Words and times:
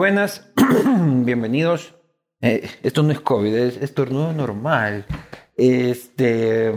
Buenas. 0.00 0.46
Bienvenidos. 1.26 1.94
Eh, 2.40 2.66
esto 2.82 3.02
no 3.02 3.12
es 3.12 3.20
COVID, 3.20 3.54
es 3.54 3.76
estornudo 3.76 4.32
normal. 4.32 5.04
Este. 5.54 6.72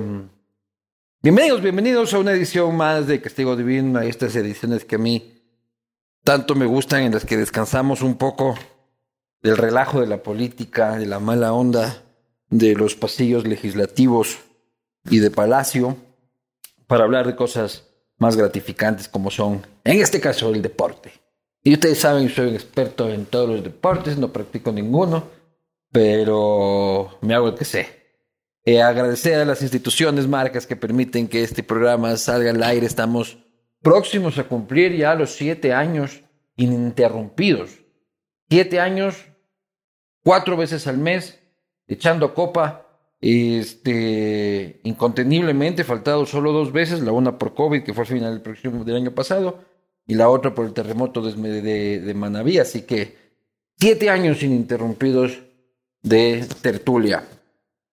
Bienvenidos, 1.22 1.62
bienvenidos 1.62 2.13
a 2.13 2.20
una 2.20 2.34
edición 2.34 2.76
más 2.76 3.08
de 3.08 3.22
Castigo 3.22 3.55
Divino, 3.55 3.98
a 3.98 4.04
estas 4.04 4.36
ediciones 4.36 4.84
que 4.84 4.96
a 4.96 4.99
mí 4.99 5.41
tanto 6.26 6.54
me 6.54 6.66
gustan, 6.66 7.04
en 7.04 7.13
las 7.13 7.23
que 7.23 7.38
descansamos 7.38 8.02
un 8.02 8.18
poco 8.18 8.55
del 9.41 9.55
relajo 9.55 10.02
de 10.02 10.08
la 10.08 10.21
política, 10.21 10.98
de 10.98 11.05
la 11.05 11.21
mala 11.21 11.54
onda, 11.54 12.04
de 12.49 12.76
los 12.76 12.94
pasillos 12.96 13.48
legislativos 13.48 14.40
y 15.10 15.20
de 15.20 15.32
palacio, 15.32 15.96
para 16.88 17.05
hablar 17.05 17.26
de 17.26 17.38
cosas 17.38 17.88
más 18.18 18.35
gratificantes 18.35 19.07
como 19.07 19.32
son, 19.32 19.66
en 19.85 20.01
este 20.01 20.20
caso, 20.20 20.54
el 20.54 20.62
deporte. 20.62 21.23
Y 21.64 21.74
ustedes 21.74 22.00
saben, 22.00 22.30
soy 22.30 22.48
un 22.48 22.56
experto 22.56 23.10
en 23.10 23.26
todos 23.26 23.50
los 23.50 23.64
deportes, 23.64 24.18
no 24.18 24.34
practico 24.34 24.72
ninguno, 24.74 25.30
pero 25.92 27.18
me 27.22 27.34
hago 27.34 27.48
el 27.48 27.56
que 27.56 27.64
sé. 27.64 28.04
Eh, 28.66 28.82
agradecer 28.82 29.40
a 29.40 29.46
las 29.46 29.62
instituciones, 29.62 30.28
marcas 30.28 30.68
que 30.68 30.76
permiten 30.76 31.28
que 31.28 31.44
este 31.44 31.64
programa 31.64 32.16
salga 32.18 32.52
al 32.52 32.64
aire. 32.64 32.86
Estamos 32.86 33.38
próximos 33.82 34.38
a 34.38 34.46
cumplir 34.46 34.96
ya 34.96 35.16
los 35.16 35.32
siete 35.32 35.74
años 35.74 36.22
ininterrumpidos. 36.58 37.72
Siete 38.50 38.80
años, 38.80 39.16
cuatro 40.24 40.58
veces 40.58 40.86
al 40.88 40.98
mes, 40.98 41.40
echando 41.88 42.34
copa, 42.34 42.88
este, 43.22 44.82
inconteniblemente, 44.84 45.86
faltado 45.86 46.26
solo 46.26 46.52
dos 46.52 46.74
veces, 46.74 47.02
la 47.02 47.14
una 47.14 47.38
por 47.38 47.54
COVID, 47.54 47.84
que 47.84 47.94
fue 47.94 48.04
al 48.04 48.08
final 48.10 48.34
del, 48.34 48.41
próximo, 48.41 48.84
del 48.84 48.98
año 48.98 49.12
pasado, 49.12 49.64
y 50.05 50.15
la 50.15 50.29
otra 50.29 50.54
por 50.54 50.65
el 50.65 50.73
terremoto 50.73 51.21
de, 51.21 51.62
de, 51.62 51.99
de 51.99 52.13
Manaví. 52.13 52.59
Así 52.59 52.82
que 52.82 53.15
siete 53.79 54.10
años 54.10 54.43
ininterrumpidos 54.43 55.40
de 56.01 56.45
tertulia. 56.62 57.27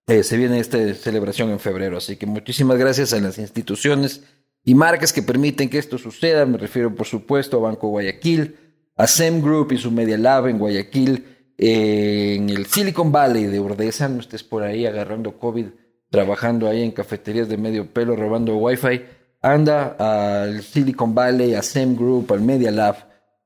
Eh, 0.07 0.25
se 0.25 0.37
viene 0.37 0.59
esta 0.59 0.93
celebración 0.95 1.51
en 1.51 1.61
febrero, 1.61 1.99
así 1.99 2.17
que 2.17 2.27
muchísimas 2.27 2.79
gracias 2.79 3.13
a 3.13 3.21
las 3.21 3.39
instituciones 3.39 4.23
y 4.65 4.75
marcas 4.75 5.13
que 5.13 5.23
permiten 5.23 5.69
que 5.69 5.79
esto 5.79 5.99
suceda. 5.99 6.45
Me 6.47 6.59
refiero, 6.59 6.95
por 6.95 7.07
supuesto, 7.07 7.59
a 7.59 7.61
Banco 7.61 7.89
Guayaquil, 7.89 8.57
a 8.97 9.07
SEM 9.07 9.41
Group 9.41 9.73
y 9.73 9.79
su 9.79 9.93
Media 9.93 10.19
Lab 10.19 10.49
en 10.49 10.59
Guayaquil, 10.59 11.25
eh, 11.57 12.35
en 12.37 12.51
el 12.51 12.67
Silicon 12.67 13.13
Valley 13.13 13.45
de 13.47 13.61
Urdesa. 13.61 14.09
No 14.09 14.19
estés 14.21 14.43
por 14.43 14.65
ahí 14.65 14.85
agarrando 14.85 15.39
COVID, 15.39 15.67
trabajando 16.11 16.69
ahí 16.69 16.83
en 16.83 16.91
cafeterías 16.91 17.49
de 17.49 17.57
medio 17.57 17.87
pelo, 17.87 18.17
robando 18.17 18.57
Wi-Fi 18.57 19.03
anda 19.41 19.97
al 19.99 20.63
Silicon 20.63 21.15
Valley, 21.15 21.55
a 21.55 21.63
SEM 21.63 21.97
Group, 21.97 22.33
al 22.33 22.41
Media 22.41 22.71
Lab, 22.71 22.97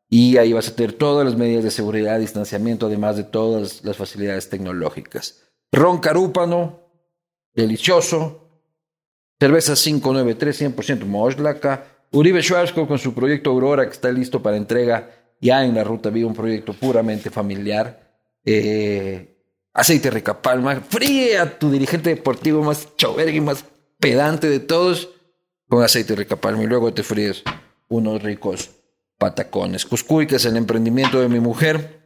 y 0.08 0.36
ahí 0.36 0.52
vas 0.52 0.68
a 0.68 0.76
tener 0.76 0.92
todas 0.92 1.24
las 1.24 1.36
medidas 1.36 1.64
de 1.64 1.70
seguridad, 1.70 2.18
distanciamiento, 2.20 2.86
además 2.86 3.16
de 3.16 3.24
todas 3.24 3.84
las 3.84 3.96
facilidades 3.96 4.48
tecnológicas. 4.48 5.42
Ron 5.72 5.98
Carúpano, 5.98 6.80
delicioso. 7.54 8.40
Cerveza 9.40 9.74
593, 9.74 10.76
100% 10.76 11.04
Moslaka. 11.04 11.84
Uribe 12.12 12.42
Schwarzkopf 12.42 12.88
con 12.88 12.98
su 12.98 13.12
proyecto 13.12 13.50
Aurora, 13.50 13.86
que 13.86 13.92
está 13.92 14.10
listo 14.12 14.40
para 14.40 14.56
entrega 14.56 15.10
ya 15.40 15.64
en 15.64 15.74
la 15.74 15.82
ruta 15.82 16.10
viva, 16.10 16.28
un 16.28 16.34
proyecto 16.34 16.72
puramente 16.74 17.28
familiar. 17.30 18.00
Eh, 18.44 19.36
aceite 19.72 20.10
Recapalma, 20.10 20.76
fría 20.76 21.58
tu 21.58 21.70
dirigente 21.70 22.10
deportivo 22.10 22.62
más 22.62 22.94
chovergue 22.96 23.38
y 23.38 23.40
más 23.40 23.64
pedante 23.98 24.48
de 24.48 24.60
todos 24.60 25.13
con 25.68 25.82
aceite 25.82 26.14
Recapalma 26.14 26.62
y 26.62 26.66
luego 26.66 26.92
te 26.92 27.02
fríes 27.02 27.42
unos 27.88 28.22
ricos 28.22 28.70
patacones. 29.18 29.84
Cuscuy, 29.86 30.26
que 30.26 30.36
es 30.36 30.44
el 30.44 30.56
emprendimiento 30.56 31.20
de 31.20 31.28
mi 31.28 31.40
mujer, 31.40 32.00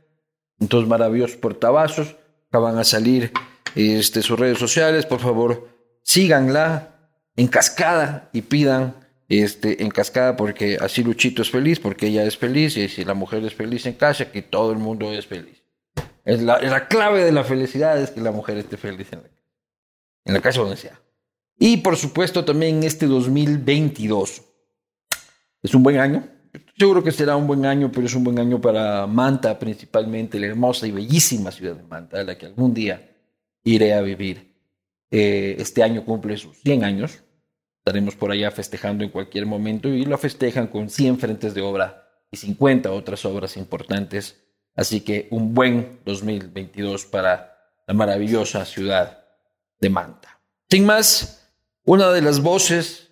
entonces 0.61 0.89
maravillosos 0.89 1.37
portavasos, 1.37 2.17
acaban 2.49 2.79
a 2.79 2.85
salir 2.85 3.33
este, 3.75 4.23
sus 4.23 4.39
redes 4.39 4.59
sociales, 4.59 5.07
por 5.07 5.21
favor, 5.21 5.69
síganla 6.03 6.97
en 7.37 7.49
cascada 7.49 8.31
y 8.33 8.43
pidan 8.43 8.95
este, 9.29 9.83
en 9.83 9.91
cascada 9.91 10.37
porque 10.37 10.79
así 10.81 11.05
Luchito 11.05 11.43
es 11.43 11.51
feliz, 11.51 11.81
porque 11.81 12.07
ella 12.07 12.25
es 12.25 12.37
feliz 12.37 12.77
y 12.77 12.89
si 12.89 13.05
la 13.05 13.15
mujer 13.15 13.45
es 13.45 13.55
feliz 13.55 13.87
en 13.87 13.95
casa, 13.95 14.33
que 14.33 14.43
todo 14.43 14.73
el 14.73 14.79
mundo 14.79 15.13
es 15.13 15.27
feliz. 15.27 15.63
Es 16.25 16.43
la, 16.43 16.61
la 16.61 16.89
clave 16.89 17.25
de 17.25 17.33
la 17.33 17.45
felicidad 17.45 18.01
es 18.01 18.11
que 18.11 18.21
la 18.21 18.33
mujer 18.33 18.59
esté 18.59 18.77
feliz 18.77 19.13
en 19.13 19.23
la, 19.23 19.29
en 20.25 20.35
la 20.35 20.41
casa 20.41 20.61
donde 20.61 20.77
sea. 20.77 21.01
Y 21.59 21.79
por 21.79 21.97
supuesto 21.97 22.45
también 22.45 22.83
este 22.85 23.07
2022. 23.07 24.43
Es 25.63 25.75
un 25.75 25.83
buen 25.83 25.99
año. 25.99 26.29
Seguro 26.79 27.03
que 27.03 27.11
será 27.11 27.37
un 27.37 27.47
buen 27.47 27.67
año, 27.67 27.91
pero 27.93 28.07
es 28.07 28.15
un 28.15 28.25
buen 28.25 28.39
año 28.39 28.61
para 28.61 29.07
Manta 29.07 29.59
principalmente, 29.59 30.39
la 30.39 30.47
hermosa 30.47 30.87
y 30.87 30.93
bellísima 30.93 31.51
ciudad 31.51 31.75
de 31.75 31.83
Manta, 31.83 32.21
a 32.21 32.25
la 32.25 32.39
que 32.39 32.47
algún 32.47 32.73
día 32.73 33.11
iré 33.65 33.95
a 33.95 34.01
vivir. 34.01 34.55
Eh, 35.11 35.57
este 35.59 35.83
año 35.83 36.05
cumple 36.05 36.37
sus 36.37 36.57
100 36.59 36.85
años. 36.85 37.23
Estaremos 37.79 38.15
por 38.15 38.31
allá 38.31 38.51
festejando 38.51 39.03
en 39.03 39.11
cualquier 39.11 39.47
momento 39.47 39.89
y 39.89 40.05
lo 40.05 40.17
festejan 40.19 40.69
con 40.69 40.91
100 40.91 41.19
frentes 41.19 41.55
de 41.55 41.63
obra 41.63 42.09
y 42.31 42.37
50 42.37 42.93
otras 42.93 43.25
obras 43.25 43.57
importantes. 43.57 44.45
Así 44.77 45.01
que 45.01 45.27
un 45.31 45.55
buen 45.55 46.01
2022 46.05 47.07
para 47.07 47.57
la 47.87 47.95
maravillosa 47.95 48.65
ciudad 48.65 49.25
de 49.81 49.91
Manta. 49.91 50.41
Sin 50.71 50.85
más, 50.85 51.38
una 51.89 52.11
de 52.11 52.21
las 52.21 52.43
voces 52.43 53.09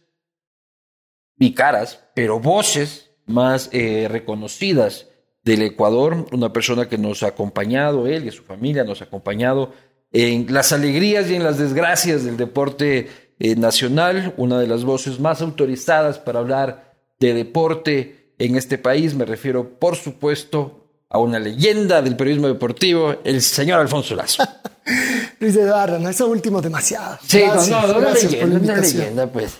y 1.39 1.55
caras, 1.55 2.11
pero 2.15 2.41
voces 2.41 3.11
más 3.25 3.71
eh, 3.73 4.07
reconocidas 4.07 5.09
del 5.43 5.63
Ecuador, 5.63 6.27
una 6.31 6.53
persona 6.53 6.87
que 6.87 6.99
nos 6.99 7.23
ha 7.23 7.29
acompañado, 7.29 8.07
él 8.07 8.27
y 8.27 8.31
su 8.33 8.43
familia 8.43 8.85
nos 8.85 9.01
ha 9.01 9.07
acompañado 9.07 9.73
en 10.13 10.53
las 10.53 10.75
alegrías 10.75 11.31
y 11.31 11.37
en 11.37 11.45
las 11.45 11.57
desgracias 11.57 12.25
del 12.25 12.37
deporte 12.37 13.09
eh, 13.39 13.57
nacional, 13.57 14.35
una 14.37 14.59
de 14.59 14.67
las 14.67 14.85
voces 14.85 15.21
más 15.21 15.41
autorizadas 15.41 16.19
para 16.19 16.41
hablar 16.41 16.99
de 17.19 17.33
deporte 17.33 18.35
en 18.37 18.57
este 18.57 18.77
país. 18.77 19.15
Me 19.15 19.25
refiero, 19.25 19.79
por 19.79 19.97
supuesto, 19.97 20.86
a 21.09 21.19
una 21.19 21.39
leyenda 21.39 22.03
del 22.03 22.17
periodismo 22.17 22.49
deportivo, 22.49 23.17
el 23.25 23.41
señor 23.43 23.81
Alfonso 23.81 24.15
Lazo. 24.15 24.43
Luis 25.41 25.57
Eduardo, 25.57 25.99
no, 25.99 26.09
eso 26.09 26.27
último 26.29 26.61
demasiado. 26.61 27.19
Sí, 27.27 27.43
no, 27.47 27.67
no, 27.67 28.01
no, 28.01 28.11
leyenda, 28.13 28.59
una 28.59 28.77
leyenda, 28.77 29.27
pues. 29.27 29.59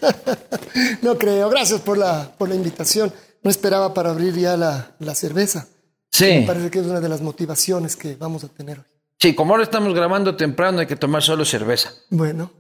no 1.03 1.19
creo, 1.19 1.49
gracias 1.49 1.81
por 1.81 1.99
la, 1.99 2.33
por 2.37 2.49
la 2.49 2.55
invitación. 2.55 3.13
No 3.43 3.51
esperaba 3.51 3.93
para 3.95 4.11
abrir 4.11 4.35
ya 4.35 4.57
la, 4.57 4.97
la 4.99 5.15
cerveza. 5.15 5.69
Sí. 6.11 6.25
Me 6.25 6.47
parece 6.47 6.71
que 6.71 6.81
es 6.81 6.87
una 6.87 7.01
de 7.01 7.09
las 7.09 7.21
motivaciones 7.21 7.97
que 7.97 8.17
vamos 8.17 8.43
a 8.45 8.49
tener 8.49 8.79
hoy. 8.79 8.85
Sí, 9.19 9.35
como 9.35 9.55
ahora 9.55 9.65
estamos 9.65 9.95
grabando 9.95 10.37
temprano, 10.37 10.81
hay 10.81 10.87
que 10.87 10.97
tomar 10.97 11.23
solo 11.23 11.45
cerveza. 11.45 11.93
Bueno. 12.11 12.51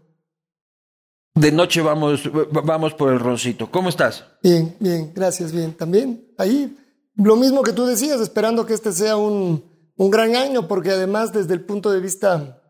De 1.34 1.52
noche 1.52 1.82
vamos, 1.82 2.22
vamos 2.64 2.94
por 2.94 3.12
el 3.12 3.20
roncito. 3.20 3.70
¿Cómo 3.70 3.90
estás? 3.90 4.24
Bien, 4.42 4.74
bien, 4.80 5.12
gracias, 5.14 5.52
bien. 5.52 5.74
También 5.74 6.32
ahí, 6.38 6.74
lo 7.16 7.36
mismo 7.36 7.62
que 7.62 7.72
tú 7.72 7.86
decías, 7.86 8.20
esperando 8.20 8.66
que 8.66 8.74
este 8.74 8.92
sea 8.92 9.16
un, 9.16 9.64
un 9.96 10.10
gran 10.10 10.36
año, 10.36 10.68
porque 10.68 10.90
además 10.90 11.32
desde 11.32 11.54
el 11.54 11.62
punto 11.62 11.90
de 11.90 12.00
vista 12.00 12.62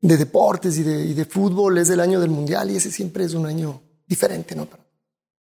de 0.00 0.16
deportes 0.16 0.78
y 0.78 0.82
de, 0.82 1.04
y 1.04 1.14
de 1.14 1.24
fútbol 1.24 1.78
es 1.78 1.90
el 1.90 2.00
año 2.00 2.20
del 2.20 2.30
Mundial 2.30 2.70
y 2.70 2.76
ese 2.76 2.90
siempre 2.90 3.24
es 3.24 3.34
un 3.34 3.46
año 3.46 3.80
diferente, 4.06 4.54
¿no? 4.54 4.68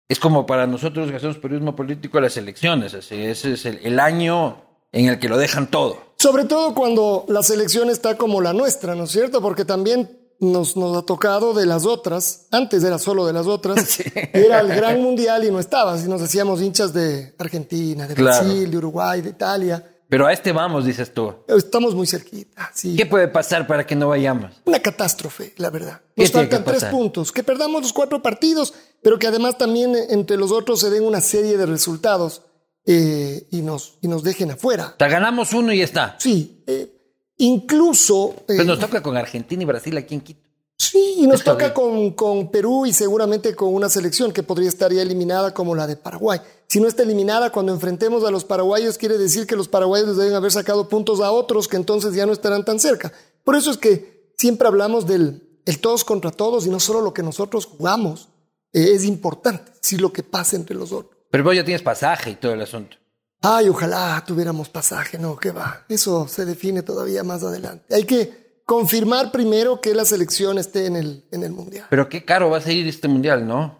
Es 0.07 0.19
como 0.19 0.45
para 0.45 0.67
nosotros 0.67 1.09
que 1.09 1.17
hacemos 1.17 1.37
periodismo 1.37 1.75
político 1.75 2.19
las 2.19 2.37
elecciones, 2.37 2.93
así, 2.93 3.15
ese 3.15 3.53
es 3.53 3.65
el, 3.65 3.79
el 3.83 3.99
año 3.99 4.61
en 4.91 5.07
el 5.07 5.19
que 5.19 5.29
lo 5.29 5.37
dejan 5.37 5.71
todo. 5.71 5.97
Sobre 6.17 6.45
todo 6.45 6.75
cuando 6.75 7.25
la 7.27 7.41
selección 7.41 7.89
está 7.89 8.17
como 8.17 8.39
la 8.39 8.53
nuestra, 8.53 8.95
¿no 8.95 9.05
es 9.05 9.11
cierto? 9.11 9.41
Porque 9.41 9.65
también 9.65 10.24
nos, 10.39 10.75
nos 10.75 10.97
ha 10.97 11.01
tocado 11.03 11.53
de 11.53 11.65
las 11.65 11.85
otras, 11.85 12.47
antes 12.51 12.83
era 12.83 12.99
solo 12.99 13.25
de 13.25 13.33
las 13.33 13.47
otras, 13.47 13.83
sí. 13.87 14.03
era 14.33 14.59
el 14.59 14.67
gran 14.67 15.01
mundial 15.01 15.43
y 15.43 15.51
no 15.51 15.59
estaba, 15.59 15.97
si 15.97 16.07
nos 16.07 16.21
hacíamos 16.21 16.61
hinchas 16.61 16.93
de 16.93 17.33
Argentina, 17.37 18.07
de 18.07 18.15
Brasil, 18.15 18.69
de 18.69 18.77
Uruguay, 18.77 19.21
de 19.21 19.29
Italia. 19.29 19.91
Pero 20.07 20.27
a 20.27 20.33
este 20.33 20.51
vamos, 20.51 20.85
dices 20.85 21.13
tú. 21.13 21.33
Estamos 21.47 21.95
muy 21.95 22.05
cerquita, 22.05 22.71
sí. 22.73 22.95
¿Qué 22.95 23.05
puede 23.05 23.27
pasar 23.27 23.65
para 23.65 23.87
que 23.87 23.95
no 23.95 24.09
vayamos? 24.09 24.51
Una 24.65 24.79
catástrofe, 24.79 25.53
la 25.57 25.71
verdad. 25.71 26.01
Nos 26.15 26.31
faltan 26.31 26.63
tres 26.63 26.85
puntos. 26.85 27.31
Que 27.31 27.43
perdamos 27.43 27.81
los 27.81 27.91
cuatro 27.91 28.21
partidos, 28.21 28.73
pero 29.01 29.17
que 29.17 29.27
además 29.27 29.57
también 29.57 29.95
entre 30.09 30.37
los 30.37 30.51
otros 30.51 30.79
se 30.79 30.91
den 30.91 31.03
una 31.03 31.21
serie 31.21 31.57
de 31.57 31.65
resultados 31.65 32.43
eh, 32.85 33.47
y, 33.49 33.61
nos, 33.61 33.97
y 34.01 34.07
nos 34.07 34.23
dejen 34.23 34.51
afuera. 34.51 34.95
Te 34.97 35.07
ganamos 35.09 35.53
uno 35.53 35.73
y 35.73 35.79
ya 35.79 35.85
está. 35.85 36.15
Sí. 36.19 36.63
Eh, 36.67 36.94
incluso. 37.37 38.35
Eh, 38.47 38.55
pues 38.55 38.65
nos 38.65 38.79
toca 38.79 39.01
con 39.01 39.17
Argentina 39.17 39.63
y 39.63 39.65
Brasil 39.65 39.97
aquí 39.97 40.15
en 40.15 40.21
Quito. 40.21 40.45
Sí, 40.77 41.15
y 41.19 41.27
nos 41.27 41.39
Está 41.39 41.53
toca 41.53 41.73
con, 41.73 42.11
con, 42.11 42.51
Perú 42.51 42.85
y 42.85 42.91
seguramente 42.91 43.55
con 43.55 43.73
una 43.73 43.87
selección 43.87 44.33
que 44.33 44.43
podría 44.43 44.67
estar 44.67 44.91
ya 44.91 45.01
eliminada 45.01 45.53
como 45.53 45.73
la 45.73 45.87
de 45.87 45.95
Paraguay. 45.95 46.41
Si 46.67 46.81
no 46.81 46.87
está 46.87 47.03
eliminada, 47.03 47.51
cuando 47.51 47.71
enfrentemos 47.71 48.25
a 48.25 48.31
los 48.31 48.43
paraguayos, 48.43 48.97
quiere 48.97 49.17
decir 49.17 49.47
que 49.47 49.55
los 49.55 49.69
paraguayos 49.69 50.17
deben 50.17 50.33
haber 50.33 50.51
sacado 50.51 50.89
puntos 50.89 51.21
a 51.21 51.31
otros 51.31 51.69
que 51.69 51.77
entonces 51.77 52.13
ya 52.13 52.25
no 52.25 52.33
estarán 52.33 52.65
tan 52.65 52.79
cerca. 52.79 53.13
Por 53.45 53.55
eso 53.55 53.71
es 53.71 53.77
que 53.77 54.33
siempre 54.37 54.67
hablamos 54.67 55.07
del 55.07 55.45
el 55.65 55.79
todos 55.79 56.03
contra 56.03 56.31
todos 56.31 56.67
y 56.67 56.69
no 56.69 56.79
solo 56.79 57.01
lo 57.01 57.13
que 57.13 57.23
nosotros 57.23 57.65
jugamos 57.65 58.29
eh, 58.73 58.91
es 58.93 59.03
importante, 59.05 59.71
sino 59.81 60.03
lo 60.03 60.13
que 60.13 60.23
pasa 60.23 60.55
entre 60.55 60.75
los 60.75 60.91
otros. 60.91 61.17
Pero 61.31 61.43
vos 61.43 61.55
ya 61.55 61.63
tienes 61.63 61.81
pasaje 61.81 62.31
y 62.31 62.35
todo 62.35 62.53
el 62.53 62.61
asunto. 62.61 62.97
Ay, 63.47 63.69
ojalá 63.69 64.23
tuviéramos 64.25 64.69
pasaje, 64.69 65.19
no, 65.19 65.37
qué 65.37 65.51
va. 65.51 65.85
Eso 65.87 66.27
se 66.27 66.45
define 66.45 66.81
todavía 66.81 67.23
más 67.23 67.43
adelante. 67.43 67.93
Hay 67.93 68.03
que 68.03 68.61
confirmar 68.65 69.31
primero 69.31 69.79
que 69.79 69.93
la 69.93 70.03
selección 70.03 70.57
esté 70.57 70.87
en 70.87 70.95
el, 70.95 71.25
en 71.31 71.43
el 71.43 71.51
mundial. 71.51 71.85
Pero 71.91 72.09
qué 72.09 72.25
caro 72.25 72.49
va 72.49 72.57
a 72.57 72.61
seguir 72.61 72.87
este 72.87 73.07
mundial, 73.07 73.47
¿no? 73.47 73.77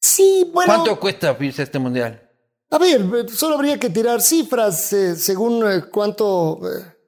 Sí, 0.00 0.50
bueno. 0.52 0.74
¿Cuánto 0.74 0.98
cuesta 0.98 1.36
irse 1.38 1.62
a 1.62 1.64
este 1.66 1.78
mundial? 1.78 2.20
A 2.68 2.78
ver, 2.78 3.30
solo 3.30 3.54
habría 3.54 3.78
que 3.78 3.90
tirar 3.90 4.20
cifras 4.20 4.92
eh, 4.92 5.14
según 5.14 5.70
eh, 5.70 5.84
cuánto, 5.88 6.58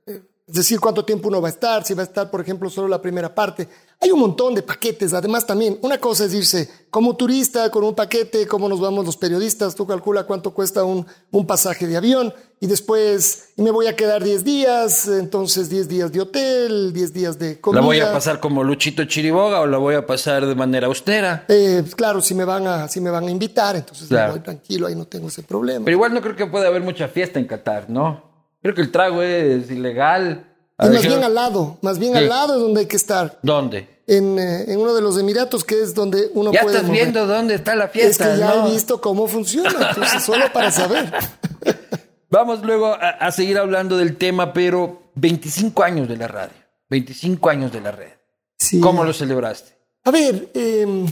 eh, 0.06 0.22
es 0.46 0.54
decir, 0.54 0.78
cuánto 0.78 1.04
tiempo 1.04 1.26
uno 1.26 1.40
va 1.40 1.48
a 1.48 1.50
estar, 1.50 1.84
si 1.84 1.94
va 1.94 2.02
a 2.02 2.06
estar, 2.06 2.30
por 2.30 2.40
ejemplo, 2.40 2.70
solo 2.70 2.86
la 2.86 3.02
primera 3.02 3.34
parte. 3.34 3.68
Hay 4.02 4.10
un 4.10 4.18
montón 4.18 4.52
de 4.52 4.62
paquetes. 4.62 5.14
Además, 5.14 5.46
también, 5.46 5.78
una 5.80 5.96
cosa 5.98 6.24
es 6.24 6.34
irse 6.34 6.68
como 6.90 7.14
turista 7.14 7.70
con 7.70 7.84
un 7.84 7.94
paquete, 7.94 8.48
cómo 8.48 8.68
nos 8.68 8.80
vamos 8.80 9.06
los 9.06 9.16
periodistas. 9.16 9.76
Tú 9.76 9.86
calcula 9.86 10.24
cuánto 10.24 10.52
cuesta 10.52 10.82
un, 10.82 11.06
un 11.30 11.46
pasaje 11.46 11.86
de 11.86 11.96
avión 11.96 12.34
y 12.58 12.66
después 12.66 13.50
y 13.56 13.62
me 13.62 13.70
voy 13.70 13.86
a 13.86 13.94
quedar 13.94 14.24
10 14.24 14.42
días, 14.42 15.06
entonces 15.06 15.70
10 15.70 15.88
días 15.88 16.10
de 16.10 16.20
hotel, 16.20 16.92
10 16.92 17.12
días 17.12 17.38
de 17.38 17.60
comida. 17.60 17.80
¿La 17.80 17.86
voy 17.86 18.00
a 18.00 18.12
pasar 18.12 18.40
como 18.40 18.64
Luchito 18.64 19.04
Chiriboga 19.04 19.60
o 19.60 19.68
la 19.68 19.78
voy 19.78 19.94
a 19.94 20.04
pasar 20.04 20.46
de 20.46 20.54
manera 20.56 20.88
austera? 20.88 21.44
Eh, 21.46 21.84
claro, 21.94 22.20
si 22.20 22.34
me 22.34 22.44
van 22.44 22.66
a, 22.66 22.88
si 22.88 23.00
me 23.00 23.10
van 23.10 23.28
a 23.28 23.30
invitar, 23.30 23.76
entonces 23.76 24.10
me 24.10 24.30
voy 24.30 24.40
tranquilo, 24.40 24.88
ahí 24.88 24.96
no 24.96 25.06
tengo 25.06 25.28
ese 25.28 25.44
problema. 25.44 25.84
Pero 25.84 25.94
igual 25.94 26.12
no 26.12 26.20
creo 26.20 26.34
que 26.34 26.46
pueda 26.46 26.66
haber 26.66 26.82
mucha 26.82 27.06
fiesta 27.06 27.38
en 27.38 27.46
Qatar, 27.46 27.88
¿no? 27.88 28.32
Creo 28.60 28.74
que 28.74 28.82
el 28.82 28.90
trago 28.90 29.22
es 29.22 29.70
ilegal. 29.70 30.51
Y 30.78 30.88
más 30.88 31.02
bien 31.02 31.22
al 31.22 31.34
lado, 31.34 31.78
más 31.82 31.98
bien 31.98 32.16
al 32.16 32.28
lado 32.28 32.56
es 32.56 32.60
donde 32.60 32.80
hay 32.80 32.86
que 32.86 32.96
estar. 32.96 33.38
¿Dónde? 33.42 34.02
En, 34.06 34.38
eh, 34.38 34.64
en, 34.72 34.80
uno 34.80 34.94
de 34.94 35.00
los 35.00 35.16
Emiratos, 35.18 35.64
que 35.64 35.80
es 35.80 35.94
donde 35.94 36.30
uno 36.34 36.52
ya 36.52 36.62
puede. 36.62 36.74
Ya 36.74 36.80
estás 36.80 36.92
viendo 36.92 37.26
dónde 37.26 37.54
está 37.54 37.76
la 37.76 37.88
fiesta. 37.88 38.32
Es 38.32 38.32
que 38.32 38.38
ya 38.38 38.66
he 38.66 38.70
visto 38.70 39.00
cómo 39.00 39.28
funciona, 39.28 39.70
entonces 39.90 40.22
solo 40.22 40.52
para 40.52 40.70
saber. 40.72 41.12
Vamos 42.30 42.62
luego 42.64 42.86
a, 42.86 43.10
a, 43.10 43.30
seguir 43.30 43.58
hablando 43.58 43.96
del 43.96 44.16
tema, 44.16 44.52
pero 44.52 45.02
25 45.14 45.82
años 45.82 46.08
de 46.08 46.16
la 46.16 46.28
radio, 46.28 46.54
25 46.88 47.50
años 47.50 47.72
de 47.72 47.80
la 47.80 47.92
red. 47.92 48.12
Sí. 48.58 48.80
¿Cómo 48.80 49.04
lo 49.04 49.12
celebraste? 49.12 49.72
A 50.04 50.10
ver, 50.10 50.50
eh, 50.54 51.06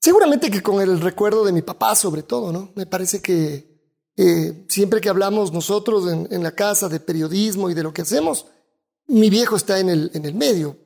seguramente 0.00 0.50
que 0.50 0.62
con 0.62 0.80
el 0.80 1.00
recuerdo 1.00 1.44
de 1.44 1.52
mi 1.52 1.62
papá, 1.62 1.94
sobre 1.94 2.22
todo, 2.22 2.52
¿no? 2.52 2.72
Me 2.74 2.86
parece 2.86 3.22
que 3.22 3.76
eh, 4.16 4.66
siempre 4.68 5.00
que 5.00 5.08
hablamos 5.08 5.52
nosotros 5.52 6.10
en, 6.10 6.28
en, 6.30 6.42
la 6.42 6.52
casa 6.52 6.88
de 6.88 7.00
periodismo 7.00 7.70
y 7.70 7.74
de 7.74 7.82
lo 7.82 7.92
que 7.92 8.02
hacemos, 8.02 8.46
mi 9.08 9.30
viejo 9.30 9.56
está 9.56 9.78
en 9.78 9.88
el, 9.88 10.10
en 10.14 10.24
el 10.24 10.34
medio. 10.34 10.78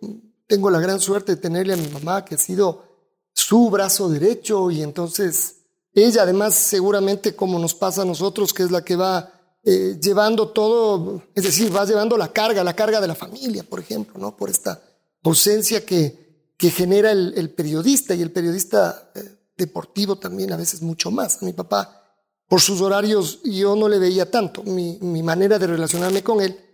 Tengo 0.46 0.70
la 0.70 0.80
gran 0.80 1.00
suerte 1.00 1.36
de 1.36 1.40
tenerle 1.40 1.74
a 1.74 1.76
mi 1.76 1.88
mamá, 1.88 2.24
que 2.24 2.34
ha 2.34 2.38
sido 2.38 2.84
su 3.32 3.70
brazo 3.70 4.08
derecho, 4.08 4.70
y 4.70 4.82
entonces 4.82 5.56
ella, 5.92 6.22
además, 6.22 6.54
seguramente 6.54 7.34
como 7.34 7.58
nos 7.58 7.74
pasa 7.74 8.02
a 8.02 8.04
nosotros, 8.04 8.52
que 8.52 8.62
es 8.62 8.70
la 8.70 8.84
que 8.84 8.96
va 8.96 9.32
eh, 9.64 9.98
llevando 10.00 10.50
todo, 10.50 11.22
es 11.34 11.44
decir, 11.44 11.74
va 11.74 11.84
llevando 11.84 12.16
la 12.16 12.32
carga, 12.32 12.62
la 12.64 12.74
carga 12.74 13.00
de 13.00 13.08
la 13.08 13.14
familia, 13.14 13.62
por 13.62 13.80
ejemplo, 13.80 14.18
¿no? 14.18 14.36
Por 14.36 14.50
esta 14.50 14.82
ausencia 15.22 15.84
que, 15.84 16.54
que 16.56 16.70
genera 16.70 17.10
el, 17.10 17.50
periodista 17.50 18.14
y 18.14 18.22
el 18.22 18.30
periodista 18.30 19.10
eh, 19.14 19.36
deportivo 19.56 20.16
también 20.16 20.52
a 20.52 20.56
veces 20.56 20.82
mucho 20.82 21.10
más. 21.10 21.42
Mi 21.42 21.52
papá, 21.52 22.02
por 22.48 22.60
sus 22.60 22.80
horarios, 22.80 23.40
yo 23.42 23.76
no 23.76 23.88
le 23.88 23.98
veía 23.98 24.30
tanto. 24.30 24.62
Mi, 24.62 24.98
mi 25.00 25.22
manera 25.22 25.58
de 25.58 25.66
relacionarme 25.66 26.22
con 26.22 26.40
él 26.40 26.69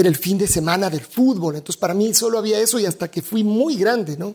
era 0.00 0.08
el 0.08 0.16
fin 0.16 0.38
de 0.38 0.46
semana 0.46 0.90
del 0.90 1.00
fútbol. 1.00 1.56
Entonces, 1.56 1.78
para 1.78 1.94
mí 1.94 2.12
solo 2.14 2.38
había 2.38 2.58
eso 2.58 2.78
y 2.78 2.86
hasta 2.86 3.08
que 3.08 3.22
fui 3.22 3.44
muy 3.44 3.76
grande, 3.76 4.16
¿no? 4.16 4.34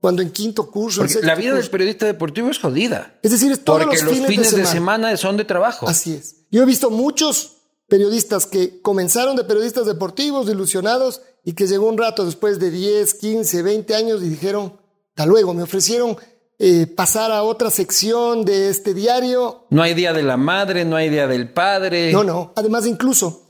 Cuando 0.00 0.22
en 0.22 0.30
quinto 0.30 0.70
curso. 0.70 1.04
La 1.22 1.34
vida 1.34 1.50
curso, 1.50 1.62
del 1.62 1.70
periodista 1.70 2.06
deportivo 2.06 2.50
es 2.50 2.58
jodida. 2.58 3.18
Es 3.22 3.30
decir, 3.30 3.52
es 3.52 3.62
todos 3.62 3.82
Porque 3.84 4.02
los, 4.02 4.18
los 4.18 4.26
fines, 4.26 4.38
de, 4.38 4.44
semana. 4.44 4.68
de 4.68 4.72
semana 4.72 5.16
son 5.16 5.36
de 5.36 5.44
trabajo. 5.44 5.88
Así 5.88 6.14
es. 6.14 6.36
Yo 6.50 6.62
he 6.62 6.66
visto 6.66 6.90
muchos 6.90 7.58
periodistas 7.88 8.46
que 8.46 8.80
comenzaron 8.80 9.36
de 9.36 9.44
periodistas 9.44 9.86
deportivos, 9.86 10.48
ilusionados, 10.48 11.22
y 11.44 11.52
que 11.52 11.66
llegó 11.66 11.88
un 11.88 11.98
rato 11.98 12.24
después 12.24 12.58
de 12.58 12.70
10, 12.70 13.14
15, 13.14 13.62
20 13.62 13.94
años 13.94 14.22
y 14.22 14.28
dijeron, 14.28 14.78
hasta 15.10 15.26
luego, 15.26 15.52
me 15.54 15.62
ofrecieron 15.62 16.16
eh, 16.58 16.86
pasar 16.86 17.32
a 17.32 17.42
otra 17.42 17.70
sección 17.70 18.44
de 18.44 18.70
este 18.70 18.94
diario. 18.94 19.66
No 19.70 19.82
hay 19.82 19.94
día 19.94 20.12
de 20.12 20.22
la 20.22 20.36
madre, 20.36 20.84
no 20.84 20.96
hay 20.96 21.10
día 21.10 21.26
del 21.26 21.52
padre. 21.52 22.12
No, 22.12 22.24
no. 22.24 22.52
Además, 22.56 22.86
incluso, 22.86 23.41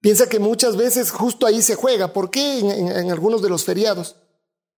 piensa 0.00 0.28
que 0.28 0.38
muchas 0.38 0.76
veces 0.76 1.10
justo 1.10 1.46
ahí 1.46 1.62
se 1.62 1.74
juega. 1.74 2.12
¿Por 2.12 2.30
qué 2.30 2.58
en, 2.60 2.70
en, 2.70 2.88
en 2.88 3.10
algunos 3.10 3.42
de 3.42 3.48
los 3.48 3.64
feriados? 3.64 4.16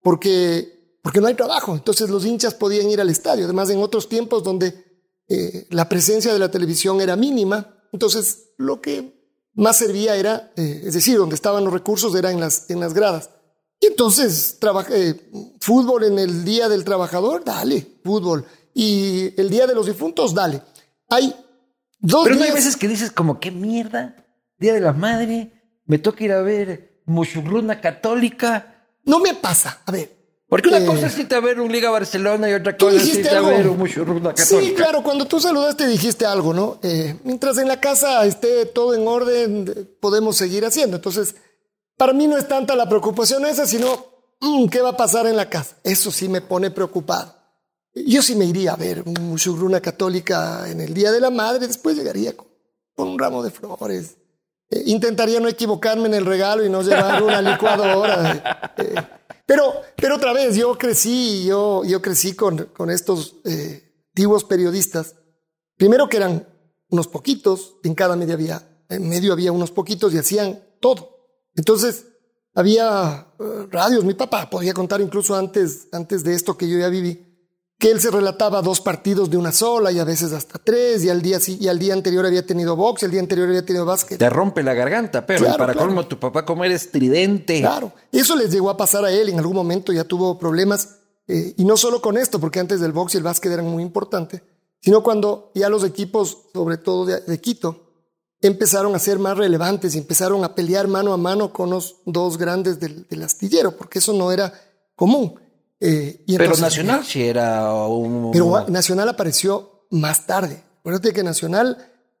Porque, 0.01 0.97
porque 1.03 1.21
no 1.21 1.27
hay 1.27 1.35
trabajo. 1.35 1.73
Entonces 1.73 2.09
los 2.09 2.25
hinchas 2.25 2.53
podían 2.53 2.89
ir 2.89 3.01
al 3.01 3.09
estadio. 3.09 3.45
Además, 3.45 3.69
en 3.69 3.79
otros 3.79 4.09
tiempos 4.09 4.43
donde 4.43 4.85
eh, 5.27 5.67
la 5.69 5.87
presencia 5.87 6.33
de 6.33 6.39
la 6.39 6.51
televisión 6.51 6.99
era 7.01 7.15
mínima, 7.15 7.77
entonces 7.93 8.53
lo 8.57 8.81
que 8.81 9.21
más 9.53 9.77
servía 9.77 10.15
era, 10.15 10.51
eh, 10.55 10.83
es 10.85 10.93
decir, 10.93 11.17
donde 11.17 11.35
estaban 11.35 11.63
los 11.63 11.73
recursos 11.73 12.15
era 12.15 12.31
en 12.31 12.39
las, 12.39 12.69
en 12.69 12.79
las 12.79 12.93
gradas. 12.93 13.29
Y 13.79 13.87
entonces, 13.87 14.57
eh, 14.91 15.31
fútbol 15.59 16.03
en 16.03 16.19
el 16.19 16.45
Día 16.45 16.69
del 16.69 16.83
Trabajador, 16.83 17.43
dale, 17.43 17.99
fútbol. 18.03 18.45
Y 18.73 19.33
el 19.39 19.49
Día 19.49 19.67
de 19.67 19.73
los 19.73 19.87
Difuntos, 19.87 20.33
dale. 20.33 20.61
Hay 21.09 21.35
dos 21.99 22.25
Pero 22.25 22.35
no 22.35 22.41
días... 22.41 22.49
hay 22.49 22.55
veces 22.55 22.77
que 22.77 22.87
dices 22.87 23.11
como, 23.11 23.39
qué 23.39 23.51
mierda, 23.51 24.20
Día 24.61 24.75
de 24.75 24.79
la 24.79 24.93
Madre, 24.93 25.51
me 25.87 25.97
toca 25.97 26.23
ir 26.23 26.31
a 26.31 26.41
ver 26.43 27.01
Mushurruna 27.07 27.81
Católica. 27.81 28.85
No 29.03 29.19
me 29.19 29.33
pasa, 29.33 29.81
a 29.83 29.91
ver. 29.91 30.21
Porque 30.47 30.69
una 30.69 30.77
eh, 30.77 30.85
cosa 30.85 31.07
es 31.07 31.17
irte 31.17 31.33
a 31.33 31.39
ver 31.39 31.59
un 31.59 31.71
Liga 31.71 31.89
Barcelona 31.89 32.47
y 32.47 32.53
otra 32.53 32.77
cosa 32.77 32.97
es 32.97 33.07
irte 33.07 33.29
a 33.29 33.41
ver 33.41 33.67
un 33.67 33.79
Mushurruna 33.79 34.35
Católica. 34.35 34.69
Sí, 34.69 34.75
claro, 34.75 35.01
cuando 35.01 35.25
tú 35.25 35.39
saludaste 35.39 35.87
dijiste 35.87 36.27
algo, 36.27 36.53
¿no? 36.53 36.77
Eh, 36.83 37.17
mientras 37.23 37.57
en 37.57 37.67
la 37.67 37.79
casa 37.79 38.23
esté 38.23 38.67
todo 38.67 38.93
en 38.93 39.07
orden, 39.07 39.95
podemos 39.99 40.37
seguir 40.37 40.63
haciendo. 40.63 40.97
Entonces, 40.97 41.33
para 41.97 42.13
mí 42.13 42.27
no 42.27 42.37
es 42.37 42.47
tanta 42.47 42.75
la 42.75 42.87
preocupación 42.87 43.43
esa, 43.47 43.65
sino 43.65 44.05
mmm, 44.41 44.67
qué 44.67 44.81
va 44.81 44.89
a 44.89 44.97
pasar 44.97 45.25
en 45.25 45.37
la 45.37 45.49
casa. 45.49 45.77
Eso 45.83 46.11
sí 46.11 46.29
me 46.29 46.41
pone 46.41 46.69
preocupado. 46.69 47.35
Yo 47.95 48.21
sí 48.21 48.35
me 48.35 48.45
iría 48.45 48.73
a 48.73 48.77
ver 48.77 49.01
un 49.07 49.15
Mushurruna 49.29 49.81
Católica 49.81 50.69
en 50.69 50.81
el 50.81 50.93
Día 50.93 51.11
de 51.11 51.19
la 51.19 51.31
Madre, 51.31 51.65
después 51.65 51.97
llegaría 51.97 52.37
con, 52.37 52.47
con 52.93 53.07
un 53.07 53.17
ramo 53.17 53.41
de 53.41 53.49
flores. 53.49 54.17
Eh, 54.71 54.83
intentaría 54.85 55.39
no 55.41 55.49
equivocarme 55.49 56.07
en 56.07 56.13
el 56.13 56.25
regalo 56.25 56.65
y 56.65 56.69
no 56.69 56.81
llevar 56.81 57.21
una 57.21 57.41
licuadora. 57.41 58.57
Eh, 58.77 58.95
pero, 59.45 59.73
pero 59.97 60.15
otra 60.15 60.31
vez, 60.31 60.55
yo 60.55 60.77
crecí, 60.77 61.43
yo, 61.45 61.83
yo 61.83 62.01
crecí 62.01 62.33
con, 62.33 62.57
con 62.67 62.89
estos 62.89 63.35
eh, 63.43 63.83
antiguos 64.09 64.45
periodistas. 64.45 65.15
Primero 65.75 66.07
que 66.07 66.17
eran 66.17 66.47
unos 66.89 67.07
poquitos, 67.09 67.75
en 67.83 67.93
cada 67.93 68.15
medio 68.15 68.35
había, 68.35 68.85
en 68.87 69.09
medio 69.09 69.33
había 69.33 69.51
unos 69.51 69.71
poquitos 69.71 70.13
y 70.13 70.19
hacían 70.19 70.63
todo. 70.79 71.17
Entonces, 71.53 72.05
había 72.55 73.27
radios. 73.69 74.05
Mi 74.05 74.13
papá 74.13 74.49
podía 74.49 74.73
contar 74.73 75.01
incluso 75.01 75.35
antes, 75.35 75.89
antes 75.91 76.23
de 76.23 76.33
esto 76.33 76.57
que 76.57 76.69
yo 76.69 76.79
ya 76.79 76.87
viví, 76.87 77.30
que 77.81 77.89
él 77.89 77.99
se 77.99 78.11
relataba 78.11 78.61
dos 78.61 78.79
partidos 78.79 79.31
de 79.31 79.37
una 79.37 79.51
sola 79.51 79.91
y 79.91 79.97
a 79.97 80.03
veces 80.03 80.33
hasta 80.33 80.59
tres, 80.59 81.03
y 81.03 81.09
al 81.09 81.23
día, 81.23 81.39
y 81.47 81.67
al 81.67 81.79
día 81.79 81.93
anterior 81.93 82.23
había 82.27 82.45
tenido 82.45 82.75
box, 82.75 83.01
y 83.01 83.05
el 83.05 83.11
día 83.11 83.21
anterior 83.21 83.47
había 83.49 83.65
tenido 83.65 83.85
básquet. 83.85 84.19
Te 84.19 84.29
rompe 84.29 84.61
la 84.61 84.75
garganta, 84.75 85.25
pero 85.25 85.39
Claro, 85.39 85.57
para 85.57 85.73
claro. 85.73 85.87
colmo 85.87 86.05
tu 86.05 86.19
papá 86.19 86.45
como 86.45 86.63
eres 86.63 86.83
estridente. 86.83 87.59
Claro, 87.59 87.91
eso 88.11 88.35
les 88.35 88.51
llegó 88.51 88.69
a 88.69 88.77
pasar 88.77 89.03
a 89.03 89.11
él, 89.11 89.29
en 89.29 89.39
algún 89.39 89.55
momento 89.55 89.91
ya 89.91 90.03
tuvo 90.03 90.37
problemas, 90.37 90.99
eh, 91.27 91.55
y 91.57 91.65
no 91.65 91.75
solo 91.75 92.03
con 92.03 92.19
esto, 92.19 92.39
porque 92.39 92.59
antes 92.59 92.79
del 92.81 92.91
box 92.91 93.15
y 93.15 93.17
el 93.17 93.23
básquet 93.23 93.51
eran 93.51 93.65
muy 93.65 93.81
importantes, 93.81 94.43
sino 94.79 95.01
cuando 95.01 95.51
ya 95.55 95.67
los 95.67 95.83
equipos, 95.83 96.37
sobre 96.53 96.77
todo 96.77 97.07
de, 97.07 97.21
de 97.21 97.41
Quito, 97.41 97.87
empezaron 98.41 98.93
a 98.93 98.99
ser 98.99 99.17
más 99.17 99.35
relevantes 99.39 99.95
y 99.95 99.97
empezaron 99.97 100.43
a 100.43 100.53
pelear 100.53 100.87
mano 100.87 101.13
a 101.13 101.17
mano 101.17 101.51
con 101.51 101.71
los 101.71 101.95
dos 102.05 102.37
grandes 102.37 102.79
del, 102.79 103.07
del 103.07 103.23
astillero, 103.23 103.75
porque 103.75 103.97
eso 103.97 104.13
no 104.13 104.31
era 104.31 104.53
común. 104.95 105.33
Eh, 105.81 106.23
y 106.27 106.37
Pero 106.37 106.55
Nacional 106.55 107.03
sí 107.03 107.23
era 107.23 107.73
un... 107.73 108.31
Pero 108.31 108.67
Nacional 108.69 109.09
apareció 109.09 109.87
más 109.89 110.27
tarde. 110.27 110.63
Acuérdate 110.79 111.11
que 111.11 111.23
Nacional, 111.23 111.77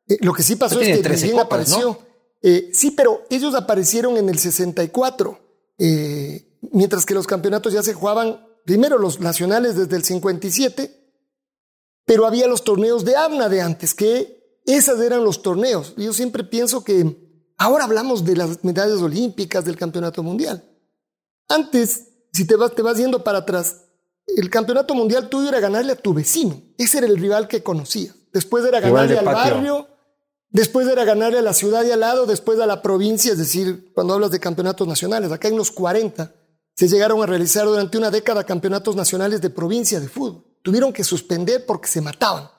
eh, 0.07 0.17
lo 0.21 0.33
que 0.33 0.43
sí 0.43 0.55
pasó 0.55 0.79
Pero 0.79 0.91
es 0.91 0.97
que 0.97 1.03
13 1.03 1.27
también 1.27 1.43
copas, 1.43 1.71
apareció. 1.71 1.99
Eh, 2.41 2.71
sí, 2.73 2.91
pero 2.91 3.23
ellos 3.29 3.53
aparecieron 3.53 4.17
en 4.17 4.27
el 4.27 4.39
64, 4.39 5.39
eh, 5.77 6.57
mientras 6.71 7.05
que 7.05 7.13
los 7.13 7.27
campeonatos 7.27 7.73
ya 7.73 7.83
se 7.83 7.93
jugaban, 7.93 8.47
primero 8.65 8.97
los 8.97 9.19
nacionales 9.19 9.75
desde 9.75 9.95
el 9.95 10.03
57, 10.03 11.13
pero 12.05 12.25
había 12.25 12.47
los 12.47 12.63
torneos 12.63 13.05
de 13.05 13.15
ABNA 13.15 13.47
de 13.47 13.61
antes, 13.61 13.93
que 13.93 14.59
esos 14.65 14.99
eran 15.01 15.23
los 15.23 15.43
torneos. 15.43 15.93
Yo 15.97 16.13
siempre 16.13 16.43
pienso 16.43 16.83
que 16.83 17.15
ahora 17.57 17.85
hablamos 17.85 18.25
de 18.25 18.35
las 18.35 18.63
medallas 18.63 19.01
olímpicas, 19.01 19.63
del 19.63 19.77
campeonato 19.77 20.23
mundial. 20.23 20.67
Antes, 21.47 22.07
si 22.31 22.45
te 22.45 22.55
vas, 22.55 22.73
te 22.73 22.81
vas 22.81 22.97
yendo 22.97 23.23
para 23.23 23.39
atrás, 23.39 23.85
el 24.27 24.49
campeonato 24.49 24.93
mundial 24.95 25.29
tuyo 25.29 25.49
era 25.49 25.59
ganarle 25.59 25.93
a 25.93 25.95
tu 25.95 26.13
vecino. 26.13 26.61
Ese 26.77 26.99
era 26.99 27.07
el 27.07 27.17
rival 27.17 27.47
que 27.47 27.63
conocías. 27.63 28.15
Después 28.31 28.65
era 28.65 28.79
de 28.79 28.89
ganarle 28.89 29.17
al 29.17 29.25
patio. 29.25 29.55
barrio, 29.55 29.87
después 30.49 30.87
era 30.87 31.03
ganarle 31.03 31.39
a 31.39 31.41
la 31.41 31.53
ciudad 31.53 31.83
de 31.83 31.93
al 31.93 31.99
lado, 31.99 32.25
después 32.25 32.59
a 32.59 32.65
la 32.65 32.81
provincia, 32.81 33.33
es 33.33 33.37
decir, 33.37 33.91
cuando 33.93 34.13
hablas 34.13 34.31
de 34.31 34.39
campeonatos 34.39 34.87
nacionales. 34.87 35.31
Acá 35.31 35.49
en 35.49 35.57
los 35.57 35.71
40 35.71 36.33
se 36.75 36.87
llegaron 36.87 37.21
a 37.21 37.25
realizar 37.25 37.65
durante 37.65 37.97
una 37.97 38.09
década 38.09 38.45
campeonatos 38.45 38.95
nacionales 38.95 39.41
de 39.41 39.49
provincia 39.49 39.99
de 39.99 40.07
fútbol. 40.07 40.45
Tuvieron 40.61 40.93
que 40.93 41.03
suspender 41.03 41.65
porque 41.65 41.87
se 41.87 42.01
mataban. 42.01 42.49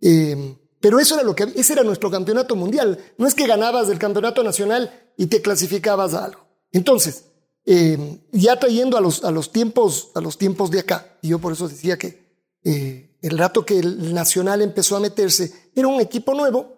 Eh, 0.00 0.58
pero 0.80 0.98
eso 0.98 1.14
era 1.14 1.24
lo 1.24 1.34
que 1.34 1.44
ese 1.56 1.72
era 1.72 1.82
nuestro 1.82 2.10
campeonato 2.10 2.56
mundial. 2.56 2.98
No 3.16 3.26
es 3.26 3.34
que 3.34 3.46
ganabas 3.46 3.88
del 3.88 3.98
campeonato 3.98 4.42
nacional 4.42 4.92
y 5.16 5.28
te 5.28 5.40
clasificabas 5.40 6.12
a 6.12 6.26
algo. 6.26 6.46
Entonces, 6.72 7.24
eh, 7.66 8.20
ya 8.32 8.58
trayendo 8.58 8.96
a 8.96 9.00
los, 9.00 9.24
a 9.24 9.30
los 9.30 9.50
tiempos 9.50 10.10
a 10.14 10.20
los 10.20 10.36
tiempos 10.36 10.70
de 10.70 10.80
acá, 10.80 11.16
y 11.22 11.28
yo 11.28 11.38
por 11.38 11.52
eso 11.52 11.68
decía 11.68 11.98
que 11.98 12.24
eh, 12.64 13.16
el 13.22 13.38
rato 13.38 13.64
que 13.64 13.78
el 13.78 14.12
nacional 14.12 14.62
empezó 14.62 14.96
a 14.96 15.00
meterse 15.00 15.70
era 15.74 15.88
un 15.88 16.00
equipo 16.00 16.34
nuevo, 16.34 16.74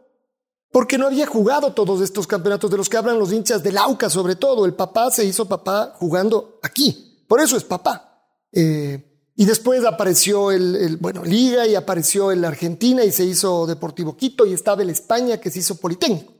porque 0.71 0.99
no 0.99 1.07
había 1.07 1.26
jugado 1.26 1.73
todos 1.73 2.00
estos 2.00 2.26
campeonatos 2.26 2.71
de 2.71 2.76
los 2.76 2.88
que 2.88 2.97
hablan 2.97 3.19
los 3.19 3.33
hinchas 3.33 3.62
del 3.62 3.78
AUCA, 3.78 4.11
sobre 4.11 4.37
todo. 4.37 4.66
El 4.66 4.75
papá 4.75 5.11
se 5.11 5.25
hizo 5.25 5.49
papá 5.49 5.95
jugando 5.97 6.59
aquí, 6.62 7.25
por 7.26 7.40
eso 7.40 7.57
es 7.57 7.64
papá. 7.64 8.23
Eh, 8.52 9.33
y 9.37 9.45
después 9.45 9.85
apareció 9.85 10.50
el, 10.50 10.97
bueno, 10.99 11.25
Liga 11.25 11.66
y 11.66 11.75
apareció 11.75 12.33
el 12.33 12.45
Argentina 12.45 13.05
y 13.05 13.12
se 13.12 13.25
hizo 13.25 13.66
Deportivo 13.66 14.16
Quito 14.16 14.47
y 14.47 14.55
estaba 14.55 14.83
el 14.83 14.90
España 14.90 15.38
que 15.38 15.50
se 15.50 15.59
hizo 15.59 15.76
Politécnico. 15.76 16.33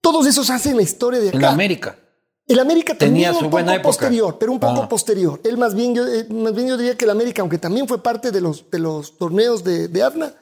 Todos 0.00 0.26
esos 0.26 0.50
hacen 0.50 0.76
la 0.76 0.82
historia 0.82 1.18
de 1.18 1.30
acá. 1.30 1.38
En 1.38 1.44
América. 1.44 1.98
El 2.46 2.58
América 2.58 2.94
tenía 2.94 3.32
su 3.32 3.44
un 3.46 3.50
poco 3.50 3.82
posterior, 3.82 4.36
pero 4.38 4.52
un 4.52 4.60
poco 4.60 4.82
ah. 4.82 4.88
posterior. 4.88 5.40
Él 5.44 5.56
más 5.58 5.74
bien, 5.74 5.94
yo, 5.94 6.06
eh, 6.06 6.26
más 6.28 6.54
bien 6.54 6.68
yo 6.68 6.76
diría 6.76 6.96
que 6.96 7.04
el 7.04 7.10
América, 7.10 7.42
aunque 7.42 7.58
también 7.58 7.86
fue 7.86 8.02
parte 8.02 8.30
de 8.30 8.40
los, 8.40 8.70
de 8.70 8.78
los 8.78 9.16
torneos 9.16 9.62
de, 9.62 9.88
de 9.88 10.02
AFNA, 10.02 10.34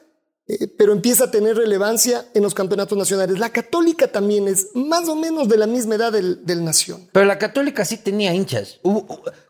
eh, 0.47 0.67
pero 0.77 0.93
empieza 0.93 1.25
a 1.25 1.31
tener 1.31 1.55
relevancia 1.55 2.25
en 2.33 2.43
los 2.43 2.53
campeonatos 2.53 2.97
nacionales. 2.97 3.39
La 3.39 3.49
católica 3.49 4.07
también 4.07 4.47
es 4.47 4.69
más 4.73 5.07
o 5.07 5.15
menos 5.15 5.47
de 5.47 5.57
la 5.57 5.67
misma 5.67 5.95
edad 5.95 6.11
del, 6.11 6.45
del 6.45 6.63
Nación. 6.65 7.07
Pero 7.11 7.25
la 7.25 7.37
católica 7.37 7.85
sí 7.85 7.97
tenía 7.97 8.33
hinchas. 8.33 8.79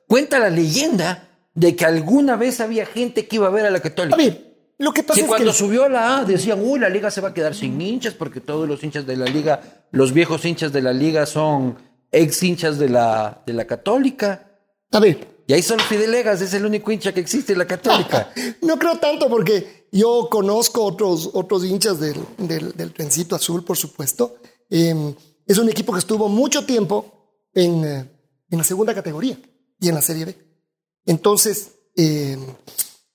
cuenta 0.08 0.38
la 0.38 0.50
leyenda 0.50 1.30
de 1.54 1.76
que 1.76 1.86
alguna 1.86 2.36
vez 2.36 2.60
había 2.60 2.86
gente 2.86 3.28
que 3.28 3.38
iba 3.38 3.48
a 3.48 3.52
ver 3.52 3.66
a 3.66 3.72
la 3.72 3.80
Católica. 3.80 4.16
A 4.16 4.18
ver, 4.18 4.52
lo 4.78 4.94
que 4.94 5.04
pasa 5.04 5.20
es 5.20 5.26
que 5.26 5.30
cuando 5.30 5.54
subió 5.54 5.84
a 5.84 5.90
la 5.90 6.18
A 6.18 6.26
decían, 6.26 6.60
uy, 6.64 6.80
la 6.80 6.90
liga 6.90 7.12
se 7.12 7.22
va 7.22 7.30
a 7.30 7.34
quedar 7.34 7.54
sin 7.54 7.80
hinchas 7.80 8.14
porque 8.14 8.40
todos 8.40 8.68
los 8.68 8.84
hinchas 8.84 9.06
de 9.06 9.16
la 9.16 9.26
liga, 9.26 9.62
los 9.92 10.14
viejos 10.14 10.44
hinchas 10.46 10.72
de 10.72 10.82
la 10.82 10.94
liga 10.94 11.26
son 11.26 11.78
ex 12.12 12.44
hinchas 12.44 12.78
de 12.78 12.90
la, 12.90 13.44
de 13.46 13.54
la 13.54 13.66
Católica. 13.66 14.60
A 14.92 15.00
ver. 15.00 15.32
Y 15.48 15.54
ahí 15.54 15.62
solo 15.62 15.84
Fidelegas 15.84 16.42
es 16.42 16.54
el 16.54 16.66
único 16.66 16.92
hincha 16.92 17.14
que 17.14 17.20
existe 17.20 17.54
en 17.54 17.60
la 17.60 17.68
Católica. 17.68 18.32
no 18.62 18.78
creo 18.80 18.98
tanto 19.00 19.30
porque 19.30 19.88
yo 19.92 20.30
conozco 20.30 20.84
otros, 20.84 21.30
otros 21.34 21.66
hinchas 21.66 22.00
del, 22.00 22.18
del, 22.38 22.94
Trencito 22.94 23.36
Azul, 23.36 23.64
por 23.64 23.76
supuesto. 23.76 24.38
Em, 24.70 25.14
es 25.46 25.58
un 25.58 25.70
equipo 25.70 25.92
que 25.92 26.00
estuvo 26.00 26.30
mucho 26.30 26.66
tiempo 26.66 27.50
en, 27.54 27.84
eh, 27.84 28.10
en 28.50 28.58
la 28.58 28.64
segunda 28.64 28.94
categoría 28.94 29.38
y 29.80 29.90
en 29.90 29.96
la 29.96 30.02
Serie 30.02 30.26
B. 30.26 30.38
Entonces, 31.06 31.72
eh, 31.98 32.38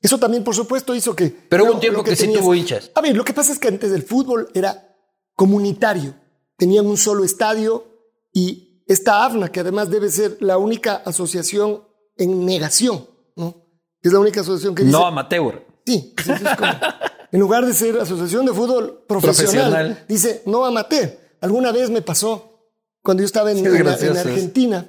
eso 0.01 0.19
también, 0.19 0.45
por 0.45 0.55
supuesto, 0.55 0.95
hizo 0.95 1.17
que... 1.17 1.31
Pero 1.31 1.65
hubo 1.65 1.75
un 1.75 1.81
tiempo 1.81 2.05
que, 2.05 2.17
sí 2.17 2.33
tuvo 2.33 2.55
hinchas. 2.55 2.91
A 2.95 3.01
ver, 3.01 3.17
lo 3.17 3.25
que 3.25 3.33
pasa 3.33 3.53
es 3.53 3.59
que 3.59 3.69
antes 3.69 3.91
del 3.91 4.03
fútbol 4.03 4.51
era 4.55 4.97
comunitario. 5.35 6.15
Tenían 6.57 6.87
un 6.87 6.97
solo 6.97 7.25
estadio 7.25 7.85
y 8.33 8.66
esta 8.87 9.25
AFNA, 9.25 9.51
que 9.51 9.61
además 9.61 9.91
debe 9.91 10.11
ser 10.11 10.37
la 10.41 10.59
única 10.59 10.97
asociación 11.05 11.83
en 12.17 12.47
negación, 12.47 13.07
¿no? 13.35 13.67
Es 14.01 14.13
la 14.13 14.21
única 14.21 14.41
asociación 14.41 14.75
que 14.75 14.85
dice... 14.85 14.97
No 14.97 15.07
amateur. 15.07 15.67
Sí, 15.85 16.15
en 17.33 17.41
lugar 17.41 17.67
de 17.67 17.73
ser 17.73 17.99
asociación 17.99 18.47
de 18.47 18.53
fútbol 18.53 19.05
profesional, 19.07 20.05
dice 20.09 20.43
no 20.47 20.65
amateur. 20.65 21.19
Alguna 21.41 21.73
vez 21.73 21.91
me 21.91 22.03
pasó 22.03 22.71
cuando 23.03 23.23
yo 23.23 23.27
estaba 23.27 23.53
en, 23.53 23.65
en 23.65 24.17
Argentina 24.17 24.89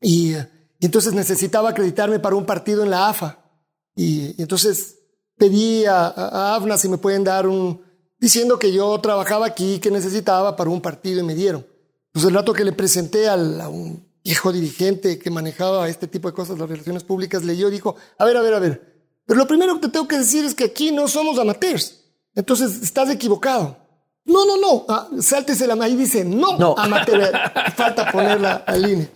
y 0.00 0.34
y 0.80 0.86
entonces 0.86 1.12
necesitaba 1.12 1.70
acreditarme 1.70 2.18
para 2.18 2.36
un 2.36 2.46
partido 2.46 2.82
en 2.82 2.90
la 2.90 3.08
AFA. 3.08 3.38
Y, 3.94 4.40
entonces 4.40 4.96
pedí 5.36 5.84
a, 5.84 6.06
a, 6.06 6.56
AFNA 6.56 6.78
si 6.78 6.88
me 6.88 6.96
pueden 6.96 7.22
dar 7.22 7.46
un, 7.46 7.82
diciendo 8.18 8.58
que 8.58 8.72
yo 8.72 8.98
trabajaba 9.00 9.46
aquí, 9.46 9.78
que 9.78 9.90
necesitaba 9.90 10.56
para 10.56 10.70
un 10.70 10.80
partido 10.80 11.20
y 11.20 11.22
me 11.22 11.34
dieron. 11.34 11.66
Pues 12.12 12.24
el 12.24 12.34
rato 12.34 12.52
que 12.52 12.64
le 12.64 12.72
presenté 12.72 13.28
al, 13.28 13.60
a 13.60 13.68
un 13.68 14.06
viejo 14.22 14.52
dirigente 14.52 15.18
que 15.18 15.30
manejaba 15.30 15.88
este 15.88 16.06
tipo 16.06 16.28
de 16.28 16.34
cosas, 16.34 16.58
las 16.58 16.68
relaciones 16.68 17.04
públicas, 17.04 17.44
leyó 17.44 17.68
y 17.68 17.72
dijo, 17.72 17.96
a 18.18 18.24
ver, 18.24 18.36
a 18.36 18.42
ver, 18.42 18.54
a 18.54 18.58
ver, 18.58 19.04
pero 19.26 19.38
lo 19.38 19.46
primero 19.46 19.74
que 19.74 19.86
te 19.86 19.88
tengo 19.90 20.08
que 20.08 20.18
decir 20.18 20.44
es 20.44 20.54
que 20.54 20.64
aquí 20.64 20.90
no 20.90 21.06
somos 21.06 21.38
amateurs. 21.38 22.04
Entonces 22.34 22.82
estás 22.82 23.10
equivocado. 23.10 23.76
No, 24.24 24.44
no, 24.44 24.56
no, 24.56 24.84
ah, 24.88 25.08
sáltese 25.20 25.66
la 25.66 25.88
y 25.88 25.96
dice, 25.96 26.24
no, 26.24 26.58
no. 26.58 26.74
amateur, 26.78 27.32
falta 27.74 28.10
poner 28.10 28.40
la 28.40 28.64
línea. 28.76 29.08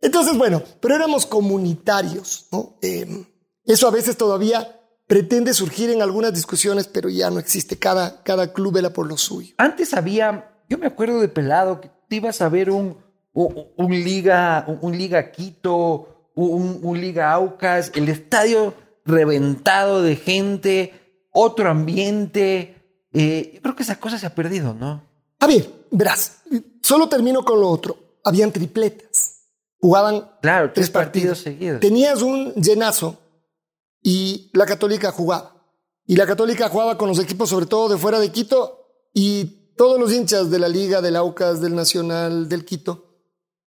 Entonces, 0.00 0.36
bueno, 0.36 0.62
pero 0.80 0.94
éramos 0.94 1.26
comunitarios, 1.26 2.46
¿no? 2.52 2.78
Em, 2.82 3.24
eso 3.64 3.88
a 3.88 3.90
veces 3.90 4.16
todavía 4.16 4.80
pretende 5.06 5.54
surgir 5.54 5.90
en 5.90 6.02
algunas 6.02 6.32
discusiones, 6.32 6.86
pero 6.86 7.08
ya 7.08 7.30
no 7.30 7.38
existe. 7.38 7.78
Cada, 7.78 8.22
cada 8.22 8.52
club 8.52 8.74
vela 8.74 8.92
por 8.92 9.06
lo 9.06 9.16
suyo. 9.16 9.54
Antes 9.58 9.94
había, 9.94 10.62
yo 10.68 10.78
me 10.78 10.86
acuerdo 10.86 11.20
de 11.20 11.28
pelado, 11.28 11.80
que 11.80 11.90
te 12.08 12.16
ibas 12.16 12.40
a 12.40 12.48
ver 12.48 12.70
un, 12.70 12.96
un, 13.32 13.90
Liga, 13.90 14.64
un, 14.80 14.96
Liga 14.96 15.30
Quito, 15.30 16.30
un, 16.34 17.00
Liga 17.00 17.32
Aucas, 17.32 17.92
el 17.94 18.08
estadio 18.08 18.74
reventado 19.04 20.02
de 20.02 20.16
gente, 20.16 20.92
otro 21.32 21.70
ambiente. 21.70 23.06
Eh, 23.12 23.52
yo 23.54 23.62
creo 23.62 23.76
que 23.76 23.82
esa 23.82 24.00
cosa 24.00 24.18
se 24.18 24.26
ha 24.26 24.34
perdido, 24.34 24.74
¿no? 24.74 25.02
A 25.40 25.46
ver, 25.46 25.70
verás, 25.90 26.42
solo 26.82 27.08
termino 27.08 27.44
con 27.44 27.60
lo 27.60 27.68
otro. 27.68 28.18
Habían 28.24 28.52
tripletas 28.52 29.38
jugaban 29.80 30.30
claro, 30.42 30.72
tres, 30.72 30.90
partidos, 30.90 31.38
seguidos. 31.38 31.80
Tenías 31.80 32.22
un 32.22 32.52
llenazo 32.54 33.18
y 34.02 34.50
la 34.54 34.66
Católica 34.66 35.12
jugaba. 35.12 35.54
Y 36.06 36.16
la 36.16 36.26
Católica 36.26 36.68
jugaba 36.68 36.96
con 36.96 37.08
los 37.08 37.18
equipos, 37.18 37.50
sobre 37.50 37.66
todo 37.66 37.88
de 37.88 37.98
fuera 37.98 38.18
de 38.18 38.32
Quito, 38.32 39.08
y 39.12 39.57
todos 39.78 39.98
los 39.98 40.12
hinchas 40.12 40.50
de 40.50 40.58
la 40.58 40.68
Liga, 40.68 41.00
del 41.00 41.16
Aucas, 41.16 41.62
del 41.62 41.74
Nacional, 41.74 42.48
del 42.50 42.66
Quito, 42.66 43.06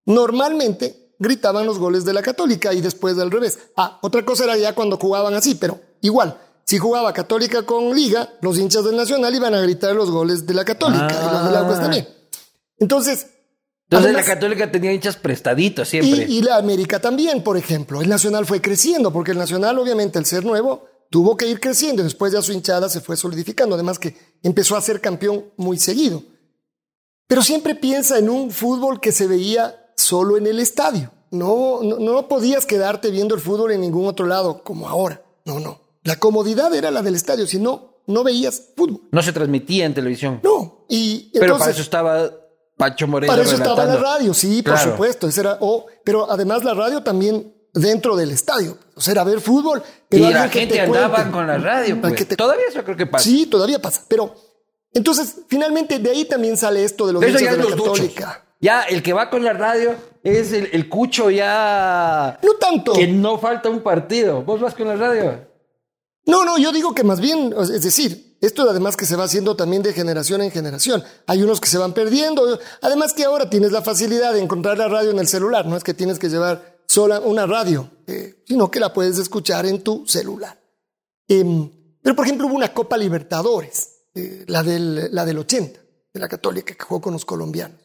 normalmente 0.04 1.14
gritaban 1.18 1.64
los 1.64 1.78
goles 1.78 2.04
de 2.04 2.12
la 2.12 2.20
Católica 2.20 2.74
y 2.74 2.82
después 2.82 3.16
del 3.16 3.30
revés. 3.30 3.58
Ah, 3.76 3.98
otra 4.02 4.24
cosa 4.24 4.44
era 4.44 4.58
ya 4.58 4.74
cuando 4.74 4.98
jugaban 4.98 5.32
así, 5.34 5.54
pero 5.54 5.80
igual. 6.02 6.38
Si 6.64 6.78
jugaba 6.78 7.12
Católica 7.12 7.62
con 7.62 7.94
Liga, 7.94 8.34
los 8.42 8.58
hinchas 8.58 8.84
del 8.84 8.96
Nacional 8.96 9.34
iban 9.34 9.54
a 9.54 9.60
gritar 9.60 9.94
los 9.94 10.10
goles 10.10 10.46
de 10.46 10.54
la 10.54 10.64
Católica 10.64 11.08
y 11.10 11.32
los 11.32 11.44
del 11.46 11.56
Aucas 11.56 11.78
ah. 11.78 11.82
también. 11.82 12.08
Entonces, 12.78 13.26
entonces 13.88 14.12
la 14.12 14.24
Católica 14.24 14.70
tenía 14.70 14.92
hinchas 14.92 15.16
prestaditos 15.16 15.88
siempre. 15.88 16.26
Y, 16.28 16.42
la 16.42 16.56
América 16.56 17.00
también, 17.00 17.42
por 17.42 17.56
ejemplo. 17.56 18.00
El 18.00 18.08
Nacional 18.08 18.46
fue 18.46 18.60
creciendo, 18.60 19.12
porque 19.12 19.32
el 19.32 19.38
Nacional, 19.38 19.78
obviamente, 19.78 20.18
al 20.18 20.26
ser 20.26 20.44
nuevo, 20.44 20.86
tuvo 21.10 21.36
que 21.36 21.48
ir 21.48 21.58
creciendo. 21.58 22.04
Después 22.04 22.32
ya 22.32 22.40
su 22.40 22.52
hinchada 22.52 22.88
se 22.88 23.00
fue 23.00 23.16
solidificando. 23.16 23.74
Además 23.74 23.98
que 23.98 24.16
empezó 24.42 24.76
a 24.76 24.80
ser 24.80 25.00
campeón 25.00 25.46
muy 25.56 25.78
seguido. 25.78 26.22
Pero 27.26 27.42
siempre 27.42 27.74
piensa 27.74 28.18
en 28.18 28.28
un 28.28 28.50
fútbol 28.50 29.00
que 29.00 29.12
se 29.12 29.26
veía 29.26 29.92
solo 29.96 30.36
en 30.36 30.46
el 30.46 30.58
estadio. 30.58 31.12
No, 31.30 31.80
no, 31.82 31.98
no 31.98 32.28
podías 32.28 32.66
quedarte 32.66 33.10
viendo 33.10 33.34
el 33.34 33.40
fútbol 33.40 33.70
en 33.72 33.82
ningún 33.82 34.06
otro 34.06 34.26
lado, 34.26 34.64
como 34.64 34.88
ahora. 34.88 35.22
No, 35.44 35.60
no. 35.60 35.80
La 36.02 36.16
comodidad 36.16 36.74
era 36.74 36.90
la 36.90 37.02
del 37.02 37.14
estadio, 37.14 37.46
si 37.46 37.58
no, 37.58 38.02
no 38.06 38.24
veías 38.24 38.70
fútbol. 38.76 39.02
No 39.12 39.22
se 39.22 39.32
transmitía 39.32 39.86
en 39.86 39.94
televisión. 39.94 40.40
No. 40.42 40.86
Y 40.88 41.30
Pero 41.38 41.56
para 41.56 41.70
eso 41.70 41.82
estaba 41.82 42.30
Pacho 42.76 43.06
Moreno. 43.06 43.30
Para 43.30 43.42
eso 43.42 43.54
estaba 43.54 43.84
la 43.84 43.96
radio, 43.96 44.34
sí, 44.34 44.62
por 44.62 44.78
supuesto. 44.78 45.28
era, 45.28 45.58
pero 46.02 46.30
además 46.30 46.64
la 46.64 46.74
radio 46.74 47.02
también 47.02 47.54
dentro 47.72 48.16
del 48.16 48.30
estadio. 48.30 48.78
O 48.94 49.00
sea, 49.00 49.12
era 49.12 49.24
ver 49.24 49.40
fútbol. 49.40 49.82
Pero 50.08 50.28
y 50.28 50.32
la 50.32 50.48
gente 50.48 50.80
andaba 50.80 51.30
con 51.30 51.46
la 51.46 51.58
radio. 51.58 52.00
Pues. 52.00 52.28
Todavía 52.36 52.66
eso 52.68 52.82
creo 52.84 52.96
que 52.96 53.06
pasa. 53.06 53.24
Sí, 53.24 53.46
todavía 53.46 53.80
pasa. 53.80 54.04
Pero 54.08 54.34
entonces, 54.92 55.36
finalmente, 55.48 55.98
de 55.98 56.10
ahí 56.10 56.24
también 56.24 56.56
sale 56.56 56.84
esto 56.84 57.06
de 57.06 57.12
los 57.12 57.22
hinchas 57.22 57.56
de 57.56 57.64
la 57.64 57.76
Católica. 57.76 58.44
Ya, 58.60 58.82
el 58.82 59.02
que 59.02 59.12
va 59.12 59.30
con 59.30 59.42
la 59.42 59.54
radio 59.54 59.94
es 60.22 60.52
el, 60.52 60.68
el, 60.72 60.88
cucho 60.88 61.30
ya. 61.30 62.38
No 62.42 62.54
tanto. 62.54 62.92
Que 62.92 63.06
no 63.06 63.38
falta 63.38 63.70
un 63.70 63.80
partido. 63.80 64.42
¿Vos 64.42 64.60
vas 64.60 64.74
con 64.74 64.88
la 64.88 64.96
radio? 64.96 65.46
No, 66.26 66.44
no, 66.44 66.58
yo 66.58 66.70
digo 66.70 66.94
que 66.94 67.02
más 67.02 67.20
bien, 67.20 67.54
es 67.58 67.82
decir, 67.82 68.36
esto 68.40 68.68
además 68.68 68.96
que 68.96 69.06
se 69.06 69.16
va 69.16 69.24
haciendo 69.24 69.56
también 69.56 69.82
de 69.82 69.92
generación 69.92 70.42
en 70.42 70.50
generación. 70.50 71.02
Hay 71.26 71.42
unos 71.42 71.60
que 71.60 71.68
se 71.68 71.78
van 71.78 71.94
perdiendo. 71.94 72.58
Además 72.82 73.14
que 73.14 73.24
ahora 73.24 73.48
tienes 73.48 73.72
la 73.72 73.82
facilidad 73.82 74.32
de 74.34 74.40
encontrar 74.40 74.76
la 74.76 74.88
radio 74.88 75.10
en 75.10 75.18
el 75.18 75.28
celular. 75.28 75.66
No 75.66 75.76
es 75.76 75.84
que 75.84 75.94
tienes 75.94 76.18
que 76.18 76.28
llevar 76.28 76.79
sola 76.90 77.20
una 77.20 77.46
radio, 77.46 77.88
eh, 78.08 78.42
sino 78.48 78.68
que 78.68 78.80
la 78.80 78.92
puedes 78.92 79.16
escuchar 79.16 79.64
en 79.64 79.84
tu 79.84 80.04
celular. 80.08 80.60
Em, 81.28 81.70
pero 82.02 82.16
por 82.16 82.24
ejemplo 82.24 82.48
hubo 82.48 82.56
una 82.56 82.74
Copa 82.74 82.96
Libertadores, 82.96 84.08
eh, 84.12 84.44
la, 84.48 84.64
del, 84.64 85.14
la 85.14 85.24
del 85.24 85.38
80, 85.38 85.80
de 86.12 86.20
la 86.20 86.28
Católica, 86.28 86.74
que 86.74 86.84
jugó 86.84 87.00
con 87.00 87.12
los 87.12 87.24
colombianos. 87.24 87.78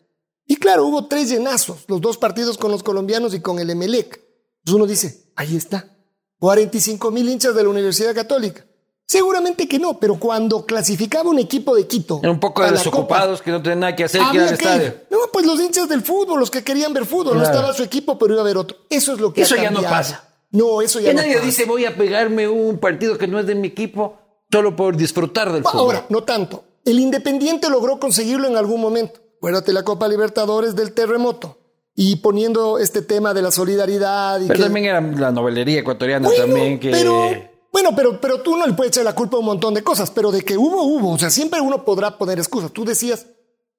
Y 0.47 0.55
claro, 0.55 0.87
hubo 0.87 1.07
tres 1.07 1.29
llenazos, 1.29 1.85
los 1.87 2.01
dos 2.01 2.17
partidos 2.17 2.57
con 2.57 2.71
los 2.71 2.81
colombianos 2.81 3.35
y 3.35 3.41
con 3.41 3.59
el 3.59 3.69
Emelec. 3.69 4.21
Entonces 4.63 4.75
uno 4.75 4.87
dice, 4.87 5.31
ahí 5.35 5.55
está, 5.55 5.95
45 6.39 7.11
mil 7.11 7.29
hinchas 7.29 7.53
de 7.53 7.61
la 7.61 7.69
Universidad 7.69 8.15
Católica. 8.15 8.65
Seguramente 9.07 9.67
que 9.67 9.77
no, 9.77 9.99
pero 9.99 10.19
cuando 10.19 10.65
clasificaba 10.65 11.29
un 11.29 11.37
equipo 11.37 11.75
de 11.75 11.85
Quito. 11.85 12.19
Era 12.23 12.31
un 12.31 12.39
poco 12.39 12.63
de 12.63 12.71
desocupados 12.71 13.41
que 13.41 13.51
no 13.51 13.61
tenían 13.61 13.81
nada 13.81 13.95
que 13.95 14.03
hacer 14.03 14.21
que 14.31 14.39
al 14.39 14.53
estadio. 14.53 14.95
No, 15.11 15.17
pues 15.31 15.45
los 15.45 15.59
hinchas 15.59 15.87
del 15.87 16.01
fútbol, 16.01 16.39
los 16.39 16.49
que 16.49 16.63
querían 16.63 16.91
ver 16.91 17.05
fútbol, 17.05 17.37
no 17.37 17.43
estaba 17.43 17.73
su 17.73 17.83
equipo, 17.83 18.17
pero 18.17 18.33
iba 18.33 18.41
a 18.41 18.45
ver 18.45 18.57
otro. 18.57 18.77
Eso 18.89 19.13
es 19.13 19.19
lo 19.19 19.31
que 19.31 19.43
Eso 19.43 19.55
ya 19.55 19.69
no 19.69 19.83
pasa. 19.83 20.23
No, 20.51 20.81
eso 20.81 20.99
ya 20.99 21.09
que 21.09 21.13
no 21.13 21.21
nadie 21.21 21.39
dice 21.41 21.65
voy 21.65 21.85
a 21.85 21.95
pegarme 21.95 22.47
un 22.47 22.77
partido 22.79 23.17
que 23.17 23.27
no 23.27 23.39
es 23.39 23.45
de 23.45 23.55
mi 23.55 23.67
equipo 23.67 24.17
solo 24.51 24.75
por 24.75 24.95
disfrutar 24.95 25.51
del 25.51 25.63
fútbol. 25.63 25.79
Ahora, 25.79 26.05
no 26.09 26.23
tanto. 26.23 26.63
El 26.85 26.99
Independiente 26.99 27.69
logró 27.69 27.99
conseguirlo 27.99 28.47
en 28.47 28.55
algún 28.55 28.79
momento. 28.79 29.19
Acuérdate 29.37 29.73
la 29.73 29.83
Copa 29.83 30.07
Libertadores 30.07 30.75
del 30.75 30.93
terremoto. 30.93 31.57
Y 31.93 32.17
poniendo 32.17 32.79
este 32.79 33.01
tema 33.01 33.33
de 33.33 33.41
la 33.41 33.51
solidaridad. 33.51 34.39
Y 34.41 34.47
pero 34.47 34.63
también 34.63 34.85
era 34.85 35.01
la 35.01 35.31
novelería 35.31 35.79
ecuatoriana 35.79 36.29
también 36.35 36.79
que... 36.79 37.54
bueno, 37.75 37.93
pero, 37.93 38.21
pero 38.21 38.39
tú 38.39 38.55
no 38.55 38.65
le 38.65 38.71
puedes 38.71 38.91
echar 38.91 39.03
la 39.03 39.13
culpa 39.13 39.35
a 39.35 39.41
un 39.41 39.47
montón 39.47 39.73
de 39.73 39.83
cosas, 39.83 40.09
pero 40.09 40.31
de 40.31 40.45
que 40.45 40.57
hubo, 40.57 40.83
hubo. 40.83 41.11
O 41.11 41.19
sea, 41.19 41.29
siempre 41.29 41.59
uno 41.59 41.83
podrá 41.83 42.17
poner 42.17 42.39
excusas. 42.39 42.71
Tú 42.71 42.85
decías, 42.85 43.25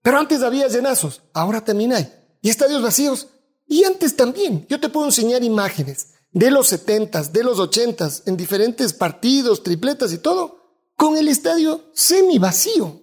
pero 0.02 0.18
antes 0.18 0.42
había 0.42 0.68
llenazos, 0.68 1.22
ahora 1.32 1.64
también 1.64 1.94
hay. 1.94 2.12
Y 2.42 2.50
estadios 2.50 2.82
vacíos. 2.82 3.28
Y 3.66 3.84
antes 3.84 4.14
también. 4.14 4.66
Yo 4.68 4.80
te 4.80 4.90
puedo 4.90 5.06
enseñar 5.06 5.42
imágenes 5.42 6.08
de 6.30 6.50
los 6.50 6.68
setentas, 6.68 7.32
de 7.32 7.42
los 7.42 7.58
ochentas, 7.58 8.22
en 8.26 8.36
diferentes 8.36 8.92
partidos, 8.92 9.62
tripletas 9.62 10.12
y 10.12 10.18
todo, 10.18 10.58
con 10.94 11.16
el 11.16 11.28
estadio 11.28 11.80
semi 11.94 12.38
vacío. 12.38 13.00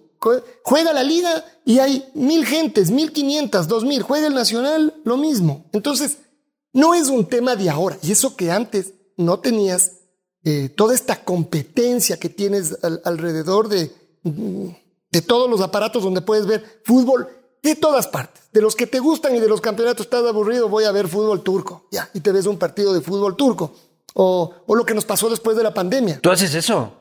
Juega 0.62 0.92
la 0.92 1.02
liga 1.02 1.44
y 1.64 1.80
hay 1.80 2.08
mil 2.14 2.46
gentes, 2.46 2.92
mil 2.92 3.12
quinientas, 3.12 3.66
dos 3.66 3.84
mil. 3.84 4.00
Juega 4.02 4.28
el 4.28 4.34
nacional, 4.34 4.94
lo 5.02 5.16
mismo. 5.16 5.68
Entonces, 5.72 6.18
no 6.72 6.94
es 6.94 7.08
un 7.08 7.26
tema 7.26 7.56
de 7.56 7.68
ahora. 7.68 7.98
Y 8.00 8.12
eso 8.12 8.36
que 8.36 8.52
antes 8.52 8.92
no 9.16 9.40
tenías 9.40 10.03
eh, 10.44 10.68
toda 10.68 10.94
esta 10.94 11.24
competencia 11.24 12.18
que 12.18 12.28
tienes 12.28 12.78
alrededor 13.04 13.68
de, 13.68 13.90
de 14.22 15.22
todos 15.22 15.48
los 15.48 15.60
aparatos 15.60 16.02
donde 16.02 16.20
puedes 16.20 16.46
ver 16.46 16.82
fútbol 16.84 17.28
de 17.62 17.74
todas 17.74 18.06
partes. 18.06 18.44
De 18.52 18.60
los 18.60 18.76
que 18.76 18.86
te 18.86 18.98
gustan 18.98 19.34
y 19.34 19.40
de 19.40 19.48
los 19.48 19.60
campeonatos 19.60 20.06
estás 20.06 20.24
aburrido, 20.24 20.68
voy 20.68 20.84
a 20.84 20.92
ver 20.92 21.08
fútbol 21.08 21.42
turco. 21.42 21.86
Ya, 21.90 22.08
y 22.12 22.20
te 22.20 22.30
ves 22.30 22.46
un 22.46 22.58
partido 22.58 22.92
de 22.92 23.00
fútbol 23.00 23.36
turco. 23.36 23.74
O, 24.14 24.54
o 24.66 24.74
lo 24.76 24.84
que 24.84 24.94
nos 24.94 25.04
pasó 25.04 25.28
después 25.28 25.56
de 25.56 25.62
la 25.62 25.74
pandemia. 25.74 26.20
¿Tú 26.20 26.30
haces 26.30 26.54
eso? 26.54 26.92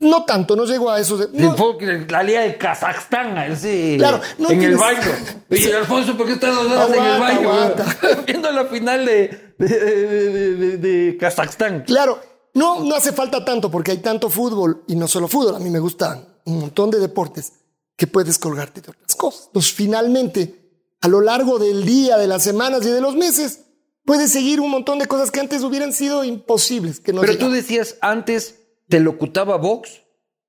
No 0.00 0.24
tanto, 0.24 0.54
no 0.54 0.64
llego 0.64 0.90
a 0.90 1.00
eso. 1.00 1.16
De, 1.16 2.06
La 2.08 2.22
liga 2.22 2.42
de 2.42 2.56
Kazajstán, 2.56 3.36
así. 3.36 3.96
Claro, 3.98 4.20
en 4.48 4.62
el 4.62 4.76
baño. 4.76 5.00
Y 5.50 5.72
Alfonso, 5.72 6.16
¿por 6.16 6.26
qué 6.26 6.34
estás 6.34 6.54
dos 6.54 6.66
horas 6.66 6.90
en 6.96 7.04
el 7.04 7.20
baño? 7.20 7.50
Viendo 8.26 8.52
la 8.52 8.66
final 8.66 9.04
de, 9.04 9.54
de, 9.58 10.76
de, 10.76 11.16
Kazajstán. 11.18 11.82
Claro, 11.82 12.20
no, 12.58 12.80
no 12.84 12.94
hace 12.94 13.12
falta 13.12 13.44
tanto 13.44 13.70
porque 13.70 13.92
hay 13.92 13.98
tanto 13.98 14.28
fútbol 14.28 14.84
y 14.88 14.96
no 14.96 15.06
solo 15.06 15.28
fútbol. 15.28 15.54
A 15.54 15.58
mí 15.60 15.70
me 15.70 15.78
gustan 15.78 16.26
un 16.44 16.58
montón 16.58 16.90
de 16.90 16.98
deportes 16.98 17.52
que 17.96 18.06
puedes 18.06 18.38
colgarte 18.38 18.80
de 18.80 18.90
otras 18.90 19.14
cosas. 19.16 19.46
Entonces, 19.46 19.72
finalmente, 19.72 20.94
a 21.00 21.08
lo 21.08 21.20
largo 21.20 21.58
del 21.58 21.84
día, 21.84 22.16
de 22.18 22.26
las 22.26 22.42
semanas 22.42 22.84
y 22.84 22.90
de 22.90 23.00
los 23.00 23.14
meses, 23.14 23.60
puedes 24.04 24.32
seguir 24.32 24.60
un 24.60 24.70
montón 24.70 24.98
de 24.98 25.06
cosas 25.06 25.30
que 25.30 25.40
antes 25.40 25.62
hubieran 25.62 25.92
sido 25.92 26.24
imposibles. 26.24 27.00
Que 27.00 27.12
no 27.12 27.20
Pero 27.20 27.38
tú 27.38 27.50
decías 27.50 27.96
antes, 28.00 28.56
te 28.88 29.00
locutaba 29.00 29.56
box 29.56 30.02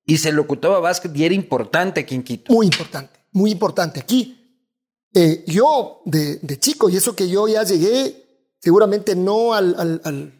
y 0.04 0.18
se 0.18 0.32
locutaba 0.32 0.80
básquet 0.80 1.16
y 1.16 1.24
era 1.24 1.34
importante 1.34 2.00
aquí 2.00 2.14
en 2.14 2.24
Quito. 2.24 2.52
Muy 2.52 2.66
importante, 2.66 3.20
muy 3.32 3.52
importante. 3.52 4.00
Aquí, 4.00 4.66
eh, 5.14 5.44
yo 5.46 6.02
de, 6.04 6.40
chico, 6.58 6.88
y 6.88 6.96
eso 6.96 7.14
que 7.14 7.28
yo 7.28 7.46
ya 7.46 7.62
llegué, 7.62 8.48
seguramente 8.58 9.14
no 9.14 9.54
al, 9.54 9.74
al, 9.78 10.00
al 10.04 10.39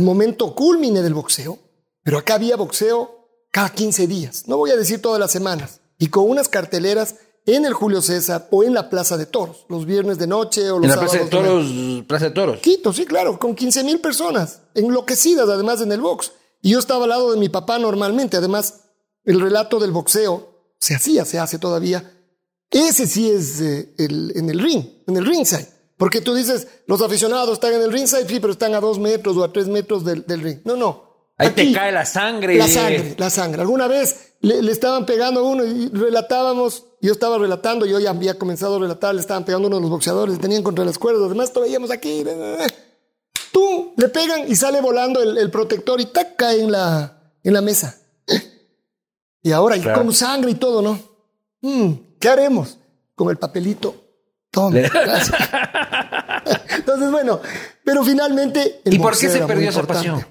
momento 0.00 0.54
culmine 0.54 1.02
del 1.02 1.14
boxeo, 1.14 1.58
pero 2.04 2.18
acá 2.18 2.34
había 2.34 2.54
boxeo 2.56 3.26
cada 3.50 3.70
15 3.70 4.06
días. 4.06 4.46
No 4.46 4.56
voy 4.56 4.70
a 4.70 4.76
decir 4.76 5.02
todas 5.02 5.18
las 5.18 5.32
semanas 5.32 5.80
y 5.98 6.06
con 6.06 6.30
unas 6.30 6.48
carteleras 6.48 7.16
en 7.46 7.64
el 7.64 7.72
Julio 7.72 8.00
César 8.00 8.46
o 8.50 8.62
en 8.62 8.74
la 8.74 8.88
Plaza 8.88 9.16
de 9.16 9.26
Toros, 9.26 9.66
los 9.68 9.86
viernes 9.86 10.18
de 10.18 10.26
noche 10.26 10.70
o 10.70 10.78
los 10.78 10.84
En 10.84 10.90
la 10.90 11.00
Plaza 11.00 11.18
de 11.18 11.26
Toros, 11.26 11.66
Plaza 12.06 12.26
de 12.26 12.30
Toros. 12.30 12.60
Quito, 12.60 12.92
sí, 12.92 13.04
claro, 13.04 13.38
con 13.38 13.56
15 13.56 13.82
mil 13.82 14.00
personas, 14.00 14.60
enloquecidas 14.74 15.48
además 15.48 15.80
en 15.80 15.90
el 15.90 16.00
box. 16.00 16.32
Y 16.62 16.70
yo 16.70 16.78
estaba 16.78 17.04
al 17.04 17.10
lado 17.10 17.32
de 17.32 17.38
mi 17.38 17.48
papá 17.48 17.78
normalmente, 17.78 18.36
además 18.36 18.84
el 19.24 19.40
relato 19.40 19.80
del 19.80 19.90
boxeo 19.90 20.74
se 20.78 20.94
hacía, 20.94 21.24
se 21.24 21.38
hace 21.38 21.58
todavía. 21.58 22.12
Ese 22.70 23.06
sí 23.06 23.30
es 23.30 23.60
eh, 23.60 23.94
el, 23.98 24.32
en 24.36 24.48
el 24.48 24.60
ring, 24.60 24.84
en 25.06 25.16
el 25.16 25.26
ringside. 25.26 25.68
Porque 26.00 26.22
tú 26.22 26.34
dices, 26.34 26.66
los 26.86 27.02
aficionados 27.02 27.52
están 27.52 27.74
en 27.74 27.82
el 27.82 27.92
ringside, 27.92 28.26
sí, 28.26 28.40
pero 28.40 28.54
están 28.54 28.74
a 28.74 28.80
dos 28.80 28.98
metros 28.98 29.36
o 29.36 29.44
a 29.44 29.52
tres 29.52 29.68
metros 29.68 30.02
del, 30.02 30.24
del 30.26 30.40
ring. 30.40 30.60
No, 30.64 30.74
no. 30.74 31.34
Ahí 31.36 31.50
te 31.50 31.70
cae 31.74 31.92
la 31.92 32.06
sangre. 32.06 32.56
La 32.56 32.68
sangre, 32.68 33.14
la 33.18 33.28
sangre. 33.28 33.60
Alguna 33.60 33.86
vez 33.86 34.32
le, 34.40 34.72
estaban 34.72 35.04
pegando 35.04 35.40
a 35.40 35.42
uno 35.42 35.62
y 35.62 35.90
relatábamos, 35.90 36.86
yo 37.02 37.12
estaba 37.12 37.36
relatando, 37.36 37.84
yo 37.84 38.00
ya 38.00 38.10
había 38.10 38.38
comenzado 38.38 38.76
a 38.76 38.78
relatar, 38.78 39.14
le 39.14 39.20
estaban 39.20 39.44
pegando 39.44 39.66
a 39.66 39.68
uno 39.68 39.76
de 39.76 39.82
los 39.82 39.90
boxeadores, 39.90 40.36
le 40.36 40.40
tenían 40.40 40.62
contra 40.62 40.86
las 40.86 40.96
cuerdas, 40.96 41.24
además 41.26 41.52
veíamos 41.54 41.90
aquí. 41.90 42.24
Tú 43.52 43.92
le 43.98 44.08
pegan 44.08 44.50
y 44.50 44.56
sale 44.56 44.80
volando 44.80 45.22
el, 45.22 45.50
protector 45.50 46.00
y 46.00 46.06
tac, 46.06 46.34
cae 46.34 46.62
en 46.62 46.72
la, 46.72 47.34
en 47.44 47.52
la 47.52 47.60
mesa. 47.60 48.00
Y 49.42 49.52
ahora, 49.52 49.76
y 49.76 49.82
con 49.82 50.14
sangre 50.14 50.52
y 50.52 50.54
todo, 50.54 50.80
¿no? 50.80 50.98
Mm, 51.60 51.92
¿Qué 52.18 52.30
haremos? 52.30 52.78
Con 53.14 53.28
el 53.28 53.36
papelito. 53.36 54.09
Entonces, 56.76 57.10
bueno, 57.10 57.40
pero 57.84 58.04
finalmente. 58.04 58.80
¿Y 58.84 58.98
por 58.98 59.16
qué 59.16 59.28
se 59.28 59.46
perdió 59.46 59.70
esa 59.70 59.84
pasión? 59.84 60.24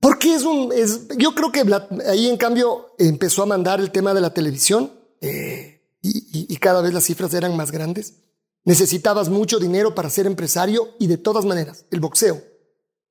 Porque 0.00 0.34
es 0.34 0.44
un, 0.44 0.72
es, 0.72 1.08
yo 1.16 1.34
creo 1.34 1.50
que 1.50 1.64
ahí 2.08 2.28
en 2.28 2.36
cambio 2.36 2.94
empezó 2.98 3.42
a 3.42 3.46
mandar 3.46 3.80
el 3.80 3.90
tema 3.90 4.14
de 4.14 4.20
la 4.20 4.32
televisión 4.32 4.92
eh, 5.20 5.82
y, 6.02 6.56
cada 6.58 6.82
vez 6.82 6.94
las 6.94 7.04
cifras 7.04 7.34
eran 7.34 7.56
más 7.56 7.72
grandes. 7.72 8.14
Necesitabas 8.64 9.28
mucho 9.28 9.58
dinero 9.58 9.94
para 9.94 10.10
ser 10.10 10.26
empresario 10.26 10.90
y 10.98 11.08
de 11.08 11.18
todas 11.18 11.44
maneras, 11.44 11.84
el 11.90 12.00
boxeo, 12.00 12.40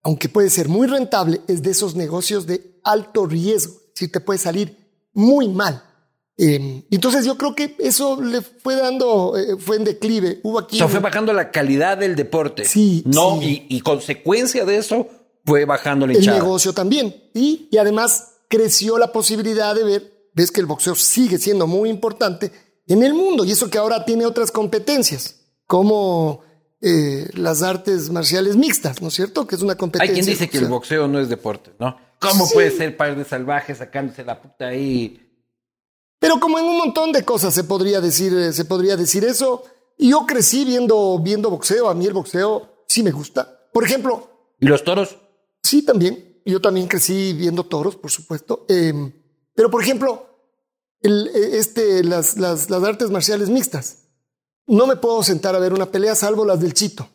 aunque 0.03 0.29
puede 0.29 0.49
ser 0.49 0.69
muy 0.69 0.87
rentable, 0.87 1.41
es 1.47 1.61
de 1.61 1.71
esos 1.71 1.95
negocios 1.95 2.45
de 2.45 2.79
alto 2.83 3.25
riesgo, 3.25 3.75
si 3.93 4.07
te 4.07 4.21
puede 4.21 4.39
salir 4.39 4.77
muy 5.13 5.49
mal. 5.49 5.83
Eh, 6.37 6.83
entonces 6.91 7.25
yo 7.25 7.35
creo 7.37 7.55
que 7.55 7.75
eso 7.79 8.21
le 8.21 8.41
fue 8.41 8.75
dando, 8.75 9.35
eh, 9.37 9.57
fue 9.57 9.77
en 9.77 9.83
declive. 9.83 10.39
Hubo 10.43 10.59
aquí. 10.59 10.75
O 10.75 10.79
sea, 10.79 10.87
fue 10.87 10.99
bajando 10.99 11.33
la 11.33 11.49
calidad 11.49 11.97
del 11.97 12.15
deporte. 12.15 12.65
Sí. 12.65 13.03
No, 13.05 13.41
Y, 13.41 13.65
y 13.69 13.81
consecuencia 13.81 14.63
de 14.63 14.77
eso 14.77 15.07
fue 15.45 15.65
bajando 15.65 16.05
el 16.05 16.25
negocio 16.25 16.73
también. 16.73 17.15
Y, 17.33 17.67
y 17.71 17.77
además 17.77 18.35
creció 18.49 18.97
la 18.97 19.11
posibilidad 19.11 19.73
de 19.73 19.83
ver, 19.83 20.29
ves 20.33 20.51
que 20.51 20.59
el 20.59 20.67
boxeo 20.67 20.93
sigue 20.95 21.37
siendo 21.37 21.65
muy 21.67 21.89
importante 21.89 22.51
en 22.87 23.03
el 23.03 23.13
mundo 23.13 23.43
y 23.43 23.51
eso 23.51 23.69
que 23.69 23.77
ahora 23.77 24.05
tiene 24.05 24.25
otras 24.25 24.51
competencias, 24.51 25.41
como 25.65 26.41
eh, 26.81 27.27
las 27.33 27.63
artes 27.63 28.09
marciales 28.09 28.55
mixtas, 28.55 29.01
¿no 29.01 29.07
es 29.09 29.13
cierto? 29.13 29.47
Que 29.47 29.55
es 29.55 29.61
una 29.61 29.75
competencia. 29.75 30.13
Hay 30.15 30.21
quien 30.21 30.33
dice 30.33 30.49
que 30.49 30.59
el 30.59 30.67
boxeo 30.67 31.07
no 31.07 31.19
es 31.19 31.29
deporte, 31.29 31.71
¿no? 31.79 31.97
¿Cómo 32.19 32.49
puede 32.49 32.71
ser 32.71 32.97
par 32.97 33.15
de 33.15 33.25
salvajes 33.25 33.79
sacándose 33.79 34.23
la 34.23 34.41
puta 34.41 34.67
ahí? 34.67 35.26
Pero 36.19 36.39
como 36.39 36.57
en 36.59 36.65
un 36.65 36.77
montón 36.77 37.11
de 37.11 37.23
cosas 37.23 37.53
se 37.53 37.63
podría 37.63 38.01
decir, 38.01 38.33
eh, 38.33 38.53
se 38.53 38.65
podría 38.65 38.97
decir 38.97 39.23
eso. 39.23 39.63
Y 39.97 40.11
yo 40.11 40.25
crecí 40.25 40.65
viendo, 40.65 41.19
viendo 41.19 41.49
boxeo. 41.49 41.89
A 41.89 41.93
mí 41.93 42.05
el 42.05 42.13
boxeo 42.13 42.83
sí 42.87 43.03
me 43.03 43.11
gusta. 43.11 43.69
Por 43.71 43.83
ejemplo. 43.83 44.29
¿Y 44.59 44.67
los 44.67 44.83
toros? 44.83 45.17
Sí, 45.63 45.83
también. 45.83 46.41
Yo 46.45 46.61
también 46.61 46.87
crecí 46.87 47.33
viendo 47.33 47.63
toros, 47.63 47.95
por 47.95 48.09
supuesto. 48.09 48.65
Em, 48.69 49.11
pero, 49.53 49.69
por 49.69 49.83
ejemplo, 49.83 50.27
el, 51.01 51.27
e, 51.27 51.57
este, 51.57 52.03
las, 52.03 52.37
las, 52.37 52.69
las, 52.69 52.83
artes 52.83 53.09
marciales 53.09 53.49
mixtas. 53.49 54.05
No 54.65 54.87
me 54.87 54.95
puedo 54.95 55.23
sentar 55.23 55.55
a 55.55 55.59
ver 55.59 55.73
una 55.73 55.91
pelea 55.91 56.15
salvo 56.15 56.45
las 56.45 56.59
del 56.59 56.73
chito, 56.73 57.09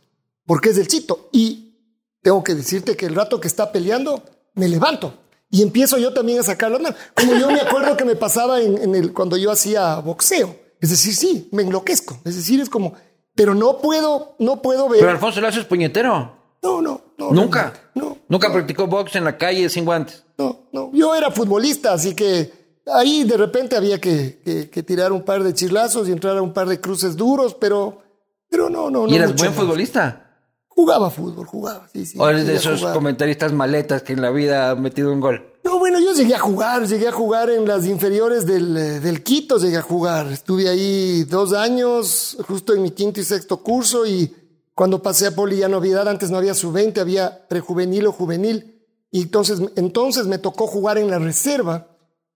porque 0.46 0.70
es 0.70 0.76
del 0.76 0.88
chito. 0.88 1.28
Y 1.32 1.96
tengo 2.22 2.44
que 2.44 2.54
decirte 2.54 2.96
que 2.96 3.06
el 3.06 3.14
rato 3.14 3.40
que 3.40 3.48
está 3.48 3.72
peleando, 3.72 4.22
me 4.54 4.68
levanto 4.68 5.21
y 5.52 5.62
empiezo 5.62 5.98
yo 5.98 6.14
también 6.14 6.40
a 6.40 6.42
sacar 6.42 6.70
las 6.70 6.80
manos. 6.80 6.98
Como 7.14 7.34
yo 7.34 7.48
me 7.50 7.60
acuerdo 7.60 7.94
que 7.94 8.06
me 8.06 8.16
pasaba 8.16 8.60
en, 8.62 8.78
en 8.78 8.94
el, 8.94 9.12
cuando 9.12 9.36
yo 9.36 9.52
hacía 9.52 9.96
boxeo. 9.96 10.56
Es 10.80 10.88
decir, 10.90 11.14
sí, 11.14 11.48
me 11.52 11.62
enloquezco. 11.62 12.18
Es 12.24 12.36
decir, 12.36 12.58
es 12.58 12.70
como, 12.70 12.94
pero 13.34 13.54
no 13.54 13.76
puedo, 13.76 14.34
no 14.38 14.62
puedo 14.62 14.88
ver. 14.88 15.00
Pero 15.00 15.12
Alfonso, 15.12 15.42
¿lo 15.42 15.48
haces 15.48 15.66
puñetero? 15.66 16.38
No, 16.62 16.80
no, 16.80 17.02
no. 17.18 17.30
¿Nunca? 17.32 17.74
No. 17.94 18.16
¿Nunca 18.28 18.50
practicó 18.50 18.86
box 18.86 19.14
en 19.16 19.24
la 19.24 19.36
calle 19.36 19.68
sin 19.68 19.84
guantes? 19.84 20.24
No, 20.38 20.68
no. 20.72 20.90
Yo 20.94 21.14
era 21.14 21.30
futbolista, 21.30 21.92
así 21.92 22.14
que 22.14 22.80
ahí 22.86 23.24
de 23.24 23.36
repente 23.36 23.76
había 23.76 24.00
que, 24.00 24.70
que, 24.72 24.82
tirar 24.82 25.12
un 25.12 25.22
par 25.22 25.42
de 25.42 25.52
chislazos 25.52 26.08
y 26.08 26.12
entrar 26.12 26.38
a 26.38 26.42
un 26.42 26.54
par 26.54 26.66
de 26.66 26.80
cruces 26.80 27.14
duros, 27.14 27.54
pero, 27.60 28.02
pero 28.48 28.70
no, 28.70 28.90
no. 28.90 29.06
¿Y 29.06 29.16
eras 29.16 29.36
buen 29.36 29.52
futbolista? 29.52 30.31
Jugaba 30.74 31.10
fútbol, 31.10 31.46
jugaba, 31.46 31.88
sí, 31.92 32.06
sí. 32.06 32.18
¿O 32.18 32.28
eres 32.28 32.46
de 32.46 32.56
esos 32.56 32.82
comentaristas 32.82 33.52
maletas 33.52 34.02
que 34.02 34.14
en 34.14 34.22
la 34.22 34.30
vida 34.30 34.70
han 34.70 34.80
metido 34.80 35.12
un 35.12 35.20
gol? 35.20 35.52
No, 35.64 35.78
bueno, 35.78 36.00
yo 36.00 36.12
llegué 36.12 36.34
a 36.34 36.38
jugar, 36.38 36.86
llegué 36.86 37.08
a 37.08 37.12
jugar 37.12 37.50
en 37.50 37.68
las 37.68 37.86
inferiores 37.86 38.46
del, 38.46 38.76
eh, 38.76 39.00
del 39.00 39.22
Quito, 39.22 39.58
llegué 39.58 39.76
a 39.76 39.82
jugar. 39.82 40.26
Estuve 40.32 40.68
ahí 40.68 41.24
dos 41.24 41.52
años, 41.52 42.36
justo 42.48 42.74
en 42.74 42.82
mi 42.82 42.90
quinto 42.90 43.20
y 43.20 43.24
sexto 43.24 43.58
curso 43.58 44.06
y 44.06 44.34
cuando 44.74 45.02
pasé 45.02 45.26
a 45.26 45.34
Poli 45.34 45.58
ya 45.58 45.68
novedad, 45.68 46.08
antes 46.08 46.30
no 46.30 46.38
había 46.38 46.54
sub-20, 46.54 46.98
había 46.98 47.46
prejuvenil 47.48 48.06
o 48.06 48.12
juvenil. 48.12 48.80
y 49.10 49.22
entonces, 49.22 49.60
entonces 49.76 50.26
me 50.26 50.38
tocó 50.38 50.66
jugar 50.66 50.96
en 50.96 51.10
la 51.10 51.18
reserva 51.18 51.91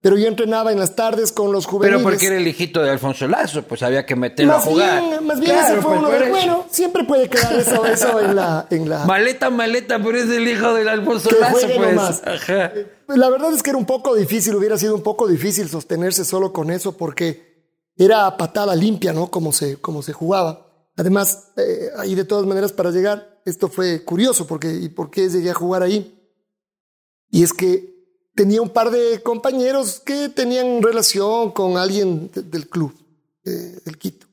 pero 0.06 0.18
yo 0.18 0.28
entrenaba 0.28 0.70
en 0.70 0.78
las 0.78 0.94
tardes 0.94 1.32
con 1.32 1.50
los 1.50 1.66
juveniles. 1.66 1.98
Pero 1.98 2.08
porque 2.08 2.26
era 2.26 2.36
el 2.36 2.46
hijito 2.46 2.80
de 2.80 2.90
Alfonso 2.90 3.26
Lazo, 3.26 3.64
pues 3.64 3.82
había 3.82 4.06
que 4.06 4.14
meterlo 4.14 4.52
a 4.52 4.60
jugar. 4.60 5.20
más 5.20 5.40
bien 5.40 5.56
ese 5.56 5.82
fue 5.82 5.82
pues, 5.82 5.98
uno 5.98 6.08
de, 6.10 6.30
bueno, 6.30 6.64
siempre 6.70 7.02
puede 7.02 7.28
quedar 7.28 7.52
eso, 7.54 7.84
eso 7.84 8.20
en, 8.20 8.36
la, 8.36 8.68
en 8.70 8.88
la... 8.88 9.04
Maleta, 9.04 9.50
maleta, 9.50 10.00
pero 10.00 10.16
es 10.16 10.30
el 10.30 10.46
hijo 10.46 10.74
del 10.74 10.86
Alfonso 10.86 11.30
Lazo, 11.40 11.66
pues. 11.76 12.22
Eh, 12.46 12.86
la 13.08 13.28
verdad 13.30 13.52
es 13.52 13.64
que 13.64 13.70
era 13.70 13.80
un 13.80 13.84
poco 13.84 14.14
difícil, 14.14 14.54
hubiera 14.54 14.78
sido 14.78 14.94
un 14.94 15.02
poco 15.02 15.26
difícil 15.26 15.68
sostenerse 15.68 16.24
solo 16.24 16.52
con 16.52 16.70
eso 16.70 16.96
porque 16.96 17.66
era 17.96 18.36
patada 18.36 18.76
limpia, 18.76 19.12
¿no? 19.12 19.28
Como 19.28 19.52
se, 19.52 19.78
como 19.80 20.02
se 20.02 20.12
jugaba. 20.12 20.68
Además, 20.96 21.48
eh, 21.56 21.90
ahí 21.98 22.14
de 22.14 22.24
todas 22.24 22.46
maneras 22.46 22.72
para 22.72 22.92
llegar, 22.92 23.40
esto 23.44 23.66
fue 23.66 24.04
curioso 24.04 24.46
porque, 24.46 24.72
¿y 24.72 24.88
por 24.88 25.10
qué 25.10 25.28
llegué 25.28 25.50
a 25.50 25.54
jugar 25.54 25.82
ahí? 25.82 26.16
Y 27.28 27.42
es 27.42 27.52
que 27.52 27.95
tenía 28.36 28.62
un 28.62 28.68
par 28.68 28.90
de 28.90 29.22
compañeros 29.22 29.98
que 29.98 30.28
tenían 30.28 30.82
relación 30.82 31.50
con 31.50 31.78
alguien 31.78 32.30
del 32.32 32.68
club, 32.68 32.94
del 33.42 33.98
Quito. 33.98 34.26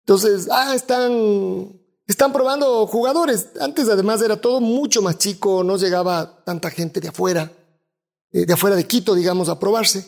Entonces, 0.00 0.48
ah, 0.50 0.74
están, 0.74 1.72
están 2.06 2.32
probando 2.32 2.86
jugadores. 2.86 3.48
Antes 3.60 3.88
además 3.88 4.20
era 4.22 4.40
todo 4.40 4.60
mucho 4.60 5.02
más 5.02 5.18
chico, 5.18 5.64
no 5.64 5.76
llegaba 5.78 6.42
tanta 6.44 6.70
gente 6.70 7.00
de 7.00 7.08
afuera, 7.08 7.50
eh, 8.30 8.44
de 8.44 8.52
afuera 8.52 8.76
de 8.76 8.86
Quito, 8.86 9.14
digamos, 9.14 9.48
a 9.48 9.58
probarse. 9.58 10.06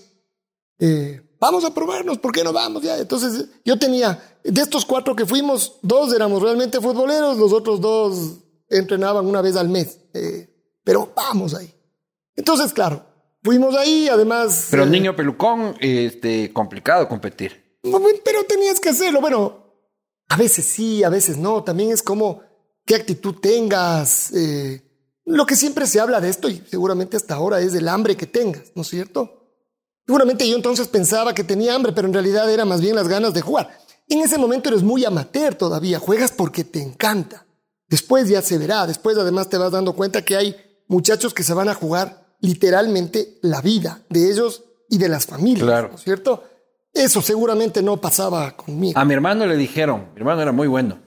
Eh, 0.78 1.36
vamos 1.40 1.64
a 1.64 1.72
probarnos, 1.72 2.18
¿por 2.18 2.32
qué 2.32 2.44
no 2.44 2.52
vamos? 2.52 2.82
Ya, 2.82 2.98
entonces 2.98 3.46
yo 3.64 3.78
tenía, 3.78 4.38
de 4.44 4.60
estos 4.60 4.84
cuatro 4.84 5.16
que 5.16 5.24
fuimos, 5.24 5.78
dos 5.82 6.12
éramos 6.12 6.42
realmente 6.42 6.80
futboleros, 6.80 7.38
los 7.38 7.52
otros 7.52 7.80
dos 7.80 8.38
entrenaban 8.68 9.24
una 9.24 9.40
vez 9.40 9.56
al 9.56 9.68
mes. 9.68 10.00
Eh, 10.12 10.48
pero 10.84 11.12
vamos 11.14 11.54
ahí. 11.54 11.72
Entonces, 12.34 12.72
claro, 12.72 13.11
Fuimos 13.42 13.74
ahí, 13.76 14.08
además. 14.08 14.68
Pero 14.70 14.84
eh, 14.84 14.86
niño 14.86 15.16
pelucón, 15.16 15.74
este, 15.80 16.52
complicado 16.52 17.08
competir. 17.08 17.78
Pero 17.82 18.44
tenías 18.44 18.78
que 18.78 18.90
hacerlo. 18.90 19.20
Bueno, 19.20 19.62
a 20.28 20.36
veces 20.36 20.64
sí, 20.64 21.02
a 21.02 21.08
veces 21.08 21.36
no. 21.36 21.64
También 21.64 21.90
es 21.90 22.02
como 22.02 22.42
qué 22.86 22.94
actitud 22.94 23.34
tengas. 23.40 24.32
Eh, 24.32 24.82
lo 25.24 25.46
que 25.46 25.56
siempre 25.56 25.86
se 25.86 26.00
habla 26.00 26.20
de 26.20 26.28
esto, 26.28 26.48
y 26.48 26.62
seguramente 26.68 27.16
hasta 27.16 27.34
ahora, 27.34 27.60
es 27.60 27.72
del 27.72 27.88
hambre 27.88 28.16
que 28.16 28.26
tengas, 28.26 28.72
¿no 28.74 28.82
es 28.82 28.88
cierto? 28.88 29.42
Seguramente 30.06 30.48
yo 30.48 30.56
entonces 30.56 30.88
pensaba 30.88 31.32
que 31.32 31.44
tenía 31.44 31.74
hambre, 31.74 31.92
pero 31.92 32.08
en 32.08 32.14
realidad 32.14 32.52
era 32.52 32.64
más 32.64 32.80
bien 32.80 32.96
las 32.96 33.06
ganas 33.06 33.32
de 33.34 33.40
jugar. 33.40 33.78
En 34.08 34.20
ese 34.20 34.36
momento 34.36 34.68
eres 34.68 34.82
muy 34.82 35.04
amateur 35.04 35.54
todavía, 35.54 36.00
juegas 36.00 36.32
porque 36.32 36.64
te 36.64 36.82
encanta. 36.82 37.46
Después 37.88 38.28
ya 38.28 38.42
se 38.42 38.58
verá, 38.58 38.86
después 38.86 39.16
además 39.16 39.48
te 39.48 39.58
vas 39.58 39.70
dando 39.70 39.94
cuenta 39.94 40.24
que 40.24 40.36
hay 40.36 40.56
muchachos 40.88 41.32
que 41.34 41.44
se 41.44 41.54
van 41.54 41.68
a 41.68 41.74
jugar 41.74 42.21
literalmente 42.42 43.38
la 43.40 43.62
vida 43.62 44.02
de 44.10 44.30
ellos 44.30 44.64
y 44.90 44.98
de 44.98 45.08
las 45.08 45.26
familias, 45.26 45.64
claro. 45.64 45.88
¿no 45.88 45.94
es 45.94 46.02
cierto? 46.02 46.44
Eso 46.92 47.22
seguramente 47.22 47.82
no 47.82 47.98
pasaba 47.98 48.54
conmigo. 48.54 48.98
A 48.98 49.04
mi 49.04 49.14
hermano 49.14 49.46
le 49.46 49.56
dijeron, 49.56 50.08
mi 50.12 50.18
hermano 50.18 50.42
era 50.42 50.52
muy 50.52 50.68
bueno, 50.68 50.98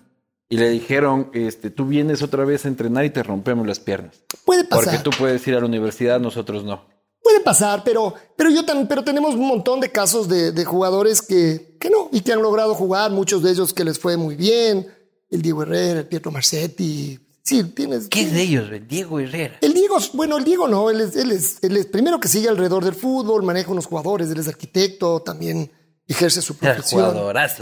y 0.49 0.57
le 0.57 0.69
dijeron, 0.69 1.29
este, 1.33 1.69
tú 1.69 1.85
vienes 1.85 2.23
otra 2.23 2.45
vez 2.45 2.65
a 2.65 2.69
entrenar 2.69 3.05
y 3.05 3.09
te 3.09 3.21
rompemos 3.21 3.67
las 3.67 3.79
piernas. 3.79 4.23
Puede 4.45 4.63
pasar. 4.63 4.85
Porque 4.85 4.99
tú 4.99 5.09
puedes 5.17 5.45
ir 5.47 5.55
a 5.55 5.59
la 5.59 5.65
universidad, 5.65 6.19
nosotros 6.19 6.63
no. 6.63 6.85
Puede 7.21 7.39
pasar, 7.41 7.83
pero, 7.83 8.13
pero 8.35 8.51
yo 8.51 8.63
también, 8.65 8.87
pero 8.87 9.03
tenemos 9.03 9.35
un 9.35 9.47
montón 9.47 9.79
de 9.79 9.91
casos 9.91 10.29
de, 10.29 10.51
de, 10.51 10.65
jugadores 10.65 11.21
que, 11.21 11.75
que 11.79 11.89
no, 11.89 12.09
y 12.11 12.21
que 12.21 12.33
han 12.33 12.41
logrado 12.41 12.75
jugar, 12.75 13.11
muchos 13.11 13.43
de 13.43 13.51
ellos 13.51 13.73
que 13.73 13.83
les 13.83 13.99
fue 13.99 14.15
muy 14.15 14.35
bien, 14.35 14.87
el 15.31 15.41
Diego 15.41 15.63
Herrera, 15.63 15.99
el 16.01 16.07
Pietro 16.07 16.31
Marcetti, 16.31 17.19
Sí, 17.45 17.63
tienes. 17.63 18.09
¿Qué 18.09 18.21
es 18.23 18.33
de 18.33 18.41
ellos, 18.41 18.69
Diego 18.87 19.19
Herrera? 19.19 19.59
El 19.61 19.75
Diego, 19.75 19.97
bueno, 20.13 20.37
el 20.37 20.43
Diego 20.43 20.67
no, 20.67 20.89
él 20.89 21.01
es, 21.01 21.15
él 21.15 21.31
es, 21.31 21.59
él 21.61 21.77
es 21.77 21.85
primero 21.85 22.19
que 22.19 22.27
sigue 22.27 22.49
alrededor 22.49 22.83
del 22.83 22.95
fútbol, 22.95 23.43
maneja 23.43 23.71
unos 23.71 23.85
jugadores, 23.85 24.31
él 24.31 24.39
es 24.39 24.47
arquitecto, 24.47 25.21
también 25.21 25.71
ejerce 26.07 26.41
su 26.41 26.57
profesión. 26.57 27.15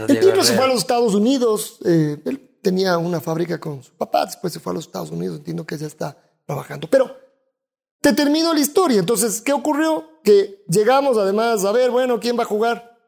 El 0.08 0.20
Diego 0.20 0.42
se 0.42 0.54
fue 0.54 0.64
a 0.64 0.68
los 0.68 0.78
Estados 0.78 1.14
Unidos, 1.14 1.78
eh, 1.84 2.18
él 2.24 2.58
tenía 2.62 2.96
una 2.96 3.20
fábrica 3.20 3.60
con 3.60 3.82
su 3.82 3.92
papá, 3.92 4.24
después 4.24 4.54
se 4.54 4.58
fue 4.58 4.72
a 4.72 4.74
los 4.74 4.86
Estados 4.86 5.10
Unidos, 5.10 5.36
entiendo 5.36 5.66
que 5.66 5.76
ya 5.76 5.86
está 5.86 6.16
trabajando. 6.46 6.88
Pero 6.88 7.14
te 8.00 8.14
termino 8.14 8.54
la 8.54 8.60
historia, 8.60 9.00
entonces, 9.00 9.42
¿qué 9.42 9.52
ocurrió? 9.52 10.08
Que 10.24 10.64
llegamos 10.66 11.18
además 11.18 11.62
a 11.66 11.72
ver, 11.72 11.90
bueno, 11.90 12.18
¿quién 12.20 12.38
va 12.38 12.44
a 12.44 12.46
jugar? 12.46 12.98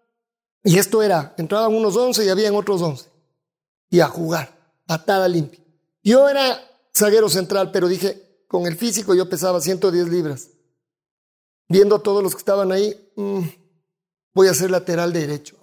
Y 0.62 0.78
esto 0.78 1.02
era, 1.02 1.34
entraban 1.38 1.74
unos 1.74 1.96
11 1.96 2.22
y 2.26 2.28
habían 2.28 2.54
otros 2.54 2.82
11. 2.82 3.08
Y 3.88 4.00
a 4.00 4.08
jugar, 4.08 4.54
patada 4.86 5.26
limpia. 5.26 5.60
Yo 6.02 6.28
era 6.28 6.60
zaguero 6.96 7.28
central, 7.28 7.70
pero 7.72 7.88
dije, 7.88 8.44
con 8.48 8.66
el 8.66 8.76
físico 8.76 9.14
yo 9.14 9.28
pesaba 9.28 9.60
110 9.60 10.08
libras. 10.08 10.50
Viendo 11.68 11.96
a 11.96 12.02
todos 12.02 12.22
los 12.22 12.32
que 12.34 12.38
estaban 12.38 12.72
ahí, 12.72 13.12
mm, 13.16 13.40
voy 14.34 14.48
a 14.48 14.54
ser 14.54 14.70
lateral 14.70 15.12
derecho. 15.12 15.55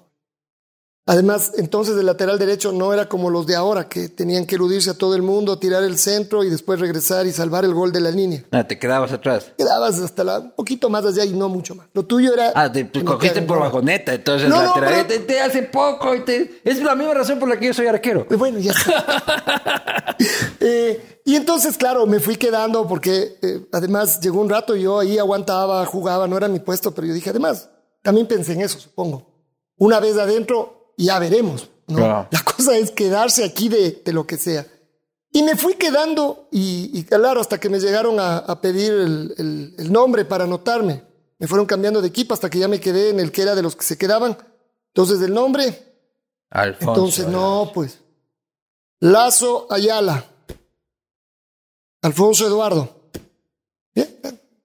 Además, 1.06 1.52
entonces 1.58 1.98
el 1.98 2.06
lateral 2.06 2.40
derecho 2.40 2.72
no 2.72 2.94
era 2.94 3.10
como 3.10 3.30
los 3.30 3.46
de 3.46 3.58
ahora, 3.58 3.90
que 3.90 4.08
tenían 4.08 4.46
que 4.46 4.56
eludirse 4.56 4.90
a 4.90 4.94
todo 4.94 5.16
el 5.16 5.22
mundo, 5.22 5.60
tirar 5.60 5.84
el 5.84 5.98
centro 5.98 6.46
y 6.46 6.50
después 6.50 6.80
regresar 6.80 7.28
y 7.28 7.34
salvar 7.34 7.66
el 7.66 7.74
gol 7.74 7.92
de 7.92 8.00
la 8.00 8.10
línea. 8.10 8.46
Ah, 8.52 8.66
te 8.66 8.80
quedabas 8.80 9.12
atrás. 9.12 9.52
Quedabas 9.58 10.00
hasta 10.00 10.24
la, 10.24 10.40
un 10.40 10.52
poquito 10.52 10.90
más 10.90 11.06
allá 11.06 11.26
y 11.26 11.34
no 11.34 11.50
mucho 11.50 11.76
más. 11.76 11.88
Lo 11.94 12.06
tuyo 12.06 12.34
era... 12.34 12.54
Ah, 12.56 12.72
te, 12.72 12.90
cogiste 13.04 13.42
por 13.42 13.60
bajoneta, 13.60 14.14
entonces 14.14 14.48
no, 14.48 14.62
lateral. 14.62 15.06
te, 15.06 15.42
hace 15.42 15.64
poco. 15.64 16.14
es 16.14 16.82
la 16.82 16.96
misma 16.96 17.16
razón 17.16 17.38
por 17.38 17.50
la 17.50 17.60
que 17.60 17.66
yo 17.66 17.74
soy 17.74 17.88
arquero. 17.88 18.26
Eh, 18.30 18.36
bueno, 18.36 18.60
ya 18.60 18.72
está. 18.72 20.16
eh, 20.62 21.20
y 21.26 21.36
entonces, 21.36 21.78
claro, 21.78 22.06
me 22.06 22.22
fui 22.22 22.38
quedando 22.38 22.88
porque 22.88 23.38
eh, 23.42 23.68
además 23.74 24.22
llegó 24.22 24.40
un 24.40 24.50
rato 24.50 24.74
y 24.74 24.84
yo 24.84 25.00
ahí 25.00 25.18
aguantaba, 25.18 25.86
jugaba, 25.86 26.30
no 26.30 26.38
era 26.38 26.48
mi 26.48 26.62
puesto, 26.62 26.94
pero 26.94 27.08
yo 27.08 27.14
dije, 27.14 27.32
además, 27.32 27.70
también 28.02 28.26
pensé 28.26 28.54
en 28.54 28.62
eso, 28.62 28.80
supongo. 28.80 29.34
Una 29.78 30.00
vez 30.00 30.18
adentro, 30.18 30.83
ya 30.98 31.20
veremos. 31.20 31.70
¿no? 31.88 32.28
La 32.30 32.44
cosa 32.44 32.78
es 32.78 32.92
quedarse 32.92 33.44
aquí 33.44 33.70
de, 33.70 34.02
de, 34.04 34.14
lo 34.14 34.26
que 34.26 34.38
sea. 34.38 34.66
Y 35.32 35.44
me 35.44 35.56
fui 35.56 35.74
quedando 35.76 36.48
y, 36.52 37.04
claro, 37.06 37.42
hasta 37.42 37.60
que 37.60 37.70
me 37.70 37.80
llegaron 37.80 38.18
a, 38.20 38.62
pedir 38.62 38.92
el, 38.92 39.74
el, 39.78 39.92
nombre 39.92 40.26
para 40.26 40.44
anotarme. 40.44 41.04
Me 41.40 41.48
fueron 41.48 41.66
cambiando 41.66 42.02
de 42.02 42.08
equipo 42.08 42.34
hasta 42.34 42.50
que 42.50 42.60
ya 42.60 42.68
me 42.68 42.80
quedé 42.80 43.10
en 43.10 43.20
el 43.20 43.32
que 43.32 43.42
era 43.42 43.56
de 43.56 43.64
los 43.64 43.76
que 43.76 43.84
se 43.84 43.98
quedaban. 43.98 44.38
Entonces 44.90 45.22
el 45.22 45.34
nombre. 45.34 45.96
Alfonso. 46.52 46.92
Entonces, 46.92 47.28
no, 47.28 47.72
pues. 47.74 48.00
Lazo 49.00 49.68
Ayala. 49.72 50.24
Alfonso 52.04 52.46
Eduardo. 52.46 53.10
Bien, 53.96 54.20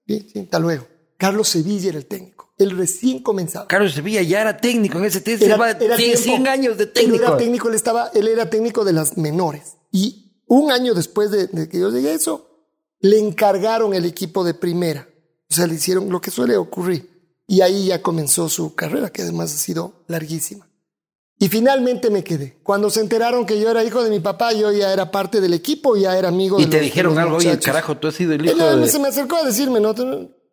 bien, 0.04 0.28
bien, 0.32 0.44
hasta 0.44 0.58
luego. 0.58 0.86
Carlos 1.16 1.48
Sevilla 1.48 1.88
era 1.88 1.98
el 1.98 2.06
técnico. 2.06 2.37
Él 2.58 2.76
recién 2.76 3.22
comenzaba. 3.22 3.68
Carlos 3.68 3.94
Sevilla 3.94 4.20
ya 4.22 4.40
era 4.40 4.56
técnico 4.56 4.98
en 4.98 5.04
ese 5.04 5.20
tiempo. 5.20 5.44
Era, 5.44 5.96
100 5.96 6.48
años 6.48 6.76
de 6.76 6.86
técnico. 6.86 7.16
Él 7.16 7.22
era 7.22 7.36
técnico, 7.36 7.68
él, 7.68 7.74
estaba, 7.74 8.10
él 8.14 8.26
era 8.26 8.50
técnico 8.50 8.84
de 8.84 8.92
las 8.92 9.16
menores. 9.16 9.76
Y 9.92 10.42
un 10.46 10.72
año 10.72 10.94
después 10.94 11.30
de, 11.30 11.68
que 11.68 11.78
yo 11.78 11.90
llegué 11.90 12.10
a 12.10 12.14
eso, 12.14 12.66
le 13.00 13.18
encargaron 13.18 13.94
el 13.94 14.04
equipo 14.04 14.42
de 14.42 14.54
primera. 14.54 15.08
O 15.48 15.54
sea, 15.54 15.66
le 15.66 15.74
hicieron 15.74 16.10
lo 16.10 16.20
que 16.20 16.30
suele 16.30 16.56
ocurrir. 16.56 17.08
Y 17.46 17.60
ahí 17.60 17.86
ya 17.86 18.02
comenzó 18.02 18.48
su 18.48 18.74
carrera, 18.74 19.10
que 19.10 19.22
además 19.22 19.54
ha 19.54 19.58
sido 19.58 20.04
larguísima. 20.08 20.68
Y 21.38 21.48
finalmente 21.48 22.10
me 22.10 22.24
quedé. 22.24 22.58
Cuando 22.64 22.90
se 22.90 23.00
enteraron 23.00 23.46
que 23.46 23.60
yo 23.60 23.70
era 23.70 23.84
hijo 23.84 24.02
de 24.02 24.10
mi 24.10 24.18
papá, 24.18 24.52
yo 24.52 24.72
ya 24.72 24.92
era 24.92 25.10
parte 25.12 25.40
del 25.40 25.54
equipo, 25.54 25.96
ya 25.96 26.18
era 26.18 26.28
amigo 26.28 26.56
de 26.56 26.64
¿Y 26.64 26.66
te 26.66 26.80
dijeron 26.80 27.16
algo? 27.18 27.36
Oye, 27.36 27.56
carajo, 27.60 27.96
tú 27.96 28.08
has 28.08 28.16
sido 28.16 28.32
el 28.32 28.44
hijo 28.44 28.70
él, 28.70 28.90
Se 28.90 28.98
me 28.98 29.08
acercó 29.08 29.36
a 29.36 29.44
decirme, 29.44 29.78
¿no? 29.78 29.94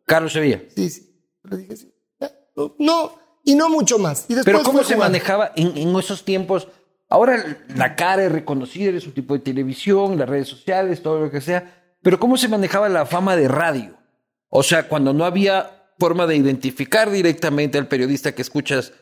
Carlos 0.05 0.31
Sevilla. 0.31 0.63
Sí, 0.75 0.89
sí. 0.91 1.11
Le 1.49 1.57
dije, 1.57 1.75
sí. 1.75 1.94
No, 2.79 3.13
y 3.43 3.55
no 3.55 3.69
mucho 3.69 3.99
más. 3.99 4.25
Y 4.27 4.35
Pero 4.43 4.63
¿cómo 4.63 4.83
se 4.83 4.95
manejaba 4.95 5.51
en, 5.55 5.95
esos 5.97 6.23
tiempos? 6.23 6.67
Ahora 7.07 7.63
la 7.75 7.95
cara 7.95 8.25
es 8.25 8.31
reconocida, 8.31 8.91
es 8.91 9.05
un 9.05 9.13
tipo 9.13 9.33
de 9.33 9.39
televisión, 9.39 10.17
las 10.17 10.27
redes 10.27 10.47
sociales, 10.47 11.03
todo 11.03 11.19
lo 11.19 11.31
que 11.31 11.41
sea. 11.41 11.95
Pero 12.01 12.19
¿cómo 12.19 12.37
se 12.37 12.47
manejaba 12.47 12.89
la 12.89 13.05
fama 13.05 13.35
de 13.35 13.47
radio? 13.47 13.97
O 14.49 14.63
sea, 14.63 14.87
cuando 14.87 15.13
no 15.13 15.25
había 15.25 15.71
forma 15.99 16.27
de 16.27 16.35
identificar 16.35 17.09
directamente 17.09 17.77
al 17.77 17.87
periodista 17.87 18.33
que 18.33 18.41
escuchas 18.41 18.93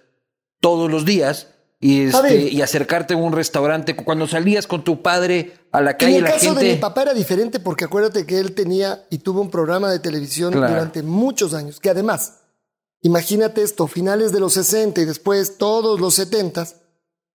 todos 0.60 0.92
los 0.92 1.06
días 1.06 1.48
y, 1.80 2.04
este, 2.04 2.50
y 2.50 2.62
acercarte 2.62 3.14
a 3.14 3.18
un 3.18 3.34
restaurante. 3.34 3.96
Cuando 3.96 4.28
salías 4.28 4.68
con 4.68 4.84
tu 4.84 5.02
padre 5.02 5.54
a 5.72 5.82
la 5.82 5.98
calle, 5.98 6.18
en 6.18 6.26
el 6.26 6.32
caso 6.32 6.54
de 6.54 6.74
mi 6.74 6.76
papá 6.78 7.02
era 7.04 7.14
diferente 7.14 7.60
porque 7.60 7.86
acuérdate 7.86 8.26
que 8.26 8.40
él 8.40 8.54
tenía 8.54 9.06
y 9.10 9.18
tuvo 9.20 9.42
un 9.42 9.50
programa 9.50 9.92
de 9.92 10.00
televisión 10.00 10.54
durante 10.54 11.04
muchos 11.04 11.54
años, 11.54 11.80
que 11.80 11.90
además 11.90 12.43
Imagínate 13.04 13.62
esto, 13.62 13.88
finales 13.88 14.32
de 14.32 14.40
los 14.40 14.54
60 14.54 15.02
y 15.02 15.06
después 15.06 15.58
todos 15.58 16.00
los 16.00 16.14
70, 16.16 16.68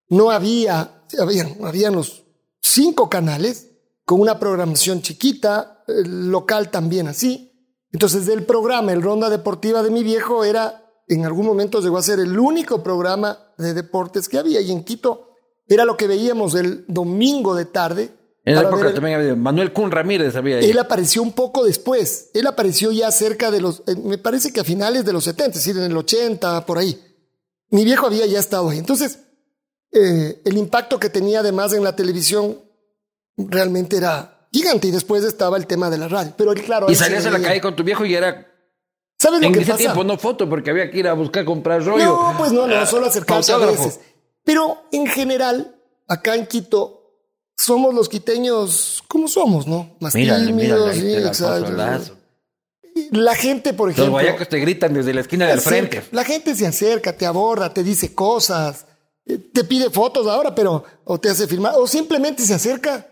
no 0.09 0.31
había, 0.31 1.05
habían, 1.21 1.63
habían 1.63 1.95
los 1.95 2.25
cinco 2.63 3.11
canales 3.11 3.69
con 4.07 4.21
una 4.21 4.39
programación 4.41 5.03
chiquita, 5.03 5.85
local 5.87 6.71
también 6.71 7.07
así. 7.07 7.53
Entonces 7.93 8.25
del 8.25 8.47
programa, 8.47 8.93
el 8.93 9.03
Ronda 9.03 9.29
Deportiva 9.29 9.83
de 9.83 9.91
mi 9.91 10.03
viejo 10.03 10.43
era, 10.43 10.87
en 11.07 11.27
algún 11.27 11.45
momento 11.45 11.83
llegó 11.83 11.99
a 11.99 12.03
ser 12.03 12.19
el 12.19 12.39
único 12.39 12.83
programa 12.83 13.39
de 13.59 13.75
deportes 13.75 14.29
que 14.29 14.39
había 14.39 14.63
y 14.63 14.73
en 14.73 14.85
Quito 14.85 15.35
era 15.67 15.85
lo 15.85 15.99
que 15.99 16.07
veíamos 16.07 16.55
el 16.55 16.87
domingo 16.89 17.55
de 17.55 17.67
tarde 17.67 18.18
En 18.49 18.55
la 18.55 18.63
época 18.63 18.95
también 18.95 19.19
había 19.19 19.35
Manuel 19.35 19.73
Kun 19.73 19.91
Ramírez 19.91 20.35
había 20.37 20.59
ahí. 20.59 20.71
Él 20.71 20.79
apareció 20.79 21.23
un 21.23 21.33
poco 21.33 21.65
después. 21.65 22.31
Él 22.35 22.47
apareció 22.47 22.93
ya 22.93 23.11
cerca 23.11 23.51
de 23.51 23.61
los, 23.61 23.83
eh, 23.87 23.95
me 24.03 24.19
parece 24.19 24.53
que 24.53 24.61
a 24.61 24.65
finales 24.65 25.05
de 25.05 25.13
los 25.13 25.25
70, 25.25 25.59
es 25.59 25.65
decir, 25.65 25.77
en 25.77 25.91
el 25.91 25.97
80, 25.97 26.65
por 26.67 26.79
ahí. 26.79 27.01
Mi 27.71 27.85
viejo 27.85 28.07
había 28.07 28.27
ya 28.27 28.39
estado 28.39 28.71
ahí. 28.71 28.79
Entonces, 28.79 29.19
eh, 29.93 30.41
el 30.45 30.57
impacto 30.57 30.99
que 30.99 31.11
tenía 31.11 31.41
además 31.41 31.73
en 31.73 31.85
la 31.85 31.95
televisión 31.95 32.59
realmente 33.37 33.97
era 33.97 34.49
gigante. 34.53 34.89
Y 34.89 34.91
después 34.91 35.25
estaba 35.25 35.57
el 35.57 35.67
tema 35.67 35.91
de 35.91 35.99
la 35.99 36.09
radio. 36.09 36.33
Pero 36.37 36.55
claro. 36.55 36.91
Y 36.91 36.95
salías 36.95 37.27
a 37.27 37.31
la 37.31 37.41
calle 37.41 37.61
con 37.61 37.77
tu 37.77 37.85
viejo 37.85 38.05
y 38.05 38.15
era 38.15 38.47
¿Sabes 39.19 39.41
lo 39.41 39.49
en 39.49 39.53
que 39.53 39.61
ese 39.61 39.73
pasa? 39.73 39.83
tiempo 39.83 40.05
no 40.05 40.17
foto 40.17 40.49
porque 40.49 40.71
había 40.71 40.91
que 40.91 40.99
ir 40.99 41.09
a 41.09 41.13
buscar 41.15 41.45
comprar 41.45 41.85
rollo. 41.85 42.05
No, 42.05 42.35
pues 42.39 42.53
no, 42.53 42.67
no, 42.69 42.87
solo 42.87 43.07
acercarse 43.07 43.53
a 43.53 43.59
veces. 43.59 43.99
Pero 44.45 44.85
en 44.93 45.07
general, 45.09 45.77
acá 46.07 46.37
en 46.37 46.47
Quito, 46.47 46.98
somos 47.59 47.93
los 47.93 48.09
quiteños, 48.09 49.03
¿cómo 49.09 49.27
somos, 49.29 49.67
no? 49.67 49.97
Más 50.01 50.15
Mírale, 50.15 50.47
tímidos, 50.47 50.97
mírale, 50.97 51.01
sí, 51.19 51.23
la 51.23 51.29
exacto. 51.29 52.17
gente, 53.37 53.73
por 53.75 53.89
Los 53.89 53.97
ejemplo. 53.99 54.13
guayacos 54.13 54.49
te 54.49 54.59
gritan 54.61 54.95
desde 54.95 55.13
la 55.13 55.21
esquina 55.23 55.47
del 55.47 55.61
frente. 55.61 56.05
La 56.13 56.25
gente 56.25 56.55
se 56.55 56.67
acerca, 56.67 57.17
te 57.17 57.27
aborda, 57.27 57.75
te 57.75 57.83
dice 57.83 58.15
cosas, 58.15 58.87
eh, 59.27 59.39
te 59.53 59.65
pide 59.65 59.91
fotos 59.91 60.27
ahora, 60.27 60.55
pero 60.55 60.85
o 61.05 61.19
te 61.19 61.29
hace 61.31 61.47
firmar, 61.47 61.75
o 61.77 61.87
simplemente 61.87 62.45
se 62.45 62.55
acerca 62.55 63.09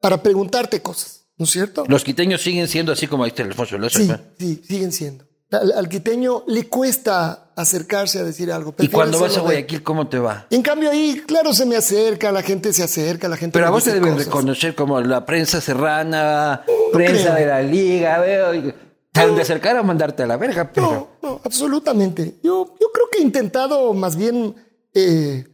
para 0.00 0.22
preguntarte 0.22 0.80
cosas, 0.80 1.26
¿no 1.36 1.44
es 1.44 1.50
cierto? 1.50 1.84
Los 1.88 2.04
quiteños 2.04 2.40
siguen 2.40 2.68
siendo 2.68 2.92
así 2.92 3.06
como 3.08 3.24
ahí 3.24 3.28
está 3.30 3.42
Alfonso 3.42 3.78
Loza. 3.78 3.98
Sí, 3.98 4.12
sí, 4.38 4.62
siguen 4.66 4.92
siendo. 4.92 5.24
Al, 5.50 5.72
al 5.72 5.88
quiteño 5.88 6.44
le 6.46 6.68
cuesta 6.68 7.41
acercarse 7.56 8.18
a 8.18 8.24
decir 8.24 8.50
algo. 8.52 8.74
Y 8.78 8.88
cuando 8.88 9.18
vas 9.20 9.32
a 9.32 9.36
de- 9.36 9.40
Guayaquil, 9.42 9.82
¿cómo 9.82 10.08
te 10.08 10.18
va? 10.18 10.46
En 10.50 10.62
cambio 10.62 10.90
ahí, 10.90 11.22
claro, 11.26 11.52
se 11.52 11.66
me 11.66 11.76
acerca, 11.76 12.32
la 12.32 12.42
gente 12.42 12.72
se 12.72 12.82
acerca, 12.82 13.28
la 13.28 13.36
gente 13.36 13.54
Pero 13.54 13.66
a 13.66 13.70
vos 13.70 13.84
te 13.84 13.92
deben 13.92 14.12
cosas. 14.12 14.26
reconocer 14.26 14.74
como 14.74 15.00
la 15.00 15.24
prensa 15.26 15.60
serrana, 15.60 16.62
prensa 16.92 17.22
creo. 17.24 17.34
de 17.34 17.46
la 17.46 17.62
liga, 17.62 18.18
veo. 18.20 18.72
Te 19.12 19.26
de 19.26 19.42
acercar 19.42 19.76
a 19.76 19.82
mandarte 19.82 20.22
a 20.22 20.26
la 20.26 20.36
verga, 20.38 20.70
pero. 20.72 20.90
No, 20.90 21.08
no, 21.28 21.40
absolutamente. 21.44 22.38
Yo, 22.42 22.74
yo 22.80 22.86
creo 22.92 23.06
que 23.12 23.18
he 23.18 23.22
intentado 23.22 23.92
más 23.92 24.16
bien 24.16 24.54
eh, 24.94 25.44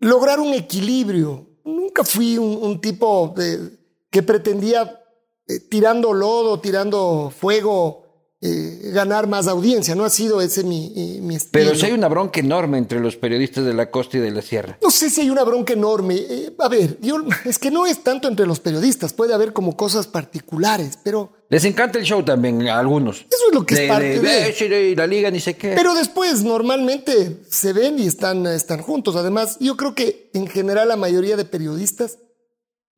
lograr 0.00 0.40
un 0.40 0.52
equilibrio. 0.52 1.46
Nunca 1.64 2.04
fui 2.04 2.36
un, 2.36 2.58
un 2.62 2.80
tipo 2.80 3.32
de, 3.36 3.78
que 4.10 4.22
pretendía, 4.22 5.00
eh, 5.46 5.60
tirando 5.70 6.12
lodo, 6.12 6.60
tirando 6.60 7.32
fuego, 7.34 8.04
eh, 8.40 8.90
ganar 8.92 9.26
más 9.26 9.48
audiencia. 9.48 9.94
No 9.94 10.04
ha 10.04 10.10
sido 10.10 10.40
ese 10.40 10.62
mi, 10.62 10.92
eh, 10.94 11.20
mi 11.20 11.34
estilo. 11.34 11.50
Pero 11.64 11.74
sí 11.74 11.86
hay 11.86 11.92
una 11.92 12.08
bronca 12.08 12.38
enorme 12.40 12.78
entre 12.78 13.00
los 13.00 13.16
periodistas 13.16 13.64
de 13.64 13.74
la 13.74 13.90
costa 13.90 14.18
y 14.18 14.20
de 14.20 14.30
la 14.30 14.42
sierra. 14.42 14.78
No 14.82 14.90
sé 14.90 15.10
si 15.10 15.22
hay 15.22 15.30
una 15.30 15.42
bronca 15.44 15.72
enorme. 15.72 16.14
Eh, 16.16 16.54
a 16.58 16.68
ver, 16.68 16.98
yo, 17.00 17.16
es 17.44 17.58
que 17.58 17.70
no 17.70 17.84
es 17.86 18.02
tanto 18.04 18.28
entre 18.28 18.46
los 18.46 18.60
periodistas. 18.60 19.12
Puede 19.12 19.34
haber 19.34 19.52
como 19.52 19.76
cosas 19.76 20.06
particulares, 20.06 20.98
pero... 21.02 21.32
Les 21.50 21.64
encanta 21.64 21.98
el 21.98 22.04
show 22.04 22.22
también 22.22 22.68
a 22.68 22.78
algunos. 22.78 23.26
Eso 23.30 23.48
es 23.48 23.54
lo 23.54 23.64
que 23.64 23.74
es 23.84 23.88
parte 23.88 24.20
de- 24.20 24.90
y 24.90 24.94
la 24.94 25.06
liga 25.06 25.30
ni 25.30 25.40
sé 25.40 25.56
qué. 25.56 25.72
Pero 25.74 25.94
después 25.94 26.42
normalmente 26.44 27.40
se 27.50 27.72
ven 27.72 27.98
y 27.98 28.06
están, 28.06 28.46
están 28.46 28.82
juntos. 28.82 29.16
Además, 29.16 29.56
yo 29.58 29.76
creo 29.76 29.94
que 29.94 30.30
en 30.34 30.46
general 30.46 30.88
la 30.88 30.96
mayoría 30.96 31.36
de 31.36 31.44
periodistas 31.46 32.18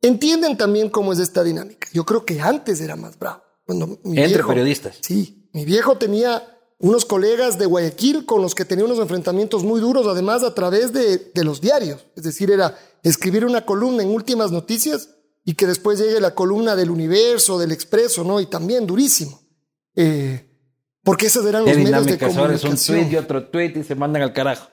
entienden 0.03 0.57
también 0.57 0.91
cómo 0.91 1.13
es 1.13 1.19
esta 1.19 1.45
dinámica. 1.45 1.89
Yo 1.93 2.05
creo 2.05 2.25
que 2.25 2.41
antes 2.41 2.81
era 2.81 2.97
más 2.97 3.19
bravo. 3.19 3.43
Cuando 3.71 3.87
mi 4.03 4.17
Entre 4.19 4.27
viejo- 4.35 4.49
periodistas. 4.49 4.99
Sí, 5.01 5.49
mi 5.53 5.65
viejo 5.65 5.97
tenía 5.97 6.43
unos 6.79 7.05
colegas 7.05 7.57
de 7.57 7.67
Guayaquil 7.67 8.27
con 8.27 8.43
los 8.43 8.57
que 8.57 8.65
tenía 8.65 8.85
unos 8.85 8.99
enfrentamientos 8.99 9.63
muy 9.63 9.81
duros, 9.81 10.09
además 10.09 10.43
a 10.43 10.55
través 10.57 10.93
de, 10.93 11.31
de 11.33 11.45
los 11.45 11.61
diarios. 11.61 12.05
Es 12.17 12.25
decir, 12.25 12.51
era 12.51 12.77
escribir 13.05 13.45
una 13.45 13.65
columna 13.65 14.03
en 14.03 14.09
últimas 14.09 14.51
noticias 14.51 15.11
y 15.45 15.55
que 15.55 15.69
después 15.69 16.01
llegue 16.01 16.21
la 16.21 16.35
columna 16.35 16.75
del 16.75 16.91
Universo, 16.91 17.61
del 17.61 17.71
Expreso, 17.71 18.25
¿no? 18.25 18.41
Y 18.41 18.47
también 18.47 18.89
durísimo. 18.89 19.41
Eh, 19.95 20.47
porque 21.05 21.27
esos 21.27 21.47
eran 21.47 21.65
los 21.65 21.77
medios 21.77 22.07
de 22.07 22.13
ahora 22.25 22.55
es 22.55 22.65
un 22.65 22.71
comunicación. 22.71 22.99
tweet 22.99 23.13
y 23.13 23.17
otro 23.17 23.47
tweet 23.51 23.73
y 23.77 23.85
se 23.85 23.95
mandan 23.95 24.23
al 24.23 24.33
carajo. 24.33 24.67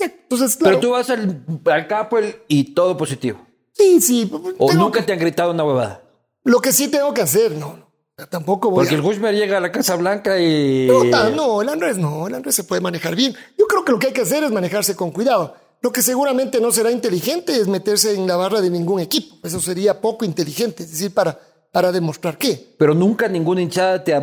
Entonces, 0.00 0.56
claro, 0.56 0.80
Pero 0.80 0.88
tú 0.88 0.90
vas 0.92 1.08
al, 1.08 1.44
al 1.66 2.34
y 2.48 2.74
todo 2.74 2.96
positivo. 2.96 3.46
sí, 3.72 4.00
sí. 4.00 4.28
O 4.58 4.70
tengo 4.70 4.82
nunca 4.82 5.06
te 5.06 5.12
han 5.12 5.20
gritado 5.20 5.52
una 5.52 5.62
huevada. 5.64 6.02
Lo 6.42 6.60
que 6.60 6.72
sí 6.72 6.88
tengo 6.88 7.14
que 7.14 7.22
hacer, 7.22 7.52
no. 7.52 7.83
Tampoco 8.30 8.70
voy 8.70 8.80
Porque 8.84 8.94
a... 8.94 8.98
el 8.98 9.02
Gushmer 9.02 9.34
llega 9.34 9.56
a 9.58 9.60
la 9.60 9.72
Casa 9.72 9.96
Blanca 9.96 10.38
y. 10.40 10.86
No, 10.86 11.30
no, 11.30 11.62
el 11.62 11.68
Andrés 11.68 11.98
no, 11.98 12.28
el 12.28 12.34
Andrés 12.34 12.54
se 12.54 12.64
puede 12.64 12.80
manejar 12.80 13.16
bien. 13.16 13.34
Yo 13.58 13.66
creo 13.66 13.84
que 13.84 13.92
lo 13.92 13.98
que 13.98 14.06
hay 14.08 14.12
que 14.12 14.20
hacer 14.20 14.44
es 14.44 14.52
manejarse 14.52 14.94
con 14.94 15.10
cuidado. 15.10 15.54
Lo 15.80 15.92
que 15.92 16.00
seguramente 16.00 16.60
no 16.60 16.70
será 16.72 16.90
inteligente 16.92 17.52
es 17.60 17.66
meterse 17.68 18.14
en 18.14 18.26
la 18.26 18.36
barra 18.36 18.60
de 18.60 18.70
ningún 18.70 19.00
equipo. 19.00 19.36
Eso 19.46 19.60
sería 19.60 20.00
poco 20.00 20.24
inteligente, 20.24 20.84
es 20.84 20.92
decir, 20.92 21.12
para, 21.12 21.38
para 21.72 21.90
demostrar 21.92 22.38
qué. 22.38 22.74
Pero 22.78 22.94
nunca 22.94 23.28
ninguna 23.28 23.60
hinchada 23.60 24.02
te 24.02 24.14
ha 24.14 24.22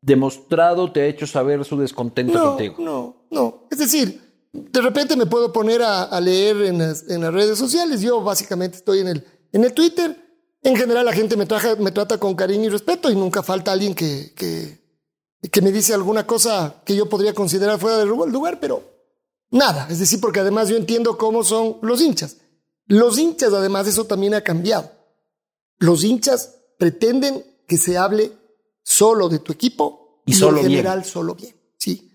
demostrado, 0.00 0.92
te 0.92 1.02
ha 1.02 1.06
hecho 1.06 1.26
saber 1.26 1.64
su 1.64 1.76
descontento 1.76 2.32
No, 2.32 2.44
contigo. 2.50 2.76
no, 2.78 3.26
no. 3.30 3.66
Es 3.70 3.78
decir, 3.78 4.22
de 4.52 4.80
repente 4.80 5.16
me 5.16 5.26
puedo 5.26 5.52
poner 5.52 5.82
a, 5.82 6.04
a 6.04 6.20
leer 6.20 6.62
en 6.62 6.78
las, 6.78 7.10
en 7.10 7.20
las 7.22 7.34
redes 7.34 7.58
sociales. 7.58 8.00
Yo 8.00 8.22
básicamente 8.22 8.76
estoy 8.78 9.00
en 9.00 9.08
el, 9.08 9.26
en 9.52 9.64
el 9.64 9.72
Twitter. 9.74 10.16
En 10.66 10.74
general 10.76 11.04
la 11.06 11.12
gente 11.12 11.36
me, 11.36 11.46
traja- 11.46 11.76
me 11.76 11.92
trata 11.92 12.18
con 12.18 12.34
cariño 12.34 12.64
y 12.64 12.68
respeto 12.70 13.08
y 13.08 13.14
nunca 13.14 13.42
falta 13.42 13.70
alguien 13.70 13.94
que, 13.94 14.32
que, 14.34 14.80
que 15.50 15.62
me 15.62 15.70
dice 15.70 15.94
alguna 15.94 16.26
cosa 16.26 16.82
que 16.84 16.96
yo 16.96 17.08
podría 17.08 17.32
considerar 17.34 17.78
fuera 17.78 17.98
del 17.98 18.08
lugar, 18.08 18.58
pero 18.60 18.82
nada. 19.50 19.86
Es 19.88 20.00
decir, 20.00 20.20
porque 20.20 20.40
además 20.40 20.68
yo 20.68 20.76
entiendo 20.76 21.16
cómo 21.16 21.44
son 21.44 21.76
los 21.82 22.00
hinchas. 22.02 22.38
Los 22.86 23.16
hinchas, 23.16 23.52
además, 23.52 23.86
eso 23.86 24.06
también 24.06 24.34
ha 24.34 24.40
cambiado. 24.40 24.90
Los 25.78 26.02
hinchas 26.02 26.56
pretenden 26.78 27.44
que 27.68 27.76
se 27.78 27.96
hable 27.96 28.32
solo 28.82 29.28
de 29.28 29.38
tu 29.38 29.52
equipo 29.52 30.22
Y 30.26 30.34
solo 30.34 30.58
en 30.58 30.66
bien. 30.66 30.78
general 30.78 31.04
solo 31.04 31.36
bien. 31.36 31.54
Sí. 31.78 32.10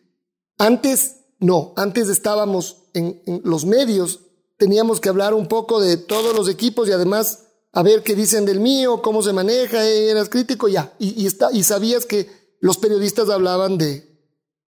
Antes, 0.57 1.17
no. 1.39 1.71
Antes 1.77 2.09
estábamos 2.09 2.83
en, 2.93 3.21
en 3.25 3.41
los 3.45 3.63
medios, 3.65 4.19
teníamos 4.57 4.99
que 4.99 5.07
hablar 5.09 5.33
un 5.33 5.47
poco 5.47 5.79
de 5.79 5.95
todos 5.95 6.35
los 6.35 6.49
equipos 6.49 6.89
y 6.89 6.91
además 6.91 7.45
a 7.73 7.83
ver 7.83 8.03
qué 8.03 8.15
dicen 8.15 8.45
del 8.45 8.59
mío, 8.59 9.01
cómo 9.01 9.21
se 9.21 9.33
maneja, 9.33 9.85
eras 9.85 10.29
crítico, 10.29 10.67
ya. 10.67 10.93
Y, 10.99 11.23
y, 11.23 11.25
está, 11.25 11.51
y 11.51 11.63
sabías 11.63 12.05
que 12.05 12.29
los 12.59 12.77
periodistas 12.77 13.29
hablaban 13.29 13.77
de, 13.77 14.19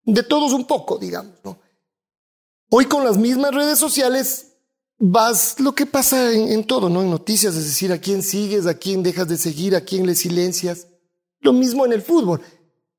de 0.05 0.23
todos 0.23 0.53
un 0.53 0.65
poco, 0.65 0.97
digamos. 0.97 1.33
Hoy 2.69 2.85
con 2.85 3.03
las 3.03 3.17
mismas 3.17 3.53
redes 3.53 3.77
sociales 3.77 4.53
vas 4.97 5.59
lo 5.59 5.75
que 5.75 5.85
pasa 5.85 6.31
en, 6.31 6.51
en 6.51 6.65
todo, 6.65 6.89
¿no? 6.89 7.01
En 7.01 7.09
noticias, 7.09 7.55
es 7.55 7.65
decir, 7.65 7.91
a 7.91 7.99
quién 7.99 8.23
sigues, 8.23 8.65
a 8.65 8.75
quién 8.75 9.03
dejas 9.03 9.27
de 9.27 9.37
seguir, 9.37 9.75
a 9.75 9.81
quién 9.81 10.05
le 10.07 10.15
silencias. 10.15 10.87
Lo 11.41 11.53
mismo 11.53 11.85
en 11.85 11.93
el 11.93 12.01
fútbol. 12.01 12.41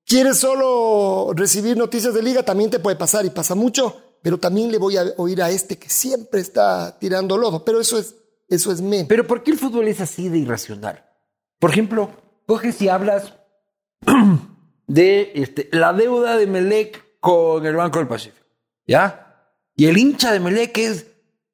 ¿Quieres 0.06 0.36
solo 0.36 1.32
recibir 1.34 1.78
noticias 1.78 2.12
de 2.12 2.22
liga? 2.22 2.42
También 2.42 2.68
te 2.68 2.78
puede 2.78 2.96
pasar 2.96 3.24
y 3.24 3.30
pasa 3.30 3.54
mucho, 3.54 3.96
pero 4.22 4.38
también 4.38 4.70
le 4.70 4.76
voy 4.76 4.98
a 4.98 5.14
oír 5.16 5.42
a 5.42 5.50
este 5.50 5.78
que 5.78 5.88
siempre 5.88 6.42
está 6.42 6.98
tirando 6.98 7.38
lodo. 7.38 7.64
Pero 7.64 7.80
eso 7.80 7.98
es, 7.98 8.14
eso 8.48 8.72
es 8.72 8.80
menos. 8.80 9.06
Pero 9.08 9.26
¿por 9.26 9.42
qué 9.42 9.50
el 9.50 9.58
fútbol 9.58 9.88
es 9.88 10.00
así 10.00 10.28
de 10.28 10.38
irracional? 10.38 11.04
Por 11.58 11.70
ejemplo, 11.70 12.10
coges 12.46 12.80
y 12.82 12.88
hablas 12.88 13.34
de 14.86 15.32
este, 15.34 15.68
la 15.72 15.92
deuda 15.92 16.36
de 16.36 16.46
Melec 16.46 17.02
con 17.20 17.64
el 17.64 17.76
Banco 17.76 17.98
del 17.98 18.08
Pacífico. 18.08 18.44
¿Ya? 18.86 19.20
Y 19.76 19.86
el 19.86 19.96
hincha 19.98 20.32
de 20.32 20.40
Melec 20.40 20.76
es. 20.78 21.06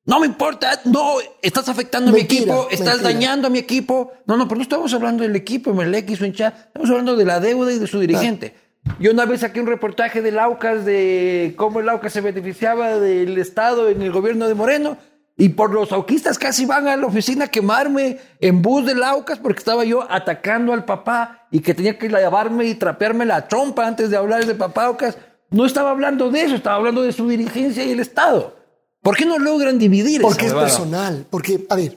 No 0.05 0.18
me 0.18 0.26
importa, 0.26 0.81
no, 0.87 1.18
estás 1.42 1.68
afectando 1.68 2.11
a 2.11 2.12
mi 2.12 2.20
Mentira, 2.20 2.40
equipo, 2.42 2.68
estás 2.70 2.96
mentira. 2.96 3.12
dañando 3.12 3.46
a 3.46 3.50
mi 3.50 3.59
equipo. 3.59 4.12
No, 4.26 4.37
no, 4.37 4.48
pero 4.48 4.57
no 4.57 4.62
estamos 4.62 4.92
hablando 4.94 5.22
del 5.22 5.37
equipo, 5.37 5.72
Melec 5.74 6.11
y 6.11 6.16
su 6.16 6.24
hincha, 6.24 6.48
estamos 6.66 6.88
hablando 6.90 7.14
de 7.16 7.24
la 7.24 7.38
deuda 7.38 7.72
y 7.72 7.79
de 7.79 7.87
su 7.87 8.00
dirigente. 8.00 8.55
Yo 8.98 9.12
una 9.12 9.26
vez 9.26 9.40
saqué 9.40 9.61
un 9.61 9.66
reportaje 9.66 10.22
del 10.22 10.38
Aucas 10.38 10.85
de 10.85 11.55
cómo 11.57 11.81
el 11.81 11.88
Aucas 11.88 12.12
se 12.12 12.22
beneficiaba 12.22 12.98
del 12.98 13.38
Estado 13.38 13.88
en 13.88 14.03
el 14.03 14.11
gobierno 14.11 14.48
de 14.48 14.55
Moreno. 14.55 14.96
Y 15.40 15.48
por 15.48 15.72
los 15.72 15.90
auquistas 15.90 16.38
casi 16.38 16.66
van 16.66 16.87
a 16.87 16.98
la 16.98 17.07
oficina 17.07 17.46
a 17.46 17.48
quemarme 17.48 18.18
en 18.40 18.61
bus 18.61 18.85
del 18.85 19.03
Aucas 19.03 19.38
porque 19.38 19.61
estaba 19.61 19.87
yo 19.87 20.07
atacando 20.07 20.74
al 20.74 20.85
papá 20.85 21.46
y 21.50 21.61
que 21.61 21.72
tenía 21.72 21.98
que 21.98 22.11
lavarme 22.11 22.66
y 22.66 22.74
trapearme 22.74 23.24
la 23.24 23.48
trompa 23.48 23.87
antes 23.87 24.11
de 24.11 24.18
hablar 24.18 24.44
de 24.44 24.55
papá 24.55 24.85
Aucas. 24.85 25.16
No 25.48 25.64
estaba 25.64 25.92
hablando 25.92 26.31
de 26.31 26.42
eso, 26.42 26.57
estaba 26.57 26.76
hablando 26.76 27.00
de 27.00 27.12
su 27.12 27.26
dirigencia 27.26 27.83
y 27.83 27.92
el 27.92 28.00
Estado. 28.00 28.55
¿Por 29.00 29.16
qué 29.16 29.24
no 29.24 29.38
logran 29.38 29.79
dividir 29.79 30.20
Porque 30.20 30.44
es 30.44 30.53
esa 30.53 30.61
personal. 30.61 31.26
Porque, 31.31 31.66
a 31.70 31.74
ver, 31.74 31.96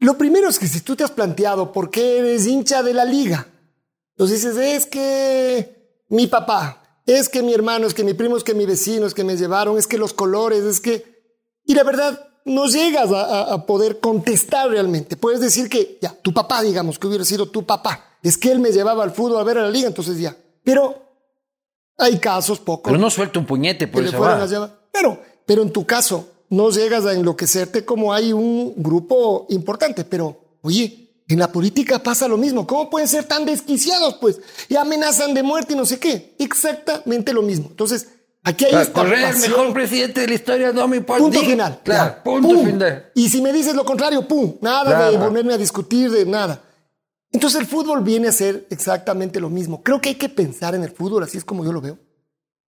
lo 0.00 0.18
primero 0.18 0.48
es 0.48 0.58
que 0.58 0.66
si 0.66 0.80
tú 0.80 0.96
te 0.96 1.04
has 1.04 1.12
planteado 1.12 1.70
por 1.70 1.90
qué 1.90 2.18
eres 2.18 2.48
hincha 2.48 2.82
de 2.82 2.92
la 2.92 3.04
liga, 3.04 3.46
entonces 4.16 4.42
dices, 4.42 4.56
es 4.56 4.86
que 4.86 6.02
mi 6.08 6.26
papá, 6.26 6.82
es 7.06 7.28
que 7.28 7.44
mi 7.44 7.54
hermano, 7.54 7.86
es 7.86 7.94
que 7.94 8.02
mi 8.02 8.14
primo, 8.14 8.36
es 8.36 8.42
que 8.42 8.54
mi 8.54 8.66
vecino, 8.66 9.06
es 9.06 9.14
que 9.14 9.22
me 9.22 9.36
llevaron, 9.36 9.78
es 9.78 9.86
que 9.86 9.96
los 9.96 10.12
colores, 10.12 10.64
es 10.64 10.80
que... 10.80 11.20
Y 11.64 11.74
la 11.74 11.84
verdad, 11.84 12.29
no 12.44 12.66
llegas 12.66 13.10
a, 13.12 13.66
poder 13.66 14.00
contestar 14.00 14.70
realmente. 14.70 15.16
Puedes 15.16 15.40
decir 15.40 15.68
que, 15.68 15.98
ya, 16.00 16.14
tu 16.22 16.32
papá, 16.32 16.62
digamos, 16.62 16.98
que 16.98 17.06
hubiera 17.06 17.24
sido 17.24 17.46
tu 17.46 17.64
papá. 17.64 18.16
Es 18.22 18.36
que 18.36 18.50
él 18.50 18.58
me 18.58 18.70
llevaba 18.70 19.02
al 19.02 19.12
fútbol 19.12 19.40
a 19.40 19.44
ver 19.44 19.58
a 19.58 19.62
la 19.62 19.70
liga, 19.70 19.88
entonces 19.88 20.18
ya. 20.18 20.36
Pero 20.64 21.10
hay 21.96 22.18
casos 22.18 22.58
pocos 22.58 22.90
Pero 22.90 22.98
no 22.98 23.10
suelta 23.10 23.38
un 23.38 23.46
puñete 23.46 23.86
por 23.88 24.02
llevar. 24.02 24.48
Pero, 24.92 25.20
pero 25.46 25.62
en 25.62 25.70
tu 25.70 25.86
caso, 25.86 26.28
no 26.50 26.70
llegas 26.70 27.06
a 27.06 27.14
enloquecerte 27.14 27.84
como 27.84 28.12
hay 28.12 28.32
un 28.32 28.74
grupo 28.76 29.46
importante. 29.50 30.04
Pero, 30.04 30.58
oye, 30.62 30.96
En 31.28 31.38
la 31.38 31.52
política 31.52 32.00
pasa 32.00 32.26
lo 32.26 32.36
mismo. 32.36 32.66
¿Cómo 32.66 32.90
pueden 32.90 33.06
ser 33.06 33.22
tan 33.22 33.44
desquiciados? 33.44 34.14
Pues 34.14 34.40
y 34.68 34.74
amenazan 34.74 35.32
de 35.32 35.44
muerte 35.44 35.74
y 35.74 35.76
no 35.76 35.86
sé 35.86 36.00
qué. 36.00 36.34
Exactamente 36.40 37.32
lo 37.32 37.42
mismo. 37.42 37.68
Entonces, 37.70 38.08
aquí 38.42 38.64
hay 38.66 38.74
esta 38.82 38.92
Correa 38.92 39.28
el 39.30 39.34
pasión. 39.34 39.50
mejor 39.52 39.72
presidente 39.72 40.20
de 40.22 40.28
la 40.28 40.34
historia, 40.34 40.72
no 40.72 40.88
me 40.88 40.96
importa. 40.98 41.22
Punto 41.22 41.40
final. 41.40 41.80
Claro, 41.84 42.14
Ya. 42.16 42.22
punto 42.22 42.48
Pum. 42.48 42.64
final. 42.66 43.10
Y 43.14 43.28
si 43.28 43.40
me 43.42 43.52
dices 43.52 43.74
lo 43.74 43.84
contrario, 43.84 44.26
pum, 44.26 44.56
nada 44.60 44.84
de 44.84 45.10
Claro. 45.12 45.24
volverme 45.26 45.54
a 45.54 45.58
discutir 45.58 46.10
de 46.10 46.24
nada. 46.26 46.62
Entonces 47.32 47.60
el 47.60 47.66
fútbol 47.66 48.02
viene 48.02 48.28
a 48.28 48.32
ser 48.32 48.66
exactamente 48.70 49.38
lo 49.40 49.50
mismo. 49.50 49.82
Creo 49.82 50.00
que 50.00 50.08
hay 50.10 50.14
que 50.16 50.28
pensar 50.28 50.74
en 50.74 50.82
el 50.82 50.90
fútbol, 50.90 51.22
así 51.22 51.38
es 51.38 51.44
como 51.44 51.64
yo 51.64 51.72
lo 51.72 51.80
veo, 51.80 51.98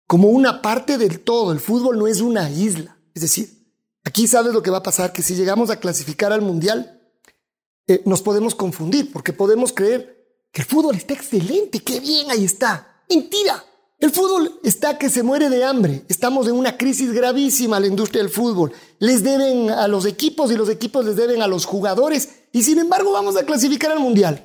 como 0.07 0.29
una 0.29 0.62
parte 0.62 0.96
del 0.98 1.20
todo. 1.20 1.52
El 1.52 1.61
fútbol 1.61 1.98
no 1.98 2.07
es 2.07 2.20
una 2.20 2.48
isla. 2.50 2.96
Es 3.14 3.22
decir, 3.22 3.50
aquí 4.05 4.26
sabes 4.26 4.52
lo 4.55 4.62
que 4.62 4.70
va 4.70 4.79
a 4.79 4.83
pasar, 4.83 5.12
que 5.12 5.22
si 5.22 5.35
llegamos 5.35 5.68
a 5.70 5.79
clasificar 5.79 6.33
al 6.33 6.40
mundial, 6.42 7.00
eh, 7.87 8.02
nos 8.07 8.22
podemos 8.22 8.55
confundir, 8.55 9.12
porque 9.12 9.33
podemos 9.33 9.72
creer 9.72 10.16
que 10.52 10.62
el 10.62 10.66
fútbol 10.66 10.96
está 10.96 11.12
excelente, 11.14 11.81
qué 11.81 12.00
bien, 12.00 12.31
ahí 12.31 12.44
está. 12.44 13.02
Mentira. 13.11 13.62
El 13.98 14.11
fútbol 14.11 14.61
está 14.62 14.98
que 14.98 15.09
se 15.09 15.22
muere 15.22 15.48
de 15.48 15.64
hambre. 15.64 16.02
Estamos 16.09 16.46
en 16.48 16.54
una 16.54 16.76
crisis 16.76 17.12
gravísima 17.12 17.80
la 17.80 17.87
industria 17.87 18.22
del 18.22 18.30
fútbol. 18.30 18.72
Les 18.98 19.22
deben 19.22 19.70
a 19.70 19.88
los 19.88 20.04
equipos 20.04 20.52
y 20.52 20.56
los 20.56 20.68
equipos 20.68 21.06
les 21.06 21.16
deben 21.16 21.40
a 21.40 21.46
los 21.46 21.64
jugadores. 21.64 22.28
Y 22.52 22.62
sin 22.62 22.78
embargo 22.78 23.12
vamos 23.12 23.38
a 23.38 23.44
clasificar 23.44 23.92
al 23.92 24.00
mundial. 24.00 24.44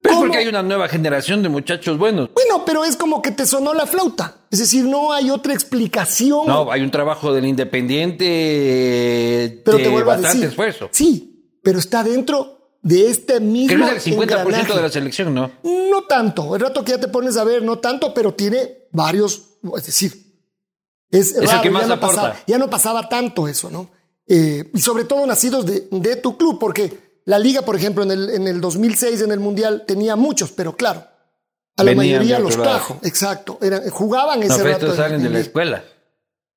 Pero 0.00 0.14
es 0.14 0.20
porque 0.20 0.38
hay 0.38 0.46
una 0.46 0.62
nueva 0.62 0.88
generación 0.88 1.42
de 1.42 1.50
muchachos 1.50 1.98
buenos. 1.98 2.30
Bueno, 2.32 2.64
pero 2.64 2.84
es 2.84 2.96
como 2.96 3.20
que 3.20 3.32
te 3.32 3.44
sonó 3.44 3.74
la 3.74 3.86
flauta. 3.86 4.36
Es 4.50 4.60
decir, 4.60 4.84
no 4.84 5.12
hay 5.12 5.28
otra 5.30 5.52
explicación. 5.52 6.46
No, 6.46 6.72
hay 6.72 6.80
un 6.82 6.90
trabajo 6.90 7.34
del 7.34 7.44
Independiente 7.44 9.60
pero 9.62 9.76
de 9.76 9.84
te 9.84 9.90
vuelvo 9.90 10.10
a 10.10 10.14
bastante 10.14 10.38
decir. 10.38 10.50
esfuerzo. 10.50 10.88
Sí, 10.92 11.58
pero 11.62 11.78
está 11.78 12.02
dentro 12.02 12.55
de 12.86 13.10
este 13.10 13.40
mismo 13.40 13.74
Creo 13.84 13.90
que 13.90 13.96
es 13.96 14.06
el 14.06 14.12
50% 14.14 14.22
engranaje. 14.22 14.74
de 14.74 14.82
la 14.82 14.88
selección, 14.90 15.34
¿no? 15.34 15.50
No 15.64 16.04
tanto. 16.04 16.54
El 16.54 16.60
rato 16.60 16.84
que 16.84 16.92
ya 16.92 17.00
te 17.00 17.08
pones 17.08 17.36
a 17.36 17.42
ver, 17.42 17.62
no 17.62 17.78
tanto, 17.80 18.14
pero 18.14 18.34
tiene 18.34 18.86
varios. 18.92 19.58
Es 19.76 19.86
decir, 19.86 20.12
es, 21.10 21.34
el 21.34 21.48
raro, 21.48 21.62
que 21.62 21.70
más 21.70 21.82
ya 21.82 21.88
no 21.88 21.94
aporta. 21.94 22.14
pasaba- 22.16 22.36
ya 22.46 22.58
no 22.58 22.70
pasaba 22.70 23.08
tanto 23.08 23.48
eso, 23.48 23.70
¿no? 23.70 23.90
Eh, 24.28 24.70
y 24.72 24.80
sobre 24.80 25.04
todo 25.04 25.26
nacidos 25.26 25.66
de, 25.66 25.88
de 25.90 26.16
tu 26.16 26.36
club, 26.36 26.58
porque 26.60 27.20
la 27.24 27.38
liga, 27.40 27.62
por 27.62 27.74
ejemplo, 27.74 28.04
en 28.04 28.12
el, 28.12 28.30
en 28.30 28.46
el 28.46 28.60
2006, 28.60 29.20
en 29.22 29.32
el 29.32 29.40
Mundial, 29.40 29.84
tenía 29.86 30.14
muchos, 30.14 30.52
pero 30.52 30.76
claro, 30.76 31.04
a 31.76 31.82
la 31.82 31.90
Venían 31.90 32.18
mayoría 32.18 32.38
los 32.38 32.56
trajo. 32.56 33.00
Exacto. 33.02 33.58
Eran- 33.62 33.88
jugaban 33.90 34.38
No, 34.40 34.46
ese 34.46 34.58
pero 34.58 34.68
rato. 34.74 34.86
estos 34.86 34.96
salen 34.96 35.22
de 35.24 35.30
la 35.30 35.40
escuela. 35.40 35.84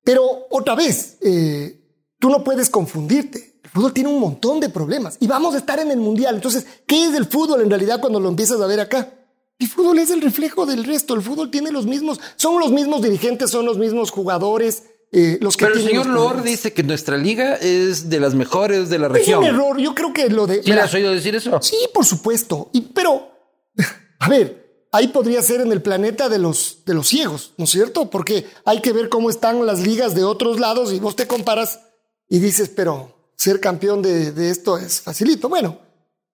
Pero 0.04 0.46
otra 0.50 0.76
vez, 0.76 1.18
eh, 1.22 1.80
tú 2.20 2.30
no 2.30 2.44
puedes 2.44 2.70
confundirte. 2.70 3.49
El 3.70 3.74
fútbol 3.74 3.92
tiene 3.92 4.08
un 4.10 4.18
montón 4.18 4.58
de 4.58 4.68
problemas 4.68 5.16
y 5.20 5.28
vamos 5.28 5.54
a 5.54 5.58
estar 5.58 5.78
en 5.78 5.92
el 5.92 5.98
mundial. 5.98 6.34
Entonces, 6.34 6.66
¿qué 6.86 7.06
es 7.06 7.14
el 7.14 7.24
fútbol 7.26 7.60
en 7.60 7.70
realidad 7.70 8.00
cuando 8.00 8.18
lo 8.18 8.28
empiezas 8.28 8.60
a 8.60 8.66
ver 8.66 8.80
acá? 8.80 9.12
El 9.60 9.68
fútbol 9.68 9.98
es 10.00 10.10
el 10.10 10.22
reflejo 10.22 10.66
del 10.66 10.82
resto. 10.84 11.14
El 11.14 11.22
fútbol 11.22 11.50
tiene 11.50 11.70
los 11.70 11.86
mismos, 11.86 12.18
son 12.34 12.58
los 12.58 12.72
mismos 12.72 13.00
dirigentes, 13.00 13.50
son 13.50 13.66
los 13.66 13.78
mismos 13.78 14.10
jugadores, 14.10 14.84
eh, 15.12 15.38
los 15.40 15.56
que 15.56 15.66
Pero 15.66 15.78
el 15.78 15.84
señor 15.86 16.06
Lord 16.06 16.42
dice 16.42 16.72
que 16.72 16.82
nuestra 16.82 17.16
liga 17.16 17.54
es 17.56 18.08
de 18.10 18.18
las 18.18 18.34
mejores 18.34 18.88
de 18.90 18.98
la 18.98 19.06
Es 19.06 19.12
región. 19.12 19.40
un 19.40 19.44
error. 19.44 19.78
Yo 19.78 19.94
creo 19.94 20.12
que 20.12 20.28
lo 20.30 20.46
de. 20.48 20.62
¿Sí 20.64 20.70
Mira, 20.70 20.84
has 20.84 20.94
oído 20.94 21.12
decir 21.12 21.36
eso? 21.36 21.60
Sí, 21.62 21.76
por 21.94 22.04
supuesto. 22.04 22.70
Y, 22.72 22.80
pero, 22.80 23.30
a 24.18 24.28
ver, 24.28 24.86
ahí 24.90 25.08
podría 25.08 25.42
ser 25.42 25.60
en 25.60 25.70
el 25.70 25.82
planeta 25.82 26.28
de 26.28 26.38
los, 26.38 26.82
de 26.86 26.94
los 26.94 27.06
ciegos, 27.06 27.52
¿no 27.56 27.64
es 27.64 27.70
cierto? 27.70 28.10
Porque 28.10 28.46
hay 28.64 28.80
que 28.80 28.92
ver 28.92 29.08
cómo 29.08 29.30
están 29.30 29.64
las 29.64 29.80
ligas 29.80 30.16
de 30.16 30.24
otros 30.24 30.58
lados 30.58 30.92
y 30.92 30.98
vos 30.98 31.14
te 31.14 31.26
comparas 31.28 31.80
y 32.28 32.38
dices, 32.40 32.68
pero 32.74 33.19
ser 33.40 33.58
campeón 33.58 34.02
de, 34.02 34.50
esto 34.50 34.76
es 34.76 35.00
facilito. 35.00 35.48
Bueno, 35.48 35.78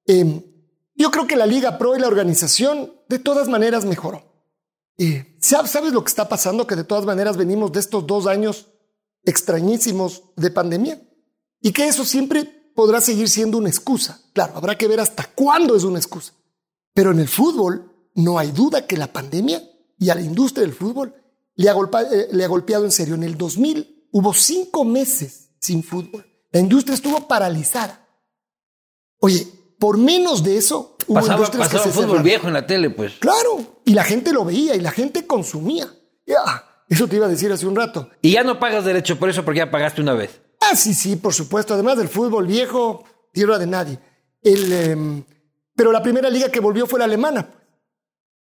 eh, 0.06 0.42
yo 0.96 1.10
creo 1.12 1.26
que 1.28 1.36
la 1.36 1.46
Liga 1.46 1.78
Pro 1.78 1.94
y 1.94 2.00
la 2.00 2.08
organización 2.08 2.92
de 3.08 3.20
todas 3.20 3.46
maneras 3.48 3.84
mejoró. 3.84 4.24
Eh, 4.98 5.36
¿sab- 5.40 5.68
¿Sabes 5.68 5.92
lo 5.92 6.02
que 6.02 6.08
está 6.08 6.28
pasando? 6.28 6.66
Que 6.66 6.74
de 6.74 6.82
todas 6.82 7.04
maneras 7.04 7.36
venimos 7.36 7.70
de 7.70 7.78
estos 7.78 8.06
dos 8.08 8.26
años 8.26 8.66
extrañísimos 9.24 10.24
de 10.36 10.50
pandemia 10.50 11.00
y 11.60 11.72
que 11.72 11.86
eso 11.86 12.04
siempre 12.04 12.44
podrá 12.74 13.00
seguir 13.00 13.28
siendo 13.28 13.58
una 13.58 13.68
excusa. 13.68 14.20
Claro, 14.32 14.54
habrá 14.56 14.76
que 14.76 14.88
ver 14.88 14.98
hasta 15.00 15.24
cuándo 15.32 15.76
es 15.76 15.84
una 15.84 15.98
excusa. 15.98 16.32
Pero 16.92 17.12
en 17.12 17.20
el 17.20 17.28
fútbol 17.28 17.92
no 18.14 18.38
hay 18.38 18.50
duda 18.50 18.86
que 18.86 18.96
la 18.96 19.12
pandemia 19.12 19.62
y 19.98 20.10
a 20.10 20.14
la 20.16 20.22
industria 20.22 20.62
del 20.66 20.74
fútbol 20.74 21.14
le 21.54 21.68
ha, 21.70 21.74
eh, 21.74 22.28
le 22.32 22.44
ha 22.44 22.48
golpeado 22.48 22.84
en 22.84 22.90
serio. 22.90 23.14
En 23.14 23.22
el 23.22 23.36
2000 23.38 24.08
hubo 24.12 24.32
cinco 24.34 24.84
meses 24.84 25.50
sin 25.60 25.82
fútbol. 25.84 26.26
La 26.52 26.60
industria 26.60 26.94
estuvo 26.94 27.26
paralizada. 27.28 28.06
Oye, 29.20 29.46
por 29.78 29.98
menos 29.98 30.42
de 30.42 30.56
eso 30.56 30.96
hubo 31.06 31.16
Pasaba, 31.16 31.34
industrias 31.38 31.68
pasaba 31.68 31.84
que 31.84 31.88
se 31.88 31.94
fútbol 31.94 32.08
cerraron. 32.08 32.24
viejo 32.24 32.46
en 32.48 32.54
la 32.54 32.66
tele, 32.66 32.90
pues. 32.90 33.14
Claro, 33.18 33.80
y 33.84 33.94
la 33.94 34.04
gente 34.04 34.32
lo 34.32 34.44
veía 34.44 34.74
y 34.74 34.80
la 34.80 34.90
gente 34.90 35.26
consumía. 35.26 35.88
Ya, 36.26 36.84
eso 36.88 37.06
te 37.06 37.16
iba 37.16 37.26
a 37.26 37.28
decir 37.30 37.52
hace 37.52 37.66
un 37.66 37.76
rato. 37.76 38.10
Y 38.22 38.32
ya 38.32 38.42
no 38.44 38.58
pagas 38.58 38.84
derecho 38.84 39.18
por 39.18 39.28
eso 39.28 39.44
porque 39.44 39.58
ya 39.58 39.70
pagaste 39.70 40.00
una 40.00 40.14
vez. 40.14 40.40
Ah, 40.60 40.74
sí, 40.76 40.94
sí, 40.94 41.16
por 41.16 41.34
supuesto. 41.34 41.74
Además 41.74 41.98
del 41.98 42.08
fútbol 42.08 42.46
viejo, 42.46 43.04
tierra 43.32 43.58
de 43.58 43.66
nadie. 43.66 43.98
El, 44.42 44.72
em, 44.72 45.24
pero 45.74 45.92
la 45.92 46.02
primera 46.02 46.30
liga 46.30 46.48
que 46.50 46.60
volvió 46.60 46.86
fue 46.86 46.98
la 46.98 47.04
alemana. 47.04 47.50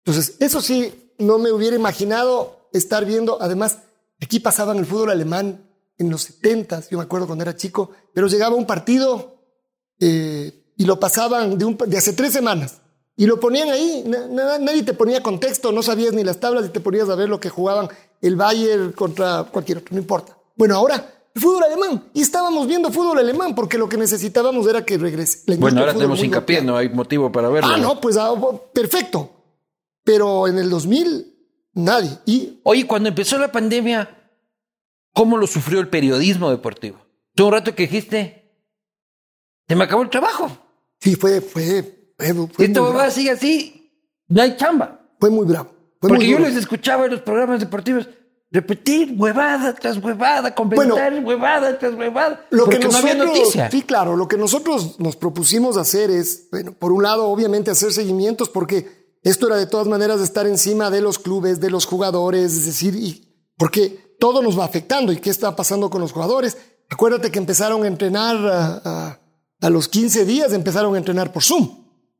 Entonces, 0.04 0.36
eso 0.40 0.60
sí, 0.60 1.14
no 1.18 1.38
me 1.38 1.52
hubiera 1.52 1.76
imaginado 1.76 2.68
estar 2.72 3.04
viendo. 3.04 3.38
Además, 3.40 3.78
aquí 4.20 4.40
pasaban 4.40 4.78
el 4.78 4.86
fútbol 4.86 5.10
alemán 5.10 5.70
en 5.98 6.10
los 6.10 6.22
70, 6.22 6.82
yo 6.90 6.98
me 6.98 7.04
acuerdo 7.04 7.26
cuando 7.26 7.42
era 7.42 7.56
chico, 7.56 7.90
pero 8.14 8.26
llegaba 8.28 8.56
un 8.56 8.66
partido 8.66 9.38
eh, 10.00 10.72
y 10.76 10.84
lo 10.84 10.98
pasaban 10.98 11.58
de, 11.58 11.64
un, 11.64 11.76
de 11.86 11.96
hace 11.98 12.12
tres 12.12 12.32
semanas. 12.32 12.78
Y 13.16 13.26
lo 13.26 13.38
ponían 13.38 13.68
ahí, 13.70 14.04
na- 14.06 14.26
na- 14.26 14.58
nadie 14.58 14.82
te 14.82 14.94
ponía 14.94 15.22
contexto, 15.22 15.70
no 15.70 15.82
sabías 15.82 16.12
ni 16.14 16.24
las 16.24 16.40
tablas 16.40 16.66
y 16.66 16.70
te 16.70 16.80
ponías 16.80 17.08
a 17.08 17.14
ver 17.14 17.28
lo 17.28 17.38
que 17.40 17.50
jugaban 17.50 17.88
el 18.20 18.36
Bayern 18.36 18.92
contra 18.92 19.44
cualquier 19.44 19.78
otro, 19.78 19.94
no 19.94 20.00
importa. 20.00 20.36
Bueno, 20.56 20.76
ahora 20.76 21.08
fútbol 21.34 21.62
alemán. 21.64 22.04
Y 22.14 22.22
estábamos 22.22 22.66
viendo 22.66 22.90
fútbol 22.90 23.18
alemán 23.18 23.54
porque 23.54 23.78
lo 23.78 23.88
que 23.88 23.96
necesitábamos 23.96 24.66
era 24.66 24.84
que 24.84 24.96
regrese. 24.98 25.42
La 25.46 25.56
Bueno, 25.56 25.80
ahora 25.80 25.92
tenemos 25.92 26.22
hincapié, 26.22 26.62
no 26.62 26.76
hay 26.76 26.88
motivo 26.88 27.30
para 27.30 27.48
verlo. 27.48 27.70
Ah, 27.74 27.76
no, 27.78 28.00
pues 28.00 28.16
ah, 28.16 28.32
perfecto. 28.72 29.30
Pero 30.04 30.48
en 30.48 30.58
el 30.58 30.68
2000, 30.70 31.34
nadie. 31.74 32.18
Y 32.26 32.60
Oye, 32.64 32.86
cuando 32.86 33.08
empezó 33.08 33.38
la 33.38 33.52
pandemia, 33.52 34.21
¿cómo 35.12 35.36
lo 35.36 35.46
sufrió 35.46 35.80
el 35.80 35.88
periodismo 35.88 36.50
deportivo? 36.50 36.98
Tú 37.34 37.46
un 37.46 37.52
rato 37.52 37.74
que 37.74 37.84
dijiste, 37.84 38.52
se 39.68 39.76
me 39.76 39.84
acabó 39.84 40.02
el 40.02 40.10
trabajo. 40.10 40.50
sí, 41.00 41.14
fue, 41.16 41.40
fue, 41.40 42.12
fue, 42.18 42.34
fue 42.48 42.64
esto 42.66 42.84
va 42.84 42.90
bravo. 42.92 43.10
sigue 43.10 43.30
así, 43.30 43.90
no 44.28 44.42
hay 44.42 44.56
chamba. 44.56 45.00
Fue 45.18 45.30
muy 45.30 45.46
bravo. 45.46 45.70
Fue 46.00 46.08
Porque 46.08 46.24
muy 46.24 46.32
yo 46.32 46.38
duro. 46.38 46.48
les 46.48 46.58
escuchaba 46.58 47.04
en 47.06 47.12
los 47.12 47.20
programas 47.20 47.60
deportivos 47.60 48.08
repetir 48.50 49.14
huevada 49.16 49.74
tras 49.74 49.96
huevada, 49.96 50.54
comentar 50.54 51.24
huevada 51.24 51.78
tras 51.78 51.94
huevada, 51.94 52.44
Lo 52.50 52.66
que 52.66 52.78
no 52.78 52.88
nosotros, 52.88 53.10
había 53.10 53.24
noticia. 53.24 53.70
Sí, 53.70 53.80
claro, 53.82 54.14
lo 54.14 54.28
que 54.28 54.36
nosotros 54.36 55.00
nos 55.00 55.16
propusimos 55.16 55.78
hacer 55.78 56.10
es, 56.10 56.48
bueno, 56.50 56.72
por 56.72 56.92
un 56.92 57.02
lado, 57.02 57.28
obviamente 57.28 57.70
hacer 57.70 57.92
seguimientos, 57.92 58.50
porque 58.50 59.16
esto 59.22 59.46
era 59.46 59.56
de 59.56 59.66
todas 59.66 59.86
maneras 59.86 60.18
de 60.18 60.24
estar 60.24 60.46
encima 60.46 60.90
de 60.90 61.00
los 61.00 61.18
clubes, 61.18 61.60
de 61.60 61.70
los 61.70 61.86
jugadores, 61.86 62.52
es 62.52 62.66
decir, 62.66 62.94
y 62.94 63.46
porque 63.56 64.11
todo 64.22 64.40
nos 64.40 64.56
va 64.56 64.64
afectando. 64.64 65.10
¿Y 65.10 65.16
qué 65.16 65.30
está 65.30 65.56
pasando 65.56 65.90
con 65.90 66.00
los 66.00 66.12
jugadores? 66.12 66.56
Acuérdate 66.88 67.32
que 67.32 67.40
empezaron 67.40 67.82
a 67.82 67.88
entrenar 67.88 68.36
a, 69.60 69.68
los 69.68 69.88
15 69.88 70.24
días, 70.24 70.52
empezaron 70.52 70.94
a 70.94 70.98
entrenar 70.98 71.32
por 71.32 71.42
Zoom. 71.42 71.68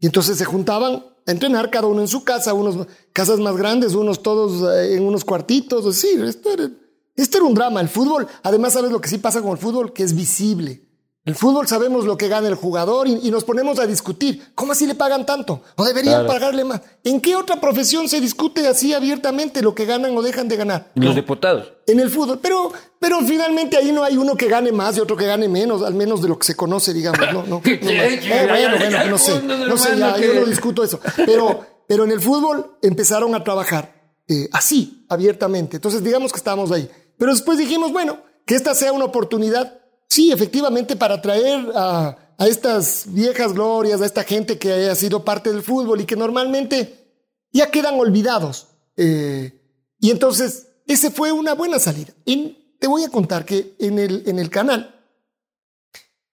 Y 0.00 0.06
entonces 0.06 0.36
se 0.36 0.44
juntaban 0.44 1.04
a 1.24 1.30
entrenar 1.30 1.70
cada 1.70 1.86
uno 1.86 2.00
en 2.00 2.08
su 2.08 2.24
casa, 2.24 2.54
unos 2.54 2.88
casas 3.12 3.38
más 3.38 3.56
grandes, 3.56 3.94
unos 3.94 4.20
todos 4.20 4.68
eh, 4.68 4.96
en 4.96 5.04
unos 5.06 5.24
cuartitos. 5.24 5.84
Decir, 5.84 6.24
esto 6.24 6.50
era, 6.50 6.68
esto 7.14 7.38
era 7.38 7.46
un 7.46 7.54
drama. 7.54 7.80
El 7.80 7.88
fútbol, 7.88 8.26
además, 8.42 8.72
¿sabes 8.72 8.90
lo 8.90 9.00
que 9.00 9.08
sí 9.08 9.18
pasa 9.18 9.40
con 9.40 9.52
el 9.52 9.58
fútbol? 9.58 9.92
Que 9.92 10.02
es 10.02 10.12
visible. 10.12 10.84
El 11.24 11.36
fútbol 11.36 11.68
sabemos 11.68 12.04
lo 12.04 12.16
que 12.16 12.26
gana 12.26 12.48
el 12.48 12.56
jugador 12.56 13.06
y, 13.06 13.20
y 13.22 13.30
nos 13.30 13.44
ponemos 13.44 13.78
a 13.78 13.86
discutir. 13.86 14.42
¿Cómo 14.56 14.72
así 14.72 14.88
le 14.88 14.96
pagan 14.96 15.24
tanto? 15.24 15.62
¿O 15.76 15.84
deberían 15.84 16.26
pagarle 16.26 16.64
más? 16.64 16.80
¿En 17.04 17.20
qué 17.20 17.36
otra 17.36 17.60
profesión 17.60 18.08
se 18.08 18.20
discute 18.20 18.66
así 18.66 18.92
abiertamente 18.92 19.62
lo 19.62 19.72
que 19.72 19.84
ganan 19.84 20.16
o 20.16 20.22
dejan 20.22 20.48
de 20.48 20.56
ganar? 20.56 20.90
Los 20.96 21.14
diputados. 21.14 21.74
En 21.86 22.00
el 22.00 22.10
fútbol. 22.10 22.40
Pero, 22.42 22.72
pero 22.98 23.20
finalmente 23.20 23.76
ahí 23.76 23.92
no 23.92 24.02
hay 24.02 24.16
uno 24.16 24.34
que 24.34 24.48
gane 24.48 24.72
más 24.72 24.96
y 24.96 25.00
otro 25.00 25.16
que 25.16 25.26
gane 25.26 25.48
menos, 25.48 25.82
al 25.82 25.94
menos 25.94 26.22
de 26.22 26.28
lo 26.28 26.36
que 26.36 26.46
se 26.46 26.56
conoce, 26.56 26.92
digamos. 26.92 27.20
No, 27.32 27.44
no, 27.44 27.46
no, 27.46 27.62
Eh, 27.66 28.46
bueno, 28.48 28.76
bueno, 28.78 29.04
no 29.10 29.18
sé. 29.18 29.42
No 29.42 29.76
sé, 29.76 29.96
ya, 29.96 30.18
yo 30.18 30.34
no 30.34 30.46
discuto 30.46 30.82
eso. 30.82 30.98
Pero, 31.24 31.64
pero 31.86 32.02
en 32.02 32.10
el 32.10 32.20
fútbol 32.20 32.78
empezaron 32.82 33.32
a 33.36 33.44
trabajar 33.44 34.10
eh, 34.26 34.48
así, 34.52 35.06
abiertamente. 35.08 35.76
Entonces, 35.76 36.02
digamos 36.02 36.32
que 36.32 36.38
estábamos 36.38 36.72
ahí. 36.72 36.90
Pero 37.16 37.32
después 37.32 37.58
dijimos, 37.58 37.92
bueno, 37.92 38.18
que 38.44 38.56
esta 38.56 38.74
sea 38.74 38.92
una 38.92 39.04
oportunidad, 39.04 39.81
sí, 40.12 40.30
efectivamente, 40.30 40.94
para 40.94 41.22
traer 41.22 41.72
a, 41.74 42.18
estas 42.38 43.04
viejas 43.06 43.52
glorias, 43.52 44.00
a 44.00 44.06
esta 44.06 44.24
gente 44.24 44.58
que 44.58 44.72
haya 44.72 44.94
sido 44.94 45.24
parte 45.24 45.50
del 45.50 45.62
fútbol 45.62 46.00
y 46.00 46.04
que 46.04 46.16
normalmente 46.16 47.22
ya 47.52 47.70
quedan 47.70 47.98
olvidados. 47.98 48.66
Eh, 48.96 49.58
y 50.00 50.10
entonces, 50.10 50.66
ese 50.86 51.10
fue 51.10 51.32
una 51.32 51.54
buena 51.54 51.78
salida. 51.78 52.12
Y 52.24 52.76
te 52.78 52.88
voy 52.88 53.04
a 53.04 53.10
contar 53.10 53.44
que 53.44 53.76
en 53.78 53.98
el, 53.98 54.24
en 54.26 54.38
el 54.38 54.50
canal 54.50 55.00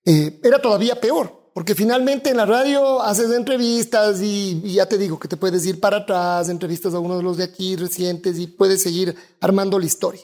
eh, 0.05 0.39
era 0.43 0.61
todavía 0.61 0.99
peor. 0.99 1.37
porque 1.53 1.75
finalmente 1.75 2.29
en 2.29 2.37
la 2.37 2.45
radio 2.45 3.01
haces 3.01 3.31
entrevistas 3.31 4.21
y, 4.21 4.61
y, 4.63 4.73
ya 4.75 4.85
te 4.87 4.97
digo 4.97 5.19
que 5.19 5.27
te 5.27 5.35
puedes 5.35 5.65
ir 5.65 5.79
para 5.79 5.97
atrás, 5.97 6.47
entrevistas 6.47 6.93
a 6.93 6.99
uno 6.99 7.17
de 7.17 7.23
los 7.23 7.37
de 7.37 7.43
aquí 7.43 7.75
recientes 7.75 8.39
y 8.39 8.47
puedes 8.47 8.81
seguir 8.81 9.13
armando 9.41 9.77
la 9.77 9.85
historia. 9.85 10.21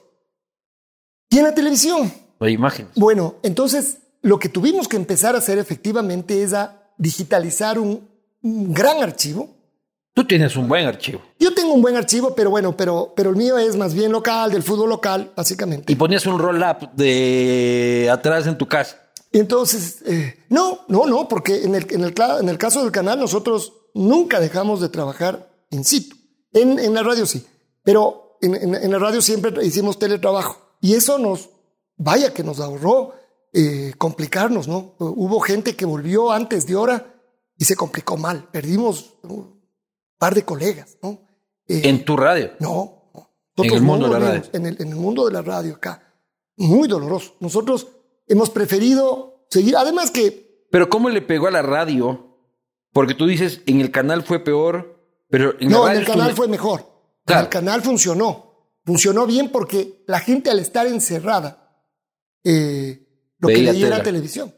Y 1.29 1.37
en 1.37 1.43
la 1.43 1.53
televisión. 1.53 2.24
La 2.39 2.49
imagen. 2.49 2.87
Bueno, 2.95 3.35
entonces 3.43 3.99
lo 4.21 4.39
que 4.39 4.49
tuvimos 4.49 4.87
que 4.87 4.97
empezar 4.97 5.35
a 5.35 5.39
hacer 5.39 5.57
efectivamente 5.57 6.41
es 6.43 6.53
a 6.53 6.91
digitalizar 6.97 7.79
un, 7.79 8.07
un 8.41 8.73
gran 8.73 9.01
archivo. 9.01 9.49
Tú 10.13 10.25
tienes 10.25 10.55
un 10.55 10.67
buen 10.67 10.85
archivo. 10.85 11.21
Yo 11.39 11.53
tengo 11.53 11.73
un 11.73 11.81
buen 11.81 11.97
archivo, 11.97 12.33
pero 12.35 12.49
bueno, 12.49 12.75
pero, 12.77 13.13
pero 13.15 13.31
el 13.31 13.35
mío 13.35 13.57
es 13.57 13.75
más 13.75 13.93
bien 13.93 14.13
local, 14.13 14.49
del 14.49 14.63
fútbol 14.63 14.89
local, 14.89 15.33
básicamente. 15.35 15.91
Y 15.91 15.95
ponías 15.95 16.25
un 16.25 16.39
roll-up 16.39 16.89
de 16.93 18.09
atrás 18.11 18.47
en 18.47 18.57
tu 18.57 18.65
casa. 18.65 18.97
Entonces, 19.33 20.01
eh, 20.05 20.45
no, 20.47 20.79
no, 20.87 21.05
no, 21.05 21.27
porque 21.27 21.63
en 21.63 21.75
el, 21.75 21.85
en, 21.89 22.05
el, 22.05 22.13
en 22.39 22.49
el 22.49 22.57
caso 22.57 22.81
del 22.81 22.93
canal 22.93 23.19
nosotros 23.19 23.73
nunca 23.93 24.39
dejamos 24.39 24.79
de 24.79 24.87
trabajar 24.87 25.49
in 25.71 25.83
situ. 25.83 26.15
En, 26.53 26.79
en 26.79 26.93
la 26.93 27.03
radio 27.03 27.25
sí, 27.25 27.45
pero 27.83 28.37
en, 28.41 28.55
en, 28.55 28.91
la 28.91 28.99
radio 28.99 29.21
siempre 29.21 29.51
hicimos 29.65 29.99
teletrabajo. 29.99 30.77
Y 30.79 30.93
eso 30.93 31.19
nos, 31.19 31.49
vaya 31.97 32.33
que 32.33 32.43
nos 32.43 32.59
ahorró 32.59 33.13
eh, 33.53 33.93
complicarnos, 33.97 34.67
¿no? 34.67 34.95
Hubo 34.99 35.39
gente 35.39 35.75
que 35.75 35.85
volvió 35.85 36.31
antes 36.31 36.67
de 36.67 36.75
hora 36.75 37.15
y 37.57 37.65
se 37.65 37.75
complicó 37.75 38.17
mal. 38.17 38.49
Perdimos 38.51 39.15
un 39.23 39.61
par 40.17 40.35
de 40.35 40.43
colegas, 40.43 40.97
¿no? 41.01 41.21
Eh, 41.67 41.81
¿En 41.85 42.03
tu 42.03 42.17
radio? 42.17 42.51
No. 42.59 43.11
En 43.57 43.73
el 43.73 43.81
mundo 43.81 44.07
de 44.07 44.19
la 44.19 44.19
radio. 44.19 44.43
En 44.51 44.65
el, 44.65 44.81
en 44.81 44.89
el 44.89 44.95
mundo 44.95 45.25
de 45.25 45.31
la 45.31 45.41
radio 45.41 45.75
acá. 45.75 46.13
Muy 46.57 46.87
doloroso. 46.87 47.35
Nosotros 47.39 47.87
hemos 48.27 48.49
preferido 48.49 49.45
seguir. 49.49 49.77
Además 49.77 50.11
que... 50.11 50.67
Pero 50.69 50.89
¿cómo 50.89 51.09
le 51.09 51.21
pegó 51.21 51.47
a 51.47 51.51
la 51.51 51.61
radio? 51.61 52.37
Porque 52.91 53.13
tú 53.13 53.25
dices, 53.25 53.61
en 53.65 53.79
el 53.79 53.91
canal 53.91 54.23
fue 54.23 54.43
peor, 54.43 55.01
pero 55.29 55.55
en 55.59 55.69
no, 55.69 55.79
la 55.79 55.85
radio 55.85 55.99
en 56.01 56.05
el 56.05 56.11
canal 56.11 56.33
fue 56.33 56.47
mejor. 56.47 56.91
Claro. 57.25 57.39
En 57.39 57.45
el 57.45 57.49
canal 57.49 57.81
funcionó. 57.81 58.45
Funcionó 58.83 59.25
bien 59.25 59.49
porque 59.51 60.03
la 60.07 60.19
gente 60.19 60.51
al 60.51 60.59
estar 60.59 60.85
encerrada, 60.87 61.64
eh, 62.45 63.05
lo 63.39 63.47
Veía 63.49 63.57
que 63.57 63.63
leía 63.73 63.85
tela. 63.87 63.95
era 63.97 64.03
televisión. 64.03 64.53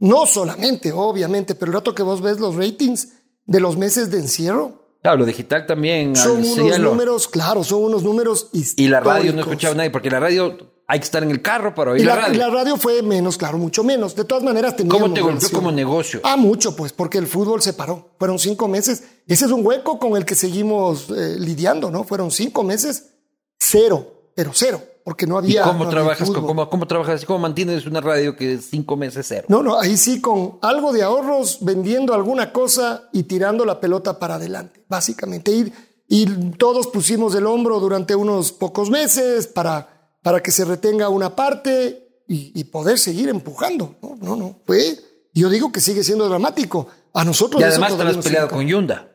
No 0.00 0.26
solamente, 0.26 0.90
obviamente, 0.92 1.54
pero 1.54 1.70
el 1.70 1.74
rato 1.76 1.94
que 1.94 2.02
vos 2.02 2.20
ves 2.20 2.40
los 2.40 2.56
ratings 2.56 3.08
de 3.46 3.60
los 3.60 3.76
meses 3.76 4.10
de 4.10 4.18
encierro, 4.18 4.86
Claro, 5.00 5.18
lo 5.18 5.26
digital 5.26 5.64
también 5.64 6.16
son 6.16 6.38
unos 6.38 6.54
cielo. 6.54 6.90
números, 6.90 7.28
claro, 7.28 7.62
son 7.62 7.84
unos 7.84 8.02
números 8.02 8.48
Y 8.52 8.88
la 8.88 8.98
radio 8.98 9.16
no 9.16 9.26
históricos. 9.28 9.46
escuchaba 9.52 9.74
nadie, 9.76 9.90
porque 9.90 10.10
la 10.10 10.18
radio 10.18 10.58
hay 10.88 10.98
que 10.98 11.04
estar 11.04 11.22
en 11.22 11.30
el 11.30 11.40
carro 11.40 11.72
para 11.72 11.92
oír 11.92 12.02
Y 12.02 12.04
la, 12.04 12.16
la, 12.16 12.20
radio. 12.22 12.34
y 12.34 12.38
la 12.38 12.48
radio 12.50 12.76
fue 12.76 13.00
menos, 13.02 13.38
claro, 13.38 13.58
mucho 13.58 13.84
menos. 13.84 14.16
De 14.16 14.24
todas 14.24 14.42
maneras, 14.42 14.74
teníamos 14.74 15.00
¿Cómo 15.00 15.14
te 15.14 15.20
golpeó 15.20 15.50
como 15.52 15.70
negocio? 15.70 16.20
Ah, 16.24 16.36
mucho, 16.36 16.74
pues, 16.74 16.92
porque 16.92 17.18
el 17.18 17.28
fútbol 17.28 17.62
se 17.62 17.74
paró. 17.74 18.10
Fueron 18.18 18.40
cinco 18.40 18.66
meses. 18.66 19.04
Ese 19.28 19.44
es 19.44 19.52
un 19.52 19.64
hueco 19.64 20.00
con 20.00 20.16
el 20.16 20.24
que 20.24 20.34
seguimos 20.34 21.08
eh, 21.10 21.36
lidiando, 21.38 21.92
¿no? 21.92 22.02
Fueron 22.02 22.32
cinco 22.32 22.64
meses, 22.64 23.10
cero, 23.56 24.30
pero 24.34 24.50
cero, 24.52 24.82
porque 25.08 25.26
no 25.26 25.36
¿Y 25.36 25.38
había. 25.56 25.62
cómo 25.62 25.84
no 25.84 25.84
había 25.84 25.90
trabajas? 26.02 26.30
con-. 26.30 26.44
¿Cómo, 26.44 26.68
¿Cómo 26.68 26.86
trabajas? 26.86 27.24
¿Cómo 27.24 27.38
mantienes 27.38 27.86
una 27.86 28.02
radio 28.02 28.36
que 28.36 28.52
es 28.52 28.66
cinco 28.68 28.94
meses 28.94 29.24
cero? 29.26 29.46
No, 29.48 29.62
no, 29.62 29.80
ahí 29.80 29.96
sí 29.96 30.20
con 30.20 30.58
algo 30.60 30.92
de 30.92 31.02
ahorros, 31.02 31.60
vendiendo 31.62 32.12
alguna 32.12 32.52
cosa 32.52 33.08
y 33.10 33.22
tirando 33.22 33.64
la 33.64 33.80
pelota 33.80 34.18
para 34.18 34.34
adelante, 34.34 34.84
básicamente. 34.86 35.50
Y, 35.50 35.72
y 36.08 36.26
todos 36.58 36.88
pusimos 36.88 37.34
el 37.34 37.46
hombro 37.46 37.80
durante 37.80 38.14
unos 38.14 38.52
pocos 38.52 38.90
meses 38.90 39.46
para, 39.46 40.12
para 40.22 40.42
que 40.42 40.50
se 40.50 40.66
retenga 40.66 41.08
una 41.08 41.34
parte 41.34 42.22
y, 42.28 42.52
y 42.54 42.64
poder 42.64 42.98
seguir 42.98 43.30
empujando. 43.30 43.94
No, 44.02 44.14
no, 44.20 44.36
no. 44.36 44.60
Fue, 44.66 44.94
yo 45.32 45.48
digo 45.48 45.72
que 45.72 45.80
sigue 45.80 46.04
siendo 46.04 46.28
dramático. 46.28 46.86
A 47.14 47.24
nosotros 47.24 47.62
Y 47.62 47.64
además 47.64 47.96
te 47.96 48.02
has 48.02 48.18
peleado 48.18 48.48
con 48.48 48.66
Yunda. 48.66 49.10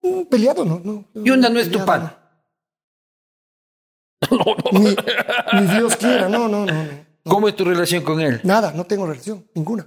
Mm, 0.00 0.22
Peleado, 0.30 0.64
no, 0.64 0.80
no. 0.84 1.06
Yunda 1.12 1.48
no 1.48 1.58
es 1.58 1.66
tu 1.66 1.80
Peleado, 1.80 1.86
pan. 1.86 2.16
no. 4.72 4.78
Ni, 4.80 5.60
ni 5.60 5.74
Dios 5.74 5.96
quiera, 5.96 6.28
no, 6.28 6.48
no, 6.48 6.64
no, 6.66 6.72
no. 6.72 7.08
¿Cómo 7.24 7.48
es 7.48 7.56
tu 7.56 7.64
relación 7.64 8.02
con 8.04 8.20
él? 8.20 8.40
Nada, 8.44 8.72
no 8.72 8.84
tengo 8.84 9.06
relación, 9.06 9.46
ninguna. 9.54 9.86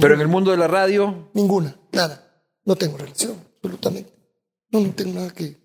Pero 0.00 0.14
en 0.14 0.20
el 0.22 0.28
mundo 0.28 0.50
de 0.50 0.56
la 0.56 0.68
radio, 0.68 1.28
Ninguna, 1.34 1.76
nada. 1.92 2.26
No 2.64 2.76
tengo 2.76 2.96
relación, 2.96 3.34
absolutamente. 3.56 4.10
No, 4.70 4.80
no 4.80 4.90
tengo 4.94 5.12
nada 5.20 5.30
que. 5.32 5.56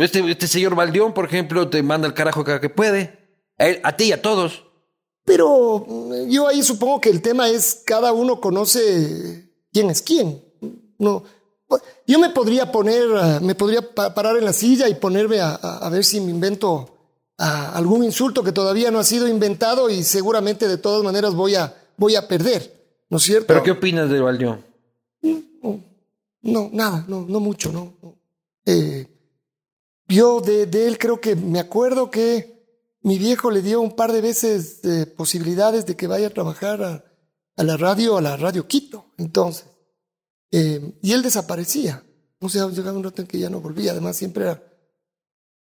este, 0.00 0.30
este 0.30 0.46
señor 0.46 0.74
Valdión, 0.74 1.12
por 1.12 1.26
ejemplo, 1.26 1.68
te 1.68 1.82
manda 1.82 2.06
el 2.06 2.14
carajo 2.14 2.44
cada 2.44 2.60
que 2.60 2.70
puede. 2.70 3.18
A, 3.58 3.66
él- 3.66 3.80
a 3.82 3.94
ti 3.96 4.04
y 4.04 4.12
a 4.12 4.22
todos. 4.22 4.64
Pero 5.24 5.84
mm, 5.86 6.30
yo 6.30 6.48
ahí 6.48 6.62
supongo 6.62 7.00
que 7.00 7.10
el 7.10 7.20
tema 7.20 7.48
es 7.50 7.82
cada 7.84 8.12
uno 8.12 8.40
conoce 8.40 9.50
quién 9.72 9.90
es 9.90 10.00
quién. 10.00 10.42
No, 10.98 11.24
yo 12.06 12.18
me 12.18 12.30
podría 12.30 12.72
poner, 12.72 13.04
ah, 13.16 13.38
me 13.42 13.54
podría 13.54 13.82
pa- 13.94 14.14
parar 14.14 14.36
en 14.38 14.44
la 14.46 14.54
silla 14.54 14.88
y 14.88 14.94
ponerme 14.94 15.40
a, 15.40 15.50
a- 15.60 15.78
a 15.86 15.90
ver 15.90 16.04
si 16.04 16.20
me 16.22 16.30
invento 16.30 16.97
ah, 17.38 17.72
algún 17.74 18.04
insulto 18.04 18.42
que 18.42 18.52
todavía 18.52 18.90
no 18.90 18.98
ha 18.98 19.04
sido 19.04 19.26
inventado 19.28 19.88
y 19.90 20.02
seguramente 20.02 20.68
de 20.68 20.78
todas 20.78 21.02
maneras 21.02 21.34
voy 21.34 21.54
a, 21.54 21.74
voy 21.96 22.16
a 22.16 22.28
perder, 22.28 23.04
¿no 23.08 23.16
es 23.16 23.22
cierto? 23.22 23.46
¿Pero 23.46 23.62
qué 23.62 23.70
opinas 23.72 24.10
de 24.10 24.20
Valdión? 24.20 24.64
No, 26.42 26.70
nada, 26.72 27.04
no, 27.08 27.26
no 27.28 27.40
mucho, 27.40 27.72
no. 27.72 27.94
no. 28.02 28.16
Eh, 28.64 29.06
yo 30.06 30.40
de, 30.40 30.66
de 30.66 30.86
él 30.86 30.98
creo 30.98 31.20
que 31.20 31.36
me 31.36 31.58
acuerdo 31.58 32.10
que 32.10 32.58
mi 33.02 33.18
viejo 33.18 33.50
le 33.50 33.62
dio 33.62 33.80
un 33.80 33.94
par 33.96 34.12
de 34.12 34.20
veces 34.20 34.80
eh, 34.84 35.06
posibilidades 35.06 35.86
de 35.86 35.96
que 35.96 36.06
vaya 36.06 36.28
a 36.28 36.30
trabajar 36.30 36.82
a, 36.82 37.04
a 37.56 37.62
la 37.64 37.76
radio, 37.76 38.16
a 38.16 38.22
la 38.22 38.36
radio 38.36 38.66
Quito, 38.66 39.06
entonces. 39.18 39.66
Eh, 40.50 40.98
y 41.02 41.12
él 41.12 41.22
desaparecía. 41.22 42.02
O 42.40 42.48
sea, 42.48 42.68
llegaba 42.68 42.96
un 42.96 43.04
rato 43.04 43.20
en 43.20 43.28
que 43.28 43.38
ya 43.38 43.50
no 43.50 43.60
volvía, 43.60 43.92
además 43.92 44.16
siempre 44.16 44.44
era... 44.44 44.62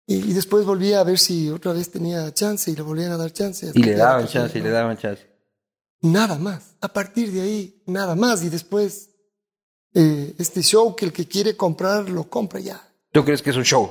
Y, 0.08 0.16
y 0.18 0.34
después 0.34 0.66
volvía 0.66 0.99
a 0.99 1.03
ver 1.03 1.18
si 1.18 1.49
otra 1.49 1.74
vez 1.74 1.89
tenía 1.89 2.34
chance 2.34 2.70
y 2.70 2.76
le 2.76 2.82
volvían 2.82 3.12
a 3.12 3.18
dar 3.18 3.32
chance. 3.32 3.72
Y 3.74 3.84
le 3.84 3.95
daban 3.95 4.24
no 4.24 4.28
chance, 4.28 4.58
y 4.58 4.62
le 4.62 4.70
daban 4.70 4.97
chance. 4.97 5.24
Nada 6.01 6.38
más. 6.38 6.76
A 6.82 6.88
partir 6.93 7.32
de 7.32 7.41
ahí, 7.41 7.84
nada 7.88 8.16
más. 8.16 8.43
Y 8.43 8.49
después, 8.49 9.10
eh, 9.93 10.36
este 10.38 10.62
show 10.62 10.95
que 10.95 11.06
el 11.06 11.14
que 11.14 11.28
quiere 11.28 11.58
comprar 11.58 12.10
lo 12.10 12.30
compra 12.30 12.60
ya. 12.60 12.88
¿Tú 13.12 13.24
crees 13.24 13.41
que 13.41 13.49
es 13.49 13.56
un 13.56 13.64
show? 13.64 13.89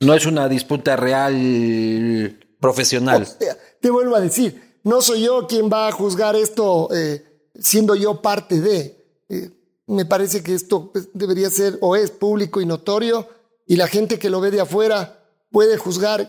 No 0.00 0.14
es 0.14 0.26
una 0.26 0.48
disputa 0.48 0.96
real 0.96 2.38
profesional. 2.58 3.22
O 3.22 3.26
sea, 3.26 3.56
te 3.80 3.90
vuelvo 3.90 4.16
a 4.16 4.20
decir, 4.20 4.80
no 4.82 5.02
soy 5.02 5.22
yo 5.24 5.46
quien 5.46 5.70
va 5.70 5.88
a 5.88 5.92
juzgar 5.92 6.34
esto 6.34 6.88
eh, 6.92 7.50
siendo 7.54 7.94
yo 7.94 8.20
parte 8.22 8.60
de. 8.60 9.22
Eh, 9.28 9.50
me 9.86 10.06
parece 10.06 10.42
que 10.42 10.54
esto 10.54 10.90
pues, 10.92 11.08
debería 11.12 11.50
ser 11.50 11.78
o 11.80 11.96
es 11.96 12.10
público 12.10 12.60
y 12.60 12.66
notorio 12.66 13.28
y 13.70 13.76
la 13.76 13.86
gente 13.86 14.18
que 14.18 14.30
lo 14.30 14.40
ve 14.40 14.50
de 14.50 14.60
afuera 14.60 15.22
puede 15.48 15.76
juzgar 15.76 16.26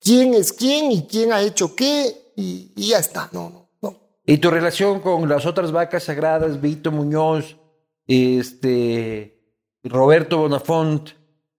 quién 0.00 0.32
es 0.32 0.54
quién 0.54 0.90
y 0.90 1.06
quién 1.06 1.30
ha 1.30 1.42
hecho 1.42 1.76
qué 1.76 2.32
y, 2.34 2.72
y 2.74 2.88
ya 2.88 2.98
está. 2.98 3.28
No, 3.30 3.50
no, 3.50 3.68
no. 3.82 4.00
¿Y 4.24 4.38
tu 4.38 4.48
relación 4.48 5.00
con 5.00 5.28
las 5.28 5.44
otras 5.44 5.70
vacas 5.70 6.04
sagradas, 6.04 6.62
Vito 6.62 6.90
Muñoz, 6.90 7.58
este, 8.06 9.38
Roberto 9.84 10.38
Bonafont? 10.38 11.10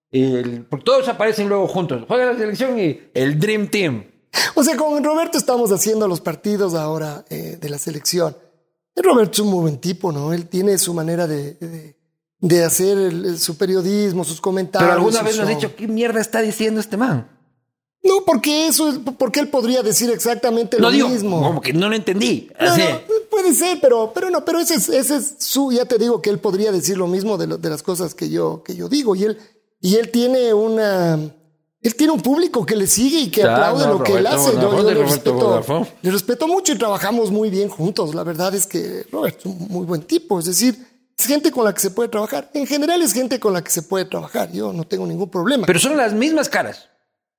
El, 0.09 0.65
porque 0.65 0.83
todos 0.83 1.07
aparecen 1.07 1.47
luego 1.47 1.67
juntos. 1.67 2.05
Juega 2.07 2.33
la 2.33 2.35
selección 2.39 2.79
y 2.79 2.99
el 3.13 3.39
Dream 3.39 3.67
Team. 3.67 4.05
O 4.55 4.63
sea, 4.63 4.75
con 4.75 5.03
Roberto 5.03 5.37
estamos 5.37 5.71
haciendo 5.71 6.07
los 6.07 6.21
partidos 6.21 6.73
ahora 6.73 7.23
eh, 7.29 7.59
de 7.61 7.69
la 7.69 7.77
selección. 7.77 8.35
Roberto 8.95 9.33
es 9.33 9.39
un 9.41 9.51
muy 9.51 9.61
buen 9.61 9.77
tipo, 9.77 10.11
¿no? 10.11 10.33
Él 10.33 10.49
tiene 10.49 10.79
su 10.79 10.91
manera 10.95 11.27
de, 11.27 11.53
de, 11.53 12.02
de 12.45 12.61
hacer 12.65 12.97
el- 12.97 13.25
el- 13.25 13.39
su 13.39 13.55
periodismo, 13.57 14.25
sus 14.25 14.41
comentarios. 14.41 14.89
Pero 14.89 14.99
alguna 14.99 15.21
vez 15.23 15.37
nos 15.37 15.47
has 15.49 15.55
dicho, 15.55 15.73
¿qué 15.77 15.87
mierda 15.87 16.19
está 16.19 16.41
diciendo 16.41 16.81
este 16.81 16.97
man? 16.97 17.25
No, 18.03 18.15
porque 18.25 18.67
eso 18.67 18.89
es, 18.89 18.99
porque 19.17 19.39
él 19.39 19.47
podría 19.47 19.81
decir 19.81 20.09
exactamente 20.11 20.75
No 20.77 20.87
lo 20.89 20.91
digo, 20.91 21.07
mismo. 21.07 21.41
como 21.41 21.61
que 21.61 21.71
no 21.71 21.87
lo 21.87 21.95
entendí. 21.95 22.49
No, 22.59 22.71
Así. 22.73 22.81
no, 22.81 22.99
puede 23.31 23.53
ser, 23.53 23.79
pero, 23.81 24.11
pero 24.13 24.29
no, 24.29 24.43
pero 24.43 24.59
ese 24.59 24.75
es, 24.75 24.89
ese 24.89 25.15
es 25.15 25.35
su, 25.39 25.71
ya 25.71 25.85
te 25.85 25.97
digo 25.97 26.21
que 26.21 26.29
él 26.29 26.39
podría 26.39 26.73
decir 26.73 26.97
lo 26.97 27.07
mismo 27.07 27.37
de, 27.37 27.47
lo- 27.47 27.57
de 27.57 27.69
las 27.69 27.81
cosas 27.81 28.13
que 28.13 28.29
yo, 28.29 28.61
que 28.61 28.75
yo 28.75 28.89
digo. 28.89 29.15
Y 29.15 29.23
él, 29.23 29.37
y 29.79 29.95
él 29.95 30.11
tiene 30.11 30.53
una, 30.53 31.13
él 31.81 31.95
tiene 31.95 32.11
un 32.11 32.21
público 32.21 32.65
que 32.65 32.75
le 32.75 32.87
sigue 32.87 33.19
y 33.21 33.29
que 33.31 33.39
Claro, 33.39 33.55
aplaude 33.77 33.85
no, 33.85 33.93
lo 33.99 34.03
que 34.03 34.11
él 34.17 34.25
Roberto 34.25 34.41
hace. 34.41 34.53
Yo, 34.55 34.61
yo 34.61 34.69
le, 34.83 34.93
Roberto 34.95 35.03
respeto, 35.63 35.87
le 36.01 36.11
respeto 36.11 36.47
mucho 36.49 36.73
y 36.73 36.77
trabajamos 36.77 37.31
muy 37.31 37.49
bien 37.49 37.69
juntos. 37.69 38.13
La 38.13 38.23
verdad 38.25 38.53
es 38.53 38.67
que 38.67 39.05
Robert 39.13 39.37
es 39.39 39.45
un 39.45 39.65
muy 39.69 39.85
buen 39.85 40.01
tipo. 40.01 40.39
Es 40.39 40.45
decir, 40.45 40.92
es 41.17 41.25
gente 41.27 41.51
con 41.51 41.65
la 41.65 41.73
que 41.73 41.79
se 41.81 41.91
puede 41.91 42.09
trabajar. 42.09 42.49
En 42.53 42.65
general 42.67 43.01
es 43.01 43.13
gente 43.13 43.39
con 43.39 43.53
la 43.53 43.63
que 43.63 43.69
se 43.71 43.81
puede 43.83 44.05
trabajar. 44.05 44.51
Yo 44.51 44.73
no 44.73 44.85
tengo 44.85 45.05
ningún 45.05 45.29
problema. 45.29 45.65
Pero 45.65 45.79
son 45.79 45.95
las 45.97 46.13
mismas 46.13 46.49
caras. 46.49 46.89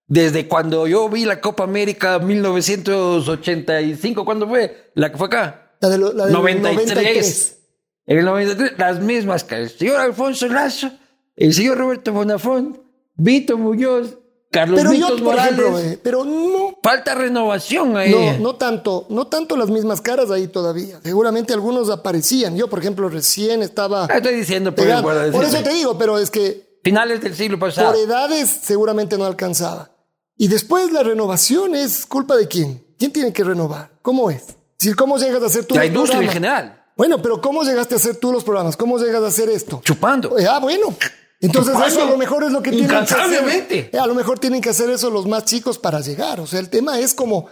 Desde 0.06 0.46
cuando 0.48 0.86
yo 0.86 1.08
vi 1.08 1.24
la 1.24 1.40
Copa 1.40 1.64
América 1.64 2.18
1985, 2.18 4.24
¿cuándo 4.24 4.46
fue? 4.48 4.90
La 4.94 5.10
que 5.10 5.18
fue 5.18 5.26
acá. 5.26 5.60
la 5.80 5.88
de 5.90 5.98
lo- 5.98 6.12
la 6.12 6.24
del 6.26 6.32
93. 6.32 6.86
93. 6.86 7.58
En 8.06 8.18
el 8.18 8.24
93, 8.24 8.72
las 8.78 9.00
mismas 9.00 9.44
caras. 9.44 9.72
El 9.72 9.78
señor 9.78 9.96
Alfonso 9.96 10.46
Lazo, 10.48 10.90
el 11.36 11.52
señor 11.52 11.78
Roberto 11.78 12.12
Bonafont, 12.12 12.78
Vito 13.16 13.58
Muñoz, 13.58 14.16
Carlos 14.54 14.80
pero 14.80 14.92
yo, 14.94 15.08
por 15.22 15.36
ejemplo, 15.36 15.70
Morales. 15.70 15.92
eh, 15.92 16.00
pero 16.02 16.24
no, 16.24 16.78
Falta 16.82 17.14
renovación 17.14 17.96
ahí. 17.96 18.10
no, 18.10 18.38
no 18.38 18.54
tanto, 18.56 19.06
no 19.10 19.26
tanto 19.26 19.56
las 19.56 19.68
mismas 19.70 20.00
caras 20.00 20.30
ahí 20.30 20.46
todavía. 20.48 21.00
Seguramente 21.02 21.52
algunos 21.52 21.90
aparecían. 21.90 22.56
Yo, 22.56 22.68
por 22.68 22.78
ejemplo, 22.78 23.08
recién 23.08 23.62
estaba 23.62 24.04
Ah, 24.10 24.16
Estoy 24.16 24.34
diciendo, 24.36 24.74
pegando. 24.74 25.02
guarda 25.02 25.30
Por 25.32 25.44
eso 25.44 25.62
te 25.62 25.70
digo, 25.74 25.98
pero 25.98 26.18
es 26.18 26.30
que 26.30 26.78
Finales 26.82 27.20
del 27.22 27.34
siglo 27.34 27.58
pasado. 27.58 27.92
por 27.92 28.00
edades 28.00 28.48
seguramente 28.62 29.16
no 29.18 29.24
alcanzaba. 29.24 29.90
Y 30.36 30.48
después 30.48 30.90
la 30.92 31.02
renovación 31.02 31.74
es 31.74 32.06
culpa 32.06 32.36
de 32.36 32.48
quién. 32.48 32.84
¿Quién 32.98 33.12
tiene 33.12 33.32
que 33.32 33.44
renovar? 33.44 33.90
¿Cómo 34.02 34.30
es? 34.30 34.42
¿cómo 34.96 35.16
llegas 35.16 35.42
a 35.42 35.46
hacer 35.46 35.64
tú 35.64 35.74
La 35.76 35.86
industria 35.86 36.20
en 36.20 36.28
general. 36.28 36.84
Bueno, 36.96 37.22
pero 37.22 37.40
¿cómo 37.40 37.62
llegaste 37.64 37.94
a 37.94 37.96
hacer 37.96 38.16
tú 38.16 38.30
los 38.32 38.44
programas? 38.44 38.76
¿Cómo 38.76 38.98
llegas 38.98 39.22
a 39.22 39.28
hacer 39.28 39.48
esto? 39.48 39.80
Chupando. 39.82 40.36
Ah, 40.48 40.58
bueno. 40.60 40.94
Entonces 41.44 41.72
Chupando 41.72 41.94
eso 41.94 42.02
a 42.02 42.10
lo 42.10 42.16
mejor 42.16 42.44
es 42.44 42.52
lo 42.52 42.62
que 42.62 42.70
tienen 42.70 42.88
que 42.88 42.96
hacer. 42.96 43.66
Eh, 43.70 43.90
A 43.98 44.06
lo 44.06 44.14
mejor 44.14 44.38
tienen 44.38 44.60
que 44.60 44.70
hacer 44.70 44.88
eso 44.90 45.10
los 45.10 45.26
más 45.26 45.44
chicos 45.44 45.78
para 45.78 46.00
llegar. 46.00 46.40
O 46.40 46.46
sea, 46.46 46.60
el 46.60 46.70
tema 46.70 46.98
es 46.98 47.14
como... 47.14 47.48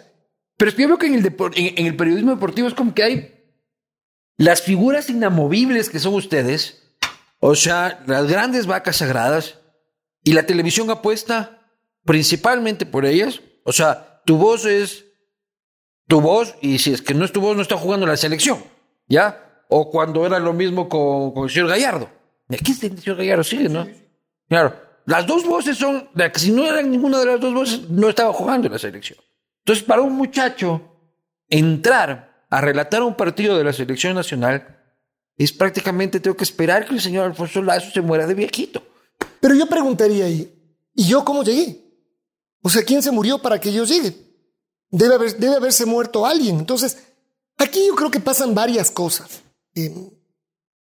Pero 0.56 0.68
es 0.70 0.74
que 0.74 0.82
yo 0.82 0.88
veo 0.88 0.98
que 0.98 1.06
en 1.06 1.14
el, 1.14 1.26
en, 1.26 1.78
en 1.78 1.86
el 1.86 1.96
periodismo 1.96 2.30
deportivo 2.30 2.68
es 2.68 2.74
como 2.74 2.94
que 2.94 3.02
hay 3.02 3.42
las 4.36 4.62
figuras 4.62 5.10
inamovibles 5.10 5.90
que 5.90 5.98
son 5.98 6.14
ustedes, 6.14 6.82
o 7.38 7.54
sea, 7.54 8.02
las 8.06 8.26
grandes 8.26 8.66
vacas 8.66 8.96
sagradas, 8.96 9.58
y 10.24 10.32
la 10.32 10.46
televisión 10.46 10.90
apuesta 10.90 11.60
principalmente 12.04 12.86
por 12.86 13.04
ellas. 13.04 13.40
O 13.64 13.72
sea, 13.72 14.22
tu 14.24 14.36
voz 14.36 14.64
es 14.64 15.04
tu 16.08 16.20
voz, 16.20 16.54
y 16.60 16.78
si 16.78 16.92
es 16.92 17.02
que 17.02 17.14
no 17.14 17.24
es 17.24 17.32
tu 17.32 17.40
voz, 17.40 17.56
no 17.56 17.62
está 17.62 17.76
jugando 17.76 18.06
la 18.06 18.16
selección, 18.16 18.62
¿ya? 19.08 19.64
O 19.68 19.90
cuando 19.90 20.24
era 20.26 20.38
lo 20.38 20.52
mismo 20.52 20.88
con, 20.88 21.32
con 21.32 21.44
el 21.44 21.50
señor 21.50 21.68
Gallardo. 21.68 22.10
Aquí 22.52 22.74
señor 22.74 23.16
Gallardo, 23.16 23.44
sigue, 23.44 23.68
¿no? 23.68 23.88
Claro, 24.48 24.76
las 25.06 25.26
dos 25.26 25.44
voces 25.44 25.76
son, 25.76 26.08
si 26.36 26.52
no 26.52 26.66
eran 26.66 26.90
ninguna 26.90 27.18
de 27.18 27.26
las 27.26 27.40
dos 27.40 27.54
voces, 27.54 27.88
no 27.88 28.08
estaba 28.08 28.32
jugando 28.32 28.66
en 28.66 28.72
la 28.72 28.78
selección. 28.78 29.18
Entonces, 29.60 29.84
para 29.84 30.02
un 30.02 30.14
muchacho 30.14 30.80
entrar 31.48 32.46
a 32.50 32.60
relatar 32.60 33.02
un 33.02 33.14
partido 33.14 33.56
de 33.56 33.64
la 33.64 33.72
selección 33.72 34.14
nacional, 34.14 34.78
es 35.36 35.52
prácticamente 35.52 36.20
tengo 36.20 36.36
que 36.36 36.44
esperar 36.44 36.86
que 36.86 36.94
el 36.94 37.00
señor 37.00 37.26
Alfonso 37.26 37.62
Lazo 37.62 37.90
se 37.90 38.00
muera 38.00 38.26
de 38.26 38.34
viejito. 38.34 38.82
Pero 39.40 39.54
yo 39.54 39.66
preguntaría 39.66 40.26
ahí, 40.26 40.52
¿y 40.94 41.04
yo 41.04 41.24
cómo 41.24 41.42
llegué? 41.42 41.82
O 42.62 42.68
sea, 42.68 42.84
¿quién 42.84 43.02
se 43.02 43.10
murió 43.10 43.40
para 43.40 43.58
que 43.58 43.72
yo 43.72 43.84
llegue? 43.84 44.14
Debe, 44.90 45.14
haber, 45.14 45.36
debe 45.36 45.56
haberse 45.56 45.86
muerto 45.86 46.26
alguien. 46.26 46.58
Entonces, 46.58 46.98
aquí 47.56 47.86
yo 47.86 47.94
creo 47.94 48.10
que 48.10 48.20
pasan 48.20 48.54
varias 48.54 48.90
cosas. 48.90 49.42
Eh, 49.74 49.90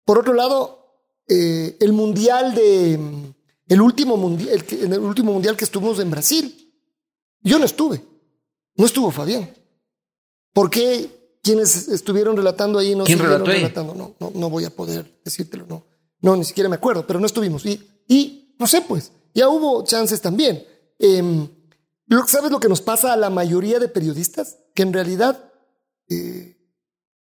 por 0.05 0.19
otro 0.19 0.33
lado, 0.33 0.84
eh, 1.27 1.77
el 1.79 1.93
mundial 1.93 2.53
de... 2.55 2.99
El 3.67 3.81
último 3.81 4.15
mundial, 4.15 4.63
el, 4.69 4.93
el 4.93 4.99
último 4.99 5.33
mundial 5.33 5.57
que 5.57 5.65
estuvimos 5.65 5.99
en 5.99 6.11
Brasil, 6.11 6.71
yo 7.41 7.57
no 7.57 7.65
estuve. 7.65 7.99
No 8.75 8.85
estuvo 8.85 9.09
Fabián. 9.09 9.49
¿Por 10.53 10.69
qué 10.69 11.37
quienes 11.41 11.87
estuvieron 11.87 12.37
relatando 12.37 12.77
ahí 12.79 12.93
no 12.95 13.03
¿Quién 13.05 13.17
relató 13.19 13.49
ahí? 13.49 13.57
relatando? 13.57 13.95
No, 13.95 14.15
no, 14.19 14.31
no 14.35 14.49
voy 14.51 14.65
a 14.65 14.69
poder 14.69 15.19
decírtelo, 15.23 15.65
no. 15.67 15.83
No, 16.21 16.35
ni 16.35 16.43
siquiera 16.45 16.69
me 16.69 16.75
acuerdo, 16.75 17.05
pero 17.07 17.19
no 17.19 17.25
estuvimos. 17.25 17.65
Y, 17.65 17.81
y 18.07 18.55
no 18.59 18.67
sé, 18.67 18.81
pues, 18.81 19.11
ya 19.33 19.49
hubo 19.49 19.83
chances 19.83 20.21
también. 20.21 20.63
Lo- 22.07 22.27
¿Sabes 22.27 22.51
lo 22.51 22.59
que 22.59 22.69
nos 22.69 22.81
pasa 22.81 23.13
a 23.13 23.17
la 23.17 23.29
mayoría 23.29 23.79
de 23.79 23.87
periodistas? 23.87 24.57
Que 24.75 24.83
en 24.83 24.93
realidad 24.93 25.51
eh, 26.09 26.54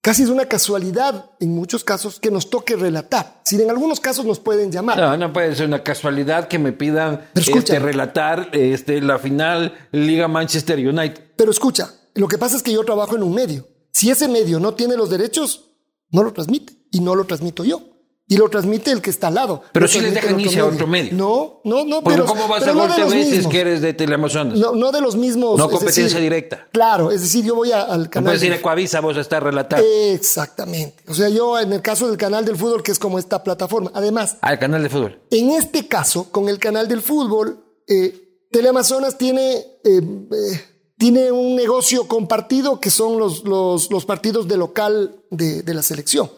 casi 0.01 0.23
es 0.23 0.29
una 0.29 0.45
casualidad 0.45 1.31
en 1.39 1.53
muchos 1.53 1.83
casos 1.83 2.19
que 2.19 2.31
nos 2.31 2.49
toque 2.49 2.75
relatar. 2.75 3.41
Si 3.43 3.61
en 3.61 3.69
algunos 3.69 3.99
casos 3.99 4.25
nos 4.25 4.39
pueden 4.39 4.71
llamar. 4.71 4.97
No, 4.97 5.17
no 5.17 5.33
puede 5.33 5.55
ser 5.55 5.67
una 5.67 5.83
casualidad 5.83 6.47
que 6.47 6.59
me 6.59 6.71
pidan 6.71 7.29
este, 7.35 7.79
relatar 7.79 8.49
este, 8.53 9.01
la 9.01 9.19
final 9.19 9.73
Liga 9.91 10.27
Manchester 10.27 10.79
United. 10.79 11.33
Pero 11.35 11.51
escucha, 11.51 11.93
lo 12.15 12.27
que 12.27 12.37
pasa 12.37 12.57
es 12.57 12.63
que 12.63 12.73
yo 12.73 12.83
trabajo 12.83 13.15
en 13.15 13.23
un 13.23 13.33
medio. 13.33 13.67
Si 13.91 14.09
ese 14.09 14.27
medio 14.27 14.59
no 14.59 14.73
tiene 14.73 14.95
los 14.95 15.09
derechos, 15.09 15.71
no 16.11 16.23
lo 16.23 16.33
transmite. 16.33 16.73
Y 16.91 17.01
no 17.01 17.13
lo 17.13 17.25
transmito 17.25 17.63
yo. 17.63 17.98
Y 18.31 18.37
lo 18.37 18.47
transmite 18.47 18.91
el 18.91 19.01
que 19.01 19.09
está 19.09 19.27
al 19.29 19.33
lado. 19.35 19.63
Pero 19.73 19.87
sí 19.87 19.99
les 19.99 20.13
dejan 20.13 20.39
irse 20.39 20.59
a 20.59 20.65
otro 20.65 20.85
medio. 20.85 21.11
No, 21.13 21.61
no, 21.63 21.83
no. 21.83 22.01
Porque 22.03 22.19
pero, 22.19 22.25
¿cómo 22.27 22.47
vas 22.47 22.59
pero 22.59 22.71
a 22.71 22.75
no 22.75 22.79
Gol 22.81 22.89
los 22.89 23.09
TV 23.09 23.25
si 23.25 23.35
es 23.37 23.47
que 23.47 23.59
eres 23.59 23.81
de 23.81 23.93
Teleamazonas? 23.95 24.57
No, 24.59 24.71
No, 24.71 24.75
no 24.77 24.91
de 24.91 25.01
los 25.01 25.15
mismos. 25.15 25.59
es 25.59 25.65
competencia 25.65 26.03
decir, 26.03 26.19
directa. 26.21 26.67
Claro, 26.71 27.09
es 27.09 27.21
decir, 27.21 27.43
yo 27.43 27.55
voy 27.55 27.71
a- 27.71 27.81
al 27.81 28.03
No 28.03 28.09
canal. 28.11 28.25
puedes 28.29 28.43
ir 28.43 28.53
a 28.53 28.61
Coavisa 28.61 28.99
vos 29.01 29.17
a 29.17 29.21
estar 29.21 29.43
relatando. 29.43 29.83
Exactamente. 30.13 31.03
O 31.07 31.13
sea, 31.15 31.27
yo 31.29 31.59
en 31.59 31.73
el 31.73 31.81
caso 31.81 32.07
del 32.07 32.17
canal 32.17 32.45
del 32.45 32.55
fútbol, 32.55 32.83
que 32.83 32.91
es 32.91 32.99
como 32.99 33.17
esta 33.17 33.43
plataforma. 33.43 33.91
Además, 33.95 34.37
Al 34.41 34.59
canal 34.59 34.83
de 34.83 34.89
fútbol. 34.89 35.19
en 35.31 35.49
este 35.49 35.87
caso, 35.87 36.27
con 36.31 36.49
el 36.49 36.59
canal 36.59 36.87
del 36.87 37.01
fútbol, 37.01 37.63
eh, 37.87 38.45
Teleamazonas 38.51 39.17
tiene, 39.17 39.53
eh, 39.57 39.65
eh, 39.83 40.61
tiene 40.97 41.31
un 41.31 41.55
negocio 41.55 42.07
compartido 42.07 42.79
que 42.79 42.89
son 42.91 43.17
los, 43.17 43.43
los, 43.43 43.89
los 43.89 44.05
partidos 44.05 44.47
de 44.47 44.57
local 44.57 45.15
de, 45.31 45.63
de 45.63 45.73
la 45.73 45.81
selección. 45.81 46.29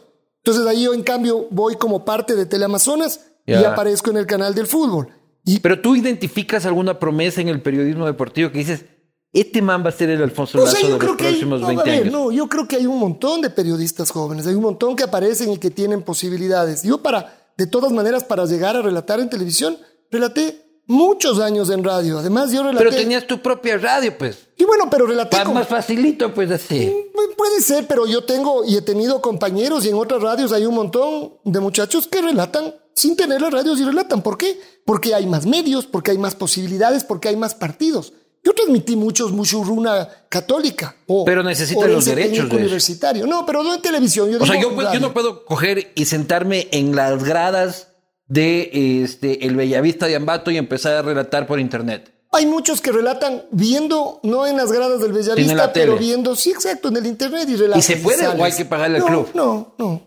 Entonces 0.43 0.65
ahí 0.65 0.83
yo, 0.83 0.93
en 0.93 1.03
cambio, 1.03 1.47
voy 1.51 1.75
como 1.75 2.03
parte 2.03 2.35
de 2.35 2.45
Teleamazonas 2.45 3.27
y 3.45 3.53
aparezco 3.53 4.09
en 4.11 4.17
el 4.17 4.25
canal 4.25 4.55
del 4.55 4.67
fútbol. 4.67 5.09
Y 5.45 5.59
Pero 5.59 5.81
tú 5.81 5.95
identificas 5.95 6.65
alguna 6.65 6.99
promesa 6.99 7.41
en 7.41 7.49
el 7.49 7.61
periodismo 7.61 8.05
deportivo 8.05 8.51
que 8.51 8.59
dices, 8.59 8.85
este 9.33 9.61
man 9.61 9.83
va 9.83 9.89
a 9.89 9.93
ser 9.93 10.09
el 10.09 10.21
Alfonso 10.21 10.59
O 10.59 10.65
Lazo 10.65 10.75
sea, 10.77 10.85
de 10.87 10.89
los 10.91 10.99
que 11.15 11.25
hay, 11.25 11.31
próximos 11.31 11.61
no, 11.61 11.67
20 11.67 11.81
a 11.81 11.85
ver, 11.85 12.01
años. 12.03 12.13
no, 12.13 12.31
yo 12.31 12.47
creo 12.47 12.67
que 12.67 12.75
hay 12.75 12.85
un 12.85 12.99
montón 12.99 13.41
de 13.41 13.49
periodistas 13.49 14.11
jóvenes, 14.11 14.45
hay 14.45 14.55
un 14.55 14.63
montón 14.63 14.95
que 14.95 15.03
aparecen 15.03 15.51
y 15.51 15.57
que 15.57 15.71
tienen 15.71 16.03
posibilidades. 16.03 16.83
Yo 16.83 17.01
para, 17.01 17.53
de 17.57 17.67
todas 17.67 17.91
maneras, 17.91 18.23
para 18.23 18.45
llegar 18.45 18.75
a 18.75 18.81
relatar 18.81 19.19
en 19.19 19.29
televisión, 19.29 19.77
relaté 20.11 20.70
muchos 20.87 21.39
años 21.39 21.69
en 21.69 21.83
radio. 21.83 22.19
Además, 22.19 22.51
yo 22.51 22.63
relaté. 22.63 22.85
Pero 22.85 22.95
tenías 22.95 23.25
tu 23.27 23.41
propia 23.41 23.77
radio, 23.77 24.17
pues. 24.17 24.37
Y 24.57 24.63
bueno, 24.65 24.89
pero 24.89 25.05
relaté 25.07 25.37
Pa- 25.37 25.43
con- 25.45 25.53
Más 25.53 25.67
facilito, 25.67 26.33
pues 26.33 26.51
así. 26.51 26.91
Pu- 27.13 27.35
Puede 27.37 27.61
ser, 27.61 27.87
pero 27.87 28.05
yo 28.05 28.23
tengo 28.23 28.63
y 28.63 28.75
he 28.77 28.81
tenido 28.81 29.19
compañeros 29.21 29.83
y 29.85 29.89
en 29.89 29.95
otras 29.95 30.21
radios 30.21 30.51
hay 30.51 30.65
un 30.65 30.75
montón 30.75 31.33
de 31.43 31.59
muchachos 31.59 32.07
que 32.07 32.21
relatan 32.21 32.75
sin 32.93 33.15
tener 33.15 33.41
las 33.41 33.51
radios 33.51 33.79
y 33.79 33.83
relatan. 33.83 34.21
¿Por 34.21 34.37
qué? 34.37 34.59
Porque 34.85 35.15
hay 35.15 35.25
más 35.25 35.45
medios, 35.47 35.85
porque 35.87 36.11
hay 36.11 36.17
más 36.19 36.35
posibilidades, 36.35 37.03
porque 37.03 37.29
hay 37.29 37.35
más 37.35 37.55
partidos. 37.55 38.13
Yo 38.43 38.53
transmití 38.53 38.95
muchos 38.95 39.31
muchurruna 39.31 40.07
católica. 40.29 40.95
O, 41.07 41.25
Pero 41.25 41.41
necesitan 41.43 41.91
los 41.91 42.05
derechos 42.05 42.37
de 42.43 42.47
eso. 42.47 42.55
universitario. 42.57 43.27
No, 43.27 43.45
pero 43.45 43.63
no 43.63 43.73
en 43.75 43.81
televisión. 43.81 44.29
Yo 44.29 44.39
O 44.41 44.45
sea, 44.45 44.59
yo, 44.61 44.73
puedo- 44.75 44.93
yo 44.93 44.99
no 44.99 45.13
puedo 45.13 45.45
coger 45.45 45.91
y 45.95 46.05
sentarme 46.05 46.67
en 46.71 46.95
las 46.95 47.23
gradas 47.23 47.87
de 48.31 49.03
este, 49.03 49.45
el 49.45 49.57
Bellavista 49.57 50.07
de 50.07 50.15
Ambato 50.15 50.51
y 50.51 50.57
empezar 50.57 50.93
a 50.93 51.01
relatar 51.01 51.45
por 51.45 51.59
internet. 51.59 52.13
Hay 52.31 52.45
muchos 52.45 52.79
que 52.79 52.93
relatan 52.93 53.43
viendo, 53.51 54.21
no 54.23 54.47
en 54.47 54.55
las 54.55 54.71
gradas 54.71 55.01
del 55.01 55.11
Bellavista, 55.11 55.73
pero 55.73 55.95
tele. 55.95 56.05
viendo, 56.05 56.33
sí, 56.37 56.51
exacto, 56.51 56.87
en 56.87 56.95
el 56.95 57.05
internet 57.07 57.49
y 57.49 57.57
relatan. 57.57 57.79
¿Y 57.79 57.81
se 57.81 57.97
puede 57.97 58.25
o 58.25 58.41
hay 58.41 58.53
que 58.53 58.63
pagarle 58.63 58.99
al 58.99 59.01
no, 59.03 59.07
club? 59.07 59.29
No, 59.33 59.75
no. 59.77 60.01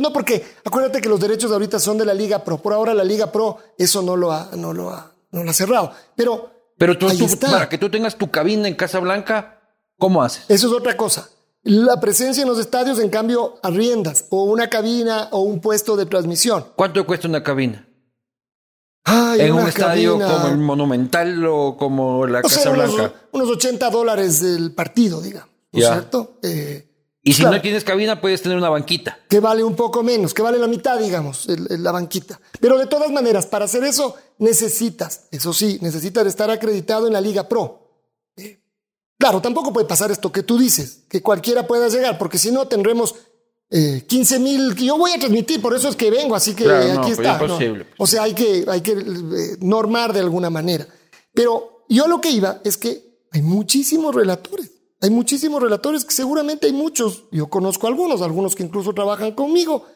No, 0.00 0.12
porque 0.12 0.44
acuérdate 0.64 1.00
que 1.00 1.08
los 1.08 1.18
derechos 1.20 1.50
ahorita 1.50 1.80
son 1.80 1.98
de 1.98 2.06
la 2.06 2.14
Liga 2.14 2.44
Pro. 2.44 2.58
Por 2.58 2.72
ahora 2.72 2.94
la 2.94 3.02
Liga 3.04 3.32
Pro 3.32 3.58
eso 3.76 4.02
no 4.02 4.16
lo 4.16 4.30
ha, 4.30 4.50
no 4.56 4.72
lo 4.72 4.90
ha, 4.90 5.12
no 5.32 5.42
lo 5.42 5.50
ha 5.50 5.52
cerrado. 5.52 5.92
Pero, 6.14 6.50
Pero 6.78 6.96
tú, 6.96 7.08
ahí 7.08 7.18
tú- 7.18 7.24
está. 7.24 7.50
para 7.50 7.68
que 7.68 7.76
tú 7.76 7.90
tengas 7.90 8.14
tu 8.16 8.30
cabina 8.30 8.68
en 8.68 8.76
Casa 8.76 9.00
Blanca, 9.00 9.60
¿cómo 9.98 10.22
haces? 10.22 10.44
Eso 10.48 10.68
es 10.68 10.72
otra 10.72 10.96
cosa. 10.96 11.28
La 11.64 11.98
presencia 11.98 12.42
en 12.42 12.48
los 12.48 12.58
estadios, 12.58 12.98
en 12.98 13.08
cambio, 13.08 13.58
arriendas 13.62 14.26
o 14.30 14.44
una 14.44 14.68
cabina 14.68 15.28
o 15.32 15.40
un 15.40 15.60
puesto 15.60 15.96
de 15.96 16.04
transmisión. 16.06 16.66
¿Cuánto 16.76 17.04
cuesta 17.06 17.26
una 17.26 17.42
cabina? 17.42 17.88
Ay, 19.04 19.40
en 19.42 19.52
un 19.52 19.66
estadio 19.68 20.18
cabina. 20.18 20.34
como 20.34 20.48
el 20.48 20.58
Monumental 20.58 21.46
o 21.46 21.76
como 21.76 22.26
la 22.26 22.40
O 22.40 22.48
sea, 22.48 22.58
Casa 22.64 22.70
unos, 22.70 22.94
Blanca. 22.94 23.14
unos 23.32 23.48
80 23.50 23.90
dólares 23.90 24.40
del 24.40 24.72
partido, 24.74 25.20
digamos. 25.20 25.50
¿No 25.72 25.80
es 25.80 25.86
cierto? 25.86 26.38
Eh, 26.42 26.90
Y 27.22 27.32
si 27.32 27.40
claro. 27.42 27.56
no 27.56 27.62
tienes 27.62 27.82
cabina, 27.84 28.20
puedes 28.20 28.42
tener 28.42 28.56
una 28.58 28.68
banquita. 28.70 29.18
que 29.28 29.40
vale 29.40 29.64
un 29.64 29.74
poco 29.74 30.02
menos, 30.02 30.32
que 30.34 30.42
vale 30.42 30.58
la 30.58 30.68
mitad, 30.68 30.98
digamos, 30.98 31.48
el- 31.48 31.66
el- 31.70 31.82
la 31.82 31.90
banquita. 31.92 32.38
Pero 32.60 32.78
de 32.78 32.86
todas 32.86 33.10
maneras, 33.10 33.46
para 33.46 33.64
hacer 33.64 33.82
eso 33.84 34.14
necesitas, 34.38 35.26
eso 35.30 35.52
sí, 35.52 35.78
necesitas 35.82 36.26
estar 36.26 36.50
acreditado 36.50 37.06
en 37.06 37.12
la 37.14 37.20
Liga 37.20 37.48
Pro. 37.48 37.83
Claro, 39.24 39.40
tampoco 39.40 39.72
puede 39.72 39.86
pasar 39.86 40.10
esto 40.10 40.30
que 40.30 40.42
tú 40.42 40.58
dices, 40.58 41.04
que 41.08 41.22
cualquiera 41.22 41.66
pueda 41.66 41.88
llegar, 41.88 42.18
porque 42.18 42.36
si 42.36 42.50
no 42.50 42.68
tendremos 42.68 43.14
eh, 43.70 44.04
15 44.06 44.38
mil, 44.38 44.74
yo 44.74 44.98
voy 44.98 45.12
a 45.12 45.18
transmitir, 45.18 45.62
por 45.62 45.74
eso 45.74 45.88
es 45.88 45.96
que 45.96 46.10
vengo, 46.10 46.34
así 46.34 46.54
que 46.54 46.64
Claro, 46.64 47.00
aquí 47.00 47.14
pues 47.14 47.18
está. 47.18 47.38
¿no? 47.38 47.44
imposible. 47.44 47.86
O 47.96 48.06
sea, 48.06 48.24
hay 48.24 48.34
que, 48.34 48.66
hay 48.68 48.82
que 48.82 48.92
eh, 48.92 49.56
normar 49.60 50.12
de 50.12 50.20
alguna 50.20 50.50
manera. 50.50 50.86
Pero 51.32 51.86
yo 51.88 52.06
lo 52.06 52.20
que 52.20 52.32
iba 52.32 52.60
es 52.64 52.76
que 52.76 53.24
hay 53.30 53.40
muchísimos 53.40 54.14
relatores. 54.14 54.70
Hay 55.00 55.08
muchísimos 55.08 55.62
relatores 55.62 56.04
que 56.04 56.12
seguramente 56.12 56.66
hay 56.66 56.74
muchos. 56.74 57.24
Yo 57.32 57.46
conozco 57.46 57.86
algunos, 57.86 58.20
algunos 58.20 58.54
que 58.54 58.64
incluso 58.64 58.92
trabajan 58.92 59.32
conmigo, 59.32 59.86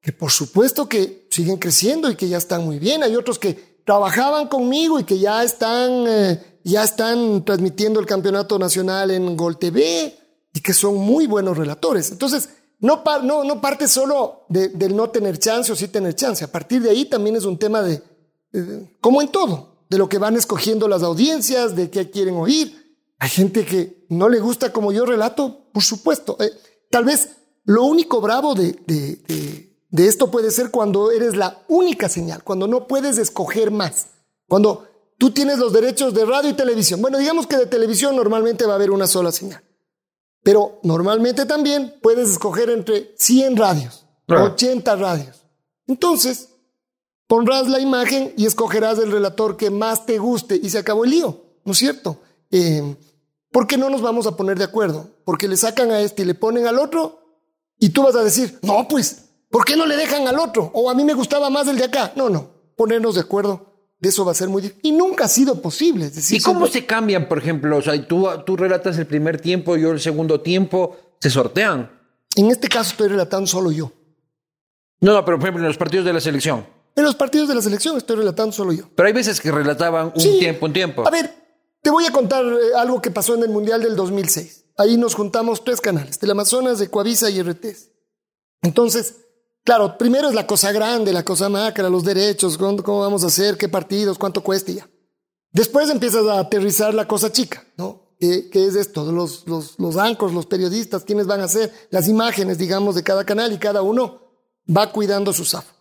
que 0.00 0.12
por 0.12 0.30
supuesto 0.30 0.88
que 0.88 1.26
siguen 1.28 1.58
creciendo 1.58 2.10
y 2.10 2.16
que 2.16 2.26
ya 2.26 2.38
están 2.38 2.64
muy 2.64 2.78
bien. 2.78 3.02
Hay 3.02 3.16
otros 3.16 3.38
que 3.38 3.82
trabajaban 3.84 4.48
conmigo 4.48 4.98
y 4.98 5.04
que 5.04 5.18
ya 5.18 5.44
están, 5.44 6.06
eh, 6.08 6.47
ya 6.68 6.84
están 6.84 7.44
transmitiendo 7.44 8.00
el 8.00 8.06
campeonato 8.06 8.58
nacional 8.58 9.10
en 9.10 9.36
Gol 9.36 9.58
TV 9.58 10.16
y 10.54 10.60
que 10.60 10.72
son 10.72 10.96
muy 10.96 11.26
buenos 11.26 11.56
relatores. 11.56 12.10
Entonces, 12.10 12.48
no, 12.80 13.02
no, 13.22 13.44
no 13.44 13.60
parte 13.60 13.88
solo 13.88 14.44
de- 14.48 14.68
del 14.68 14.94
no 14.94 15.10
tener 15.10 15.38
chance 15.38 15.72
o 15.72 15.76
sí 15.76 15.88
tener 15.88 16.14
chance. 16.14 16.44
A 16.44 16.52
partir 16.52 16.80
de 16.82 16.90
ahí 16.90 17.04
también 17.06 17.36
es 17.36 17.44
un 17.44 17.58
tema 17.58 17.82
de, 17.82 18.02
como 19.00 19.20
en 19.22 19.28
todo. 19.28 19.76
de 19.90 19.96
lo 19.96 20.06
que 20.10 20.18
van 20.18 20.36
escogiendo 20.36 20.86
las 20.86 21.02
audiencias, 21.02 21.74
de 21.74 21.88
qué 21.88 22.10
quieren 22.10 22.36
oír. 22.36 22.76
Hay 23.18 23.30
gente 23.30 23.64
que 23.64 24.04
no 24.10 24.28
le 24.28 24.38
gusta 24.38 24.70
como 24.70 24.92
yo 24.92 25.06
relato, 25.06 25.70
por 25.72 25.82
supuesto. 25.82 26.36
Eh, 26.40 26.50
tal 26.90 27.04
vez 27.06 27.30
lo 27.64 27.84
único 27.84 28.20
bravo 28.20 28.54
de, 28.54 28.72
de, 28.86 29.70
de, 29.90 30.06
esto 30.06 30.30
puede 30.30 30.50
ser 30.50 30.70
cuando 30.70 31.10
eres 31.10 31.36
la 31.36 31.64
única 31.68 32.10
señal, 32.10 32.44
cuando 32.44 32.66
no 32.68 32.86
puedes 32.86 33.16
escoger 33.16 33.70
más, 33.70 34.08
cuando 34.46 34.86
tú 35.18 35.30
tienes 35.32 35.58
los 35.58 35.72
derechos 35.72 36.14
de 36.14 36.24
radio 36.24 36.50
y 36.50 36.54
televisión. 36.54 37.02
Bueno, 37.02 37.18
digamos 37.18 37.46
que 37.46 37.56
de 37.56 37.66
televisión 37.66 38.16
normalmente 38.16 38.64
va 38.64 38.72
a 38.72 38.76
haber 38.76 38.90
una 38.90 39.06
sola 39.06 39.32
señal, 39.32 39.62
pero 40.42 40.80
normalmente 40.82 41.44
también 41.44 41.94
puedes 42.00 42.30
escoger 42.30 42.70
entre 42.70 43.14
100 43.18 43.56
radios, 43.56 44.06
80 44.28 44.96
radios. 44.96 45.44
Entonces, 45.86 46.50
pondrás 47.26 47.68
la 47.68 47.80
imagen 47.80 48.32
y 48.36 48.46
escogerás 48.46 48.98
el 48.98 49.12
relator 49.12 49.56
que 49.56 49.70
más 49.70 50.06
te 50.06 50.18
guste 50.18 50.58
y 50.62 50.70
se 50.70 50.78
acabó 50.78 51.04
el 51.04 51.10
lío, 51.10 51.42
¿no 51.64 51.72
es 51.72 51.78
cierto? 51.78 52.20
Eh, 52.50 52.96
¿Por 53.50 53.66
qué 53.66 53.76
no 53.76 53.90
nos 53.90 54.02
vamos 54.02 54.26
a 54.26 54.36
poner 54.36 54.58
de 54.58 54.64
acuerdo? 54.64 55.08
Porque 55.24 55.48
le 55.48 55.56
sacan 55.56 55.90
a 55.90 56.00
este 56.00 56.22
y 56.22 56.26
le 56.26 56.34
ponen 56.34 56.66
al 56.66 56.78
otro 56.78 57.18
y 57.78 57.90
tú 57.90 58.02
vas 58.02 58.16
a 58.16 58.24
decir, 58.24 58.58
no, 58.62 58.86
pues, 58.88 59.24
¿por 59.50 59.64
qué 59.64 59.76
no 59.76 59.86
le 59.86 59.96
dejan 59.96 60.26
al 60.28 60.38
otro? 60.38 60.70
O 60.74 60.90
a 60.90 60.94
mí 60.94 61.04
me 61.04 61.14
gustaba 61.14 61.48
más 61.48 61.68
el 61.68 61.78
de 61.78 61.84
acá. 61.84 62.12
No, 62.16 62.28
no, 62.28 62.50
ponernos 62.76 63.14
de 63.14 63.22
acuerdo. 63.22 63.67
De 64.00 64.10
eso 64.10 64.24
va 64.24 64.32
a 64.32 64.34
ser 64.34 64.48
muy 64.48 64.62
difícil. 64.62 64.80
Y 64.84 64.92
nunca 64.92 65.24
ha 65.24 65.28
sido 65.28 65.60
posible. 65.60 66.06
Es 66.06 66.14
decir, 66.14 66.38
¿Y 66.38 66.42
cómo 66.42 66.66
se 66.66 66.86
cambian, 66.86 67.28
por 67.28 67.38
ejemplo? 67.38 67.76
O 67.76 67.82
sea, 67.82 68.00
tú, 68.06 68.28
tú 68.46 68.56
relatas 68.56 68.96
el 68.98 69.06
primer 69.06 69.40
tiempo, 69.40 69.76
yo 69.76 69.90
el 69.90 70.00
segundo 70.00 70.40
tiempo, 70.40 70.96
¿se 71.20 71.30
sortean? 71.30 71.90
En 72.36 72.50
este 72.50 72.68
caso 72.68 72.92
estoy 72.92 73.08
relatando 73.08 73.46
solo 73.46 73.72
yo. 73.72 73.90
No, 75.00 75.12
no, 75.12 75.24
pero 75.24 75.38
por 75.38 75.46
ejemplo, 75.46 75.62
en 75.62 75.68
los 75.68 75.76
partidos 75.76 76.04
de 76.06 76.12
la 76.12 76.20
selección. 76.20 76.66
En 76.94 77.04
los 77.04 77.14
partidos 77.14 77.48
de 77.48 77.54
la 77.54 77.62
selección 77.62 77.96
estoy 77.96 78.16
relatando 78.16 78.52
solo 78.52 78.72
yo. 78.72 78.88
Pero 78.94 79.06
hay 79.06 79.12
veces 79.12 79.40
que 79.40 79.50
relataban 79.50 80.12
un 80.14 80.38
tiempo, 80.38 80.66
un 80.66 80.72
tiempo. 80.72 81.06
A 81.06 81.10
ver, 81.10 81.32
te 81.82 81.90
voy 81.90 82.04
a 82.06 82.12
contar 82.12 82.44
eh, 82.44 82.76
algo 82.76 83.00
que 83.00 83.10
pasó 83.10 83.34
en 83.34 83.42
el 83.42 83.50
Mundial 83.50 83.82
del 83.82 83.96
2006. 83.96 84.64
Ahí 84.76 84.96
nos 84.96 85.14
juntamos 85.14 85.64
tres 85.64 85.80
canales, 85.80 86.20
del 86.20 86.30
Amazonas, 86.30 86.78
de 86.78 86.88
Coavisa 86.88 87.30
y 87.30 87.42
RTS. 87.42 87.90
Entonces, 88.62 89.16
claro, 89.68 89.98
primero 89.98 90.30
es 90.30 90.34
la 90.34 90.46
cosa 90.46 90.72
grande, 90.72 91.12
la 91.12 91.22
cosa 91.22 91.50
macra, 91.50 91.90
los 91.90 92.02
derechos, 92.02 92.56
cómo 92.56 93.00
vamos 93.00 93.22
a 93.22 93.26
hacer, 93.26 93.58
qué 93.58 93.68
partidos, 93.68 94.16
cuánto 94.16 94.42
cuesta 94.42 94.72
ya. 94.72 94.88
Después 95.52 95.90
empiezas 95.90 96.26
a 96.26 96.38
aterrizar 96.38 96.94
la 96.94 97.06
cosa 97.06 97.30
chica, 97.30 97.66
¿no? 97.76 98.16
¿Qué, 98.18 98.48
es 98.50 98.74
esto? 98.76 99.12
Los, 99.12 99.46
los, 99.46 99.78
los 99.78 99.98
ancos, 99.98 100.32
los 100.32 100.46
periodistas, 100.46 101.04
quiénes 101.04 101.26
van 101.26 101.42
a 101.42 101.44
hacer 101.44 101.70
las 101.90 102.08
imágenes, 102.08 102.56
digamos, 102.56 102.94
de 102.94 103.02
cada 103.02 103.26
canal 103.26 103.52
y 103.52 103.58
cada 103.58 103.82
uno 103.82 104.22
va 104.74 104.90
cuidando 104.90 105.34
su 105.34 105.44
zafo. 105.44 105.74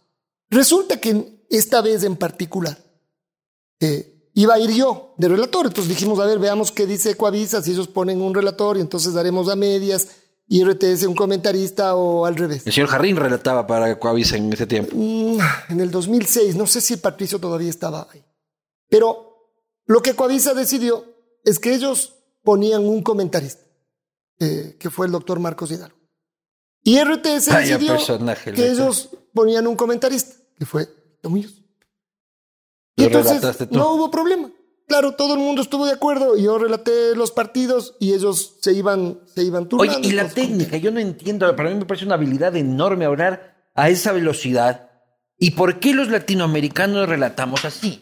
Resulta 0.49 0.99
que 0.99 1.45
esta 1.49 1.79
vez 1.79 2.03
en 2.03 2.17
particular 2.17 2.77
eh, 3.79 4.29
iba 4.33 4.55
a 4.55 4.59
ir 4.59 4.71
yo 4.71 5.13
de 5.17 5.29
relator, 5.29 5.65
entonces 5.65 5.87
dijimos, 5.87 6.19
a 6.19 6.25
ver, 6.25 6.39
veamos 6.39 6.73
qué 6.73 6.85
dice 6.85 7.15
Coavisa, 7.15 7.61
si 7.61 7.71
ellos 7.71 7.87
ponen 7.87 8.21
un 8.21 8.33
relator 8.33 8.75
y 8.75 8.81
entonces 8.81 9.13
daremos 9.13 9.47
a 9.47 9.55
medias 9.55 10.09
y 10.47 10.63
RTS 10.63 11.03
un 11.03 11.15
comentarista 11.15 11.95
o 11.95 12.25
al 12.25 12.35
revés. 12.35 12.65
El 12.65 12.73
señor 12.73 12.89
Jarrín 12.89 13.17
relataba 13.17 13.67
para 13.67 13.99
Coavisa 13.99 14.37
en 14.37 14.51
ese 14.53 14.65
tiempo. 14.65 14.95
Mm, 14.95 15.39
en 15.69 15.79
el 15.81 15.91
2006, 15.91 16.55
no 16.55 16.65
sé 16.65 16.79
si 16.79 16.97
Patricio 16.97 17.39
todavía 17.39 17.69
estaba 17.69 18.07
ahí. 18.11 18.23
Pero 18.89 19.51
lo 19.85 20.01
que 20.01 20.13
Coavisa 20.13 20.53
decidió 20.53 21.05
es 21.43 21.59
que 21.59 21.73
ellos 21.73 22.15
ponían 22.43 22.85
un 22.85 23.03
comentarista, 23.03 23.63
eh, 24.39 24.77
que 24.79 24.89
fue 24.89 25.07
el 25.07 25.11
doctor 25.11 25.39
Marcos 25.39 25.71
Hidalgo. 25.71 25.97
Y 26.81 26.97
RTS 26.97 27.47
decidió 27.47 27.97
que 28.55 28.71
ellos 28.71 29.09
ponían 29.33 29.67
un 29.67 29.75
comentarista, 29.75 30.35
que 30.57 30.65
fue 30.65 30.87
Tomillos. 31.21 31.61
Y 32.95 33.03
entonces 33.03 33.69
no 33.71 33.93
hubo 33.93 34.09
problema. 34.09 34.49
Claro, 34.87 35.11
todo 35.13 35.33
el 35.33 35.39
mundo 35.39 35.61
estuvo 35.61 35.85
de 35.85 35.91
acuerdo. 35.91 36.37
Yo 36.37 36.57
relaté 36.57 37.13
los 37.15 37.31
partidos 37.31 37.95
y 37.99 38.13
ellos 38.13 38.57
se 38.61 38.71
iban, 38.73 39.19
se 39.25 39.43
iban 39.43 39.67
turnando. 39.67 39.97
Oye, 39.99 40.07
y 40.07 40.13
la 40.13 40.29
técnica, 40.29 40.77
yo 40.77 40.91
no 40.91 40.99
entiendo. 40.99 41.53
Para 41.55 41.69
mí 41.69 41.75
me 41.75 41.85
parece 41.85 42.05
una 42.05 42.15
habilidad 42.15 42.55
enorme 42.55 43.05
hablar 43.05 43.69
a 43.75 43.89
esa 43.89 44.13
velocidad. 44.13 44.89
¿Y 45.37 45.51
por 45.51 45.79
qué 45.79 45.93
los 45.93 46.07
latinoamericanos 46.07 47.07
relatamos 47.09 47.65
así? 47.65 48.01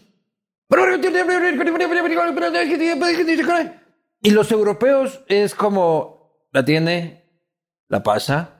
Y 4.21 4.29
los 4.29 4.51
europeos 4.51 5.21
es 5.27 5.55
como 5.55 6.47
la 6.51 6.63
tiene, 6.63 7.25
la 7.89 8.03
pasa, 8.03 8.54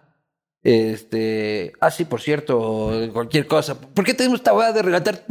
este, 0.66 1.74
ah, 1.80 1.91
sí, 1.91 2.05
por 2.05 2.20
cierto, 2.20 2.91
cualquier 3.13 3.45
cosa. 3.45 3.80
¿Por 3.80 4.03
qué 4.03 4.16
tenemos 4.16 4.39
esta 4.39 4.51
hueá 4.51 4.74
de 4.74 4.82
relatar? 4.82 5.24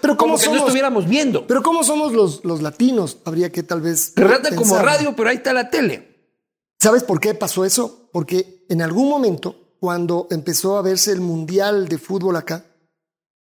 Pero 0.00 0.16
como 0.16 0.38
que 0.38 0.46
no 0.46 0.56
estuviéramos 0.56 1.06
viendo. 1.06 1.46
Pero 1.46 1.62
¿cómo 1.62 1.84
somos 1.84 2.14
los, 2.14 2.42
los 2.46 2.62
latinos? 2.62 3.18
Habría 3.26 3.52
que 3.52 3.62
tal 3.62 3.82
vez. 3.82 4.14
Relata 4.16 4.56
como 4.56 4.78
radio, 4.78 5.14
pero 5.14 5.28
ahí 5.28 5.36
está 5.36 5.52
la 5.52 5.68
tele. 5.68 6.32
¿Sabes 6.80 7.04
por 7.04 7.20
qué 7.20 7.34
pasó 7.34 7.66
eso? 7.66 8.08
Porque 8.10 8.64
en 8.70 8.80
algún 8.80 9.10
momento, 9.10 9.74
cuando 9.80 10.26
empezó 10.30 10.78
a 10.78 10.82
verse 10.82 11.12
el 11.12 11.20
mundial 11.20 11.86
de 11.86 11.98
fútbol 11.98 12.36
acá, 12.36 12.64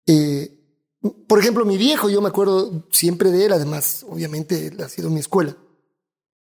eh, 0.07 0.59
por 1.27 1.39
ejemplo, 1.39 1.65
mi 1.65 1.79
viejo, 1.79 2.11
yo 2.11 2.21
me 2.21 2.29
acuerdo 2.29 2.87
siempre 2.91 3.31
de 3.31 3.47
él, 3.47 3.55
además, 3.55 4.05
obviamente, 4.07 4.71
ha 4.85 4.89
sido 4.91 5.09
mi 5.09 5.21
escuela. 5.21 5.57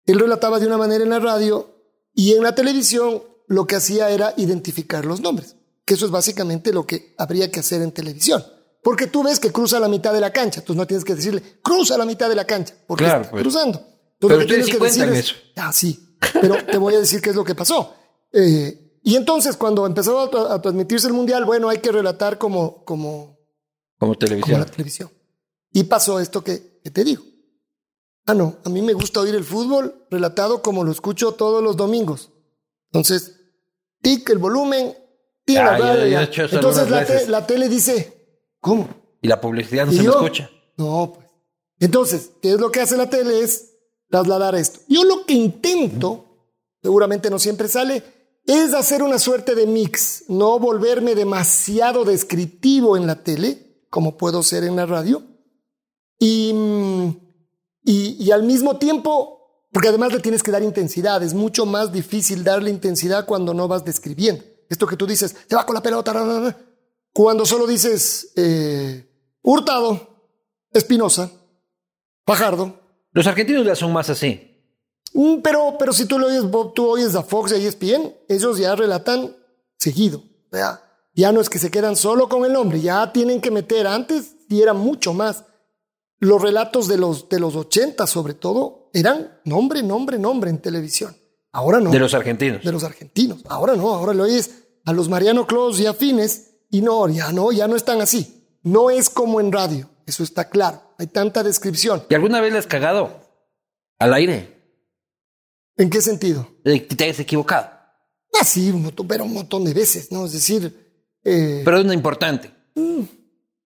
Él 0.05 0.17
relataba 0.17 0.61
de 0.61 0.67
una 0.67 0.77
manera 0.77 1.03
en 1.03 1.09
la 1.09 1.19
radio 1.19 1.75
y 2.13 2.35
en 2.35 2.43
la 2.43 2.55
televisión 2.55 3.21
lo 3.47 3.65
que 3.65 3.77
hacía 3.77 4.09
era 4.09 4.33
identificar 4.37 5.05
los 5.05 5.21
nombres, 5.21 5.55
que 5.85 5.95
eso 5.95 6.05
es 6.05 6.11
básicamente 6.11 6.71
lo 6.71 6.85
que 6.85 7.15
habría 7.17 7.49
que 7.49 7.61
hacer 7.61 7.81
en 7.81 7.91
televisión. 7.91 8.43
Porque 8.83 9.07
tú 9.07 9.23
ves 9.23 9.39
que 9.39 9.51
cruza 9.51 9.79
la 9.79 9.87
mitad 9.87 10.13
de 10.13 10.21
la 10.21 10.31
cancha, 10.31 10.61
tú 10.61 10.75
no 10.75 10.85
tienes 10.85 11.03
que 11.03 11.15
decirle, 11.15 11.41
cruza 11.61 11.97
la 11.97 12.05
mitad 12.05 12.29
de 12.29 12.35
la 12.35 12.45
cancha, 12.45 12.75
porque 12.85 13.05
está 13.05 13.29
pues. 13.29 13.41
cruzando. 13.41 13.79
Entonces, 13.79 14.17
pero 14.19 14.35
lo 14.35 14.39
que 14.39 14.45
tienes 14.45 14.69
que 14.69 14.79
decir 14.79 15.03
es, 15.09 15.35
ah, 15.55 15.73
sí, 15.73 16.17
pero 16.33 16.63
te 16.65 16.77
voy 16.77 16.95
a 16.95 16.99
decir 16.99 17.21
qué 17.21 17.31
es 17.31 17.35
lo 17.35 17.43
que 17.43 17.55
pasó. 17.55 17.93
Eh, 18.31 18.99
y 19.03 19.15
entonces, 19.15 19.55
cuando 19.55 19.85
empezó 19.85 20.19
a, 20.51 20.61
transmitirse 20.61 21.07
el 21.07 21.13
mundial, 21.13 21.45
bueno, 21.45 21.69
hay 21.69 21.79
que 21.79 21.91
relatar 21.91 22.37
como, 22.37 22.83
como, 22.83 23.39
como 23.97 24.15
televisión. 24.15 24.55
Como 24.55 24.65
la 24.65 24.71
televisión. 24.71 25.09
Y 25.71 25.83
pasó 25.83 26.19
esto 26.19 26.43
que, 26.43 26.81
que 26.83 26.91
te 26.91 27.03
digo. 27.03 27.23
Ah, 28.25 28.33
no, 28.33 28.57
a 28.65 28.69
mí 28.69 28.81
me 28.81 28.93
gusta 28.93 29.21
oír 29.21 29.35
el 29.35 29.45
fútbol 29.45 30.05
relatado 30.11 30.61
como 30.61 30.83
lo 30.83 30.91
escucho 30.91 31.33
todos 31.33 31.63
los 31.63 31.77
domingos. 31.77 32.31
Entonces, 32.91 33.36
tic 34.01 34.29
el 34.29 34.37
volumen, 34.37 34.95
Entonces 35.45 37.29
la, 37.29 37.47
tele 37.47 37.69
dice, 37.69 38.13
¿cómo? 38.59 38.87
Y 39.21 39.27
la 39.27 39.39
publicidad 39.39 39.85
no 39.85 39.91
se 39.91 40.03
me 40.03 40.09
escucha. 40.09 40.49
No, 40.77 41.13
pues. 41.15 41.27
Entonces, 41.79 42.31
¿qué 42.41 42.51
es 42.51 42.59
lo 42.59 42.71
que 42.71 42.81
hace 42.81 42.97
la 42.97 43.09
tele? 43.09 43.41
Es 43.41 43.75
trasladar 44.09 44.55
esto. 44.55 44.79
Yo 44.87 45.03
lo 45.03 45.25
que 45.25 45.33
intento, 45.33 46.25
seguramente 46.81 47.29
no 47.29 47.39
siempre 47.39 47.67
sale, 47.67 48.03
es 48.45 48.73
hacer 48.73 49.03
una 49.03 49.19
suerte 49.19 49.55
de 49.55 49.67
mix, 49.67 50.23
no 50.29 50.57
volverme 50.57 51.15
demasiado 51.15 52.05
descriptivo 52.05 52.95
en 52.95 53.05
la 53.05 53.23
tele, 53.23 53.85
como 53.89 54.17
puedo 54.17 54.41
ser 54.41 54.63
en 54.63 54.77
la 54.77 54.85
radio, 54.85 55.23
y, 56.19 56.53
y, 57.83 58.23
y 58.23 58.31
al 58.31 58.43
mismo 58.43 58.77
tiempo 58.77 59.36
porque 59.71 59.89
además 59.89 60.13
le 60.13 60.19
tienes 60.19 60.43
que 60.43 60.51
dar 60.51 60.63
intensidad. 60.63 61.21
Es 61.23 61.33
mucho 61.33 61.65
más 61.65 61.91
difícil 61.91 62.43
darle 62.43 62.69
intensidad 62.69 63.25
cuando 63.25 63.53
no 63.53 63.67
vas 63.67 63.83
describiendo. 63.83 64.43
Esto 64.69 64.87
que 64.87 64.97
tú 64.97 65.05
dices, 65.05 65.35
te 65.47 65.55
va 65.55 65.65
con 65.65 65.75
la 65.75 65.81
pelota. 65.81 66.55
Cuando 67.13 67.45
solo 67.45 67.65
dices 67.67 68.31
eh, 68.35 69.07
Hurtado, 69.41 70.31
Espinosa, 70.71 71.31
Fajardo. 72.25 72.79
Los 73.11 73.25
argentinos 73.27 73.65
ya 73.65 73.75
son 73.75 73.93
más 73.93 74.09
así. 74.09 74.47
Mm, 75.13 75.37
pero, 75.41 75.75
pero 75.79 75.93
si 75.93 76.05
tú 76.05 76.19
lo 76.19 76.27
oyes, 76.27 76.43
tú 76.75 76.87
oyes 76.89 77.15
a 77.15 77.23
Fox 77.23 77.51
y 77.51 77.55
a 77.55 77.57
ESPN, 77.57 78.13
ellos 78.27 78.57
ya 78.57 78.75
relatan 78.75 79.35
seguido. 79.77 80.21
Ya 81.13 81.31
no 81.31 81.41
es 81.41 81.49
que 81.49 81.59
se 81.59 81.71
quedan 81.71 81.95
solo 81.95 82.29
con 82.29 82.45
el 82.45 82.53
nombre, 82.53 82.79
ya 82.79 83.11
tienen 83.11 83.41
que 83.41 83.51
meter 83.51 83.87
antes 83.87 84.35
y 84.49 84.61
era 84.61 84.73
mucho 84.73 85.13
más. 85.13 85.45
Los 86.19 86.41
relatos 86.41 86.87
de 86.87 86.97
los, 86.97 87.29
de 87.29 87.39
los 87.39 87.55
80 87.55 88.05
sobre 88.07 88.33
todo 88.33 88.86
eran 88.99 89.39
nombre, 89.45 89.83
nombre, 89.83 90.17
nombre 90.17 90.49
en 90.49 90.57
televisión. 90.59 91.15
Ahora 91.51 91.79
no. 91.79 91.91
De 91.91 91.99
los 91.99 92.13
argentinos. 92.13 92.63
De 92.63 92.71
los 92.71 92.83
argentinos. 92.83 93.43
Ahora 93.47 93.75
no, 93.75 93.93
ahora 93.93 94.13
lo 94.13 94.23
oyes 94.23 94.63
a 94.85 94.93
los 94.93 95.07
Mariano 95.07 95.45
Clos 95.45 95.79
y 95.79 95.85
afines 95.85 96.55
y 96.71 96.81
no, 96.81 97.07
ya 97.07 97.31
no, 97.31 97.51
ya 97.51 97.67
no 97.67 97.75
están 97.75 98.01
así. 98.01 98.43
No 98.63 98.89
es 98.89 99.09
como 99.09 99.39
en 99.39 99.51
radio, 99.51 99.89
eso 100.05 100.23
está 100.23 100.49
claro. 100.49 100.81
Hay 100.97 101.07
tanta 101.07 101.43
descripción. 101.43 102.03
¿Y 102.09 102.15
alguna 102.15 102.41
vez 102.41 102.51
le 102.51 102.59
has 102.59 102.67
cagado 102.67 103.21
al 103.99 104.13
aire? 104.15 104.55
¿En 105.77 105.89
qué 105.91 106.01
sentido? 106.01 106.47
te 106.63 107.03
hayas 107.03 107.19
equivocado. 107.19 107.69
Ah, 108.39 108.43
sí, 108.43 108.71
un 108.71 108.83
montón, 108.83 109.07
pero 109.07 109.23
un 109.23 109.33
montón 109.33 109.63
de 109.63 109.73
veces, 109.73 110.11
¿no? 110.11 110.25
Es 110.25 110.33
decir... 110.33 110.85
Eh, 111.23 111.61
pero 111.63 111.77
es 111.77 111.85
una 111.85 111.93
importante. 111.93 112.51
Mm, 112.75 113.01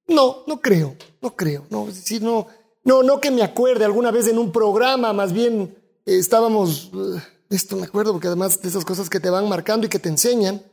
no, 0.09 0.43
no 0.45 0.59
creo, 0.59 0.95
no 1.21 1.35
creo. 1.35 1.65
No, 1.69 1.87
es 1.87 1.95
decir, 1.95 2.21
no 2.21 2.47
no, 2.83 3.03
no 3.03 3.19
que 3.19 3.31
me 3.31 3.43
acuerde, 3.43 3.85
alguna 3.85 4.11
vez 4.11 4.27
en 4.27 4.37
un 4.37 4.51
programa, 4.51 5.13
más 5.13 5.33
bien 5.33 5.75
eh, 6.05 6.17
estábamos, 6.17 6.91
eh, 6.93 7.21
esto 7.49 7.75
me 7.75 7.85
acuerdo, 7.85 8.13
porque 8.13 8.27
además 8.27 8.61
de 8.61 8.69
esas 8.69 8.85
cosas 8.85 9.09
que 9.09 9.19
te 9.19 9.29
van 9.29 9.47
marcando 9.47 9.85
y 9.85 9.89
que 9.89 9.99
te 9.99 10.09
enseñan, 10.09 10.63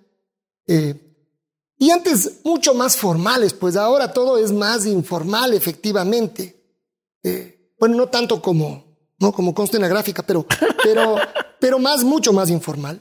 eh, 0.67 0.95
y 1.79 1.91
antes 1.91 2.41
mucho 2.45 2.75
más 2.75 2.97
formales, 2.97 3.53
pues 3.55 3.77
ahora 3.77 4.13
todo 4.13 4.37
es 4.39 4.51
más 4.53 4.85
informal, 4.87 5.55
efectivamente. 5.55 6.57
eh, 7.23 7.55
bueno, 7.79 7.97
no 7.97 8.09
tanto 8.09 8.43
como, 8.43 8.85
no 9.21 9.33
como 9.33 9.55
consta 9.55 9.77
en 9.77 9.83
la 9.83 9.89
gráfica, 9.89 10.23
pero, 10.23 10.45
pero, 10.83 11.17
pero 11.61 11.79
más, 11.79 12.03
mucho 12.03 12.33
más 12.33 12.51
informal. 12.51 13.01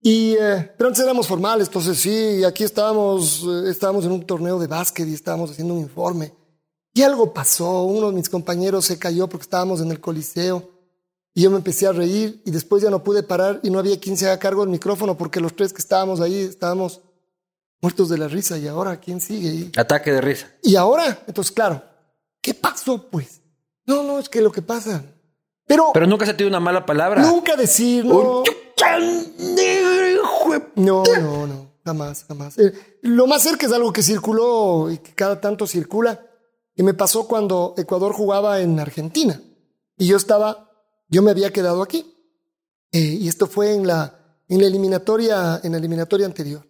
Y, 0.00 0.34
eh, 0.34 0.72
pero 0.76 0.88
antes 0.88 1.02
éramos 1.02 1.26
formales, 1.26 1.68
entonces 1.68 1.98
sí, 1.98 2.44
aquí 2.44 2.64
estábamos, 2.64 3.42
eh, 3.44 3.70
estábamos 3.70 4.04
en 4.04 4.12
un 4.12 4.24
torneo 4.24 4.58
de 4.58 4.66
básquet 4.66 5.06
y 5.08 5.14
estábamos 5.14 5.50
haciendo 5.50 5.74
un 5.74 5.80
informe. 5.80 6.32
Y 6.98 7.02
algo 7.04 7.32
pasó, 7.32 7.84
uno 7.84 8.08
de 8.08 8.12
mis 8.12 8.28
compañeros 8.28 8.86
se 8.86 8.98
cayó 8.98 9.28
porque 9.28 9.44
estábamos 9.44 9.80
en 9.80 9.92
el 9.92 10.00
coliseo 10.00 10.68
y 11.32 11.42
yo 11.42 11.50
me 11.52 11.58
empecé 11.58 11.86
a 11.86 11.92
reír 11.92 12.42
y 12.44 12.50
después 12.50 12.82
ya 12.82 12.90
no 12.90 13.04
pude 13.04 13.22
parar 13.22 13.60
y 13.62 13.70
no 13.70 13.78
había 13.78 14.00
quien 14.00 14.16
se 14.16 14.26
haga 14.26 14.40
cargo 14.40 14.62
del 14.62 14.70
micrófono 14.70 15.16
porque 15.16 15.38
los 15.38 15.54
tres 15.54 15.72
que 15.72 15.80
estábamos 15.80 16.20
ahí 16.20 16.40
estábamos 16.40 17.00
muertos 17.80 18.08
de 18.08 18.18
la 18.18 18.26
risa 18.26 18.58
y 18.58 18.66
ahora 18.66 18.98
quién 18.98 19.20
sigue. 19.20 19.70
Ataque 19.78 20.10
de 20.10 20.20
risa. 20.20 20.48
Y 20.60 20.74
ahora, 20.74 21.22
entonces 21.28 21.52
claro, 21.52 21.80
¿qué 22.40 22.52
pasó 22.52 23.08
pues? 23.08 23.42
No, 23.86 24.02
no, 24.02 24.18
es 24.18 24.28
que 24.28 24.40
lo 24.40 24.50
que 24.50 24.62
pasa. 24.62 25.04
Pero, 25.68 25.92
Pero 25.94 26.08
nunca 26.08 26.26
se 26.26 26.32
te 26.32 26.38
dio 26.38 26.48
una 26.48 26.58
mala 26.58 26.84
palabra. 26.84 27.22
nunca 27.22 27.54
decir, 27.54 28.04
no. 28.06 28.42
No, 30.74 31.04
no, 31.04 31.46
no, 31.46 31.70
jamás, 31.84 32.24
jamás. 32.26 32.58
Eh, 32.58 32.72
lo 33.02 33.28
más 33.28 33.44
cerca 33.44 33.66
es 33.66 33.72
algo 33.72 33.92
que 33.92 34.02
circuló 34.02 34.90
y 34.90 34.98
que 34.98 35.14
cada 35.14 35.40
tanto 35.40 35.64
circula. 35.64 36.24
Y 36.78 36.82
me 36.84 36.94
pasó 36.94 37.26
cuando 37.26 37.74
Ecuador 37.76 38.12
jugaba 38.14 38.60
en 38.60 38.78
Argentina. 38.80 39.42
Y 39.98 40.06
yo 40.06 40.16
estaba, 40.16 40.70
yo 41.08 41.22
me 41.22 41.32
había 41.32 41.52
quedado 41.52 41.82
aquí. 41.82 42.14
Eh, 42.92 43.18
y 43.20 43.28
esto 43.28 43.46
fue 43.48 43.74
en 43.74 43.86
la, 43.86 44.40
en 44.48 44.60
la 44.60 44.68
eliminatoria, 44.68 45.60
en 45.62 45.72
la 45.72 45.78
eliminatoria 45.78 46.24
anterior. 46.24 46.64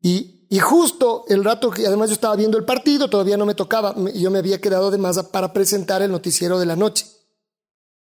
Y, 0.00 0.46
y 0.48 0.58
justo 0.58 1.24
el 1.28 1.44
rato 1.44 1.70
que 1.70 1.86
además 1.86 2.08
yo 2.08 2.14
estaba 2.14 2.34
viendo 2.34 2.56
el 2.56 2.64
partido, 2.64 3.10
todavía 3.10 3.36
no 3.36 3.44
me 3.46 3.54
tocaba, 3.54 3.92
me- 3.92 4.18
yo 4.18 4.30
me 4.30 4.38
había 4.38 4.60
quedado 4.60 4.88
además 4.88 5.22
para 5.30 5.52
presentar 5.52 6.00
el 6.00 6.10
noticiero 6.10 6.58
de 6.58 6.66
la 6.66 6.74
noche. 6.76 7.06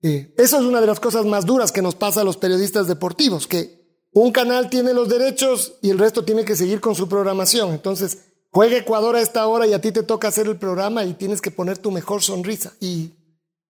Eh, 0.04 0.36
eso 0.38 0.58
es 0.60 0.64
una 0.64 0.82
de 0.82 0.88
las 0.88 1.00
cosas 1.00 1.26
más 1.26 1.46
duras 1.46 1.72
que 1.72 1.82
nos 1.82 1.96
pasa 1.96 2.22
a 2.22 2.24
los 2.26 2.38
periodistas 2.38 2.88
deportivos, 2.88 3.48
que 3.48 4.08
un 4.12 4.32
canal 4.32 4.70
tiene 4.70 4.94
los 4.94 5.10
derechos 5.10 5.74
y 5.82 5.90
el 5.90 5.98
resto 5.98 6.24
tiene 6.24 6.46
que 6.46 6.56
seguir 6.56 6.80
con 6.80 6.94
su 6.94 7.08
programación. 7.10 7.72
Entonces, 7.72 8.20
juega 8.54 8.78
Ecuador 8.78 9.16
a 9.18 9.22
esta 9.22 9.46
hora 9.48 9.68
y 9.68 9.74
a 9.74 9.82
ti 9.82 9.92
te 9.92 10.04
toca 10.04 10.30
hacer 10.30 10.48
el 10.48 10.56
programa 10.58 11.04
y 11.04 11.14
tienes 11.14 11.42
que 11.42 11.52
poner 11.52 11.78
tu 11.78 11.92
mejor 11.92 12.22
sonrisa. 12.24 12.72
Y, 12.80 13.12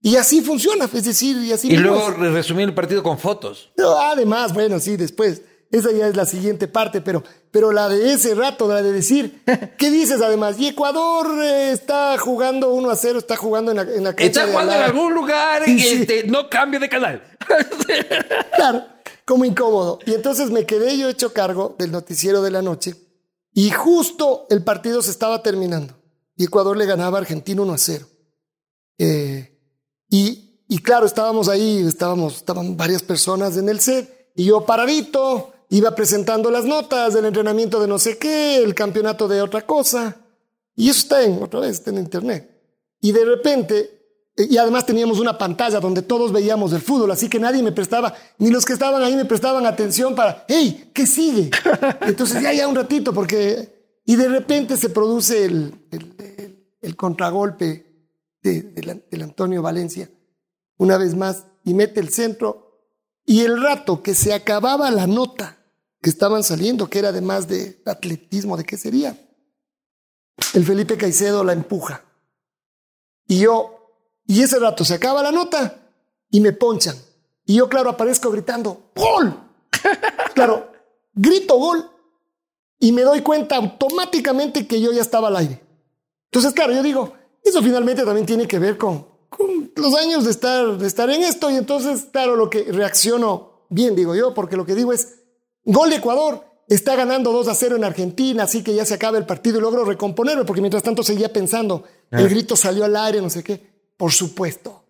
y 0.01 0.17
así 0.17 0.41
funciona, 0.41 0.87
es 0.93 1.05
decir, 1.05 1.37
y 1.37 1.51
así 1.53 1.69
Y 1.71 1.77
luego 1.77 2.09
es. 2.09 2.17
re- 2.17 2.31
resumir 2.31 2.67
el 2.67 2.75
partido 2.75 3.01
con 3.01 3.17
fotos. 3.17 3.71
No, 3.77 3.97
además, 3.97 4.53
bueno, 4.53 4.79
sí, 4.79 4.95
después. 4.97 5.41
Esa 5.71 5.91
ya 5.91 6.07
es 6.07 6.15
la 6.15 6.27
siguiente 6.27 6.67
parte, 6.67 7.01
pero, 7.01 7.23
pero 7.49 7.71
la 7.71 7.89
de 7.89 8.13
ese 8.13 8.35
rato, 8.35 8.67
la 8.67 8.83
de 8.83 8.91
decir, 8.91 9.41
¿qué 9.79 9.89
dices 9.89 10.21
además? 10.21 10.59
Y 10.59 10.67
Ecuador 10.67 11.25
eh, 11.43 11.71
está 11.71 12.15
jugando 12.19 12.71
1 12.75 12.91
a 12.91 12.95
0, 12.95 13.17
está 13.17 13.37
jugando 13.37 13.71
en 13.71 13.77
la, 13.77 13.81
en 13.83 14.03
la 14.03 14.11
cancha 14.13 14.25
Está 14.25 14.45
de 14.45 14.51
jugando 14.51 14.71
en 14.71 14.77
al 14.77 14.81
lado. 14.87 14.93
algún 14.99 15.13
lugar 15.15 15.63
Sí, 15.65 15.71
y 15.75 15.79
sí. 15.79 15.87
este, 16.01 16.23
no 16.25 16.47
cambie 16.47 16.79
de 16.79 16.89
canal. 16.89 17.23
Claro, 18.55 18.83
como 19.25 19.45
incómodo. 19.45 19.99
Y 20.05 20.13
entonces 20.13 20.51
me 20.51 20.65
quedé 20.65 20.97
yo 20.97 21.09
hecho 21.09 21.33
cargo 21.33 21.75
del 21.79 21.91
noticiero 21.91 22.41
de 22.41 22.51
la 22.51 22.61
noche 22.61 22.95
y 23.53 23.69
justo 23.69 24.47
el 24.49 24.63
partido 24.63 25.01
se 25.01 25.11
estaba 25.11 25.43
terminando 25.43 25.95
y 26.35 26.45
Ecuador 26.45 26.75
le 26.77 26.85
ganaba 26.85 27.17
a 27.17 27.21
Argentina 27.21 27.61
1 27.61 27.73
a 27.73 27.77
0. 27.77 28.07
Eh, 28.97 29.59
y, 30.09 30.59
y 30.67 30.77
claro, 30.79 31.05
estábamos 31.05 31.49
ahí, 31.49 31.85
estábamos, 31.85 32.37
estaban 32.37 32.75
varias 32.75 33.03
personas 33.03 33.57
en 33.57 33.69
el 33.69 33.79
set 33.79 34.31
y 34.35 34.45
yo 34.45 34.65
paradito, 34.65 35.53
iba 35.69 35.93
presentando 35.95 36.49
las 36.49 36.65
notas 36.65 37.13
del 37.13 37.25
entrenamiento 37.25 37.79
de 37.79 37.87
no 37.87 37.99
sé 37.99 38.17
qué, 38.17 38.57
el 38.57 38.73
campeonato 38.73 39.27
de 39.27 39.41
otra 39.41 39.65
cosa. 39.65 40.17
Y 40.75 40.89
eso 40.89 40.99
está 40.99 41.23
en, 41.23 41.41
otra 41.41 41.59
vez, 41.59 41.71
está 41.71 41.91
en 41.91 41.99
internet. 41.99 42.49
Y 42.99 43.11
de 43.11 43.25
repente, 43.25 44.02
y 44.35 44.57
además 44.57 44.85
teníamos 44.85 45.19
una 45.19 45.37
pantalla 45.37 45.79
donde 45.79 46.01
todos 46.01 46.31
veíamos 46.31 46.73
el 46.73 46.81
fútbol, 46.81 47.11
así 47.11 47.29
que 47.29 47.39
nadie 47.39 47.61
me 47.61 47.71
prestaba, 47.71 48.13
ni 48.39 48.49
los 48.49 48.65
que 48.65 48.73
estaban 48.73 49.01
ahí 49.03 49.15
me 49.15 49.25
prestaban 49.25 49.65
atención 49.65 50.15
para, 50.15 50.45
hey, 50.47 50.89
¿qué 50.93 51.05
sigue? 51.05 51.51
Entonces 52.01 52.41
ya, 52.41 52.51
ya 52.53 52.67
un 52.67 52.75
ratito, 52.75 53.13
porque, 53.13 53.99
y 54.05 54.15
de 54.15 54.27
repente 54.29 54.75
se 54.77 54.89
produce 54.89 55.45
el, 55.45 55.75
el, 55.91 56.15
el- 56.17 56.59
el 56.81 56.95
contragolpe 56.97 57.85
de- 58.41 58.61
del 58.61 59.05
del 59.09 59.21
Antonio 59.21 59.61
Valencia, 59.61 60.09
una 60.77 60.97
vez 60.97 61.15
más, 61.15 61.45
y 61.63 61.73
mete 61.73 61.99
el 62.01 62.09
centro, 62.09 62.89
y 63.25 63.41
el 63.41 63.61
rato 63.61 64.03
que 64.03 64.13
se 64.15 64.33
acababa 64.33 64.91
la 64.91 65.07
nota 65.07 65.57
que 66.01 66.09
estaban 66.09 66.43
saliendo, 66.43 66.89
que 66.89 66.99
era 66.99 67.09
además 67.09 67.47
de 67.47 67.81
atletismo, 67.85 68.57
¿de 68.57 68.65
qué 68.65 68.75
sería? 68.77 69.15
El 70.53 70.65
Felipe 70.65 70.97
Caicedo 70.97 71.43
la 71.45 71.53
empuja. 71.53 72.03
Y 73.27 73.39
yo, 73.39 73.72
y 74.25 74.41
ese 74.41 74.59
rato 74.59 74.85
se 74.85 74.95
acaba 74.95 75.23
la 75.23 75.31
nota 75.31 75.81
y 76.29 76.39
me 76.39 76.53
ponchan. 76.53 76.95
Y 77.45 77.55
yo, 77.55 77.69
claro, 77.69 77.89
aparezco 77.89 78.31
gritando, 78.31 78.91
¡Gol! 78.95 79.37
claro, 80.33 80.71
grito 81.13 81.57
gol 81.57 81.89
y 82.79 82.91
me 82.91 83.01
doy 83.03 83.21
cuenta 83.21 83.57
automáticamente 83.57 84.67
que 84.67 84.81
yo 84.81 84.91
ya 84.91 85.01
estaba 85.01 85.27
al 85.27 85.37
aire. 85.37 85.61
Entonces, 86.25 86.53
claro, 86.53 86.73
yo 86.73 86.83
digo, 86.83 87.13
eso 87.43 87.61
finalmente 87.61 88.03
también 88.03 88.25
tiene 88.25 88.47
que 88.47 88.59
ver 88.59 88.77
con, 88.77 89.05
con 89.29 89.71
los 89.75 89.95
años 89.95 90.25
de 90.25 90.31
estar, 90.31 90.77
de 90.77 90.87
estar 90.87 91.09
en 91.09 91.23
esto. 91.23 91.49
Y 91.51 91.55
entonces, 91.55 92.07
claro, 92.11 92.35
lo 92.35 92.49
que 92.49 92.63
reacciono 92.63 93.65
bien, 93.69 93.95
digo 93.95 94.15
yo, 94.15 94.33
porque 94.33 94.57
lo 94.57 94.65
que 94.65 94.75
digo 94.75 94.93
es, 94.93 95.19
gol 95.63 95.89
de 95.89 95.97
Ecuador, 95.97 96.45
está 96.67 96.95
ganando 96.95 97.31
2 97.31 97.47
a 97.47 97.55
0 97.55 97.75
en 97.75 97.83
Argentina, 97.83 98.43
así 98.43 98.63
que 98.63 98.73
ya 98.73 98.85
se 98.85 98.93
acaba 98.93 99.17
el 99.17 99.25
partido 99.25 99.57
y 99.59 99.61
logro 99.61 99.85
recomponerme, 99.85 100.45
porque 100.45 100.61
mientras 100.61 100.83
tanto 100.83 101.03
seguía 101.03 101.31
pensando, 101.31 101.83
el 102.11 102.29
grito 102.29 102.55
salió 102.55 102.85
al 102.85 102.95
aire, 102.95 103.21
no 103.21 103.29
sé 103.29 103.43
qué. 103.43 103.72
Por 103.97 104.11
supuesto, 104.11 104.83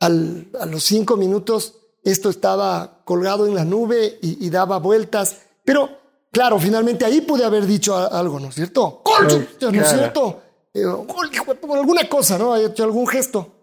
al- 0.00 0.46
a 0.60 0.66
los 0.66 0.82
cinco 0.84 1.16
minutos 1.16 1.74
esto 2.04 2.30
estaba 2.30 3.02
colgado 3.04 3.46
en 3.46 3.54
la 3.54 3.64
nube 3.64 4.18
y, 4.22 4.46
y 4.46 4.50
daba 4.50 4.78
vueltas, 4.78 5.36
pero 5.64 5.88
claro, 6.32 6.58
finalmente 6.58 7.04
ahí 7.04 7.20
pude 7.20 7.44
haber 7.44 7.66
dicho 7.66 7.96
algo, 7.96 8.40
¿no 8.40 8.48
es 8.48 8.54
cierto? 8.54 9.02
¡Gol! 9.04 9.26
¿No 9.28 9.36
es 9.36 9.46
claro. 9.58 9.88
cierto? 9.88 10.42
Eh, 10.72 10.82
gol, 10.84 11.30
por 11.60 11.76
alguna 11.78 12.08
cosa, 12.08 12.38
¿no? 12.38 12.56
He 12.56 12.66
hecho 12.66 12.84
algún 12.84 13.06
gesto. 13.06 13.56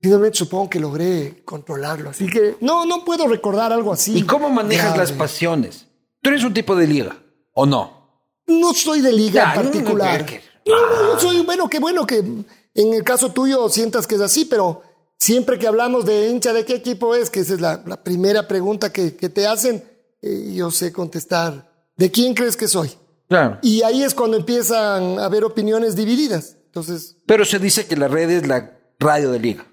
Finalmente 0.00 0.38
supongo 0.38 0.68
que 0.70 0.80
logré 0.80 1.42
controlarlo, 1.44 2.10
así 2.10 2.26
que 2.26 2.56
no, 2.60 2.84
no 2.86 3.04
puedo 3.04 3.28
recordar 3.28 3.72
algo 3.72 3.92
así. 3.92 4.18
¿Y 4.18 4.22
cómo 4.24 4.48
manejas 4.50 4.94
grave. 4.94 4.98
las 4.98 5.12
pasiones? 5.12 5.86
¿Tú 6.20 6.30
eres 6.30 6.42
un 6.44 6.52
tipo 6.54 6.74
de 6.74 6.86
liga 6.88 7.16
o 7.54 7.66
no? 7.66 8.00
No 8.46 8.72
soy 8.74 9.00
de 9.00 9.12
liga 9.12 9.44
Ya, 9.44 9.54
en 9.54 9.62
particular. 9.62 10.26
No, 10.66 10.74
no, 10.76 11.12
no 11.14 11.20
soy, 11.20 11.42
bueno, 11.42 11.68
qué 11.68 11.78
bueno 11.78 12.04
que 12.06 12.22
en 12.74 12.94
el 12.94 13.04
caso 13.04 13.32
tuyo 13.32 13.68
sientas 13.68 14.06
que 14.06 14.14
es 14.14 14.20
así, 14.20 14.44
pero 14.44 14.82
siempre 15.18 15.58
que 15.58 15.66
hablamos 15.66 16.04
de 16.04 16.28
hincha 16.28 16.52
de 16.52 16.64
qué 16.64 16.74
equipo 16.74 17.14
es, 17.14 17.30
que 17.30 17.40
esa 17.40 17.54
es 17.54 17.60
la, 17.60 17.82
la 17.86 18.02
primera 18.02 18.48
pregunta 18.48 18.92
que, 18.92 19.14
que 19.14 19.28
te 19.28 19.46
hacen, 19.46 19.84
eh, 20.20 20.52
yo 20.54 20.70
sé 20.70 20.92
contestar, 20.92 21.70
¿de 21.96 22.10
quién 22.10 22.34
crees 22.34 22.56
que 22.56 22.68
soy? 22.68 22.90
Claro. 23.28 23.58
Y 23.62 23.82
ahí 23.82 24.02
es 24.02 24.14
cuando 24.14 24.36
empiezan 24.36 25.18
a 25.18 25.24
haber 25.24 25.44
opiniones 25.44 25.96
divididas. 25.96 26.56
Entonces, 26.66 27.16
Pero 27.26 27.44
se 27.44 27.58
dice 27.58 27.86
que 27.86 27.96
la 27.96 28.08
red 28.08 28.30
es 28.30 28.46
la 28.46 28.78
radio 28.98 29.30
de 29.30 29.38
liga. 29.38 29.66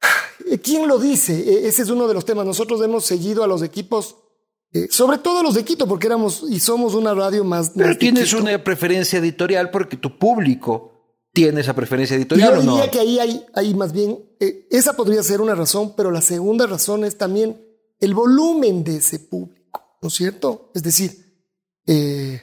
Eh, 0.50 0.58
¿Quién 0.60 0.88
lo 0.88 0.98
dice? 0.98 1.34
Eh, 1.38 1.66
Ese 1.68 1.82
es 1.82 1.90
uno 1.90 2.08
de 2.08 2.14
los 2.14 2.24
temas. 2.24 2.46
Nosotros 2.46 2.80
hemos 2.82 3.04
seguido 3.04 3.44
a 3.44 3.46
los 3.46 3.60
equipos, 3.62 4.16
eh, 4.72 4.86
sobre 4.88 5.18
todo 5.18 5.40
a 5.40 5.42
los 5.42 5.54
de 5.54 5.64
Quito, 5.64 5.86
porque 5.86 6.06
éramos 6.06 6.42
y 6.48 6.58
somos 6.58 6.94
una 6.94 7.12
radio 7.12 7.44
más. 7.44 7.72
Pero 7.74 7.88
más 7.88 7.98
tienes 7.98 8.32
una 8.32 8.62
preferencia 8.64 9.18
editorial 9.18 9.70
porque 9.70 9.98
tu 9.98 10.16
público 10.16 10.97
tiene 11.38 11.60
esa 11.60 11.72
preferencia 11.74 12.16
editorial 12.16 12.54
Yo 12.54 12.60
o 12.60 12.62
no. 12.64 12.72
diría 12.74 12.90
que 12.90 12.98
ahí 12.98 13.44
hay, 13.54 13.74
más 13.74 13.92
bien, 13.92 14.18
eh, 14.40 14.66
esa 14.70 14.94
podría 14.94 15.22
ser 15.22 15.40
una 15.40 15.54
razón, 15.54 15.94
pero 15.96 16.10
la 16.10 16.20
segunda 16.20 16.66
razón 16.66 17.04
es 17.04 17.16
también 17.16 17.64
el 18.00 18.12
volumen 18.12 18.82
de 18.82 18.96
ese 18.96 19.20
público, 19.20 19.98
¿no 20.02 20.08
es 20.08 20.14
cierto? 20.14 20.72
Es 20.74 20.82
decir, 20.82 21.12
eh, 21.86 22.42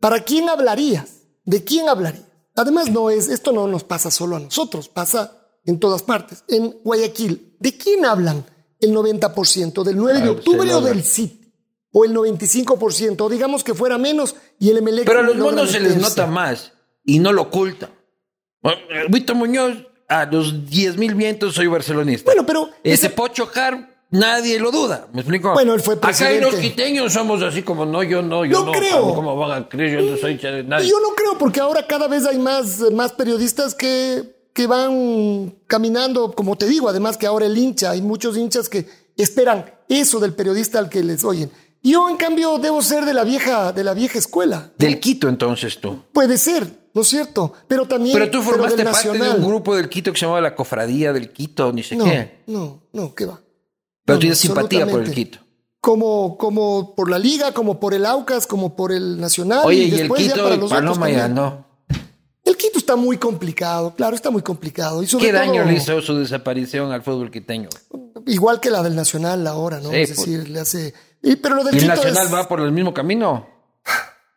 ¿para 0.00 0.22
quién 0.22 0.50
hablarías? 0.50 1.22
¿De 1.46 1.64
quién 1.64 1.88
hablarías? 1.88 2.24
Además, 2.54 2.90
no 2.90 3.08
es, 3.08 3.28
esto 3.28 3.52
no 3.52 3.66
nos 3.68 3.84
pasa 3.84 4.10
solo 4.10 4.36
a 4.36 4.40
nosotros, 4.40 4.90
pasa 4.90 5.38
en 5.64 5.80
todas 5.80 6.02
partes. 6.02 6.44
En 6.48 6.78
Guayaquil, 6.84 7.56
¿de 7.58 7.76
quién 7.78 8.04
hablan 8.04 8.44
el 8.80 8.92
90%? 8.94 9.82
¿Del 9.82 9.96
9 9.96 10.20
de 10.20 10.28
Ah, 10.28 10.30
octubre 10.32 10.74
o 10.74 10.80
del 10.82 11.02
City? 11.02 11.54
O 11.90 12.04
el 12.04 12.12
95%, 12.14 13.22
o 13.22 13.28
digamos 13.30 13.64
que 13.64 13.72
fuera 13.72 13.96
menos 13.96 14.36
y 14.58 14.68
el 14.68 14.82
MLE. 14.82 15.04
Pero 15.06 15.20
a 15.20 15.22
los 15.22 15.36
monos 15.36 15.70
se 15.70 15.80
les 15.80 15.96
nota 15.96 16.26
más 16.26 16.72
y 17.02 17.18
no 17.18 17.32
lo 17.32 17.42
ocultan. 17.42 17.95
Víctor 19.08 19.36
Muñoz, 19.36 19.74
a 20.08 20.24
los 20.26 20.66
10 20.66 20.96
mil 20.96 21.14
vientos 21.14 21.54
soy 21.54 21.66
barcelonista. 21.66 22.30
Bueno, 22.30 22.46
pero 22.46 22.68
Ese 22.84 23.06
ese- 23.06 23.10
Pocho 23.10 23.46
Jar, 23.46 23.90
nadie 24.10 24.58
lo 24.60 24.70
duda. 24.70 25.08
¿Me 25.12 25.20
explico? 25.22 25.52
Bueno, 25.52 25.74
él 25.74 25.80
fue 25.80 25.94
Acá 25.94 26.08
presidente. 26.08 26.40
los 26.42 26.54
quiteños 26.54 27.12
somos 27.12 27.42
así 27.42 27.62
como 27.62 27.84
no, 27.84 28.02
yo 28.02 28.22
no, 28.22 28.44
yo 28.44 28.60
No 28.60 28.66
no. 28.66 28.72
creo. 28.72 29.14
¿Cómo 29.14 29.36
van 29.36 29.62
a 29.62 29.68
creer? 29.68 30.00
Yo 30.00 30.10
no 30.10 30.16
soy 30.16 30.32
hincha 30.32 30.50
de 30.50 30.62
nadie. 30.62 30.88
Yo 30.88 31.00
no 31.00 31.08
creo, 31.16 31.36
porque 31.38 31.60
ahora 31.60 31.86
cada 31.86 32.06
vez 32.08 32.24
hay 32.26 32.38
más, 32.38 32.80
más 32.92 33.12
periodistas 33.12 33.74
que, 33.74 34.36
que 34.52 34.66
van 34.66 35.54
caminando, 35.66 36.32
como 36.32 36.56
te 36.56 36.66
digo, 36.66 36.88
además 36.88 37.16
que 37.16 37.26
ahora 37.26 37.46
el 37.46 37.58
hincha, 37.58 37.90
hay 37.90 38.00
muchos 38.02 38.36
hinchas 38.36 38.68
que 38.68 38.86
esperan 39.16 39.64
eso 39.88 40.20
del 40.20 40.34
periodista 40.34 40.78
al 40.78 40.88
que 40.88 41.02
les 41.02 41.24
oyen. 41.24 41.50
Yo, 41.86 42.10
en 42.10 42.16
cambio, 42.16 42.58
debo 42.58 42.82
ser 42.82 43.04
de 43.04 43.14
la 43.14 43.22
vieja, 43.22 43.72
de 43.72 43.84
la 43.84 43.94
vieja 43.94 44.18
escuela. 44.18 44.72
Del 44.76 44.98
Quito, 44.98 45.28
entonces 45.28 45.78
tú. 45.80 46.02
Puede 46.12 46.36
ser, 46.36 46.68
¿no 46.92 47.02
es 47.02 47.06
cierto? 47.06 47.52
Pero 47.68 47.86
también. 47.86 48.18
Pero 48.18 48.28
tú 48.28 48.42
formaste 48.42 48.82
parte 48.82 49.12
de 49.12 49.30
un 49.30 49.46
grupo 49.46 49.76
del 49.76 49.88
Quito 49.88 50.12
que 50.12 50.18
se 50.18 50.26
llamaba 50.26 50.40
la 50.40 50.56
Cofradía 50.56 51.12
del 51.12 51.30
Quito, 51.30 51.72
ni 51.72 51.84
sé 51.84 51.94
no, 51.94 52.04
qué. 52.04 52.42
No, 52.48 52.82
no, 52.92 53.14
¿qué 53.14 53.26
va? 53.26 53.40
Pero 54.04 54.18
tienes 54.18 54.36
simpatía 54.36 54.84
por 54.88 55.00
el 55.00 55.12
Quito. 55.12 55.38
Como, 55.80 56.36
como 56.36 56.96
por 56.96 57.08
la 57.08 57.20
Liga, 57.20 57.52
como 57.52 57.78
por 57.78 57.94
el 57.94 58.04
Aucas, 58.04 58.48
como 58.48 58.74
por 58.74 58.90
el 58.90 59.20
Nacional. 59.20 59.60
Oye, 59.64 59.84
y, 59.84 59.94
el 59.94 60.12
Quito, 60.12 60.42
para 60.42 60.56
los 60.56 60.68
Paloma 60.68 61.08
ya 61.08 61.28
no. 61.28 61.66
El 62.44 62.56
Quito 62.56 62.80
está 62.80 62.96
muy 62.96 63.16
complicado, 63.16 63.94
claro, 63.94 64.16
está 64.16 64.30
muy 64.30 64.42
complicado. 64.42 65.04
Y 65.04 65.06
¿Qué 65.06 65.30
daño 65.30 65.64
le 65.64 65.74
hizo 65.74 66.00
su 66.02 66.16
desaparición 66.16 66.90
al 66.90 67.02
fútbol 67.02 67.30
quiteño? 67.30 67.68
Igual 68.26 68.58
que 68.58 68.70
la 68.70 68.82
del 68.82 68.96
Nacional 68.96 69.46
ahora, 69.46 69.80
¿no? 69.80 69.92
es 69.92 70.08
pues. 70.08 70.18
decir, 70.18 70.48
le 70.48 70.58
hace 70.58 70.94
pero 71.42 71.56
lo 71.56 71.64
del 71.64 71.74
¿Y 71.74 71.78
el 71.78 71.88
Nacional 71.88 72.32
va 72.32 72.48
por 72.48 72.60
el 72.60 72.72
mismo 72.72 72.94
camino? 72.94 73.48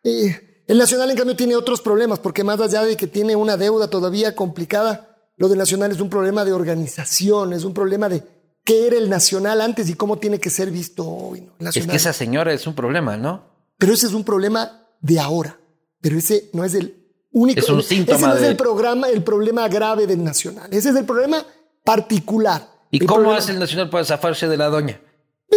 el 0.02 0.78
Nacional, 0.78 1.10
en 1.10 1.16
cambio, 1.16 1.36
tiene 1.36 1.56
otros 1.56 1.80
problemas, 1.80 2.18
porque 2.18 2.44
más 2.44 2.60
allá 2.60 2.82
de 2.82 2.96
que 2.96 3.06
tiene 3.06 3.36
una 3.36 3.56
deuda 3.56 3.88
todavía 3.88 4.34
complicada, 4.34 5.16
lo 5.36 5.48
del 5.48 5.58
Nacional 5.58 5.90
es 5.90 6.00
un 6.00 6.10
problema 6.10 6.44
de 6.44 6.52
organización, 6.52 7.52
es 7.52 7.64
un 7.64 7.74
problema 7.74 8.08
de 8.08 8.22
qué 8.64 8.86
era 8.86 8.96
el 8.96 9.08
Nacional 9.08 9.60
antes 9.60 9.88
y 9.88 9.94
cómo 9.94 10.18
tiene 10.18 10.38
que 10.38 10.50
ser 10.50 10.70
visto 10.70 11.06
hoy. 11.06 11.48
Es 11.74 11.86
que 11.86 11.96
esa 11.96 12.12
señora 12.12 12.52
es 12.52 12.66
un 12.66 12.74
problema, 12.74 13.16
¿no? 13.16 13.44
Pero 13.78 13.94
ese 13.94 14.06
es 14.06 14.12
un 14.12 14.24
problema 14.24 14.86
de 15.00 15.18
ahora. 15.18 15.58
Pero 16.00 16.18
ese 16.18 16.50
no 16.52 16.64
es 16.64 16.74
el 16.74 16.94
único. 17.32 17.60
Es 17.60 17.68
un 17.68 17.82
síntoma. 17.82 18.18
Ese 18.18 18.26
no 18.26 18.34
es 18.34 18.42
el, 18.42 18.56
programa, 18.56 19.08
el 19.08 19.22
problema 19.22 19.68
grave 19.68 20.06
del 20.06 20.22
Nacional. 20.22 20.68
Ese 20.70 20.90
es 20.90 20.96
el 20.96 21.04
problema 21.04 21.44
particular. 21.84 22.68
¿Y 22.90 23.00
cómo 23.00 23.32
hace 23.32 23.52
el 23.52 23.58
Nacional 23.58 23.90
para 23.90 24.04
zafarse 24.04 24.48
de 24.48 24.56
la 24.56 24.68
doña? 24.68 25.00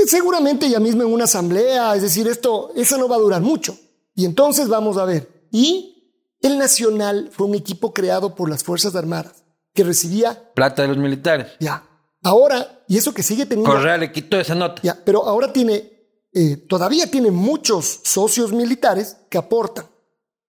Seguramente 0.07 0.69
ya 0.69 0.79
mismo 0.79 1.03
en 1.03 1.13
una 1.13 1.25
asamblea, 1.25 1.95
es 1.95 2.01
decir, 2.01 2.27
esto, 2.27 2.71
eso 2.75 2.97
no 2.97 3.07
va 3.07 3.15
a 3.15 3.19
durar 3.19 3.41
mucho. 3.41 3.77
Y 4.15 4.25
entonces 4.25 4.67
vamos 4.67 4.97
a 4.97 5.05
ver. 5.05 5.47
Y 5.51 5.93
el 6.41 6.57
Nacional 6.57 7.29
fue 7.31 7.47
un 7.47 7.55
equipo 7.55 7.93
creado 7.93 8.35
por 8.35 8.49
las 8.49 8.63
Fuerzas 8.63 8.95
Armadas 8.95 9.43
que 9.73 9.83
recibía... 9.83 10.53
Plata 10.53 10.83
de 10.83 10.89
los 10.89 10.97
militares. 10.97 11.47
Ya. 11.59 11.83
Ahora, 12.21 12.83
y 12.87 12.97
eso 12.97 13.13
que 13.13 13.23
sigue 13.23 13.45
teniendo... 13.45 13.71
Correa 13.71 13.97
le 13.97 14.11
quitó 14.11 14.39
esa 14.39 14.55
nota. 14.55 14.81
Ya, 14.83 14.99
pero 15.03 15.25
ahora 15.25 15.51
tiene, 15.51 15.91
eh, 16.33 16.57
todavía 16.57 17.09
tiene 17.09 17.31
muchos 17.31 18.01
socios 18.03 18.51
militares 18.53 19.17
que 19.29 19.37
aportan, 19.37 19.87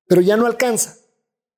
pero 0.07 0.21
ya 0.21 0.37
no 0.37 0.47
alcanza. 0.47 0.97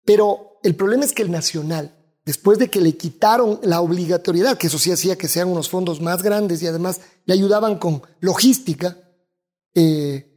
Pero 0.05 0.59
el 0.62 0.74
problema 0.76 1.05
es 1.05 1.12
que 1.12 1.22
el 1.22 1.30
Nacional 1.30 1.95
después 2.26 2.58
de 2.58 2.68
que 2.68 2.80
le 2.80 2.96
quitaron 2.96 3.60
la 3.62 3.80
obligatoriedad, 3.80 4.58
que 4.58 4.66
eso 4.66 4.78
sí 4.78 4.90
hacía 4.90 5.16
que 5.16 5.28
sean 5.28 5.48
unos 5.48 5.70
fondos 5.70 6.00
más 6.00 6.22
grandes 6.22 6.60
y 6.60 6.66
además 6.66 7.00
le 7.24 7.32
ayudaban 7.32 7.78
con 7.78 8.02
logística, 8.20 8.98
eh, 9.74 10.32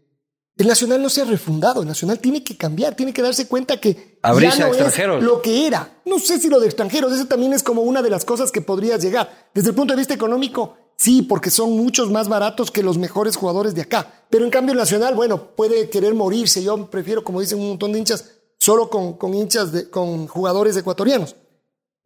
el 0.56 0.68
Nacional 0.68 1.02
no 1.02 1.10
se 1.10 1.22
ha 1.22 1.26
refundado, 1.26 1.82
el 1.82 1.88
Nacional 1.88 2.20
tiene 2.20 2.44
que 2.44 2.58
cambiar, 2.58 2.94
tiene 2.94 3.14
que 3.14 3.22
darse 3.22 3.48
cuenta 3.48 3.80
que 3.80 4.20
ya 4.22 4.56
no 4.58 4.74
es 4.74 5.24
lo 5.24 5.42
que 5.42 5.66
era. 5.66 6.02
No 6.06 6.20
sé 6.20 6.38
si 6.38 6.50
lo 6.50 6.60
de 6.60 6.68
extranjeros, 6.68 7.14
eso 7.14 7.26
también 7.26 7.54
es 7.54 7.64
como 7.64 7.82
una 7.82 8.02
de 8.02 8.10
las 8.10 8.26
cosas 8.26 8.52
que 8.52 8.62
podría 8.62 8.98
llegar. 8.98 9.50
Desde 9.54 9.70
el 9.70 9.76
punto 9.76 9.94
de 9.94 10.00
vista 10.00 10.14
económico, 10.14 10.76
sí, 10.98 11.22
porque 11.22 11.50
son 11.50 11.72
muchos 11.72 12.12
más 12.12 12.28
baratos 12.28 12.72
que 12.72 12.84
los 12.84 12.98
mejores 12.98 13.38
jugadores 13.38 13.74
de 13.74 13.84
acá. 13.84 14.26
Pero 14.30 14.44
en 14.44 14.52
cambio 14.52 14.74
el 14.74 14.80
Nacional, 14.80 15.16
bueno, 15.16 15.56
puede 15.56 15.90
querer 15.90 16.14
morirse. 16.14 16.62
Yo 16.62 16.88
prefiero, 16.92 17.24
como 17.24 17.40
dicen 17.40 17.60
un 17.60 17.70
montón 17.70 17.94
de 17.94 18.00
hinchas, 18.00 18.26
solo 18.60 18.90
con, 18.90 19.14
con 19.14 19.34
hinchas, 19.34 19.72
de, 19.72 19.90
con 19.90 20.28
jugadores 20.28 20.76
ecuatorianos. 20.76 21.38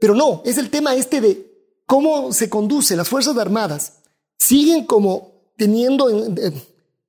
Pero 0.04 0.16
no, 0.16 0.42
es 0.44 0.58
el 0.58 0.70
tema 0.70 0.94
este 0.96 1.22
de 1.22 1.50
cómo 1.86 2.34
se 2.34 2.50
conduce. 2.50 2.98
Las 2.98 3.08
Fuerzas 3.08 3.38
Armadas 3.38 4.00
siguen 4.38 4.86
como 4.86 5.32
teniendo, 5.56 6.10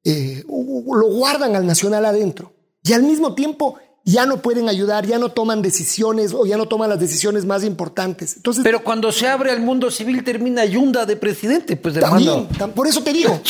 eh, 0.04 0.44
lo 0.46 1.08
guardan 1.08 1.56
al 1.56 1.66
nacional 1.66 2.04
adentro. 2.04 2.52
Y 2.84 2.92
al 2.92 3.02
mismo 3.02 3.34
tiempo 3.34 3.80
ya 4.04 4.26
no 4.26 4.40
pueden 4.40 4.68
ayudar, 4.68 5.06
ya 5.06 5.18
no 5.18 5.30
toman 5.30 5.60
decisiones 5.60 6.32
o 6.32 6.46
ya 6.46 6.56
no 6.56 6.68
toman 6.68 6.88
las 6.88 7.00
decisiones 7.00 7.44
más 7.44 7.64
importantes. 7.64 8.36
Entonces, 8.36 8.62
Pero 8.62 8.84
cuando 8.84 9.10
se 9.10 9.26
abre 9.26 9.50
al 9.50 9.60
mundo 9.60 9.90
civil 9.90 10.22
termina 10.22 10.64
Yunda 10.64 11.04
de 11.04 11.16
presidente, 11.16 11.74
pues 11.74 11.98
también, 11.98 12.46
por 12.76 12.86
eso 12.86 13.02
te 13.02 13.12
digo, 13.12 13.40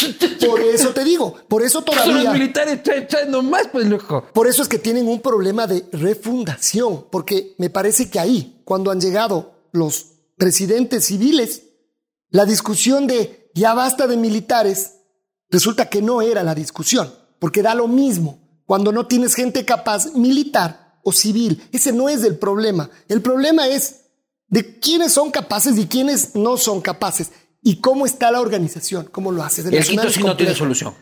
por 0.49 0.61
eso 0.63 0.89
te 0.89 1.05
digo, 1.05 1.35
por 1.49 1.63
eso 1.63 1.83
todavía... 1.85 2.23
Los 2.23 2.33
militares 2.33 2.83
traen 2.83 3.31
nomás, 3.31 3.69
pues 3.71 3.87
loco. 3.89 4.25
Por 4.33 4.47
eso 4.47 4.63
es 4.63 4.69
que 4.69 4.79
tienen 4.79 5.07
un 5.07 5.21
problema 5.21 5.67
de 5.67 5.85
refundación, 5.93 7.05
porque 7.11 7.55
me 7.59 7.69
parece 7.69 8.09
que 8.09 8.19
ahí, 8.19 8.54
cuando 8.65 8.91
han 8.91 9.01
llegado 9.01 9.69
los 9.73 10.07
presidentes 10.37 11.07
civiles, 11.07 11.63
la 12.31 12.45
discusión 12.45 13.07
de 13.07 13.51
ya 13.55 13.75
basta 13.75 14.07
de 14.07 14.17
militares, 14.17 14.95
resulta 15.51 15.89
que 15.89 16.03
no 16.03 16.23
era 16.23 16.43
la 16.43 16.55
discusión, 16.55 17.13
porque 17.39 17.63
da 17.63 17.75
lo 17.75 17.87
mismo 17.87 18.41
cuando 18.67 18.93
no 18.93 19.07
tienes 19.07 19.35
gente 19.35 19.65
capaz 19.65 20.13
militar 20.15 20.99
o 21.03 21.13
civil. 21.13 21.63
Ese 21.73 21.93
no 21.93 22.09
es 22.09 22.25
el 22.25 22.37
problema. 22.37 22.91
El 23.09 23.23
problema 23.23 23.69
es 23.69 24.07
de 24.49 24.79
quiénes 24.79 25.13
son 25.13 25.31
capaces 25.31 25.79
y 25.79 25.87
quiénes 25.87 26.35
no 26.35 26.57
son 26.57 26.81
capaces. 26.81 27.31
Y 27.63 27.77
cómo 27.77 28.05
está 28.05 28.31
la 28.31 28.41
organización, 28.41 29.09
cómo 29.11 29.33
lo 29.33 29.43
haces. 29.43 29.65
El, 29.67 29.85
Quito 29.85 30.11
sí 30.11 30.23
no 30.23 30.37
tiene 30.37 30.55
solución. 30.55 30.95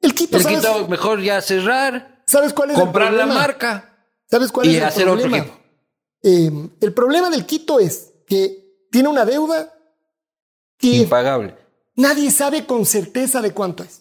El 0.00 0.14
Quito, 0.14 0.36
el 0.36 0.46
Quito 0.46 0.88
mejor 0.88 1.22
ya 1.22 1.40
cerrar. 1.40 2.22
¿Sabes 2.26 2.52
cuál 2.52 2.70
es 2.70 2.78
comprar 2.78 3.12
el 3.12 3.18
la 3.18 3.26
marca. 3.26 3.94
¿Sabes 4.30 4.50
cuál 4.52 4.66
y 4.66 4.70
es 4.70 4.76
el 4.76 4.84
hacer 4.84 5.04
problema? 5.04 5.36
Otro 5.36 5.38
equipo. 5.38 5.63
Eh, 6.26 6.50
el 6.80 6.94
problema 6.94 7.28
del 7.28 7.44
Quito 7.44 7.78
es 7.78 8.12
que 8.26 8.86
tiene 8.90 9.10
una 9.10 9.26
deuda 9.26 9.74
que 10.78 10.96
impagable. 10.96 11.54
Nadie 11.96 12.30
sabe 12.30 12.64
con 12.64 12.86
certeza 12.86 13.42
de 13.42 13.52
cuánto 13.52 13.84
es. 13.84 14.00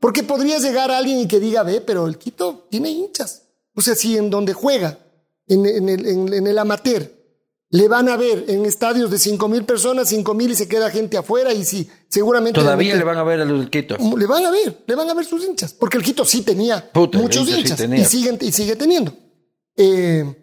Porque 0.00 0.24
podría 0.24 0.58
llegar 0.58 0.90
alguien 0.90 1.20
y 1.20 1.28
que 1.28 1.38
diga, 1.38 1.62
ve, 1.62 1.80
pero 1.80 2.06
el 2.06 2.18
Quito 2.18 2.66
tiene 2.70 2.90
hinchas. 2.90 3.42
O 3.74 3.80
sea, 3.82 3.94
si 3.94 4.16
en 4.16 4.30
donde 4.30 4.52
juega, 4.52 4.98
en, 5.46 5.64
el, 5.64 6.06
en, 6.34 6.46
el, 6.46 6.58
amateur, 6.58 7.08
le 7.70 7.86
van 7.86 8.08
a 8.08 8.16
ver 8.16 8.46
en 8.48 8.66
estadios 8.66 9.08
de 9.10 9.18
cinco 9.18 9.46
mil 9.46 9.64
personas, 9.64 10.08
cinco 10.08 10.34
mil 10.34 10.50
y 10.50 10.56
se 10.56 10.66
queda 10.66 10.90
gente 10.90 11.16
afuera 11.16 11.52
y 11.52 11.64
si 11.64 11.88
seguramente... 12.08 12.58
Todavía 12.58 12.96
le 12.96 13.04
van 13.04 13.18
a 13.18 13.22
ver 13.22 13.40
a 13.40 13.44
los 13.44 13.60
del 13.60 13.70
Quito. 13.70 13.96
Le 14.16 14.26
van 14.26 14.44
a 14.44 14.50
ver, 14.50 14.82
le 14.86 14.94
van 14.96 15.08
a 15.08 15.14
ver 15.14 15.24
sus 15.24 15.44
hinchas. 15.46 15.72
Porque 15.72 15.98
el 15.98 16.02
Quito 16.02 16.24
sí 16.24 16.42
tenía 16.42 16.90
muchos 17.12 17.48
hinchas 17.48 17.80
y, 17.80 18.04
siguen, 18.04 18.38
y 18.40 18.50
sigue 18.50 18.74
teniendo. 18.74 19.12
Eh, 19.76 20.39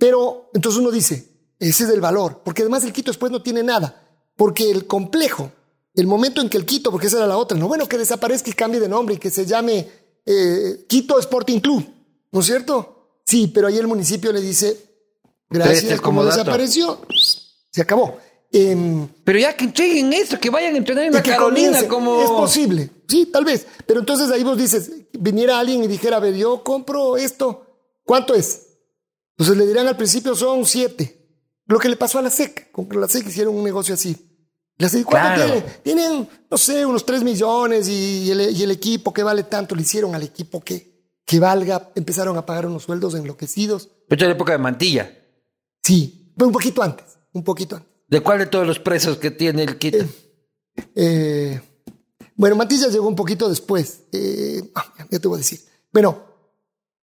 pero 0.00 0.50
entonces 0.54 0.80
uno 0.80 0.90
dice, 0.90 1.28
ese 1.60 1.84
es 1.84 1.90
el 1.90 2.00
valor. 2.00 2.40
Porque 2.44 2.62
además 2.62 2.82
el 2.82 2.92
Quito 2.92 3.12
después 3.12 3.30
no 3.30 3.40
tiene 3.42 3.62
nada. 3.62 4.02
Porque 4.34 4.68
el 4.68 4.88
complejo 4.88 5.52
el 5.94 6.06
momento 6.06 6.40
en 6.40 6.48
que 6.48 6.56
el 6.56 6.64
Quito, 6.64 6.90
porque 6.90 7.08
esa 7.08 7.18
era 7.18 7.26
la 7.26 7.36
otra, 7.36 7.58
no, 7.58 7.68
bueno, 7.68 7.86
que 7.86 7.98
desaparezca 7.98 8.50
y 8.50 8.54
cambie 8.54 8.80
de 8.80 8.88
nombre 8.88 9.16
y 9.16 9.18
que 9.18 9.30
se 9.30 9.44
llame 9.44 9.88
eh, 10.24 10.84
Quito 10.88 11.18
Sporting 11.18 11.60
Club, 11.60 11.84
¿no 12.30 12.40
es 12.40 12.46
cierto? 12.46 13.20
Sí, 13.26 13.48
pero 13.48 13.68
ahí 13.68 13.78
el 13.78 13.86
municipio 13.86 14.32
le 14.32 14.40
dice, 14.40 14.76
gracias, 15.48 16.00
como 16.00 16.24
desapareció, 16.24 17.00
se 17.70 17.82
acabó. 17.82 18.18
Em, 18.52 19.06
pero 19.22 19.38
ya 19.38 19.54
que 19.56 19.64
entreguen 19.64 20.12
eso, 20.12 20.38
que 20.38 20.50
vayan 20.50 20.74
a 20.74 20.78
entrenar 20.78 21.04
en 21.04 21.12
la 21.12 21.22
Carolina 21.22 21.86
como... 21.86 22.20
Es 22.22 22.30
posible, 22.30 22.90
sí, 23.06 23.26
tal 23.26 23.44
vez. 23.44 23.66
Pero 23.86 24.00
entonces 24.00 24.30
ahí 24.30 24.42
vos 24.42 24.58
dices, 24.58 24.90
viniera 25.12 25.58
alguien 25.58 25.84
y 25.84 25.86
dijera, 25.86 26.16
a 26.16 26.20
ver, 26.20 26.34
yo 26.34 26.64
compro 26.64 27.16
esto, 27.16 27.66
¿cuánto 28.04 28.34
es? 28.34 28.69
Entonces 29.40 29.56
le 29.56 29.66
dirán 29.66 29.88
al 29.88 29.96
principio 29.96 30.34
son 30.34 30.66
siete. 30.66 31.16
Lo 31.64 31.78
que 31.78 31.88
le 31.88 31.96
pasó 31.96 32.18
a 32.18 32.22
la 32.22 32.28
SEC, 32.28 32.70
con 32.70 32.86
la 33.00 33.08
SEC 33.08 33.26
hicieron 33.26 33.54
un 33.54 33.64
negocio 33.64 33.94
así. 33.94 34.14
¿Cuánto 35.06 35.62
Tienen, 35.82 36.28
no 36.50 36.58
sé, 36.58 36.84
unos 36.84 37.06
3 37.06 37.22
millones 37.22 37.88
y 37.88 38.30
el, 38.30 38.70
equipo 38.70 39.14
que 39.14 39.22
vale 39.22 39.44
tanto 39.44 39.74
le 39.74 39.80
hicieron 39.80 40.14
al 40.14 40.24
equipo 40.24 40.60
que, 40.60 41.14
que 41.24 41.40
valga. 41.40 41.90
Empezaron 41.94 42.36
a 42.36 42.44
pagar 42.44 42.66
unos 42.66 42.82
sueldos 42.82 43.14
enloquecidos. 43.14 43.88
Pero 44.08 44.26
la 44.26 44.32
época 44.32 44.52
de 44.52 44.58
Mantilla. 44.58 45.10
Sí, 45.82 46.34
un 46.38 46.52
poquito 46.52 46.82
antes, 46.82 47.06
un 47.32 47.42
poquito 47.42 47.76
antes. 47.76 47.90
¿De 48.08 48.20
cuál 48.20 48.40
de 48.40 48.46
todos 48.46 48.66
los 48.66 48.78
presos 48.78 49.16
que 49.16 49.30
tiene 49.30 49.62
el 49.62 49.78
Quito? 49.78 50.04
Eh, 50.04 50.84
eh, 50.96 51.62
bueno, 52.34 52.56
Mantilla 52.56 52.88
llegó 52.88 53.08
un 53.08 53.16
poquito 53.16 53.48
después. 53.48 54.02
Eh, 54.12 54.70
ah, 54.74 54.92
ya 55.10 55.18
te 55.18 55.28
voy 55.28 55.36
a 55.36 55.38
decir. 55.38 55.60
Bueno. 55.90 56.29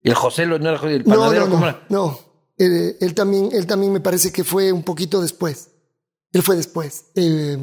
¿Y 0.04 0.10
el 0.10 0.14
José 0.14 0.46
no 0.46 0.56
era 0.56 0.78
el 0.88 1.02
panadero? 1.02 1.48
No, 1.48 1.58
no, 1.58 1.66
no. 1.66 1.80
no. 1.88 2.20
él, 2.58 3.14
también, 3.14 3.48
él 3.52 3.66
también 3.66 3.90
me 3.90 4.00
parece 4.00 4.30
que 4.30 4.44
fue 4.44 4.70
un 4.70 4.82
poquito 4.82 5.22
después. 5.22 5.70
Él 6.30 6.42
fue 6.42 6.56
después. 6.56 7.06
Eh, 7.14 7.56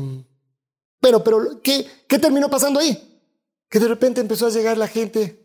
pero, 0.99 1.23
pero, 1.23 1.61
¿qué, 1.61 1.85
¿qué 2.07 2.17
terminó 2.17 2.49
pasando 2.49 2.79
ahí? 2.79 3.21
Que 3.69 3.79
de 3.79 3.87
repente 3.87 4.21
empezó 4.21 4.47
a 4.47 4.49
llegar 4.49 4.75
la 4.75 4.87
gente. 4.87 5.39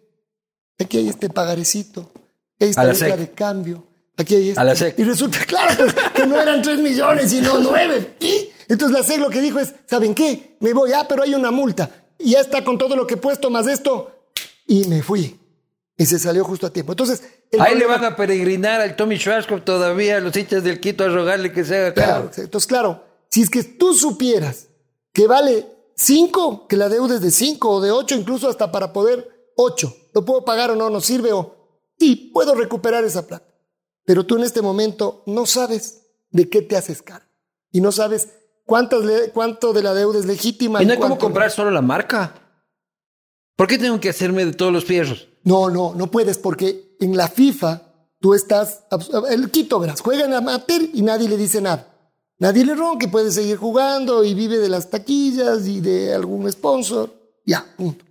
Aquí 0.78 0.96
hay 0.96 1.08
este 1.10 1.28
pagarecito. 1.28 2.10
Ahí 2.58 2.70
está 2.70 2.84
la 2.84 3.16
de 3.16 3.30
cambio. 3.30 3.86
Aquí 4.16 4.34
hay 4.34 4.50
este. 4.50 4.94
Y 4.96 5.04
resulta, 5.04 5.38
claro, 5.46 5.84
que 6.14 6.26
no 6.26 6.40
eran 6.40 6.62
tres 6.62 6.78
millones, 6.78 7.30
sino 7.30 7.58
nueve. 7.58 8.16
¿Y? 8.20 8.48
Entonces 8.68 8.98
la 8.98 9.04
SEC 9.04 9.20
lo 9.20 9.28
que 9.28 9.42
dijo 9.42 9.60
es, 9.60 9.74
¿saben 9.84 10.14
qué? 10.14 10.56
Me 10.60 10.72
voy, 10.72 10.92
ah, 10.92 11.04
pero 11.06 11.24
hay 11.24 11.34
una 11.34 11.50
multa. 11.50 12.06
Y 12.18 12.30
ya 12.30 12.40
está 12.40 12.64
con 12.64 12.78
todo 12.78 12.96
lo 12.96 13.06
que 13.06 13.14
he 13.14 13.18
puesto 13.18 13.50
más 13.50 13.66
esto. 13.66 14.12
Y 14.66 14.84
me 14.88 15.02
fui. 15.02 15.38
Y 15.96 16.06
se 16.06 16.18
salió 16.18 16.44
justo 16.44 16.66
a 16.66 16.70
tiempo. 16.70 16.92
Entonces. 16.92 17.22
Ahí 17.58 17.76
le 17.76 17.86
van 17.86 18.04
a 18.04 18.16
peregrinar 18.16 18.80
al 18.80 18.96
Tommy 18.96 19.16
Schwarzkopf 19.16 19.64
todavía, 19.64 20.18
a 20.18 20.20
los 20.20 20.36
hinchas 20.36 20.62
del 20.62 20.80
Quito, 20.80 21.04
a 21.04 21.08
rogarle 21.08 21.52
que 21.52 21.64
se 21.64 21.76
haga 21.76 21.94
Claro, 21.94 22.30
entonces, 22.36 22.66
claro, 22.66 23.04
si 23.30 23.42
es 23.42 23.50
que 23.50 23.62
tú 23.62 23.94
supieras 23.94 24.68
que 25.12 25.26
vale 25.26 25.66
5, 25.96 26.66
que 26.68 26.76
la 26.76 26.88
deuda 26.88 27.14
es 27.14 27.20
de 27.22 27.30
5 27.30 27.70
o 27.70 27.80
de 27.80 27.90
8, 27.90 28.14
incluso 28.16 28.48
hasta 28.48 28.70
para 28.70 28.92
poder 28.92 29.50
8. 29.56 29.96
¿Lo 30.14 30.24
puedo 30.24 30.44
pagar 30.44 30.70
o 30.70 30.76
no? 30.76 30.90
¿No 30.90 31.00
sirve 31.00 31.32
o...? 31.32 31.54
Sí, 31.98 32.30
puedo 32.34 32.54
recuperar 32.54 33.04
esa 33.04 33.26
plata. 33.26 33.46
Pero 34.04 34.26
tú 34.26 34.36
en 34.36 34.44
este 34.44 34.60
momento 34.60 35.22
no 35.26 35.46
sabes 35.46 36.02
de 36.30 36.50
qué 36.50 36.60
te 36.60 36.76
haces 36.76 37.00
cargo. 37.00 37.26
Y 37.72 37.80
no 37.80 37.90
sabes 37.92 38.28
cuánto 38.66 39.00
de 39.00 39.82
la 39.82 39.94
deuda 39.94 40.18
es 40.18 40.26
legítima. 40.26 40.82
¿Y 40.82 40.86
no 40.86 40.92
hay 40.92 40.98
cómo 40.98 41.16
comprar 41.16 41.50
solo 41.50 41.70
la 41.70 41.80
marca? 41.80 42.34
¿Por 43.56 43.66
qué 43.66 43.78
tengo 43.78 43.98
que 43.98 44.10
hacerme 44.10 44.44
de 44.44 44.52
todos 44.52 44.72
los 44.72 44.84
fierros? 44.84 45.28
No, 45.46 45.70
no, 45.70 45.94
no 45.94 46.10
puedes 46.10 46.38
porque 46.38 46.96
en 46.98 47.16
la 47.16 47.28
FIFA 47.28 47.80
tú 48.20 48.34
estás... 48.34 48.82
El 49.30 49.48
Quito, 49.52 49.78
verás, 49.78 50.00
juega 50.00 50.24
en 50.24 50.34
amateur 50.34 50.82
y 50.92 51.02
nadie 51.02 51.28
le 51.28 51.36
dice 51.36 51.60
nada. 51.60 51.86
Nadie 52.40 52.66
le 52.66 52.74
que 52.98 53.06
puede 53.06 53.30
seguir 53.30 53.56
jugando 53.56 54.24
y 54.24 54.34
vive 54.34 54.58
de 54.58 54.68
las 54.68 54.90
taquillas 54.90 55.68
y 55.68 55.80
de 55.80 56.12
algún 56.12 56.50
sponsor. 56.50 57.12
Ya, 57.46 57.64
punto. 57.76 58.04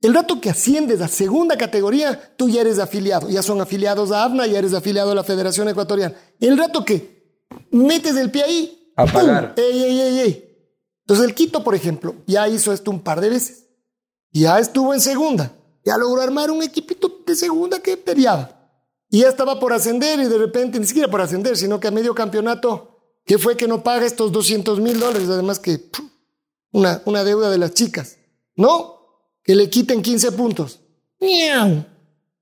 El 0.00 0.14
rato 0.14 0.40
que 0.40 0.50
asciendes 0.50 1.00
a 1.00 1.06
segunda 1.06 1.56
categoría, 1.56 2.34
tú 2.36 2.48
ya 2.48 2.62
eres 2.62 2.80
afiliado. 2.80 3.30
Ya 3.30 3.44
son 3.44 3.60
afiliados 3.60 4.10
a 4.10 4.24
AFNA, 4.24 4.48
ya 4.48 4.58
eres 4.58 4.74
afiliado 4.74 5.12
a 5.12 5.14
la 5.14 5.22
Federación 5.22 5.68
Ecuatoriana. 5.68 6.16
El 6.40 6.58
rato 6.58 6.84
que 6.84 7.46
metes 7.70 8.16
el 8.16 8.32
pie 8.32 8.42
ahí, 8.42 8.92
a 8.96 9.06
pagar. 9.06 9.54
Ey, 9.56 9.84
ey, 9.84 10.00
ey, 10.00 10.18
ey. 10.18 10.72
Entonces 11.02 11.24
el 11.24 11.36
Quito, 11.36 11.62
por 11.62 11.76
ejemplo, 11.76 12.16
ya 12.26 12.48
hizo 12.48 12.72
esto 12.72 12.90
un 12.90 13.00
par 13.00 13.20
de 13.20 13.28
veces. 13.28 13.68
Ya 14.32 14.58
estuvo 14.58 14.92
en 14.92 15.00
segunda. 15.00 15.52
Ya 15.84 15.96
logró 15.96 16.20
armar 16.20 16.50
un 16.50 16.62
equipito 16.62 17.22
de 17.26 17.34
segunda 17.34 17.80
que 17.80 17.96
peleaba. 17.96 18.56
Y 19.08 19.20
ya 19.20 19.28
estaba 19.28 19.58
por 19.58 19.72
ascender 19.72 20.20
y 20.20 20.26
de 20.26 20.38
repente, 20.38 20.78
ni 20.78 20.86
siquiera 20.86 21.10
por 21.10 21.20
ascender, 21.20 21.56
sino 21.56 21.80
que 21.80 21.88
a 21.88 21.90
medio 21.90 22.14
campeonato, 22.14 22.98
¿qué 23.24 23.38
fue 23.38 23.56
que 23.56 23.66
no 23.66 23.82
paga 23.82 24.06
estos 24.06 24.30
200 24.30 24.78
mil 24.80 25.00
dólares? 25.00 25.28
Además 25.28 25.58
que 25.58 25.90
una, 26.72 27.02
una 27.06 27.24
deuda 27.24 27.50
de 27.50 27.58
las 27.58 27.74
chicas. 27.74 28.18
No, 28.54 29.00
que 29.42 29.54
le 29.54 29.68
quiten 29.68 30.02
15 30.02 30.32
puntos. 30.32 30.80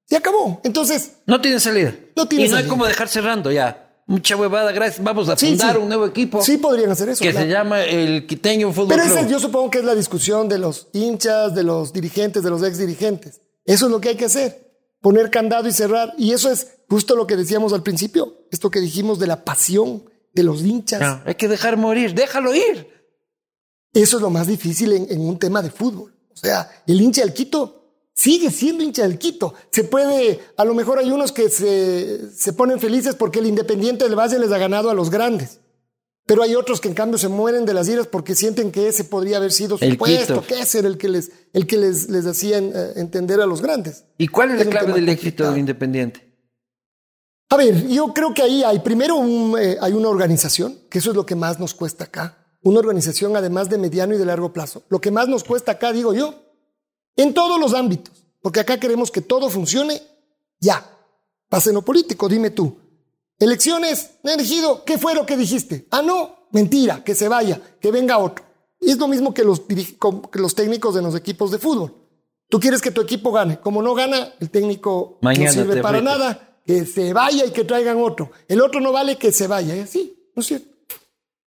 Se 0.05 0.17
acabó. 0.17 0.61
Entonces. 0.65 1.19
No 1.27 1.41
tiene 1.41 1.61
salida. 1.61 1.95
No 2.17 2.27
tiene 2.27 2.47
y 2.47 2.49
no 2.49 2.57
hay 2.57 2.67
como 2.67 2.87
dejar 2.87 3.09
cerrando 3.09 3.51
ya. 3.51 3.88
Mucha 4.09 4.37
huevada, 4.37 4.73
gracias. 4.73 5.05
Vamos 5.05 5.29
a 5.29 5.37
fundar 5.37 5.77
un 5.77 5.87
nuevo 5.87 6.07
equipo. 6.07 6.43
Sí, 6.43 6.57
podrían 6.57 6.91
hacer 6.91 7.11
eso. 7.11 7.23
Que 7.23 7.31
se 7.31 7.47
llama 7.47 7.85
el 7.85 8.27
Quiteño 8.27 8.73
Fútbol 8.73 8.97
Pero 8.97 9.05
Club. 9.05 9.29
yo 9.29 9.39
supongo 9.39 9.71
que 9.71 9.81
es 9.81 9.85
la 9.85 9.95
discusión 9.95 10.49
de 10.49 10.57
los 10.57 10.89
hinchas, 10.95 11.55
de 11.55 11.63
los 11.63 11.93
dirigentes, 11.93 12.43
de 12.43 12.49
los 12.49 12.63
ex 12.63 12.79
dirigentes. 12.79 13.43
Eso 13.67 13.85
es 13.85 13.93
lo 13.93 14.01
que 14.01 14.09
hay 14.09 14.17
que 14.17 14.25
hacer. 14.25 14.73
Poner 15.03 15.31
candado 15.31 15.69
y 15.69 15.73
cerrar. 15.73 16.15
Y 16.17 16.33
eso 16.33 16.51
es 16.51 16.79
justo 16.89 17.17
lo 17.17 17.27
que 17.27 17.37
decíamos 17.37 17.75
al 17.75 17.83
principio. 17.83 18.47
Esto 18.51 18.71
que 18.71 18.81
dijimos 18.81 19.19
de 19.19 19.27
la 19.27 19.45
pasión 19.45 20.05
de 20.33 20.43
los 20.43 20.63
hinchas. 20.63 21.21
hay 21.27 21.35
que 21.35 21.47
dejar 21.47 21.77
morir. 21.77 22.15
Déjalo 22.15 22.55
ir. 22.55 22.89
Eso 23.93 24.17
es 24.17 24.23
lo 24.23 24.31
más 24.31 24.47
difícil 24.47 24.91
en 24.93 25.21
un 25.21 25.39
tema 25.39 25.61
de 25.61 25.71
fútbol. 25.71 26.19
O 26.33 26.37
sea, 26.37 26.71
el 26.87 26.99
hincha 26.99 27.21
del 27.21 27.35
Quito 27.35 27.78
sigue 28.19 28.51
siendo 28.51 28.83
hincha 28.83 29.03
del 29.03 29.17
Quito. 29.17 29.55
Se 29.71 29.85
puede, 29.85 30.41
a 30.57 30.65
lo 30.65 30.75
mejor 30.75 30.99
hay 30.99 31.11
unos 31.11 31.31
que 31.31 31.49
se, 31.49 32.31
se 32.35 32.53
ponen 32.53 32.81
felices 32.81 33.15
porque 33.15 33.39
el 33.39 33.47
Independiente 33.47 34.05
del 34.05 34.19
Valle 34.19 34.39
les 34.41 34.51
ha 34.51 34.59
ganado 34.59 34.91
a 34.91 34.95
los 34.95 35.09
grandes. 35.09 35.61
Pero 36.27 36.43
hay 36.43 36.57
otros 36.57 36.81
que 36.81 36.89
en 36.89 36.95
cambio 36.95 37.17
se 37.17 37.29
mueren 37.29 37.65
de 37.65 37.73
las 37.73 37.89
iras 37.89 38.07
porque 38.07 38.35
sienten 38.35 38.71
que 38.71 38.89
ese 38.89 39.05
podría 39.05 39.39
haber 39.39 39.53
sido 39.53 39.79
su 39.79 39.97
puesto, 39.97 40.45
que 40.47 40.61
ese 40.61 40.81
era 40.81 40.89
el 40.89 40.99
que 40.99 41.09
les, 41.09 41.31
el 41.55 41.67
que 41.67 41.79
les, 41.79 42.11
les 42.11 42.27
hacía 42.27 42.59
eh, 42.59 42.93
entender 42.97 43.41
a 43.41 43.47
los 43.47 43.63
grandes. 43.63 44.05
¿Y 44.19 44.29
cuál 44.29 44.51
es, 44.51 44.67
la 44.67 44.71
clave 44.71 44.93
del 44.93 45.09
éxito 45.09 45.49
del 45.49 45.59
Independiente? 45.59 46.29
A 47.49 47.57
ver, 47.57 47.87
yo 47.89 48.13
creo 48.13 48.35
que 48.35 48.43
ahí 48.43 48.63
hay 48.63 48.81
primero 48.81 49.17
eh, 49.57 49.79
hay 49.81 49.93
una 49.93 50.09
organización, 50.09 50.79
que 50.91 50.99
eso 50.99 51.11
es 51.11 51.17
lo 51.17 51.25
que 51.25 51.35
más 51.35 51.59
nos 51.59 51.73
cuesta 51.73 52.05
acá 52.05 52.45
una 52.61 52.81
organización 52.81 53.37
además 53.37 53.71
de 53.71 53.79
mediano 53.79 54.15
y 54.15 54.19
de 54.19 54.25
largo 54.25 54.53
plazo. 54.53 54.83
Lo 54.89 55.01
que 55.01 55.11
más 55.11 55.29
nos 55.29 55.45
cuesta 55.45 55.73
acá, 55.73 55.93
digo 55.93 56.13
yo, 56.13 56.35
en 57.19 57.35
todos 57.35 57.61
los 57.61 57.75
ámbitos, 57.75 58.15
porque 58.41 58.61
acá 58.61 58.81
queremos 58.81 59.11
que 59.11 59.21
todo 59.21 59.51
funcione 59.51 60.01
ya. 60.61 60.91
Pase 61.51 61.73
lo 61.73 61.83
político, 61.83 62.29
dime 62.29 62.51
tú. 62.51 62.79
Elecciones, 63.39 64.13
he 64.25 64.33
elegido, 64.33 64.85
¿qué 64.85 64.99
fue 64.99 65.15
lo 65.15 65.27
que 65.27 65.37
dijiste? 65.37 65.87
Ah, 65.91 66.03
no, 66.03 66.49
mentira, 66.53 67.05
que 67.05 67.15
se 67.15 67.29
vaya, 67.29 67.61
que 67.81 67.91
venga 67.91 68.19
otro. 68.19 68.45
Y 68.81 68.91
es 68.91 68.99
lo 68.99 69.09
mismo 69.09 69.35
que 69.35 69.45
los, 69.45 69.61
que 69.61 70.39
los 70.39 70.55
técnicos 70.55 70.95
de 70.95 71.03
los 71.03 71.15
equipos 71.15 71.51
de 71.51 71.59
fútbol. 71.59 71.95
Tú 72.49 72.61
quieres 72.61 72.81
que 72.81 72.91
tu 72.91 73.01
equipo 73.01 73.33
gane. 73.33 73.59
Como 73.61 73.83
no 73.83 73.95
gana, 73.95 74.33
el 74.41 74.51
técnico 74.51 75.19
no 75.21 75.35
sirve 75.35 75.83
para 75.83 76.01
nada. 76.01 76.61
Que 76.65 76.85
se 76.87 77.13
vaya 77.13 77.47
y 77.47 77.51
que 77.51 77.65
traigan 77.65 78.01
otro. 78.01 78.31
El 78.47 78.61
otro 78.61 78.81
no 78.81 78.93
vale 78.93 79.17
que 79.17 79.33
se 79.33 79.47
vaya. 79.47 79.75
Y 79.75 79.81
así, 79.81 80.31
¿no 80.35 80.41
es 80.41 80.47
cierto? 80.47 80.69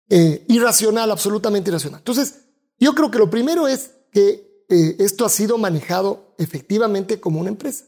Eh, 0.10 0.46
irracional, 0.48 1.12
absolutamente 1.12 1.70
irracional. 1.70 2.00
Entonces, 2.00 2.46
yo 2.80 2.96
creo 2.96 3.12
que 3.12 3.20
lo 3.20 3.30
primero 3.30 3.68
es 3.68 3.92
que 4.12 4.49
eh, 4.70 4.96
esto 5.00 5.26
ha 5.26 5.30
sido 5.30 5.58
manejado 5.58 6.36
efectivamente 6.38 7.20
como 7.20 7.40
una 7.40 7.50
empresa. 7.50 7.86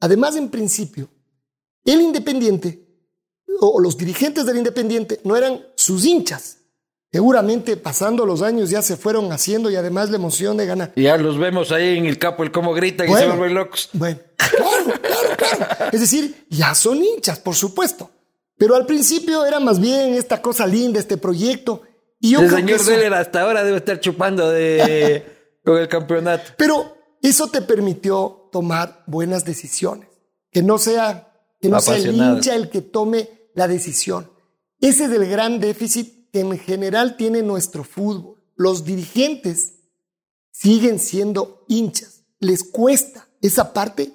Además, 0.00 0.36
en 0.36 0.48
principio, 0.50 1.08
el 1.84 2.00
independiente 2.00 2.86
o 3.60 3.80
los 3.80 3.96
dirigentes 3.96 4.46
del 4.46 4.58
independiente 4.58 5.20
no 5.24 5.36
eran 5.36 5.64
sus 5.74 6.04
hinchas. 6.04 6.58
Seguramente 7.12 7.76
pasando 7.76 8.24
los 8.24 8.40
años 8.40 8.70
ya 8.70 8.82
se 8.82 8.96
fueron 8.96 9.32
haciendo 9.32 9.68
y 9.68 9.76
además 9.76 10.10
la 10.10 10.16
emoción 10.16 10.56
de 10.56 10.66
ganar. 10.66 10.92
Ya 10.94 11.16
los 11.16 11.38
vemos 11.38 11.72
ahí 11.72 11.98
en 11.98 12.06
el 12.06 12.18
capo, 12.18 12.44
el 12.44 12.52
cómo 12.52 12.72
grita 12.72 13.04
y 13.04 13.12
se 13.12 13.26
vuelven 13.26 13.54
locos. 13.54 13.88
Bueno, 13.94 14.20
claro, 14.36 15.00
claro, 15.02 15.36
claro. 15.36 15.90
Es 15.92 16.00
decir, 16.00 16.46
ya 16.48 16.74
son 16.74 17.02
hinchas, 17.02 17.40
por 17.40 17.56
supuesto. 17.56 18.10
Pero 18.56 18.76
al 18.76 18.86
principio 18.86 19.44
era 19.44 19.58
más 19.58 19.80
bien 19.80 20.14
esta 20.14 20.40
cosa 20.40 20.66
linda, 20.66 21.00
este 21.00 21.16
proyecto. 21.16 21.82
Y 22.20 22.34
el 22.34 22.48
señor 22.48 22.84
Deller 22.84 23.14
hasta 23.14 23.40
ahora 23.40 23.64
debe 23.64 23.78
estar 23.78 23.98
chupando 23.98 24.48
de 24.48 25.24
con 25.72 25.80
el 25.80 25.88
campeonato. 25.88 26.52
Pero 26.56 26.96
eso 27.22 27.48
te 27.48 27.62
permitió 27.62 28.48
tomar 28.52 29.04
buenas 29.06 29.44
decisiones. 29.44 30.08
Que 30.50 30.62
no 30.62 30.78
sea, 30.78 31.32
que 31.60 31.68
no 31.68 31.80
sea 31.80 31.96
el 31.96 32.14
hincha 32.14 32.54
el 32.54 32.70
que 32.70 32.82
tome 32.82 33.50
la 33.54 33.68
decisión. 33.68 34.30
Ese 34.80 35.04
es 35.04 35.10
el 35.10 35.26
gran 35.28 35.60
déficit 35.60 36.30
que 36.32 36.40
en 36.40 36.58
general 36.58 37.16
tiene 37.16 37.42
nuestro 37.42 37.84
fútbol. 37.84 38.36
Los 38.56 38.84
dirigentes 38.84 39.74
siguen 40.50 40.98
siendo 40.98 41.64
hinchas. 41.68 42.24
Les 42.38 42.64
cuesta 42.64 43.28
esa 43.40 43.72
parte. 43.72 44.12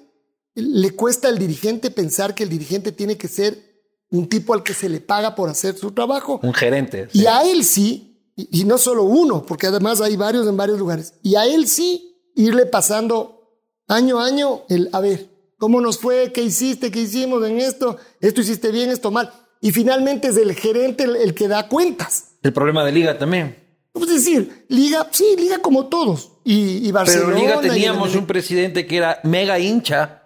Le 0.54 0.90
cuesta 0.90 1.28
al 1.28 1.38
dirigente 1.38 1.90
pensar 1.90 2.34
que 2.34 2.44
el 2.44 2.50
dirigente 2.50 2.92
tiene 2.92 3.16
que 3.16 3.28
ser 3.28 3.66
un 4.10 4.28
tipo 4.28 4.54
al 4.54 4.62
que 4.62 4.74
se 4.74 4.88
le 4.88 5.00
paga 5.00 5.34
por 5.34 5.48
hacer 5.48 5.76
su 5.76 5.92
trabajo. 5.92 6.40
Un 6.42 6.54
gerente. 6.54 7.08
Y 7.12 7.26
a 7.26 7.42
él 7.42 7.64
sí, 7.64 8.05
y, 8.36 8.64
no 8.64 8.76
solo 8.76 9.04
uno, 9.04 9.46
porque 9.46 9.66
además 9.66 10.02
hay 10.02 10.16
varios 10.16 10.46
en 10.46 10.56
varios 10.56 10.78
lugares, 10.78 11.14
y 11.22 11.36
a 11.36 11.46
él 11.46 11.66
sí 11.66 12.30
irle 12.34 12.66
pasando 12.66 13.62
año 13.88 14.20
a 14.20 14.26
año 14.26 14.62
el, 14.68 14.90
a 14.92 15.00
ver, 15.00 15.30
¿cómo 15.58 15.80
nos 15.80 15.98
fue? 15.98 16.32
¿Qué 16.32 16.42
hiciste? 16.42 16.90
¿Qué 16.90 17.00
hicimos 17.00 17.44
en 17.46 17.58
esto? 17.58 17.96
¿Esto 18.20 18.42
hiciste 18.42 18.70
bien? 18.70 18.90
¿Esto 18.90 19.10
mal? 19.10 19.32
Y 19.62 19.72
finalmente 19.72 20.28
es 20.28 20.36
el 20.36 20.54
gerente 20.54 21.04
el, 21.04 21.34
que 21.34 21.48
da 21.48 21.68
cuentas. 21.68 22.36
El 22.42 22.52
problema 22.52 22.84
de 22.84 22.92
Liga 22.92 23.18
también. 23.18 23.64
Es 23.94 24.08
decir, 24.08 24.66
Liga, 24.68 25.08
sí, 25.10 25.34
Liga 25.38 25.60
como 25.60 25.86
todos. 25.86 26.32
Y, 26.44 26.86
y 26.86 26.92
Barcelona. 26.92 27.34
Pero 27.34 27.38
Liga 27.38 27.60
teníamos 27.60 28.14
un 28.14 28.26
presidente 28.26 28.86
que 28.86 28.98
era 28.98 29.20
mega 29.24 29.58
hincha 29.58 30.22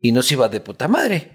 y 0.00 0.10
nos 0.10 0.30
iba 0.32 0.48
de 0.48 0.60
puta 0.60 0.88
madre. 0.88 1.34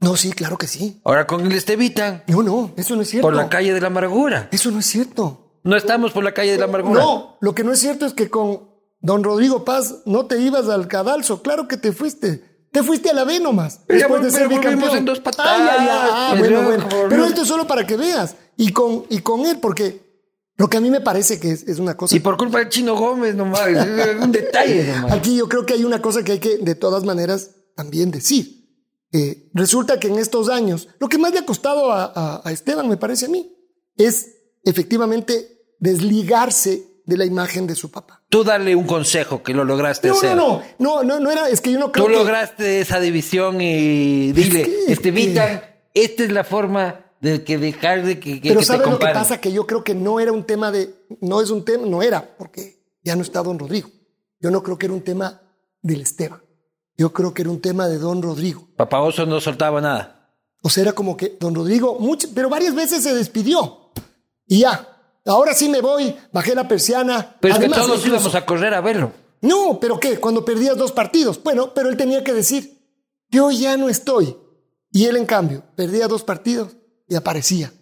No, 0.00 0.16
sí, 0.16 0.32
claro 0.32 0.58
que 0.58 0.66
sí. 0.66 1.00
Ahora 1.04 1.26
con 1.26 1.46
el 1.46 1.52
Estevita. 1.52 2.24
No, 2.26 2.42
no, 2.42 2.74
eso 2.76 2.96
no 2.96 3.02
es 3.02 3.08
cierto. 3.08 3.26
Por 3.26 3.36
la 3.36 3.48
calle 3.48 3.72
de 3.72 3.80
la 3.80 3.86
amargura. 3.86 4.48
Eso 4.52 4.70
no 4.70 4.80
es 4.80 4.86
cierto. 4.86 5.43
No 5.64 5.76
estamos 5.76 6.12
por 6.12 6.22
la 6.22 6.32
calle 6.32 6.52
de 6.52 6.58
la 6.58 6.66
amargura. 6.66 7.02
No, 7.02 7.36
lo 7.40 7.54
que 7.54 7.64
no 7.64 7.72
es 7.72 7.80
cierto 7.80 8.06
es 8.06 8.12
que 8.12 8.30
con 8.30 8.68
don 9.00 9.24
Rodrigo 9.24 9.64
Paz 9.64 10.02
no 10.04 10.26
te 10.26 10.38
ibas 10.40 10.68
al 10.68 10.88
cadalso. 10.88 11.42
Claro 11.42 11.66
que 11.66 11.76
te 11.76 11.92
fuiste. 11.92 12.54
Te 12.70 12.82
fuiste 12.82 13.10
a 13.10 13.14
la 13.14 13.24
B 13.24 13.40
nomás. 13.40 13.80
después 13.86 14.22
de 14.22 14.30
ser 14.30 14.48
bicampeón. 14.48 14.98
en 14.98 15.04
dos 15.04 15.20
patadas. 15.20 15.76
Ah, 15.78 16.34
bueno, 16.38 16.62
bueno. 16.62 16.86
Pero 17.08 17.24
esto 17.24 17.42
es 17.42 17.48
solo 17.48 17.66
para 17.66 17.86
que 17.86 17.96
veas. 17.96 18.36
Y 18.56 18.72
con, 18.72 19.04
y 19.10 19.18
con 19.20 19.46
él, 19.46 19.58
porque 19.60 20.04
lo 20.56 20.68
que 20.68 20.76
a 20.76 20.80
mí 20.80 20.90
me 20.90 21.00
parece 21.00 21.40
que 21.40 21.50
es, 21.52 21.78
una 21.78 21.96
cosa. 21.96 22.14
Y 22.14 22.20
por 22.20 22.36
culpa 22.36 22.58
del 22.58 22.68
Chino 22.68 22.94
Gómez 22.94 23.34
nomás. 23.34 23.66
es 23.68 24.20
un 24.20 24.32
detalle 24.32 24.92
nomás. 24.92 25.12
Aquí 25.12 25.36
yo 25.36 25.48
creo 25.48 25.66
que 25.66 25.74
hay 25.74 25.84
una 25.84 26.00
cosa 26.02 26.22
que 26.22 26.32
hay 26.32 26.38
que, 26.38 26.58
de 26.58 26.74
todas 26.74 27.04
maneras, 27.04 27.50
también 27.74 28.10
decir. 28.10 28.64
Eh, 29.12 29.48
resulta 29.54 30.00
que 30.00 30.08
en 30.08 30.18
estos 30.18 30.48
años, 30.48 30.88
lo 30.98 31.08
que 31.08 31.18
más 31.18 31.32
le 31.32 31.38
ha 31.38 31.46
costado 31.46 31.92
a, 31.92 32.42
Esteban, 32.46 32.88
me 32.88 32.96
parece 32.96 33.26
a 33.26 33.28
mí, 33.28 33.56
es 33.96 34.34
efectivamente 34.64 35.53
desligarse 35.84 36.82
de 37.04 37.16
la 37.18 37.26
imagen 37.26 37.66
de 37.66 37.74
su 37.74 37.90
papá. 37.90 38.22
Tú 38.30 38.42
dale 38.42 38.74
un 38.74 38.86
consejo 38.86 39.42
que 39.42 39.52
lo 39.52 39.64
lograste 39.64 40.08
no, 40.08 40.14
hacer. 40.14 40.36
No, 40.36 40.62
no, 40.78 41.02
no, 41.02 41.20
no, 41.20 41.30
era, 41.30 41.48
es 41.50 41.60
que 41.60 41.70
yo 41.72 41.78
no 41.78 41.92
creo 41.92 42.06
Tú 42.06 42.10
lograste 42.10 42.80
esa 42.80 42.98
división 42.98 43.60
y 43.60 44.32
dile, 44.32 44.66
Estevita, 44.88 45.76
esta 45.92 46.24
es 46.24 46.32
la 46.32 46.42
forma 46.42 47.00
de 47.20 47.44
que 47.44 47.58
dejar 47.58 48.04
de 48.04 48.18
que, 48.18 48.40
Pero 48.42 48.62
¿sabes 48.62 48.88
lo 48.88 48.98
que 48.98 49.06
pasa? 49.06 49.40
Que 49.40 49.52
yo 49.52 49.66
creo 49.66 49.84
que 49.84 49.94
no 49.94 50.20
era 50.20 50.32
un 50.32 50.44
tema 50.44 50.70
de, 50.70 50.94
no 51.20 51.42
es 51.42 51.50
un 51.50 51.64
tema, 51.64 51.86
no 51.86 52.02
era, 52.02 52.36
porque 52.38 52.82
ya 53.02 53.14
no 53.14 53.22
está 53.22 53.42
don 53.42 53.58
Rodrigo. 53.58 53.90
Yo 54.40 54.50
no 54.50 54.62
creo 54.62 54.78
que 54.78 54.86
era 54.86 54.94
un 54.94 55.02
tema 55.02 55.42
del 55.82 56.00
Esteban. 56.00 56.42
Yo 56.96 57.12
creo 57.12 57.34
que 57.34 57.42
era 57.42 57.50
un 57.50 57.60
tema 57.60 57.88
de 57.88 57.98
don 57.98 58.22
Rodrigo. 58.22 58.68
Papá 58.76 59.00
Oso 59.00 59.26
no 59.26 59.40
soltaba 59.40 59.80
nada. 59.80 60.32
O 60.62 60.70
sea, 60.70 60.82
era 60.82 60.92
como 60.92 61.16
que 61.16 61.36
don 61.38 61.54
Rodrigo, 61.54 61.98
mucho, 61.98 62.28
pero 62.34 62.48
varias 62.48 62.74
veces 62.74 63.02
se 63.02 63.14
despidió. 63.14 63.90
Y 64.46 64.60
ya, 64.60 64.93
ahora 65.26 65.54
sí 65.54 65.68
me 65.68 65.80
voy, 65.80 66.14
bajé 66.32 66.54
la 66.54 66.68
persiana. 66.68 67.36
Pero 67.40 67.54
es 67.54 67.60
que 67.60 67.68
todos 67.68 68.06
íbamos 68.06 68.34
a 68.34 68.44
correr 68.44 68.74
a 68.74 68.80
verlo. 68.80 69.12
No, 69.40 69.78
pero 69.80 70.00
¿qué? 70.00 70.18
Cuando 70.18 70.44
perdías 70.44 70.76
dos 70.76 70.92
partidos. 70.92 71.42
Bueno, 71.42 71.72
pero 71.74 71.88
él 71.88 71.96
tenía 71.96 72.24
que 72.24 72.32
decir, 72.32 72.78
yo 73.28 73.50
ya 73.50 73.76
no 73.76 73.88
estoy. 73.88 74.36
Y 74.90 75.06
él, 75.06 75.16
en 75.16 75.26
cambio, 75.26 75.62
perdía 75.76 76.08
dos 76.08 76.22
partidos 76.22 76.76
y 77.08 77.14
aparecía. 77.14 77.72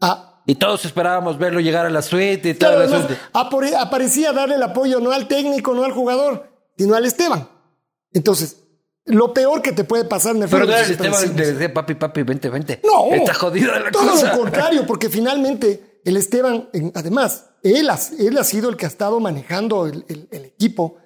Ah, 0.00 0.34
y 0.46 0.56
todos 0.56 0.84
esperábamos 0.84 1.38
verlo 1.38 1.60
llegar 1.60 1.86
a 1.86 1.90
la 1.90 2.02
suite 2.02 2.50
y 2.50 2.54
toda 2.54 2.86
la 2.86 2.88
suite. 2.88 3.18
Aparecía 3.32 4.32
darle 4.32 4.56
el 4.56 4.62
apoyo 4.62 5.00
no 5.00 5.12
al 5.12 5.26
técnico, 5.26 5.72
no 5.74 5.84
al 5.84 5.92
jugador, 5.92 6.48
sino 6.76 6.94
al 6.94 7.06
Esteban. 7.06 7.48
Entonces, 8.12 8.58
lo 9.06 9.32
peor 9.32 9.62
que 9.62 9.72
te 9.72 9.84
puede 9.84 10.04
pasar 10.04 10.36
en 10.36 10.42
el 10.42 10.48
Pero 10.48 10.66
no 10.66 10.76
el 10.76 10.90
Esteban 10.90 11.34
de, 11.34 11.54
de, 11.54 11.68
papi, 11.70 11.94
papi, 11.94 12.22
vente, 12.22 12.50
vente. 12.50 12.80
No. 12.84 13.14
Está 13.14 13.34
jodido 13.34 13.72
la 13.72 13.90
todo 13.90 14.06
cosa. 14.06 14.20
Todo 14.20 14.32
lo 14.32 14.38
contrario, 14.38 14.86
porque 14.86 15.08
finalmente 15.08 15.93
el 16.04 16.16
Esteban, 16.16 16.68
además, 16.94 17.46
él 17.62 17.88
ha, 17.88 18.44
sido 18.44 18.68
el 18.68 18.76
que 18.76 18.84
ha 18.84 18.88
estado 18.88 19.20
manejando 19.20 19.86
el, 19.86 20.04
equipo. 20.30 20.96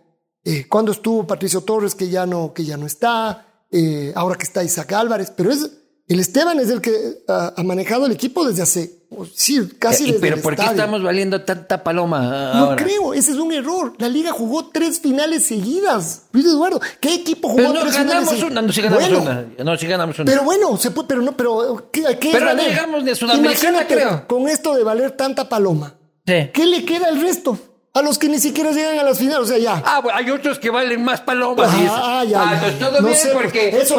Eh, 0.45 0.67
cuando 0.69 0.91
estuvo 0.93 1.27
Patricio 1.27 1.61
Torres, 1.61 1.95
que 1.95 2.09
ya 2.09 2.27
no, 2.27 2.53
que 2.53 2.65
ya 2.65 2.77
no 2.77 2.87
está, 2.87 3.65
eh, 3.71 4.13
ahora 4.17 4.37
que 4.37 4.45
está 4.45 4.65
Isaac 4.65 4.93
Álvarez, 4.93 5.33
pero 5.37 5.53
es, 5.53 5.71
el 6.09 6.19
Esteban 6.19 6.59
es 6.59 6.71
el 6.71 6.81
que 6.81 7.23
ha, 7.29 7.55
manejado 7.65 8.07
el 8.07 8.13
equipo 8.13 8.45
desde 8.45 8.63
hace, 8.63 8.98
sí, 9.35 9.69
casi 9.79 10.05
eh, 10.05 10.07
desde 10.07 10.21
Pero 10.21 10.43
¿por 10.43 10.55
qué 10.57 10.65
estamos 10.65 11.03
valiendo 11.03 11.43
tanta 11.43 11.83
paloma 11.83 12.53
No 12.55 12.77
creo, 12.77 13.15
ese 13.15 13.33
es 13.33 13.39
un 13.39 13.53
error. 13.53 13.95
La 13.99 14.09
liga 14.09 14.33
jugó 14.33 14.69
tres 14.69 15.01
finales 15.01 15.45
seguidas. 15.45 16.27
Luis 16.33 16.47
Eduardo, 16.47 16.81
¿qué 17.01 17.15
equipo 17.15 17.49
jugó 17.49 17.73
no 17.73 17.81
tres 17.81 17.95
ganamos 17.95 18.29
finales 18.35 18.51
una, 18.51 18.63
no, 18.63 18.73
sí 18.73 18.83
ganamos 18.83 19.11
una. 19.11 19.47
No, 19.65 19.77
sí 19.77 19.87
ganamos 19.87 20.19
una. 20.19 20.31
Pero 20.31 20.45
bueno, 20.45 20.77
se 20.77 20.91
puede, 20.91 21.09
pero 21.09 21.23
no, 21.23 21.37
pero 21.37 21.89
¿qué, 21.91 22.03
qué 22.21 22.31
Pero 22.33 22.55
no 22.55 22.63
llegamos 22.63 23.05
de 23.05 23.15
Sudamericana, 23.15 23.87
creo. 23.87 24.27
Con 24.27 24.49
esto 24.49 24.75
de 24.75 24.85
valer 24.85 25.13
tanta 25.13 25.49
paloma, 25.49 25.95
sí. 26.27 26.51
¿qué 26.53 26.67
le 26.67 26.85
queda 26.85 27.09
al 27.09 27.21
resto? 27.21 27.59
A 27.95 28.03
los 28.03 28.19
que 28.19 28.29
ni 28.29 28.39
siquiera 28.39 28.71
llegan 28.71 28.99
a 28.99 29.03
las 29.03 29.19
finales, 29.19 29.41
o 29.41 29.47
sea, 29.47 29.59
ya. 29.59 29.83
Ah, 29.85 30.01
bueno, 30.01 30.19
hay 30.19 30.31
otros 30.31 30.59
que 30.59 30.71
valen 30.71 31.03
más 31.03 31.21
palomas. 31.23 31.71
Ah, 31.73 32.25
ya, 32.25 32.43
ah, 32.43 32.71
ya. 32.71 32.79
todo 32.79 33.03
bien 33.03 33.19
porque, 33.33 33.69
eso 33.71 33.97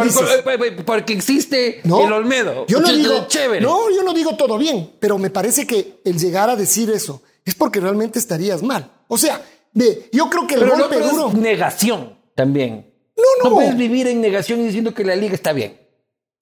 porque, 0.86 1.14
existe 1.14 1.82
el 1.84 2.14
Olmedo. 2.14 2.66
Yo 2.68 2.80
no 2.80 2.88
digo, 2.92 3.28
chévere. 3.28 3.62
no, 3.62 3.90
yo 3.90 4.04
no 4.04 4.14
digo 4.14 4.36
todo 4.36 4.58
bien, 4.58 4.92
pero 5.00 5.18
me 5.18 5.30
parece 5.30 5.66
que 5.66 6.02
el 6.06 6.18
llegar 6.18 6.50
a 6.50 6.56
decir 6.56 6.90
eso 6.92 7.24
es 7.44 7.56
porque 7.56 7.80
realmente 7.80 8.20
estarías 8.20 8.62
mal. 8.62 8.90
O 9.08 9.18
sea, 9.18 9.42
ve, 9.74 10.10
yo 10.14 10.30
creo 10.30 10.46
que 10.48 10.56
el 10.56 10.70
golpe 10.70 11.00
duro. 11.00 11.30
Es 11.30 11.34
negación 11.36 12.18
también. 12.36 12.94
No, 13.18 13.24
no. 13.44 13.50
No 13.50 13.56
puedes 13.56 13.76
vivir 13.76 14.08
en 14.08 14.22
negación 14.22 14.62
y 14.62 14.66
diciendo 14.66 14.94
que 14.94 15.04
la 15.04 15.16
liga 15.16 15.34
está 15.34 15.52
bien. 15.52 15.78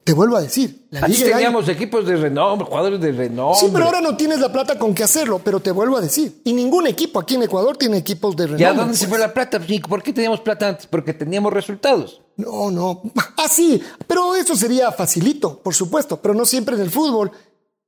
Te 0.08 0.14
vuelvo 0.14 0.38
a 0.38 0.42
decir. 0.42 0.88
La 0.92 1.06
Liga 1.06 1.32
teníamos 1.34 1.68
equipos 1.68 2.08
de 2.08 2.16
renombre, 2.16 2.66
jugadores 2.66 3.02
de 3.02 3.12
renombre. 3.12 3.60
Sí, 3.60 3.68
pero 3.74 3.88
ahora 3.88 4.00
no 4.00 4.16
tienes 4.16 4.40
la 4.40 4.50
plata 4.50 4.80
con 4.80 4.96
qué 4.96 5.04
hacerlo, 5.04 5.42
pero 5.44 5.60
te 5.60 5.70
vuelvo 5.70 5.98
a 5.98 6.02
decir. 6.02 6.40
Y 6.46 6.54
ningún 6.54 6.88
equipo 6.88 7.20
aquí 7.20 7.36
en 7.36 7.44
Ecuador 7.44 7.76
tiene 7.76 7.98
equipos 7.98 8.34
de 8.38 8.46
renombre. 8.46 8.64
¿Y 8.64 8.70
a 8.70 8.72
dónde 8.72 8.96
se 8.96 9.06
fue 9.06 9.20
la 9.20 9.34
plata? 9.34 9.60
¿Por 9.90 10.02
qué 10.02 10.14
teníamos 10.14 10.40
plata 10.40 10.70
antes? 10.70 10.88
Porque 10.88 11.14
teníamos 11.14 11.52
resultados. 11.52 12.22
No, 12.38 12.72
no. 12.72 13.02
Ah, 13.40 13.50
sí, 13.50 13.82
pero 14.08 14.34
eso 14.34 14.56
sería 14.56 14.92
facilito, 14.92 15.60
por 15.60 15.76
supuesto, 15.76 16.22
pero 16.22 16.34
no 16.34 16.46
siempre 16.46 16.76
en 16.76 16.82
el 16.82 16.90
fútbol. 16.90 17.32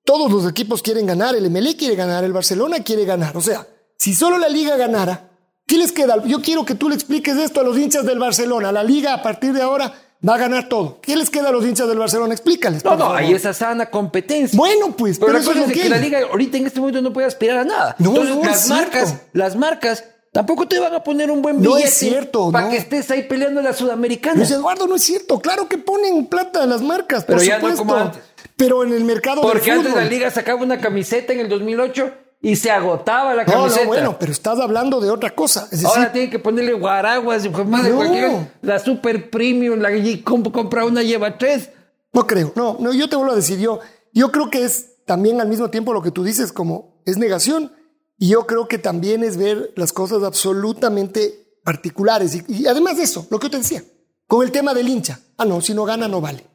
Todos 0.03 0.30
los 0.30 0.45
equipos 0.47 0.82
quieren 0.82 1.05
ganar, 1.05 1.36
el 1.36 1.49
MLE 1.49 1.78
quiere 1.78 1.95
ganar, 1.95 2.26
el 2.26 2.34
Barcelona 2.34 2.84
quiere 2.84 3.05
ganar. 3.05 3.36
O 3.38 3.41
sea, 3.41 3.65
si 3.97 4.13
solo 4.13 4.38
la 4.38 4.49
liga 4.49 4.76
ganara, 4.76 5.32
¿qué 5.65 5.78
les 5.78 5.93
queda? 5.93 6.22
Yo 6.26 6.41
quiero 6.41 6.65
que 6.65 6.76
tú 6.76 6.89
le 6.89 6.95
expliques 6.95 7.38
esto 7.38 7.61
a 7.61 7.63
los 7.63 7.78
hinchas 7.78 8.05
del 8.05 8.20
Barcelona. 8.20 8.72
La 8.74 8.84
liga 8.84 9.13
a 9.13 9.24
partir 9.24 9.53
de 9.53 9.61
ahora 9.61 9.91
va 10.28 10.36
a 10.36 10.38
ganar 10.38 10.70
todo. 10.70 10.99
¿Qué 11.01 11.15
les 11.15 11.30
queda 11.30 11.49
a 11.49 11.51
los 11.51 11.65
hinchas 11.65 11.88
del 11.88 11.97
Barcelona? 11.97 12.34
Explícales. 12.34 12.84
No, 12.84 12.95
no, 12.95 13.13
hay 13.13 13.34
esa 13.34 13.53
sana 13.53 13.89
competencia. 13.89 14.57
Bueno, 14.57 14.95
pues, 14.95 15.20
pero, 15.20 15.34
la 15.34 15.39
cosa 15.39 15.65
es 15.65 15.72
que, 15.72 15.89
la 15.89 15.97
liga 15.97 16.20
ahorita 16.30 16.57
en 16.57 16.67
este 16.67 16.80
momento 16.80 17.01
no 17.01 17.13
puede 17.13 17.28
aspirar 17.28 17.59
a 17.59 17.63
nada. 17.63 17.95
No, 17.99 18.09
Entonces, 18.09 18.45
las 18.45 18.70
marcas, 18.70 19.15
las 19.34 19.55
marcas 19.55 20.03
tampoco 20.32 20.67
te 20.67 20.80
van 20.80 20.93
a 20.93 21.03
poner 21.03 21.32
un 21.32 21.41
buen 21.41 21.57
billete. 21.59 21.80
No 21.80 21.86
es 21.86 21.93
cierto, 21.93 22.51
Para 22.51 22.70
que 22.70 22.78
estés 22.78 23.09
ahí 23.11 23.24
peleando 23.24 23.61
la 23.61 23.74
sudamericana. 23.74 24.36
Luis 24.36 24.51
Eduardo, 24.51 24.88
no 24.88 24.95
es 24.95 25.03
cierto. 25.03 25.39
Claro 25.39 25.67
que 25.67 25.78
ponen 25.78 26.26
plata 26.26 26.63
a 26.63 26.65
las 26.65 26.82
marcas, 26.82 27.24
pero 27.26 27.41
ya 27.41 27.59
no 27.59 27.76
como 27.76 27.95
antes. 27.95 28.22
Pero 28.55 28.84
en 28.84 28.91
el 28.91 29.05
mercado 29.05 29.41
Porque 29.41 29.72
antes 29.72 29.93
la 29.95 30.03
liga 30.03 30.30
sacaba 30.32 30.61
una 30.61 30.82
camiseta 30.82 31.32
en 31.32 31.39
el 31.39 31.49
2008 31.49 32.11
y 32.41 32.55
se 32.55 32.71
agotaba 32.71 33.33
la 33.35 33.45
camiseta. 33.45 33.81
No, 33.81 33.87
bueno, 33.87 34.17
pero 34.19 34.31
estás 34.31 34.59
hablando 34.59 35.01
de 35.01 35.11
otra 35.11 35.31
cosa. 35.35 35.67
Ahora 35.85 36.11
tienen 36.11 36.29
que 36.29 36.39
ponerle 36.39 36.73
guaraguas 36.73 37.45
y 37.45 37.49
más 37.49 37.83
de 37.83 37.91
cualquier. 37.91 38.51
La 38.61 38.79
super 38.79 39.29
premium, 39.29 39.79
la 39.79 39.89
que 39.91 40.23
compra 40.23 40.85
una 40.85 41.03
lleva 41.03 41.37
tres. 41.37 41.69
No 42.13 42.25
creo, 42.25 42.53
no, 42.55 42.77
no, 42.79 42.91
yo 42.91 43.07
te 43.07 43.15
vuelvo 43.15 43.33
a 43.33 43.35
decir, 43.35 43.59
yo, 43.59 43.79
yo 44.13 44.31
creo 44.31 44.49
que 44.49 44.63
es 44.63 45.05
también 45.05 45.39
al 45.41 45.47
mismo 45.47 45.69
tiempo 45.69 45.93
lo 45.93 46.01
que 46.01 46.09
tú 46.09 46.23
dices, 46.23 46.51
como 46.51 47.01
es 47.05 47.17
negación, 47.17 47.71
y 48.17 48.29
yo 48.29 48.47
creo 48.47 48.67
que 48.67 48.79
también 48.79 49.23
es 49.23 49.37
ver 49.37 49.71
las 49.75 49.93
cosas 49.93 50.23
absolutamente 50.23 51.59
particulares. 51.63 52.33
Y, 52.33 52.63
y 52.63 52.67
además 52.67 52.97
de 52.97 53.03
eso, 53.03 53.27
lo 53.29 53.39
que 53.39 53.45
yo 53.45 53.51
te 53.51 53.57
decía, 53.57 53.83
con 54.25 54.43
el 54.43 54.51
tema 54.51 54.73
del 54.73 54.89
hincha. 54.89 55.19
Ah, 55.37 55.45
no, 55.45 55.61
si 55.61 55.73
no 55.73 55.85
gana, 55.85 56.07
no 56.07 56.19
vale. 56.19 56.49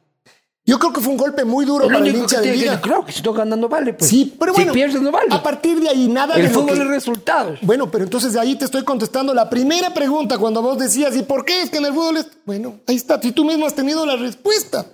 Yo 0.67 0.79
creo 0.79 0.91
que 0.91 0.99
fue 0.99 1.11
un 1.11 1.17
golpe 1.17 1.45
muy 1.45 1.63
duro 1.63 1.85
para 1.85 1.99
el 1.99 2.15
hincha 2.15 2.41
de 2.41 2.55
Liga. 2.55 2.81
Claro 2.81 3.05
que 3.05 3.11
si 3.11 3.21
no 3.21 3.33
gana 3.33 3.55
no 3.55 3.69
vale. 3.69 3.93
Pues. 3.93 4.09
Sí, 4.09 4.35
pero 4.39 4.51
bueno. 4.51 4.71
Si 4.71 4.79
pierdes 4.79 4.99
no 4.99 5.11
vale. 5.11 5.27
A 5.29 5.43
partir 5.43 5.79
de 5.79 5.89
ahí 5.89 6.07
nada 6.07 6.35
el 6.35 6.43
de 6.43 6.49
fútbol 6.49 6.81
es 6.81 6.87
resultados. 6.87 7.59
Bueno, 7.61 7.91
pero 7.91 8.03
entonces 8.03 8.33
de 8.33 8.39
ahí 8.39 8.55
te 8.55 8.65
estoy 8.65 8.83
contestando 8.83 9.31
la 9.35 9.47
primera 9.47 9.93
pregunta 9.93 10.39
cuando 10.39 10.63
vos 10.63 10.79
decías, 10.79 11.15
¿y 11.15 11.21
por 11.21 11.45
qué 11.45 11.61
es 11.61 11.69
que 11.69 11.77
en 11.77 11.85
el 11.85 11.93
fútbol 11.93 12.17
es...? 12.17 12.27
Bueno, 12.45 12.79
ahí 12.87 12.95
está. 12.95 13.21
Si 13.21 13.31
tú 13.31 13.45
mismo 13.45 13.67
has 13.67 13.75
tenido 13.75 14.07
la 14.07 14.15
respuesta. 14.15 14.87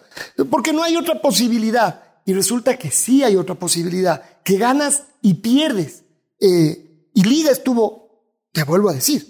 Porque 0.49 0.73
no 0.73 0.83
hay 0.83 0.97
otra 0.97 1.21
posibilidad. 1.21 2.03
Y 2.25 2.33
resulta 2.33 2.77
que 2.77 2.91
sí 2.91 3.23
hay 3.23 3.37
otra 3.37 3.55
posibilidad. 3.55 4.21
Que 4.43 4.57
ganas 4.57 5.03
y 5.21 5.35
pierdes. 5.35 6.03
Eh, 6.41 7.07
y 7.13 7.23
Liga 7.23 7.49
estuvo, 7.49 8.25
te 8.51 8.63
vuelvo 8.63 8.89
a 8.89 8.93
decir, 8.93 9.25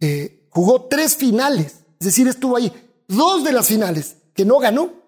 eh, 0.00 0.48
jugó 0.48 0.86
tres 0.86 1.16
finales. 1.16 1.80
Es 2.00 2.06
decir, 2.06 2.28
estuvo 2.28 2.56
ahí. 2.56 2.72
Dos 3.08 3.44
de 3.44 3.52
las 3.52 3.66
finales 3.66 4.16
que 4.34 4.46
no 4.46 4.58
ganó 4.58 4.99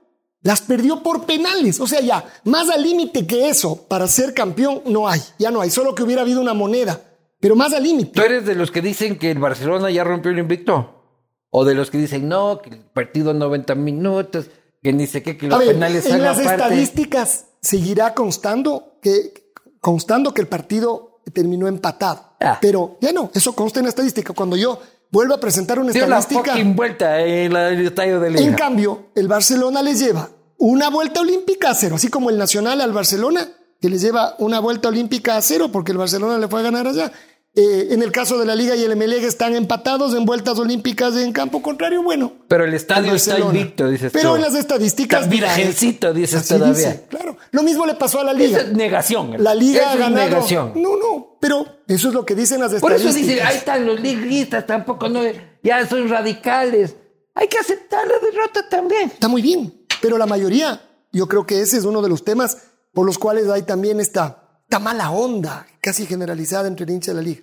las 0.43 0.61
perdió 0.61 1.03
por 1.03 1.25
penales. 1.25 1.81
O 1.81 1.87
sea, 1.87 2.01
ya, 2.01 2.25
más 2.45 2.69
al 2.69 2.83
límite 2.83 3.27
que 3.27 3.49
eso 3.49 3.87
para 3.89 4.07
ser 4.07 4.35
campeón 4.35 4.83
no 4.87 5.09
hay. 5.09 5.21
Ya 5.39 5.51
no 5.51 5.61
hay. 5.61 5.71
Solo 5.71 5.95
que 5.95 6.03
hubiera 6.03 6.23
habido 6.23 6.41
una 6.41 6.55
moneda. 6.55 7.01
Pero 7.41 7.57
más 7.57 7.73
al 7.73 7.83
límite. 7.83 8.13
¿Tú 8.13 8.23
eres 8.23 8.47
de 8.47 8.55
los 8.55 8.71
que 8.71 8.83
dicen 8.83 9.19
que 9.19 9.31
el 9.31 9.39
Barcelona 9.39 9.91
ya 9.91 10.05
rompió 10.05 10.31
el 10.31 10.39
invicto? 10.39 11.03
¿O 11.51 11.65
de 11.65 11.75
los 11.75 11.91
que 11.91 11.99
dicen 11.99 12.29
no, 12.29 12.61
que 12.63 12.71
el 12.71 12.81
partido 12.81 13.35
90 13.35 13.75
minutos, 13.75 14.47
que 14.83 14.93
ni 14.93 15.07
sé 15.07 15.23
qué, 15.23 15.37
que 15.37 15.49
los 15.49 15.63
penales 15.63 16.07
En 16.07 16.23
las 16.23 16.39
estadísticas 16.39 17.47
seguirá 17.61 18.15
constando 18.15 18.99
que, 19.03 19.53
constando 19.81 20.33
que 20.33 20.41
el 20.41 20.49
partido 20.49 21.21
terminó 21.33 21.69
empatado. 21.69 22.37
Ah. 22.41 22.59
Pero 22.61 22.97
ya 23.01 23.13
no, 23.13 23.31
eso 23.35 23.55
consta 23.55 23.81
en 23.81 23.87
la 23.87 23.91
estadística. 23.91 24.33
Cuando 24.33 24.57
yo 24.57 24.81
vuelve 25.11 25.35
a 25.35 25.39
presentar 25.39 25.79
una 25.79 25.93
estadística. 25.93 26.55
Una 26.55 26.75
vuelta 26.75 27.21
en 27.21 27.55
el 27.55 27.87
estadio 27.87 28.19
de 28.19 28.31
Liga. 28.31 28.45
En 28.45 28.55
cambio, 28.55 29.11
el 29.15 29.29
Barcelona 29.29 29.83
les 29.83 30.01
lleva 30.01 30.29
una 30.65 30.91
vuelta 30.91 31.23
olímpica 31.23 31.71
a 31.71 31.75
cero, 31.75 31.97
así 31.97 32.07
como 32.07 32.31
el 32.31 32.39
Nacional 32.39 32.81
al 32.81 32.93
Barcelona, 32.93 33.49
que 33.81 33.89
les 33.89 34.01
lleva 34.01 34.37
una 34.39 34.61
vuelta 34.61 34.89
olímpica 34.91 35.37
a 35.37 35.43
cero 35.43 35.71
porque 35.73 35.91
el 35.91 35.99
Barcelona 35.99 36.39
le 36.39 36.47
fue 36.47 36.61
a 36.61 36.63
ganar 36.63 36.87
allá. 36.87 37.11
Eh, 37.55 37.89
en 37.91 38.01
el 38.01 38.13
caso 38.13 38.39
de 38.39 38.47
la 38.47 38.55
Liga 38.55 38.77
y 38.77 38.85
el 38.85 38.95
MLG 38.97 39.25
están 39.25 39.57
empatados 39.57 40.15
en 40.15 40.25
vueltas 40.25 40.61
olímpicas 40.61 41.17
en 41.17 41.33
campo 41.33 41.61
contrario, 41.63 42.05
bueno. 42.05 42.33
Pero 42.47 42.65
el 42.65 42.75
estadio 42.75 43.13
está 43.13 43.41
invicto, 43.41 43.91
dices 43.91 44.13
Pero 44.13 44.37
en 44.37 44.43
las 44.43 44.55
estadísticas. 44.55 45.29
virgencito, 45.29 46.15
dices 46.15 46.47
todavía. 46.47 47.07
claro. 47.09 47.37
Lo 47.51 47.65
mismo 47.65 47.85
le 47.85 47.95
pasó 47.95 48.21
a 48.21 48.25
la 48.25 48.33
Liga. 48.33 48.61
es 48.61 48.73
negación. 48.73 49.35
La 49.43 49.57
Liga 49.57 49.91
ha 49.91 49.97
ganado. 49.97 50.29
Negación. 50.29 50.73
No, 50.77 50.97
no. 50.97 51.39
Pero 51.41 51.67
eso 51.89 52.09
es 52.09 52.15
lo 52.15 52.25
que 52.25 52.37
dicen 52.37 52.61
las 52.61 52.73
estadísticas. 52.73 53.03
Por 53.03 53.11
eso 53.11 53.19
dicen, 53.19 53.45
ahí 53.45 53.57
están 53.57 53.85
los 53.85 54.01
liguistas, 54.01 54.65
tampoco 54.65 55.09
no, 55.09 55.23
ya 55.65 55.85
son 55.89 56.09
radicales. 56.09 56.95
Hay 57.35 57.49
que 57.49 57.59
aceptar 57.59 58.07
la 58.07 58.19
derrota 58.19 58.69
también. 58.69 59.11
Está 59.11 59.27
muy 59.27 59.43
bien. 59.43 59.82
Pero 60.03 60.19
la 60.19 60.27
mayoría, 60.27 60.83
yo 61.13 61.27
creo 61.29 61.47
que 61.47 61.63
ese 61.63 61.79
es 61.79 61.85
uno 61.85 62.03
de 62.03 62.11
los 62.11 62.25
temas 62.25 62.59
por 62.93 63.07
los 63.07 63.19
cuales 63.19 63.49
hay 63.49 63.63
también 63.63 64.01
esta 64.01 64.43
esta 64.73 64.79
mala 64.79 65.11
onda 65.11 65.67
casi 65.83 66.07
generalizada 66.07 66.67
entre 66.67 66.85
el 66.85 66.93
hincha 66.93 67.11
de 67.11 67.17
la 67.17 67.23
liga. 67.23 67.43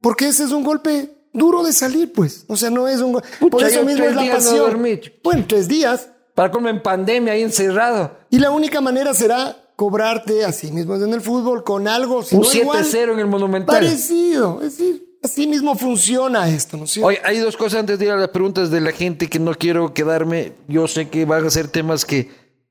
Porque 0.00 0.28
ese 0.28 0.44
es 0.44 0.52
un 0.52 0.62
golpe 0.62 1.10
duro 1.32 1.64
de 1.64 1.72
salir, 1.72 2.12
pues. 2.12 2.44
O 2.46 2.56
sea, 2.56 2.70
no 2.70 2.86
es 2.86 3.00
un... 3.00 3.20
por 3.50 3.64
eso 3.64 3.82
mismo 3.82 4.04
es 4.04 4.14
la 4.14 4.34
pasión. 4.34 4.80
bueno, 5.24 5.44
tres 5.48 5.66
días. 5.66 6.10
Para 6.36 6.52
como 6.52 6.68
en 6.68 6.80
pandemia, 6.80 7.32
ahí 7.32 7.42
encerrado. 7.42 8.16
Y 8.30 8.38
la 8.38 8.52
única 8.52 8.80
manera 8.80 9.12
será 9.14 9.56
cobrarte 9.74 10.44
así 10.44 10.70
mismo 10.70 10.94
en 10.94 11.12
el 11.12 11.20
fútbol 11.20 11.64
con 11.64 11.88
algo. 11.88 12.18
un 12.18 12.24
7-0 12.44 13.14
en 13.14 13.18
el 13.18 13.26
Monumental. 13.26 13.74
Parecido. 13.74 14.62
Es 14.62 14.78
decir, 14.78 15.09
así 15.22 15.46
mismo 15.46 15.74
funciona 15.76 16.48
esto, 16.48 16.76
¿no 16.76 16.84
es 16.84 16.92
cierto? 16.92 17.08
Oye, 17.08 17.20
hay 17.24 17.38
dos 17.38 17.56
cosas 17.56 17.80
antes 17.80 17.98
de 17.98 18.06
ir 18.06 18.10
a 18.10 18.16
las 18.16 18.28
preguntas 18.28 18.70
de 18.70 18.80
la 18.80 18.92
gente 18.92 19.28
que 19.28 19.38
no 19.38 19.54
quiero 19.54 19.94
quedarme. 19.94 20.52
Yo 20.68 20.88
sé 20.88 21.08
que 21.08 21.24
van 21.24 21.44
a 21.44 21.50
ser 21.50 21.68
temas 21.68 22.04
que 22.04 22.30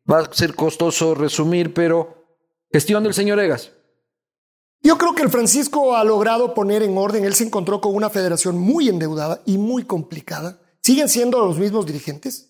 va 0.09 0.19
a 0.19 0.33
ser 0.33 0.55
costoso 0.55 1.15
resumir, 1.15 1.73
pero 1.73 2.25
gestión 2.71 3.03
del 3.03 3.13
señor 3.13 3.39
Egas. 3.39 3.71
Yo 4.81 4.97
creo 4.97 5.13
que 5.13 5.23
el 5.23 5.29
Francisco 5.29 5.95
ha 5.95 6.03
logrado 6.03 6.53
poner 6.53 6.83
en 6.83 6.97
orden, 6.97 7.25
él 7.25 7.35
se 7.35 7.43
encontró 7.43 7.81
con 7.81 7.93
una 7.95 8.09
federación 8.09 8.57
muy 8.57 8.87
endeudada 8.87 9.41
y 9.45 9.57
muy 9.57 9.83
complicada. 9.83 10.61
Siguen 10.81 11.09
siendo 11.09 11.45
los 11.45 11.57
mismos 11.59 11.85
dirigentes. 11.85 12.49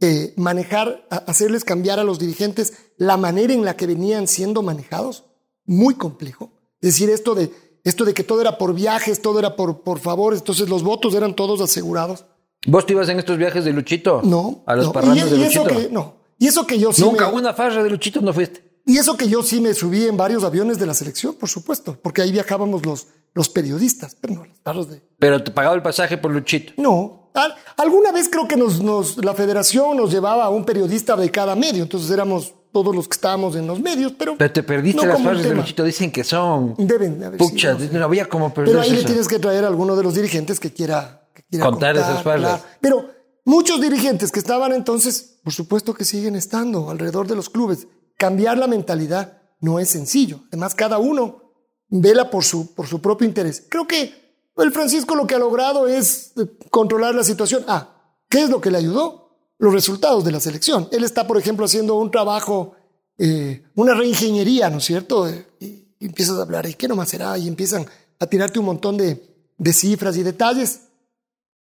Eh, 0.00 0.34
manejar, 0.36 1.06
hacerles 1.08 1.64
cambiar 1.64 1.98
a 1.98 2.04
los 2.04 2.18
dirigentes 2.18 2.74
la 2.98 3.16
manera 3.16 3.54
en 3.54 3.64
la 3.64 3.76
que 3.76 3.86
venían 3.86 4.26
siendo 4.26 4.62
manejados, 4.62 5.24
muy 5.64 5.94
complejo. 5.94 6.52
Es 6.82 6.92
decir, 6.92 7.08
esto 7.08 7.34
de 7.34 7.50
esto 7.88 8.04
de 8.04 8.12
que 8.12 8.22
todo 8.24 8.40
era 8.42 8.58
por 8.58 8.74
viajes, 8.74 9.22
todo 9.22 9.38
era 9.38 9.56
por, 9.56 9.80
por 9.80 9.98
favor, 9.98 10.34
entonces 10.34 10.68
los 10.68 10.82
votos 10.82 11.14
eran 11.14 11.34
todos 11.34 11.60
asegurados. 11.60 12.24
¿Vos 12.66 12.84
te 12.84 12.92
ibas 12.92 13.08
en 13.08 13.18
estos 13.18 13.38
viajes 13.38 13.64
de 13.64 13.72
Luchito? 13.72 14.20
No. 14.24 14.62
¿A 14.66 14.74
los 14.76 14.86
no. 14.86 14.92
parrandos 14.92 15.26
y, 15.28 15.30
de 15.30 15.36
y 15.36 15.44
Luchito? 15.44 15.68
Eso 15.70 15.78
que, 15.80 15.88
no. 15.90 16.14
Y 16.38 16.46
eso 16.48 16.66
que 16.66 16.78
yo 16.78 16.92
sí. 16.92 17.02
Nunca 17.02 17.28
me- 17.30 17.34
una 17.36 17.54
farra 17.54 17.82
de 17.82 17.88
Luchito 17.90 18.20
no 18.20 18.32
fuiste. 18.32 18.62
y 18.84 18.98
eso 18.98 19.16
que 19.16 19.28
yo 19.28 19.42
sí 19.42 19.60
me 19.60 19.72
subí 19.74 20.04
en 20.04 20.16
varios 20.16 20.44
aviones 20.44 20.78
de 20.78 20.86
la 20.86 20.94
selección, 20.94 21.34
por 21.34 21.48
supuesto, 21.48 21.96
porque 22.02 22.22
ahí 22.22 22.30
viajábamos 22.32 22.84
los, 22.84 23.06
los 23.34 23.48
periodistas, 23.48 24.16
pero 24.20 24.34
no 24.34 24.44
los 24.44 24.58
carros 24.62 24.88
de. 24.90 25.00
Pero 25.18 25.42
te 25.42 25.50
pagaba 25.50 25.74
el 25.74 25.82
pasaje 25.82 26.18
por 26.18 26.30
Luchito. 26.32 26.72
No. 26.76 27.30
Al- 27.34 27.54
alguna 27.76 28.10
vez 28.12 28.28
creo 28.28 28.48
que 28.48 28.56
nos, 28.56 28.80
nos, 28.82 29.22
la 29.24 29.34
federación 29.34 29.96
nos 29.96 30.10
llevaba 30.10 30.44
a 30.44 30.50
un 30.50 30.64
periodista 30.64 31.16
de 31.16 31.30
cada 31.30 31.54
medio, 31.54 31.82
entonces 31.84 32.10
éramos 32.10 32.52
todos 32.76 32.94
los 32.94 33.08
que 33.08 33.14
estábamos 33.14 33.56
en 33.56 33.66
los 33.66 33.80
medios, 33.80 34.12
pero. 34.18 34.36
Pero 34.36 34.52
te 34.52 34.62
perdiste 34.62 35.00
no 35.00 35.08
las 35.08 35.22
farras 35.22 35.42
de. 35.42 35.54
Luchito. 35.54 35.82
Dicen 35.82 36.12
que 36.12 36.22
son... 36.22 36.74
Deben 36.76 37.18
de 37.18 37.24
haber 37.24 37.38
Pucha, 37.38 37.74
sido, 37.74 37.90
no 37.94 38.00
no 38.00 38.04
había 38.04 38.28
como 38.28 38.52
Pero 38.52 38.82
ahí 38.82 38.90
le 38.90 39.02
tienes 39.02 39.26
que 39.26 39.38
traer 39.38 39.64
a 39.64 39.68
alguno 39.68 39.96
de 39.96 40.02
los 40.02 40.14
dirigentes 40.14 40.60
que 40.60 40.70
quiera, 40.74 41.26
que 41.32 41.42
quiera 41.44 41.64
Contar 41.64 41.96
esas 41.96 42.22
fallas. 42.22 42.60
Pero 42.82 43.08
muchos 43.46 43.80
dirigentes 43.80 44.30
que 44.30 44.40
estaban 44.40 44.74
entonces, 44.74 45.38
por 45.42 45.54
supuesto 45.54 45.94
que 45.94 46.04
siguen 46.04 46.36
estando 46.36 46.90
alrededor 46.90 47.26
de 47.26 47.36
los 47.36 47.48
clubes. 47.48 47.86
Cambiar 48.18 48.58
la 48.58 48.66
mentalidad 48.66 49.38
no 49.60 49.78
es 49.78 49.88
sencillo. 49.88 50.40
Además, 50.48 50.74
cada 50.74 50.98
uno 50.98 51.54
vela 51.88 52.28
por 52.28 52.44
su, 52.44 52.74
por 52.74 52.86
su 52.86 53.00
propio 53.00 53.26
interés. 53.26 53.64
Creo 53.70 53.86
que 53.86 54.12
el 54.58 54.70
Francisco 54.70 55.14
lo 55.14 55.26
que 55.26 55.34
ha 55.34 55.38
logrado 55.38 55.88
es 55.88 56.32
eh, 56.36 56.46
controlar 56.70 57.14
la 57.14 57.24
situación. 57.24 57.64
Ah, 57.68 58.18
¿qué 58.28 58.42
es 58.42 58.50
lo 58.50 58.60
que 58.60 58.70
le 58.70 58.76
ayudó? 58.76 59.25
Los 59.58 59.72
resultados 59.72 60.24
de 60.24 60.32
la 60.32 60.40
selección. 60.40 60.88
Él 60.92 61.04
está, 61.04 61.26
por 61.26 61.38
ejemplo, 61.38 61.64
haciendo 61.64 61.94
un 61.96 62.10
trabajo, 62.10 62.74
eh, 63.18 63.64
una 63.74 63.94
reingeniería, 63.94 64.68
¿no 64.70 64.78
es 64.78 64.84
cierto? 64.84 65.28
Eh, 65.28 65.46
Y, 65.60 65.66
y 65.98 66.06
empiezas 66.06 66.38
a 66.38 66.42
hablar, 66.42 66.66
¿y 66.66 66.74
qué 66.74 66.88
nomás 66.88 67.08
será? 67.08 67.36
Y 67.38 67.48
empiezan 67.48 67.86
a 68.18 68.26
tirarte 68.26 68.58
un 68.58 68.66
montón 68.66 68.96
de, 68.98 69.22
de 69.56 69.72
cifras 69.72 70.16
y 70.16 70.22
detalles. 70.22 70.80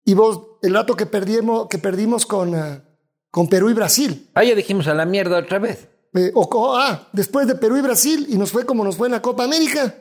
Y 0.05 0.15
vos, 0.15 0.41
el 0.63 0.75
rato 0.75 0.97
que 0.97 1.07
perdimos, 1.07 1.69
que 1.69 1.79
perdimos 1.79 2.27
con, 2.27 2.55
eh, 2.55 2.83
con 3.31 3.49
Perú 3.49 3.71
y 3.71 3.75
Brasil, 3.75 4.29
Ah, 4.35 4.43
ya 4.43 4.55
dijimos 4.55 4.87
a 4.89 4.95
la 4.95 5.05
mierda 5.05 5.39
otra 5.39 5.59
vez. 5.61 5.87
eh, 6.15 6.33
o 6.35 6.77
ah, 6.77 7.09
después 7.13 7.47
de 7.47 7.55
Perú 7.55 7.77
y 7.77 7.83
Brasil, 7.83 8.27
y 8.29 8.37
nos 8.39 8.51
fue 8.51 8.65
como 8.67 8.83
nos 8.85 8.97
fue 8.97 9.07
en 9.09 9.13
la 9.13 9.23
Copa 9.23 9.45
América, 9.45 9.95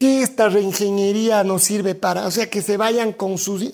que 0.00 0.22
esta 0.22 0.48
reingeniería 0.48 1.44
nos 1.44 1.62
sirve 1.62 1.94
para, 1.94 2.26
o 2.26 2.30
sea, 2.30 2.50
que 2.50 2.60
se 2.62 2.76
vayan 2.76 3.12
con 3.12 3.38
sus... 3.38 3.72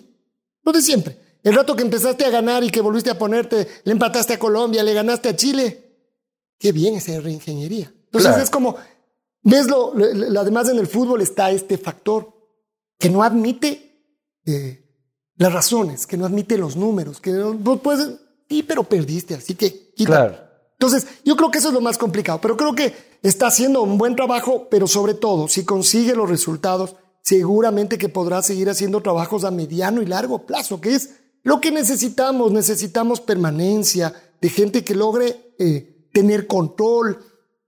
Lo 0.64 0.73
de 0.73 0.82
siempre. 0.82 1.19
El 1.43 1.55
rato 1.55 1.74
que 1.74 1.82
empezaste 1.82 2.24
a 2.24 2.31
ganar 2.31 2.62
y 2.64 2.70
que 2.70 2.81
volviste 2.81 3.10
a 3.10 3.19
ponerte, 3.19 3.66
le 3.85 3.93
empataste 3.93 4.35
a 4.35 4.39
Colombia, 4.39 4.82
le 4.82 4.94
ganaste 4.94 5.28
a 5.31 5.36
Chile. 5.36 5.97
Qué 6.59 6.70
bien 6.73 6.94
esa 6.94 7.19
reingeniería. 7.20 7.93
Entonces 8.05 8.28
Claro. 8.31 8.43
es 8.44 8.51
como, 8.51 8.77
ves 9.43 9.66
lo, 9.66 9.93
lo- 9.94 10.12
lo- 10.12 10.40
además 10.40 10.69
en 10.69 10.78
el 10.78 10.86
fútbol 10.86 11.20
está 11.20 11.51
este 11.51 11.78
factor 11.78 12.32
que 12.98 13.09
no 13.10 13.23
admite 13.24 13.90
eh, 14.47 14.85
las 15.36 15.52
razones, 15.52 16.06
que 16.06 16.16
no 16.16 16.27
admite 16.27 16.56
los 16.59 16.77
números, 16.77 17.20
que 17.20 17.32
no, 17.32 17.56
puedes, 17.82 18.09
sí, 18.48 18.62
pero 18.62 18.85
perdiste, 18.85 19.35
así 19.35 19.55
que 19.55 19.93
quita. 19.94 20.10
Claro. 20.10 20.39
Entonces, 20.78 21.06
yo 21.24 21.36
creo 21.36 21.51
que 21.51 21.59
eso 21.59 21.69
es 21.69 21.74
lo 21.74 21.81
más 21.81 21.98
complicado, 21.98 22.40
pero 22.40 22.56
creo 22.56 22.74
que 22.74 22.93
está 23.23 23.47
haciendo 23.48 23.82
un 23.82 23.98
buen 23.98 24.14
trabajo, 24.16 24.69
pero 24.70 24.86
sobre 24.86 25.14
todo, 25.14 25.48
si 25.48 25.64
consigue 25.64 26.14
los 26.14 26.28
resultados, 26.28 26.94
seguramente 27.23 27.98
que 27.98 28.09
podrá 28.09 28.43
seguir 28.43 28.69
haciendo 28.69 29.01
trabajos 29.01 29.44
a 29.44 29.51
mediano 29.52 30.02
y 30.02 30.06
largo 30.06 30.44
plazo, 30.44 30.81
que 30.81 30.94
es 30.94 31.10
lo 31.43 31.60
que 31.60 31.70
necesitamos. 31.70 32.52
Necesitamos 32.52 33.20
permanencia 33.20 34.12
de 34.40 34.48
gente 34.48 34.85
que 34.85 34.94
logre 34.94 35.55
eh, 35.59 36.09
tener 36.12 36.47
control, 36.47 37.19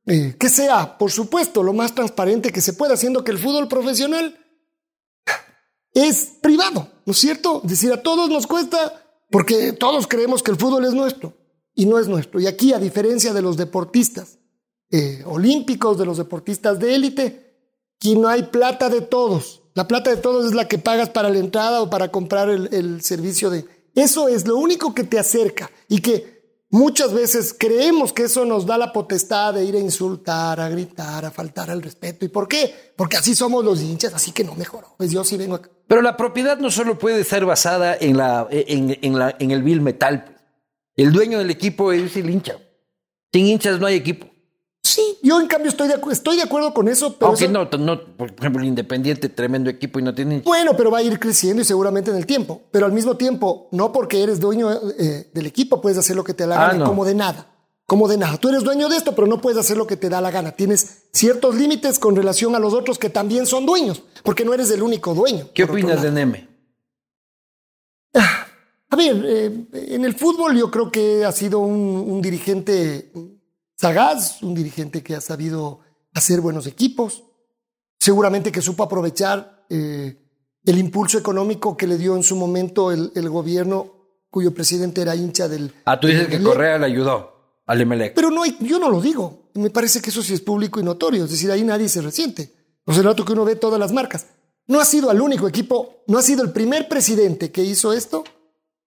eh, 0.06 0.36
que 0.38 0.48
sea, 0.48 0.98
por 0.98 1.10
supuesto, 1.10 1.62
lo 1.62 1.72
más 1.72 1.94
transparente 1.94 2.52
que 2.52 2.60
se 2.60 2.74
pueda, 2.74 2.94
haciendo 2.94 3.24
que 3.24 3.30
el 3.30 3.38
fútbol 3.38 3.68
profesional 3.68 4.38
es 5.94 6.32
privado, 6.42 6.88
¿no 7.06 7.12
es 7.12 7.18
cierto? 7.18 7.60
Decir, 7.64 7.92
a 7.92 8.02
todos 8.02 8.28
nos 8.28 8.46
cuesta, 8.46 9.00
porque 9.30 9.72
todos 9.72 10.06
creemos 10.06 10.42
que 10.42 10.50
el 10.50 10.58
fútbol 10.58 10.84
es 10.84 10.92
nuestro 10.92 11.34
y 11.74 11.86
no 11.86 11.98
es 11.98 12.08
nuestro. 12.08 12.40
Y 12.40 12.46
aquí, 12.46 12.72
a 12.72 12.78
diferencia 12.78 13.32
de 13.32 13.42
los 13.42 13.56
deportistas 13.56 14.38
eh, 14.90 15.22
olímpicos, 15.24 15.96
de 15.96 16.06
los 16.06 16.18
deportistas 16.18 16.78
de 16.78 16.94
élite, 16.94 17.56
aquí 17.96 18.16
no 18.16 18.28
hay 18.28 18.44
plata 18.44 18.88
de 18.88 19.00
todos. 19.00 19.62
La 19.74 19.88
plata 19.88 20.10
de 20.10 20.16
todos 20.16 20.46
es 20.46 20.54
la 20.54 20.68
que 20.68 20.78
pagas 20.78 21.10
para 21.10 21.30
la 21.30 21.38
entrada 21.38 21.82
o 21.82 21.90
para 21.90 22.10
comprar 22.10 22.48
el, 22.48 22.72
el 22.72 23.02
servicio 23.02 23.50
de... 23.50 23.64
Eso 23.94 24.28
es 24.28 24.46
lo 24.46 24.56
único 24.56 24.94
que 24.94 25.04
te 25.04 25.18
acerca 25.18 25.70
y 25.88 26.00
que 26.00 26.62
muchas 26.70 27.12
veces 27.12 27.54
creemos 27.56 28.12
que 28.12 28.24
eso 28.24 28.44
nos 28.44 28.66
da 28.66 28.78
la 28.78 28.92
potestad 28.92 29.54
de 29.54 29.64
ir 29.64 29.74
a 29.74 29.78
insultar, 29.80 30.60
a 30.60 30.68
gritar, 30.68 31.24
a 31.24 31.30
faltar 31.30 31.70
al 31.70 31.82
respeto. 31.82 32.24
¿Y 32.24 32.28
por 32.28 32.48
qué? 32.48 32.92
Porque 32.96 33.16
así 33.16 33.34
somos 33.34 33.64
los 33.64 33.80
hinchas, 33.82 34.14
así 34.14 34.32
que 34.32 34.44
no 34.44 34.54
mejoró. 34.54 34.94
Pues 34.96 35.10
yo 35.10 35.24
sí 35.24 35.36
vengo 35.36 35.56
acá. 35.56 35.70
Pero 35.86 36.02
la 36.02 36.16
propiedad 36.16 36.58
no 36.58 36.70
solo 36.70 36.98
puede 36.98 37.24
ser 37.24 37.44
basada 37.44 37.96
en, 37.98 38.16
la, 38.16 38.46
en, 38.50 38.98
en 39.02 39.18
la, 39.18 39.36
en 39.38 39.50
el 39.50 39.62
bill 39.62 39.80
metal. 39.80 40.24
pues. 40.24 40.38
El 40.96 41.12
dueño 41.12 41.38
del 41.38 41.50
equipo 41.50 41.92
es 41.92 42.16
el 42.16 42.30
hincha. 42.30 42.58
Sin 43.32 43.46
hinchas 43.46 43.80
no 43.80 43.86
hay 43.86 43.96
equipo. 43.96 44.33
Sí, 44.86 45.18
yo 45.22 45.40
en 45.40 45.46
cambio 45.46 45.70
estoy 45.70 45.88
de, 45.88 45.94
estoy 46.12 46.36
de 46.36 46.42
acuerdo 46.42 46.74
con 46.74 46.88
eso, 46.88 47.14
pero 47.14 47.28
Aunque 47.28 47.44
eso- 47.46 47.52
no, 47.52 47.64
no, 47.78 48.00
por 48.18 48.30
ejemplo, 48.38 48.60
el 48.60 48.68
Independiente, 48.68 49.30
tremendo 49.30 49.70
equipo 49.70 49.98
y 49.98 50.02
no 50.02 50.14
tiene. 50.14 50.42
Bueno, 50.44 50.76
pero 50.76 50.90
va 50.90 50.98
a 50.98 51.02
ir 51.02 51.18
creciendo 51.18 51.62
y 51.62 51.64
seguramente 51.64 52.10
en 52.10 52.18
el 52.18 52.26
tiempo. 52.26 52.60
Pero 52.70 52.84
al 52.84 52.92
mismo 52.92 53.16
tiempo, 53.16 53.66
no 53.72 53.92
porque 53.92 54.22
eres 54.22 54.40
dueño 54.40 54.70
eh, 54.98 55.30
del 55.32 55.46
equipo 55.46 55.80
puedes 55.80 55.96
hacer 55.96 56.14
lo 56.14 56.22
que 56.22 56.34
te 56.34 56.44
da 56.46 56.50
la 56.50 56.56
Ah, 56.64 56.66
gana, 56.68 56.78
no. 56.80 56.84
como 56.84 57.06
de 57.06 57.14
nada. 57.14 57.50
Como 57.86 58.08
de 58.08 58.18
nada. 58.18 58.36
Tú 58.36 58.50
eres 58.50 58.62
dueño 58.62 58.88
de 58.90 58.96
esto, 58.98 59.14
pero 59.14 59.26
no 59.26 59.40
puedes 59.40 59.58
hacer 59.58 59.76
lo 59.78 59.86
que 59.86 59.96
te 59.96 60.10
da 60.10 60.20
la 60.20 60.30
gana. 60.30 60.52
Tienes 60.52 61.04
ciertos 61.12 61.54
límites 61.54 61.98
con 61.98 62.14
relación 62.14 62.54
a 62.54 62.58
los 62.58 62.74
otros 62.74 62.98
que 62.98 63.08
también 63.08 63.46
son 63.46 63.64
dueños, 63.66 64.02
porque 64.22 64.44
no 64.44 64.52
eres 64.52 64.70
el 64.70 64.82
único 64.82 65.14
dueño. 65.14 65.48
¿Qué 65.54 65.64
opinas 65.64 66.02
de. 66.02 66.10
Neme? 66.10 66.48
A 68.90 68.96
ver, 68.96 69.24
eh, 69.26 69.66
en 69.72 70.04
el 70.04 70.14
fútbol 70.14 70.56
yo 70.56 70.70
creo 70.70 70.90
que 70.90 71.24
ha 71.24 71.32
sido 71.32 71.58
un, 71.58 71.74
un 72.06 72.22
dirigente 72.22 73.10
sagaz, 73.76 74.42
un 74.42 74.54
dirigente 74.54 75.02
que 75.02 75.14
ha 75.14 75.20
sabido 75.20 75.80
hacer 76.14 76.40
buenos 76.40 76.66
equipos, 76.66 77.24
seguramente 77.98 78.52
que 78.52 78.62
supo 78.62 78.82
aprovechar 78.82 79.66
eh, 79.70 80.18
el 80.64 80.78
impulso 80.78 81.18
económico 81.18 81.76
que 81.76 81.86
le 81.86 81.98
dio 81.98 82.16
en 82.16 82.22
su 82.22 82.36
momento 82.36 82.92
el, 82.92 83.12
el 83.14 83.28
gobierno 83.28 83.94
cuyo 84.30 84.52
presidente 84.52 85.00
era 85.00 85.14
hincha 85.14 85.48
del... 85.48 85.72
Ah, 85.84 86.00
tú 86.00 86.08
dices 86.08 86.26
que. 86.26 86.42
Correa 86.42 86.76
le 86.78 86.86
ayudó 86.86 87.60
al 87.66 87.80
Emelec. 87.80 88.14
Pero 88.14 88.30
no 88.30 88.42
hay, 88.42 88.56
yo 88.60 88.78
no 88.78 88.90
lo 88.90 89.00
digo. 89.00 89.50
Me 89.54 89.70
parece 89.70 90.02
que 90.02 90.10
eso 90.10 90.22
sí 90.22 90.34
es 90.34 90.40
público 90.40 90.80
y 90.80 90.82
notorio. 90.82 91.24
Es 91.24 91.30
decir, 91.30 91.52
ahí 91.52 91.62
nadie 91.62 91.88
se 91.88 92.02
resiente. 92.02 92.52
O 92.84 92.92
sea, 92.92 93.02
el 93.02 93.06
rato 93.06 93.24
que 93.24 93.32
uno 93.32 93.44
ve 93.44 93.54
todas 93.56 93.78
las 93.78 93.92
marcas. 93.92 94.26
No 94.66 94.80
ha 94.80 94.84
sido 94.84 95.10
el 95.12 95.20
único 95.20 95.46
equipo, 95.46 96.02
no 96.08 96.18
ha 96.18 96.22
sido 96.22 96.42
el 96.42 96.50
primer 96.50 96.88
presidente 96.88 97.52
que 97.52 97.62
hizo 97.62 97.92
esto, 97.92 98.24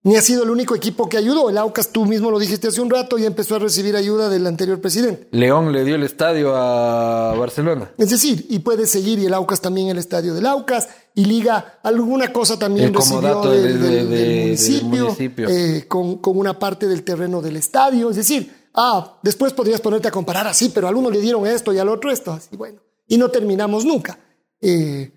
ni 0.08 0.16
ha 0.16 0.22
sido 0.22 0.44
el 0.44 0.50
único 0.50 0.74
equipo 0.76 1.08
que 1.10 1.18
ayudó. 1.18 1.50
El 1.50 1.58
Aucas, 1.58 1.90
tú 1.90 2.06
mismo 2.06 2.32
lo 2.32 2.40
dijiste 2.40 2.68
hace 2.70 2.82
un 2.82 2.90
rato, 2.90 3.18
y 3.18 3.26
empezó 3.26 3.56
a 3.56 3.60
recibir 3.60 3.96
ayuda 3.96 4.30
del 4.30 4.48
anterior 4.48 4.80
presidente. 4.82 5.28
León 5.32 5.72
le 5.72 5.84
dio 5.84 5.96
el 5.96 6.04
estadio 6.04 6.56
a 6.56 7.36
Barcelona. 7.36 7.92
Es 7.98 8.10
decir, 8.10 8.46
y 8.50 8.60
puede 8.60 8.88
seguir, 8.88 9.20
y 9.20 9.26
el 9.26 9.34
Aucas 9.34 9.62
también 9.62 9.90
el 9.90 9.98
estadio 9.98 10.34
del 10.34 10.46
Aucas, 10.46 10.88
y 11.14 11.26
Liga 11.26 11.80
alguna 11.84 12.32
cosa 12.32 12.58
también 12.58 12.88
El 12.88 12.94
recibió 12.96 13.42
del, 13.42 13.62
de- 13.64 13.68
del- 13.68 13.80
de- 13.82 13.90
del 13.90 14.10
del 14.10 14.44
municipio, 14.46 15.04
municipio. 15.06 15.50
eh, 15.50 15.86
con, 15.88 16.18
con 16.20 16.38
una 16.38 16.58
parte 16.58 16.88
del 16.88 17.04
terreno 17.04 17.42
del 17.42 17.58
estadio. 17.58 18.10
Es 18.10 18.16
decir, 18.16 18.70
ah, 18.76 19.18
después 19.24 19.52
podrías 19.54 19.82
ponerte 19.82 20.08
a 20.08 20.12
comparar 20.12 20.48
así, 20.48 20.70
pero 20.70 20.88
a 20.88 20.92
uno 20.92 21.10
le 21.10 21.20
dieron 21.20 21.46
esto 21.48 21.74
y 21.74 21.80
al 21.80 21.90
otro 21.90 22.12
esto, 22.12 22.32
así 22.32 22.56
bueno. 22.56 22.80
Y 23.08 23.18
no 23.18 23.30
terminamos 23.30 23.84
nunca. 23.84 24.20
Eh, 24.62 25.12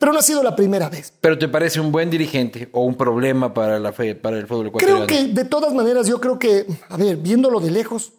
pero 0.00 0.14
no 0.14 0.18
ha 0.18 0.22
sido 0.22 0.42
la 0.42 0.56
primera 0.56 0.88
vez. 0.88 1.12
¿Pero 1.20 1.38
te 1.38 1.46
parece 1.46 1.78
un 1.78 1.92
buen 1.92 2.08
dirigente 2.08 2.70
o 2.72 2.84
un 2.84 2.94
problema 2.94 3.52
para, 3.52 3.78
la 3.78 3.92
fe, 3.92 4.14
para 4.14 4.38
el 4.38 4.46
fútbol 4.46 4.68
ecuatoriano? 4.68 5.06
Creo 5.06 5.26
que 5.26 5.34
de 5.34 5.44
todas 5.44 5.74
maneras, 5.74 6.06
yo 6.06 6.18
creo 6.18 6.38
que, 6.38 6.66
a 6.88 6.96
ver, 6.96 7.18
viéndolo 7.18 7.60
de 7.60 7.70
lejos, 7.70 8.14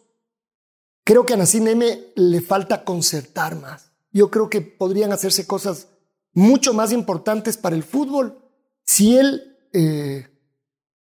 creo 1.02 1.26
que 1.26 1.34
a 1.34 1.36
Nacín 1.36 1.66
M 1.66 2.12
le 2.14 2.40
falta 2.40 2.84
concertar 2.84 3.56
más. 3.56 3.90
Yo 4.12 4.30
creo 4.30 4.48
que 4.48 4.60
podrían 4.60 5.12
hacerse 5.12 5.44
cosas 5.44 5.88
mucho 6.32 6.72
más 6.72 6.92
importantes 6.92 7.56
para 7.56 7.74
el 7.74 7.82
fútbol 7.82 8.38
si 8.84 9.16
él 9.16 9.56
eh, 9.72 10.28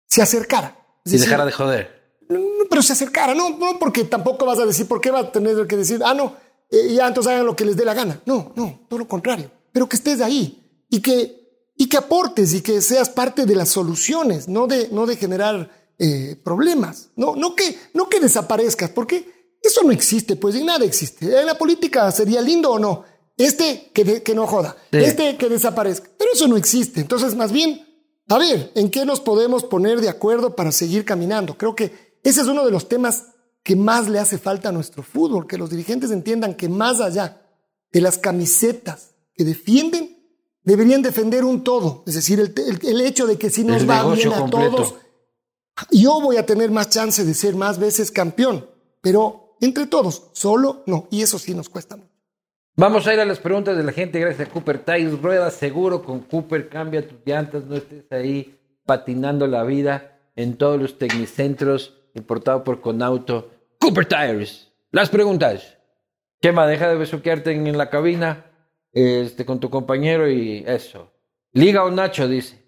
se 0.05 0.21
acercara. 0.21 0.77
Si 1.05 1.13
decir, 1.13 1.25
dejara 1.25 1.45
de 1.47 1.53
joder. 1.53 2.17
no, 2.29 2.37
no, 2.37 2.65
pero 2.69 2.83
se 2.83 2.93
acercara, 2.93 3.33
no, 3.33 3.49
no, 3.57 3.79
porque 3.79 4.03
tampoco 4.03 4.45
vas 4.45 4.59
a 4.59 4.65
decir, 4.67 4.87
¿por 4.87 5.01
qué 5.01 5.09
va 5.09 5.21
a 5.21 5.31
tener 5.31 5.65
que 5.65 5.75
decir, 5.75 6.01
ah, 6.05 6.13
no, 6.13 6.35
eh, 6.69 6.93
ya 6.93 7.07
entonces 7.07 7.33
hagan 7.33 7.47
lo 7.47 7.55
que 7.55 7.65
les 7.65 7.75
dé 7.75 7.83
la 7.83 7.95
gana? 7.95 8.21
No, 8.27 8.53
no, 8.55 8.81
todo 8.87 8.99
lo 8.99 9.07
contrario. 9.07 9.49
Pero 9.71 9.89
que 9.89 9.95
estés 9.95 10.21
ahí 10.21 10.65
y 10.89 11.01
que, 11.01 11.71
y 11.75 11.87
que 11.89 11.97
aportes 11.97 12.53
y 12.53 12.61
que 12.61 12.81
seas 12.81 13.09
parte 13.09 13.45
de 13.45 13.55
las 13.55 13.69
soluciones, 13.69 14.47
no 14.47 14.67
de, 14.67 14.89
no 14.91 15.05
de 15.05 15.15
generar 15.17 15.69
eh, 15.99 16.39
problemas. 16.43 17.09
No, 17.15 17.35
no, 17.35 17.55
que, 17.55 17.77
no 17.93 18.07
que 18.09 18.19
desaparezcas, 18.19 18.89
porque 18.91 19.57
eso 19.61 19.83
no 19.83 19.91
existe, 19.91 20.35
pues 20.35 20.55
y 20.55 20.63
nada 20.63 20.85
existe. 20.85 21.39
En 21.39 21.45
la 21.45 21.57
política 21.57 22.09
sería 22.11 22.41
lindo 22.41 22.71
o 22.71 22.79
no. 22.79 23.03
Este 23.35 23.91
que, 23.93 24.03
de- 24.03 24.23
que 24.23 24.33
no 24.33 24.47
joda, 24.47 24.75
Sí. 24.91 24.97
este 24.99 25.37
que 25.37 25.49
desaparezca. 25.49 26.09
Pero 26.17 26.31
eso 26.33 26.47
no 26.47 26.57
existe. 26.57 27.01
Entonces, 27.01 27.35
más 27.35 27.51
bien, 27.51 27.85
a 28.29 28.37
ver, 28.39 28.71
¿en 28.75 28.89
qué 28.89 29.05
nos 29.05 29.19
podemos 29.19 29.63
poner 29.63 30.01
de 30.01 30.09
acuerdo 30.09 30.55
para 30.55 30.71
seguir 30.71 31.05
caminando? 31.05 31.57
Creo 31.57 31.75
que 31.75 32.17
ese 32.23 32.41
es 32.41 32.47
uno 32.47 32.65
de 32.65 32.71
los 32.71 32.89
temas 32.89 33.25
que 33.63 33.75
más 33.75 34.07
le 34.09 34.17
hace 34.19 34.37
falta 34.37 34.69
a 34.69 34.71
nuestro 34.71 35.03
fútbol, 35.03 35.45
que 35.45 35.57
los 35.57 35.69
dirigentes 35.69 36.09
entiendan 36.11 36.55
que 36.55 36.67
más 36.69 36.99
allá 36.99 37.41
de 37.91 38.01
las 38.01 38.17
camisetas 38.17 39.11
que 39.35 39.43
defienden 39.43 40.16
deberían 40.67 41.01
defender 41.01 41.45
un 41.45 41.63
todo, 41.63 42.03
es 42.05 42.15
decir, 42.15 42.41
el, 42.41 43.01
hecho 43.01 43.25
de 43.25 43.37
que 43.37 43.49
si 43.49 43.63
nos 43.63 43.89
va 43.89 44.13
bien 44.13 44.33
a 44.33 44.49
todos, 44.49 44.95
yo 45.91 46.19
voy 46.19 46.35
a 46.35 46.45
tener 46.45 46.71
más 46.71 46.89
chance 46.89 47.23
de 47.23 47.33
ser 47.33 47.55
más 47.55 47.79
veces 47.79 48.11
campeón, 48.11 48.67
pero 48.99 49.55
entre 49.61 49.87
todos, 49.87 50.23
solo 50.33 50.83
no, 50.85 51.07
y 51.09 51.21
eso 51.21 51.39
sí 51.39 51.53
nos 51.53 51.69
cuesta 51.69 51.95
mucho. 51.95 52.11
Vamos 52.75 53.07
a 53.07 53.13
ir 53.13 53.19
a 53.21 53.25
las 53.25 53.39
preguntas 53.39 53.77
de 53.77 53.83
la 53.83 53.93
gente 53.93 54.19
gracias 54.19 54.49
a 54.49 54.51
Cooper 54.51 54.79
Tires. 54.79 55.21
Rueda 55.21 55.49
seguro 55.51 56.03
con 56.03 56.19
Cooper, 56.19 56.67
cambia 56.67 57.07
tus 57.07 57.17
llantas, 57.25 57.63
no 57.63 57.77
estés 57.77 58.03
ahí 58.11 58.59
patinando 58.85 59.47
la 59.47 59.63
vida 59.63 60.19
en 60.35 60.57
todos 60.57 60.79
los 60.79 60.99
tecnicentros 60.99 61.97
importados 62.13 62.63
por 62.63 62.81
Conauto. 62.81 63.49
Cooper 63.79 64.05
Tires. 64.05 64.67
Las 64.91 65.09
preguntas. 65.09 65.77
Chema, 66.41 66.67
deja 66.67 66.89
de 66.89 66.97
besuquearte 66.97 67.51
en 67.51 67.77
la 67.77 67.89
cabina 67.89 68.46
este, 68.97 69.45
con 69.45 69.59
tu 69.59 69.69
compañero 69.69 70.29
y 70.29 70.63
eso. 70.65 71.11
Liga 71.53 71.83
o 71.83 71.91
Nacho, 71.91 72.27
dice. 72.27 72.63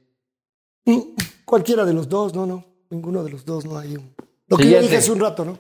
Cualquiera 1.46 1.86
de 1.86 1.94
los 1.94 2.08
dos, 2.08 2.36
no, 2.36 2.46
no. 2.46 2.66
Ninguno 2.90 3.24
de 3.24 3.32
los 3.32 3.46
dos, 3.46 3.66
no 3.66 3.78
hay 3.78 3.96
un. 3.96 4.14
Lo 4.48 4.58
que 4.58 4.70
yo 4.70 4.82
dije 4.82 4.98
hace 4.98 5.12
un 5.12 5.20
rato, 5.20 5.46
¿no? 5.46 5.58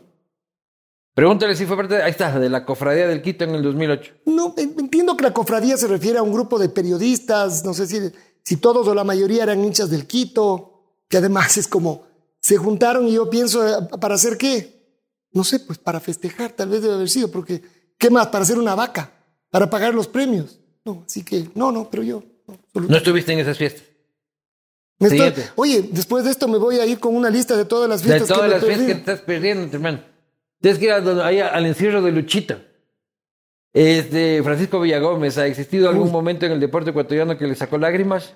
Pregúntale 1.13 1.55
si 1.55 1.65
fue 1.65 1.75
parte, 1.75 1.95
de, 1.95 2.03
ahí 2.03 2.11
está, 2.11 2.39
de 2.39 2.49
la 2.49 2.65
cofradía 2.65 3.07
del 3.07 3.21
Quito 3.21 3.43
en 3.43 3.55
el 3.55 3.63
2008. 3.63 4.13
No, 4.25 4.53
entiendo 4.57 5.17
que 5.17 5.23
la 5.23 5.33
cofradía 5.33 5.75
se 5.75 5.87
refiere 5.87 6.19
a 6.19 6.23
un 6.23 6.31
grupo 6.31 6.57
de 6.57 6.69
periodistas, 6.69 7.65
no 7.65 7.73
sé 7.73 7.87
si, 7.87 7.99
si 8.43 8.57
todos 8.57 8.87
o 8.87 8.95
la 8.95 9.03
mayoría 9.03 9.43
eran 9.43 9.63
hinchas 9.63 9.89
del 9.89 10.07
Quito, 10.07 10.83
que 11.09 11.17
además 11.17 11.57
es 11.57 11.67
como, 11.67 12.03
se 12.39 12.57
juntaron 12.57 13.07
y 13.07 13.13
yo 13.13 13.29
pienso, 13.29 13.67
eh, 13.67 13.87
¿para 13.99 14.15
hacer 14.15 14.37
qué? 14.37 15.01
No 15.31 15.43
sé, 15.43 15.59
pues 15.59 15.77
para 15.77 15.99
festejar, 15.99 16.51
tal 16.51 16.69
vez 16.69 16.81
debe 16.81 16.93
haber 16.93 17.09
sido, 17.09 17.29
porque, 17.29 17.61
¿qué 17.97 18.09
más? 18.09 18.27
Para 18.27 18.43
hacer 18.43 18.57
una 18.57 18.75
vaca, 18.75 19.18
para 19.49 19.69
pagar 19.69 19.93
los 19.93 20.07
premios. 20.07 20.59
No, 20.85 21.03
así 21.05 21.23
que, 21.23 21.49
no, 21.55 21.71
no, 21.71 21.89
pero 21.89 22.03
yo. 22.03 22.23
No, 22.73 22.97
estuviste 22.97 23.34
en 23.34 23.39
esas 23.39 23.57
fiestas. 23.57 23.84
oye, 25.55 25.89
después 25.91 26.23
de 26.23 26.31
esto 26.31 26.47
me 26.47 26.57
voy 26.57 26.80
a 26.80 26.85
ir 26.85 26.99
con 26.99 27.15
una 27.15 27.30
lista 27.30 27.55
de 27.55 27.65
todas 27.65 27.89
las 27.89 28.01
fiestas. 28.01 28.27
De 28.27 28.34
todas 28.34 28.49
las 28.49 28.63
fiestas 28.63 28.88
que 28.88 28.93
te 28.93 28.99
estás 28.99 29.21
perdiendo, 29.21 29.76
hermano. 29.76 30.01
Tienes 30.61 30.80
que 30.80 30.85
ir 30.85 30.91
al 30.91 31.65
encierro 31.65 32.01
de 32.01 32.11
Luchito. 32.11 32.57
Este, 33.71 34.41
Francisco 34.43 34.81
Villagómez, 34.81 35.38
¿ha 35.38 35.45
existido 35.45 35.89
algún 35.89 36.11
momento 36.11 36.45
en 36.45 36.53
el 36.53 36.59
deporte 36.59 36.89
ecuatoriano 36.89 37.38
que 37.38 37.47
le 37.47 37.55
sacó 37.55 37.77
lágrimas? 37.77 38.35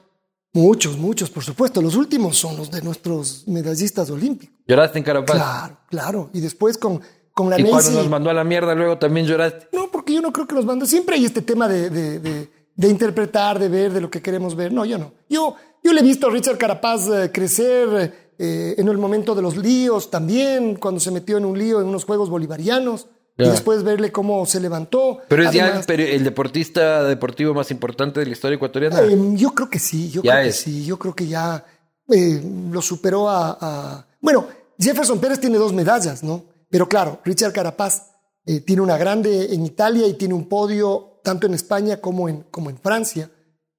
Muchos, 0.53 0.97
muchos, 0.97 1.31
por 1.31 1.43
supuesto. 1.43 1.81
Los 1.81 1.95
últimos 1.95 2.37
son 2.37 2.55
los 2.55 2.69
de 2.69 2.81
nuestros 2.83 3.47
medallistas 3.47 4.09
olímpicos. 4.11 4.55
¿Lloraste 4.67 4.99
en 4.99 5.03
Carapaz? 5.03 5.35
Claro, 5.35 5.77
claro. 5.89 6.29
Y 6.31 6.41
después 6.41 6.77
con, 6.77 7.01
con 7.33 7.49
la 7.49 7.59
¿Y 7.59 7.63
cuando 7.63 7.91
nos 7.91 8.09
mandó 8.09 8.29
a 8.29 8.33
la 8.33 8.43
mierda 8.43 8.75
luego 8.75 8.97
también 8.97 9.25
lloraste? 9.25 9.67
No, 9.71 9.89
porque 9.91 10.13
yo 10.13 10.21
no 10.21 10.31
creo 10.31 10.47
que 10.47 10.55
nos 10.55 10.65
mandó. 10.65 10.85
Siempre 10.85 11.15
hay 11.15 11.25
este 11.25 11.41
tema 11.41 11.67
de, 11.67 11.89
de, 11.89 12.87
interpretar, 12.87 13.59
de 13.59 13.69
ver, 13.69 13.91
de 13.91 14.01
lo 14.01 14.09
que 14.09 14.21
queremos 14.21 14.55
ver. 14.55 14.71
No, 14.71 14.85
yo 14.85 14.97
no. 14.97 15.13
Yo, 15.29 15.55
yo 15.83 15.93
le 15.93 16.01
he 16.01 16.03
visto 16.03 16.27
a 16.27 16.29
Richard 16.29 16.57
Carapaz 16.57 17.07
eh, 17.07 17.31
crecer 17.31 18.33
eh, 18.37 18.75
en 18.77 18.87
el 18.87 18.97
momento 18.97 19.33
de 19.33 19.41
los 19.41 19.57
líos 19.57 20.11
también, 20.11 20.75
cuando 20.75 20.99
se 20.99 21.11
metió 21.11 21.37
en 21.37 21.45
un 21.45 21.57
lío 21.57 21.81
en 21.81 21.87
unos 21.87 22.05
Juegos 22.05 22.29
Bolivarianos. 22.29 23.07
Y 23.35 23.49
después 23.49 23.81
verle 23.81 24.11
cómo 24.11 24.45
se 24.45 24.59
levantó. 24.59 25.17
Pero 25.27 25.43
es 25.43 25.51
ya 25.51 25.81
el, 25.87 26.23
deportista 26.23 27.03
deportivo 27.03 27.55
más 27.55 27.71
importante 27.71 28.19
de 28.19 28.27
la 28.27 28.31
historia 28.31 28.57
ecuatoriana. 28.57 29.01
Eh, 29.01 29.17
yo 29.33 29.55
creo 29.55 29.71
que 29.71 29.79
sí, 29.79 30.11
yo 30.11 30.21
creo 30.21 30.43
que 30.43 30.51
sí. 30.51 30.85
Yo 30.85 30.99
creo 30.99 31.15
que 31.15 31.25
ya 31.25 31.65
lo 32.07 32.81
superó 32.81 33.27
a, 33.27 34.05
Bueno, 34.21 34.45
Jefferson 34.77 35.19
Pérez 35.19 35.39
tiene 35.39 35.57
dos 35.57 35.73
medallas, 35.73 36.21
¿no? 36.21 36.52
Pero 36.73 36.89
claro, 36.89 37.19
Richard 37.23 37.53
Carapaz 37.53 38.15
eh, 38.47 38.61
tiene 38.61 38.81
una 38.81 38.97
grande 38.97 39.53
en 39.53 39.63
Italia 39.63 40.07
y 40.07 40.15
tiene 40.15 40.33
un 40.33 40.49
podio 40.49 41.19
tanto 41.23 41.45
en 41.45 41.53
España 41.53 42.01
como 42.01 42.27
en, 42.27 42.45
como 42.49 42.71
en 42.71 42.79
Francia. 42.79 43.29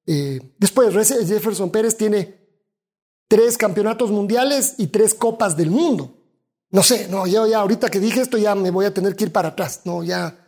Eh, 0.06 0.54
después, 0.60 0.94
Jefferson 1.26 1.70
Pérez 1.70 1.96
tiene 1.96 2.38
tres 3.26 3.58
campeonatos 3.58 4.12
mundiales 4.12 4.76
y 4.78 4.86
tres 4.86 5.12
copas 5.12 5.56
del 5.56 5.72
mundo. 5.72 6.14
No 6.70 6.84
sé, 6.84 7.08
no, 7.08 7.26
yo 7.26 7.48
ya 7.48 7.58
ahorita 7.58 7.88
que 7.88 7.98
dije 7.98 8.20
esto 8.20 8.38
ya 8.38 8.54
me 8.54 8.70
voy 8.70 8.84
a 8.84 8.94
tener 8.94 9.16
que 9.16 9.24
ir 9.24 9.32
para 9.32 9.48
atrás. 9.48 9.80
No, 9.84 10.04
ya 10.04 10.38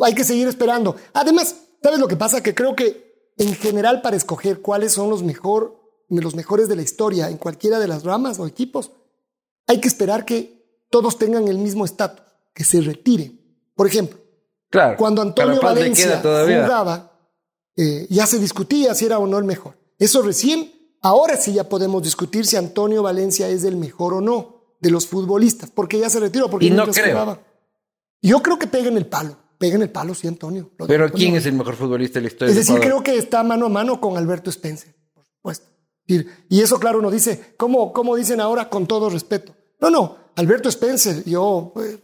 hay 0.00 0.14
que 0.14 0.22
seguir 0.22 0.46
esperando. 0.46 0.94
Además, 1.12 1.56
¿sabes 1.82 1.98
lo 1.98 2.06
que 2.06 2.14
pasa? 2.14 2.40
Que 2.40 2.54
creo 2.54 2.76
que 2.76 3.32
en 3.36 3.52
general 3.56 4.00
para 4.00 4.14
escoger 4.14 4.60
cuáles 4.62 4.92
son 4.92 5.10
los, 5.10 5.24
mejor, 5.24 5.80
los 6.08 6.36
mejores 6.36 6.68
de 6.68 6.76
la 6.76 6.82
historia 6.82 7.30
en 7.30 7.38
cualquiera 7.38 7.80
de 7.80 7.88
las 7.88 8.04
ramas 8.04 8.38
o 8.38 8.46
equipos, 8.46 8.92
hay 9.66 9.80
que 9.80 9.88
esperar 9.88 10.24
que 10.24 10.55
todos 10.90 11.18
tengan 11.18 11.48
el 11.48 11.58
mismo 11.58 11.84
estatus, 11.84 12.24
que 12.54 12.64
se 12.64 12.80
retiren. 12.80 13.40
Por 13.74 13.86
ejemplo, 13.86 14.18
claro, 14.70 14.96
cuando 14.96 15.22
Antonio 15.22 15.60
Valencia 15.60 16.20
jugaba, 16.22 17.12
eh, 17.76 18.06
ya 18.08 18.26
se 18.26 18.38
discutía 18.38 18.94
si 18.94 19.06
era 19.06 19.18
o 19.18 19.26
no 19.26 19.38
el 19.38 19.44
mejor. 19.44 19.76
Eso 19.98 20.22
recién, 20.22 20.72
ahora 21.02 21.36
sí 21.36 21.52
ya 21.52 21.68
podemos 21.68 22.02
discutir 22.02 22.46
si 22.46 22.56
Antonio 22.56 23.02
Valencia 23.02 23.48
es 23.48 23.64
el 23.64 23.76
mejor 23.76 24.14
o 24.14 24.20
no 24.20 24.56
de 24.80 24.90
los 24.90 25.06
futbolistas, 25.06 25.70
porque 25.70 25.98
ya 25.98 26.08
se 26.08 26.20
retiró, 26.20 26.48
porque 26.50 26.66
y 26.66 26.70
no 26.70 26.86
creo. 26.86 27.38
Yo 28.22 28.42
creo 28.42 28.58
que 28.58 28.66
pega 28.66 28.88
en 28.88 28.96
el 28.96 29.06
palo. 29.06 29.36
Pega 29.58 29.76
en 29.76 29.82
el 29.82 29.90
palo, 29.90 30.14
sí, 30.14 30.28
Antonio. 30.28 30.70
Pero 30.86 31.10
¿quién 31.10 31.34
es 31.34 31.46
el 31.46 31.54
mejor 31.54 31.76
futbolista 31.76 32.18
de 32.18 32.22
la 32.22 32.28
historia? 32.28 32.50
Es 32.50 32.56
decir, 32.56 32.78
creo 32.78 33.02
que 33.02 33.16
está 33.16 33.42
mano 33.42 33.66
a 33.66 33.68
mano 33.70 34.00
con 34.00 34.16
Alberto 34.16 34.50
Spencer, 34.50 34.94
por 35.14 35.24
supuesto. 35.24 35.66
Y 36.06 36.60
eso, 36.60 36.78
claro, 36.78 36.98
uno 36.98 37.10
dice, 37.10 37.54
¿cómo, 37.56 37.92
cómo 37.92 38.16
dicen 38.16 38.40
ahora 38.40 38.68
con 38.68 38.86
todo 38.86 39.08
respeto? 39.08 39.55
No, 39.80 39.90
no, 39.90 40.16
Alberto 40.36 40.68
Spencer, 40.68 41.24
yo 41.24 41.72
eh, 41.76 41.98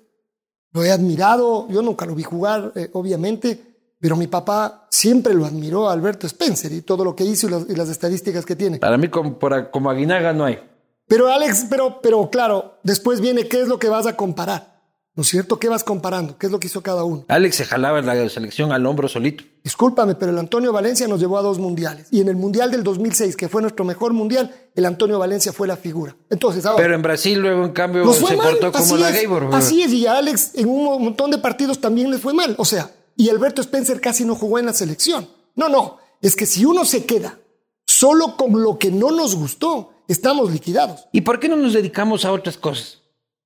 lo 0.73 0.85
he 0.85 0.91
admirado, 0.91 1.69
yo 1.69 1.83
nunca 1.83 2.07
lo 2.07 2.15
vi 2.15 2.23
jugar, 2.23 2.73
eh, 2.75 2.91
obviamente, 2.95 3.61
pero 3.99 4.17
mi 4.17 4.27
papá 4.27 4.87
siempre 4.91 5.35
lo 5.35 5.47
admiró 5.47 5.89
a 5.89 5.93
Alberto 5.93 6.27
Spencer 6.27 6.73
y 6.73 6.83
todo 6.83 7.05
lo 7.05 7.15
que 7.15 7.25
hizo 7.25 7.47
y 7.69 7.75
las, 7.75 7.89
estadísticas 7.89 8.45
que 8.45 8.57
tiene. 8.57 8.79
Para 8.79 8.99
mí, 8.99 9.09
como, 9.09 9.39
como 9.71 9.91
Aguinaga, 9.91 10.33
no 10.33 10.45
hay. 10.45 10.59
Pero 11.07 11.29
Alex, 11.29 11.67
pero, 11.69 12.01
pero 12.03 12.31
claro, 12.31 12.79
después 12.83 13.21
viene 13.21 13.47
qué 13.47 13.61
es 13.61 13.69
lo 13.69 13.79
que 13.79 13.89
vas 13.89 14.07
a 14.07 14.17
comparar. 14.17 14.72
¿No 15.15 15.23
es 15.23 15.29
cierto? 15.29 15.59
¿Qué 15.59 15.69
vas 15.69 15.85
comparando? 15.85 16.39
¿Qué 16.39 16.47
es 16.47 16.53
lo 16.53 16.59
que 16.59 16.69
hizo 16.69 16.83
cada 16.83 17.05
uno? 17.05 17.27
Alex 17.29 17.57
se 17.57 17.65
jalaba 17.67 17.99
en 17.99 18.07
la 18.07 18.29
selección 18.31 18.73
al 18.73 18.87
hombro 18.87 19.09
solito. 19.09 19.45
Discúlpame, 19.63 20.15
pero 20.15 20.33
el 20.33 20.39
Antonio 20.39 20.73
Valencia 20.73 21.07
nos 21.07 21.21
llevó 21.21 21.37
a 21.37 21.43
dos 21.43 21.59
mundiales. 21.59 22.09
Y 22.11 22.23
en 22.23 22.29
el 22.29 22.37
mundial 22.37 22.71
del 22.71 22.83
2006, 22.83 23.37
que 23.37 23.51
fue 23.51 23.61
nuestro 23.61 23.85
mejor 23.85 24.15
mundial, 24.15 24.55
el 24.75 24.87
Antonio 24.87 25.19
Valencia 25.19 25.53
fue 25.53 25.69
la 25.69 25.77
figura. 25.77 26.17
Entonces, 26.31 26.65
Pero 26.79 26.95
en 26.95 27.03
Brasil 27.03 27.39
luego, 27.39 27.63
en 27.67 27.73
cambio, 27.73 28.11
se 28.11 28.37
portó 28.37 28.73
como 28.73 28.97
la 28.97 29.11
Gaybor. 29.11 29.51
Así 29.53 29.83
es, 29.83 29.93
y 29.93 30.07
a 30.07 30.17
Alex 30.17 30.53
en 30.55 30.71
un 30.71 31.05
montón 31.05 31.31
de 31.31 31.37
partidos 31.37 31.79
también 31.79 32.11
le 32.11 32.17
fue 32.17 32.33
mal. 32.33 32.55
O 32.57 32.65
sea, 32.65 32.91
y 33.15 33.29
Alberto 33.29 33.61
Spencer 33.61 34.01
casi 34.01 34.25
no 34.25 34.35
jugó 34.35 34.59
en 34.59 34.67
la 34.67 34.73
selección. 34.73 35.29
No, 35.55 35.69
no. 35.69 35.99
Es 36.23 36.37
que 36.37 36.47
si 36.47 36.65
uno 36.65 36.87
se 36.87 37.05
queda 37.05 37.39
solo 37.87 38.37
con 38.39 38.63
lo 38.63 38.79
que 38.79 38.91
no 38.91 39.11
nos 39.11 39.37
gustó, 39.37 39.93
estamos 40.09 40.51
liquidados. 40.51 41.07
¿Y 41.13 41.21
por 41.21 41.39
qué 41.39 41.51
no 41.51 41.57
nos 41.57 41.75
dedicamos 41.75 42.25
a 42.25 42.33
otras 42.33 42.57
cosas? 42.57 43.02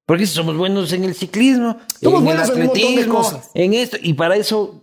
Porque 0.06 0.24
somos 0.24 0.56
buenos 0.56 0.92
en 0.92 1.02
el 1.02 1.16
ciclismo, 1.16 1.78
en 2.00 2.28
el 2.28 2.38
atletismo, 2.38 3.28
en, 3.54 3.74
esto. 3.74 3.96
Y 4.00 4.14
para 4.14 4.36
eso, 4.36 4.80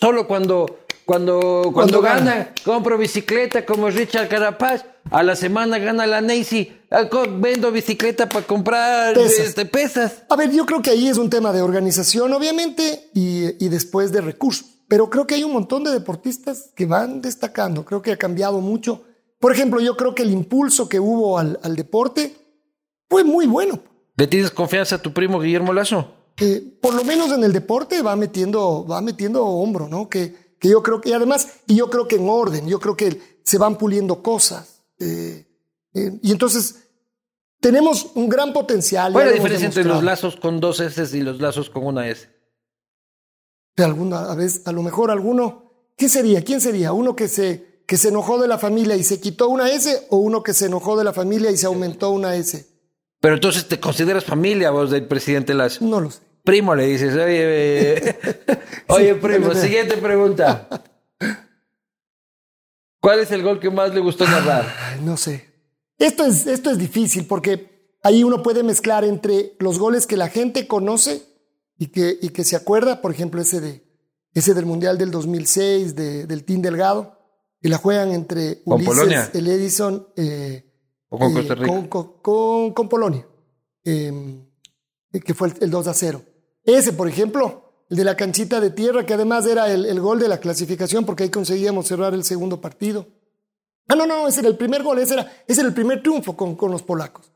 solo 0.00 0.26
cuando, 0.26 0.86
cuando, 1.04 1.70
cuando, 1.74 2.00
gana, 2.00 2.54
compro 2.64 2.96
bicicleta 2.96 3.66
como 3.66 3.90
Richard 3.90 4.28
Carapaz. 4.28 4.86
A 5.10 5.22
la 5.22 5.36
semana 5.36 5.78
gana 5.78 6.06
la 6.06 6.22
Nancy. 6.22 6.72
Vendo 7.38 7.70
bicicleta 7.72 8.26
para 8.26 8.46
comprar 8.46 9.14
pesas. 9.14 9.48
Este, 9.48 9.66
pesas. 9.66 10.22
A 10.30 10.36
ver, 10.36 10.50
yo 10.50 10.64
creo 10.64 10.80
que 10.80 10.90
ahí 10.90 11.08
es 11.08 11.18
un 11.18 11.28
tema 11.28 11.52
de 11.52 11.60
organización, 11.60 12.32
obviamente, 12.32 13.10
y, 13.12 13.62
y 13.62 13.68
después 13.68 14.12
de 14.12 14.22
recursos. 14.22 14.66
Pero 14.88 15.10
creo 15.10 15.26
que 15.26 15.34
hay 15.34 15.44
un 15.44 15.52
montón 15.52 15.84
de 15.84 15.90
deportistas 15.90 16.70
que 16.74 16.86
van 16.86 17.20
destacando. 17.20 17.84
Creo 17.84 18.00
que 18.00 18.12
ha 18.12 18.16
cambiado 18.16 18.60
mucho. 18.60 19.02
Por 19.38 19.52
ejemplo, 19.52 19.78
yo 19.78 19.94
creo 19.94 20.14
que 20.14 20.22
el 20.22 20.30
impulso 20.30 20.88
que 20.88 21.00
hubo 21.00 21.38
al, 21.38 21.60
al 21.62 21.76
deporte 21.76 22.34
fue 23.10 23.24
muy 23.24 23.46
bueno. 23.46 23.78
¿Le 24.16 24.26
tienes 24.26 24.50
confianza 24.50 24.96
a 24.96 25.02
tu 25.02 25.12
primo 25.12 25.40
Guillermo 25.40 25.72
Lazo? 25.72 26.14
Que 26.36 26.62
por 26.80 26.94
lo 26.94 27.04
menos 27.04 27.32
en 27.32 27.44
el 27.44 27.52
deporte 27.52 28.02
va 28.02 28.16
metiendo, 28.16 28.86
va 28.86 29.00
metiendo 29.00 29.44
hombro, 29.44 29.88
¿no? 29.88 30.08
Que, 30.08 30.54
que 30.58 30.68
yo 30.68 30.82
creo 30.82 31.00
que, 31.00 31.10
y 31.10 31.12
además, 31.12 31.48
y 31.66 31.76
yo 31.76 31.90
creo 31.90 32.06
que 32.06 32.16
en 32.16 32.28
orden, 32.28 32.68
yo 32.68 32.78
creo 32.80 32.96
que 32.96 33.40
se 33.42 33.58
van 33.58 33.76
puliendo 33.76 34.22
cosas. 34.22 34.84
Eh, 34.98 35.46
eh, 35.94 36.18
y 36.22 36.32
entonces 36.32 36.84
tenemos 37.60 38.10
un 38.14 38.28
gran 38.28 38.52
potencial. 38.52 39.12
¿Cuál 39.12 39.26
es 39.26 39.30
la 39.32 39.36
diferencia 39.36 39.66
entre 39.66 39.84
los 39.84 40.02
lazos 40.02 40.36
con 40.36 40.60
dos 40.60 40.80
S 40.80 41.16
y 41.16 41.20
los 41.20 41.40
lazos 41.40 41.70
con 41.70 41.86
una 41.86 42.08
S? 42.08 42.28
De 43.76 43.84
alguna 43.84 44.34
vez, 44.34 44.62
a 44.66 44.72
lo 44.72 44.82
mejor 44.82 45.10
alguno, 45.10 45.90
¿qué 45.96 46.08
sería? 46.08 46.44
¿Quién 46.44 46.60
sería? 46.60 46.92
¿Uno 46.92 47.16
que 47.16 47.26
se, 47.26 47.82
que 47.86 47.96
se 47.96 48.08
enojó 48.08 48.40
de 48.40 48.46
la 48.46 48.58
familia 48.58 48.96
y 48.96 49.02
se 49.02 49.20
quitó 49.20 49.48
una 49.48 49.70
S 49.70 50.06
o 50.10 50.18
uno 50.18 50.44
que 50.44 50.54
se 50.54 50.66
enojó 50.66 50.96
de 50.96 51.02
la 51.02 51.12
familia 51.12 51.50
y 51.50 51.56
se 51.56 51.66
aumentó 51.66 52.10
una 52.10 52.36
S? 52.36 52.73
Pero 53.24 53.36
entonces 53.36 53.66
te 53.66 53.80
consideras 53.80 54.22
familia 54.22 54.70
vos 54.70 54.90
del 54.90 55.06
presidente 55.06 55.54
Lazo. 55.54 55.82
No 55.82 55.98
lo 55.98 56.10
sé. 56.10 56.20
Primo 56.42 56.74
le 56.74 56.84
dices, 56.84 57.14
oye, 57.14 58.18
oye 58.88 59.14
primo, 59.14 59.54
siguiente 59.54 59.96
pregunta. 59.96 60.68
¿Cuál 63.00 63.20
es 63.20 63.30
el 63.30 63.42
gol 63.42 63.60
que 63.60 63.70
más 63.70 63.94
le 63.94 64.00
gustó 64.00 64.26
narrar? 64.26 64.66
no 65.00 65.16
sé. 65.16 65.48
Esto 65.98 66.26
es, 66.26 66.46
esto 66.46 66.68
es 66.70 66.76
difícil 66.76 67.26
porque 67.26 67.96
ahí 68.02 68.24
uno 68.24 68.42
puede 68.42 68.62
mezclar 68.62 69.04
entre 69.04 69.56
los 69.58 69.78
goles 69.78 70.06
que 70.06 70.18
la 70.18 70.28
gente 70.28 70.66
conoce 70.66 71.22
y 71.78 71.86
que, 71.86 72.18
y 72.20 72.28
que 72.28 72.44
se 72.44 72.56
acuerda, 72.56 73.00
por 73.00 73.10
ejemplo, 73.10 73.40
ese 73.40 73.62
de, 73.62 73.84
ese 74.34 74.52
del 74.52 74.66
Mundial 74.66 74.98
del 74.98 75.10
2006, 75.10 75.96
del 75.96 76.44
Team 76.44 76.60
Delgado, 76.60 77.18
y 77.62 77.68
la 77.68 77.78
juegan 77.78 78.12
entre 78.12 78.60
Ulises, 78.66 79.30
el 79.32 79.46
Edison... 79.46 80.08
Eh, 80.14 80.73
¿O 81.08 81.18
con 81.18 81.32
Costa 81.32 81.54
Rica? 81.54 81.88
Con, 82.22 82.88
Polonia, 82.88 83.26
em, 83.84 84.44
que 85.24 85.34
fue 85.34 85.52
el, 85.60 85.70
2 85.70 85.86
a 85.86 85.94
0. 85.94 86.22
Ese, 86.64 86.92
por 86.92 87.08
ejemplo, 87.08 87.84
el 87.90 87.96
de 87.96 88.04
la 88.04 88.16
canchita 88.16 88.60
de 88.60 88.70
tierra, 88.70 89.06
que 89.06 89.14
además 89.14 89.46
era 89.46 89.72
el, 89.72 90.00
gol 90.00 90.18
de 90.18 90.28
la 90.28 90.38
clasificación, 90.38 91.04
porque 91.04 91.24
ahí 91.24 91.30
conseguíamos 91.30 91.86
cerrar 91.86 92.14
el 92.14 92.24
segundo 92.24 92.60
partido. 92.60 93.06
Ah, 93.88 93.94
no, 93.94 94.06
no, 94.06 94.26
ese 94.26 94.40
era 94.40 94.48
el 94.48 94.56
primer 94.56 94.82
gol, 94.82 94.98
ese 94.98 95.14
era, 95.14 95.44
ese 95.46 95.60
era 95.60 95.68
el 95.68 95.74
primer 95.74 96.02
triunfo 96.02 96.36
con, 96.36 96.56
con 96.56 96.70
los 96.70 96.82
polacos. 96.82 97.30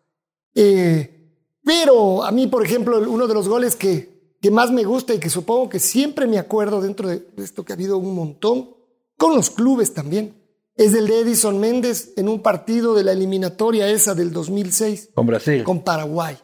Eh, 0.55 1.19
pero 1.63 2.25
a 2.25 2.33
mí, 2.33 2.47
por 2.47 2.65
ejemplo, 2.65 2.99
uno 2.99 3.27
de 3.27 3.35
los 3.35 3.49
goles 3.49 3.77
que, 3.77 4.37
que 4.41 4.51
más 4.51 4.71
me 4.71 4.85
gusta 4.85 5.15
y 5.15 5.19
que 5.19 5.29
supongo 5.29 5.69
que 5.69 5.79
siempre 5.79 6.27
me 6.27 6.39
acuerdo 6.39 6.81
dentro 6.81 7.09
de 7.09 7.27
esto 7.37 7.65
que 7.65 7.73
ha 7.73 7.77
habido 7.77 7.99
un 7.99 8.15
montón, 8.15 8.71
con 9.19 9.35
los 9.35 9.51
clubes 9.51 9.93
también, 9.93 10.38
es 10.79 10.95
el 10.95 11.09
de 11.09 11.21
Edison 11.21 11.59
Méndez 11.59 12.13
en 12.17 12.29
un 12.29 12.41
partido 12.41 12.95
de 12.95 13.05
la 13.05 13.13
eliminatoria 13.13 13.91
esa 13.91 14.15
del 14.15 14.33
2006. 14.33 15.11
Con 15.13 15.27
Brasil. 15.27 15.65
Con 15.65 15.83
Paraguay. 15.83 16.39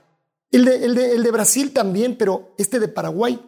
El 0.51 0.65
de, 0.65 0.85
el 0.85 0.95
de, 0.95 1.13
el 1.13 1.23
de 1.23 1.31
Brasil 1.31 1.73
también, 1.73 2.17
pero 2.17 2.53
este 2.59 2.81
de 2.81 2.89
Paraguay. 2.89 3.41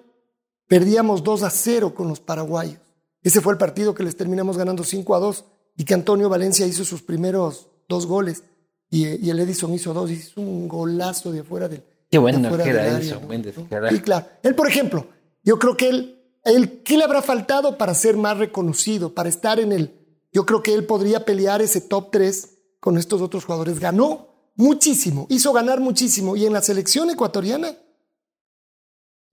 Perdíamos 0.69 1.23
2 1.25 1.43
a 1.43 1.51
0 1.51 1.95
con 1.95 2.09
los 2.09 2.21
paraguayos. 2.21 2.79
Ese 3.23 3.41
fue 3.41 3.53
el 3.53 3.59
partido 3.59 3.95
que 3.95 4.05
les 4.05 4.17
terminamos 4.17 4.57
ganando 4.57 4.85
5 4.85 5.15
a 5.15 5.19
2 5.19 5.45
y 5.77 5.85
que 5.85 5.95
Antonio 5.95 6.29
Valencia 6.29 6.67
hizo 6.67 6.85
sus 6.85 7.03
primeros 7.03 7.69
dos 7.89 8.07
goles 8.07 8.45
y, 8.89 9.29
el 9.29 9.41
Edison 9.41 9.73
hizo 9.75 9.93
dos. 9.93 10.11
Hizo 10.11 10.41
un 10.41 10.69
golazo 10.69 11.33
de 11.33 11.41
afuera 11.41 11.69
del. 11.69 11.83
Qué 12.09 12.19
bueno 12.19 12.57
que 12.57 12.71
era 12.71 12.87
Edison 12.87 13.27
Méndez. 13.27 13.57
Y 13.91 13.99
claro, 13.99 14.27
él, 14.43 14.55
por 14.55 14.69
ejemplo, 14.69 15.09
yo 15.43 15.59
creo 15.59 15.77
que 15.77 15.89
él, 15.89 16.23
él, 16.45 16.83
¿qué 16.85 16.97
le 16.97 17.05
habrá 17.05 17.21
faltado 17.23 17.77
para 17.77 17.95
ser 17.95 18.17
más 18.17 18.39
reconocido, 18.39 19.13
para 19.13 19.29
estar 19.29 19.59
en 19.59 19.73
el 19.73 19.91
yo 20.37 20.45
creo 20.45 20.63
que 20.63 20.75
él 20.75 20.85
podría 20.85 21.25
pelear 21.25 21.63
ese 21.63 21.81
top 21.81 22.11
3 22.11 22.59
con 22.79 22.99
estos 22.99 23.23
otros 23.23 23.47
jugadores. 23.47 23.81
Ganó 23.81 24.53
muchísimo, 24.55 25.27
hizo 25.31 25.51
ganar 25.55 25.81
muchísimo. 25.81 26.37
Y 26.37 26.45
en 26.45 26.53
la 26.53 26.61
selección 26.61 27.09
ecuatoriana. 27.09 27.75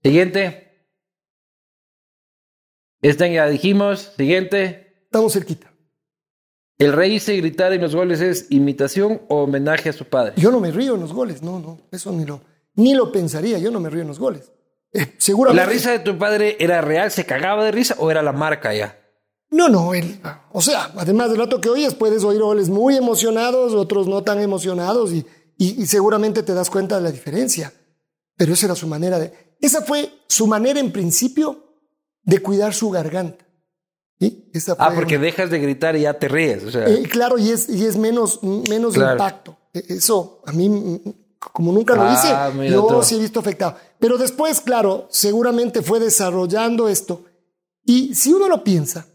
Siguiente. 0.02 0.88
Esta 3.02 3.28
ya 3.28 3.46
dijimos. 3.48 4.14
Siguiente. 4.16 5.02
Estamos 5.04 5.34
cerquita. 5.34 5.70
¿El 6.78 6.94
rey 6.94 7.16
hice 7.16 7.36
gritar 7.36 7.74
en 7.74 7.82
los 7.82 7.94
goles 7.94 8.22
es 8.22 8.46
imitación 8.48 9.20
o 9.28 9.42
homenaje 9.42 9.90
a 9.90 9.92
su 9.92 10.06
padre? 10.06 10.32
Yo 10.38 10.50
no 10.50 10.58
me 10.58 10.70
río 10.70 10.94
en 10.94 11.02
los 11.02 11.12
goles, 11.12 11.42
no, 11.42 11.60
no, 11.60 11.82
eso 11.92 12.12
ni 12.12 12.24
lo, 12.24 12.40
ni 12.76 12.94
lo 12.94 13.12
pensaría, 13.12 13.58
yo 13.58 13.70
no 13.70 13.78
me 13.78 13.90
río 13.90 14.00
en 14.00 14.08
los 14.08 14.18
goles. 14.18 14.50
Eh, 14.90 15.14
seguramente. 15.18 15.66
¿La 15.66 15.70
risa 15.70 15.92
de 15.92 15.98
tu 15.98 16.16
padre 16.16 16.56
era 16.58 16.80
real, 16.80 17.10
se 17.10 17.26
cagaba 17.26 17.62
de 17.62 17.72
risa 17.72 17.94
o 17.98 18.10
era 18.10 18.22
la 18.22 18.32
marca 18.32 18.72
ya? 18.72 19.03
No, 19.54 19.68
no, 19.68 19.94
él, 19.94 20.20
o 20.50 20.60
sea, 20.60 20.90
además 20.96 21.30
del 21.30 21.38
rato 21.38 21.60
que 21.60 21.68
oyes, 21.68 21.94
puedes 21.94 22.24
oír 22.24 22.40
goles 22.40 22.70
muy 22.70 22.96
emocionados, 22.96 23.72
otros 23.72 24.08
no 24.08 24.24
tan 24.24 24.40
emocionados, 24.40 25.12
y, 25.12 25.24
y, 25.56 25.86
seguramente 25.86 26.42
te 26.42 26.54
das 26.54 26.70
cuenta 26.70 26.96
de 26.96 27.02
la 27.02 27.12
diferencia. 27.12 27.72
Pero 28.36 28.54
esa 28.54 28.66
era 28.66 28.74
su 28.74 28.88
manera 28.88 29.20
de. 29.20 29.32
Esa 29.60 29.82
fue 29.82 30.10
su 30.26 30.48
manera 30.48 30.80
en 30.80 30.90
principio 30.90 31.66
de 32.24 32.40
cuidar 32.40 32.74
su 32.74 32.90
garganta. 32.90 33.46
¿sí? 34.18 34.50
ah, 34.76 34.90
porque 34.92 35.18
dejas 35.18 35.50
de 35.50 35.60
gritar 35.60 35.94
y 35.94 36.00
ya 36.00 36.18
te 36.18 36.26
ríes. 36.26 36.64
O 36.64 36.72
sea. 36.72 36.88
Eh, 36.88 37.04
claro, 37.04 37.38
y 37.38 37.50
es, 37.50 37.68
y 37.68 37.86
es 37.86 37.96
menos, 37.96 38.42
menos 38.42 38.96
impacto. 38.96 39.56
E, 39.72 39.84
eso, 39.88 40.42
a 40.46 40.50
mí, 40.50 41.00
como 41.38 41.70
nunca 41.70 41.94
lo 41.94 42.02
ah, 42.02 42.50
hice, 42.52 42.70
yo 42.70 43.04
sí 43.04 43.14
he 43.14 43.20
visto 43.20 43.38
afectado. 43.38 43.76
Pero 44.00 44.18
después, 44.18 44.60
claro, 44.60 45.06
seguramente 45.12 45.80
fue 45.80 46.00
desarrollando 46.00 46.88
esto. 46.88 47.24
Y 47.84 48.16
si 48.16 48.32
uno 48.32 48.48
lo 48.48 48.64
piensa, 48.64 49.06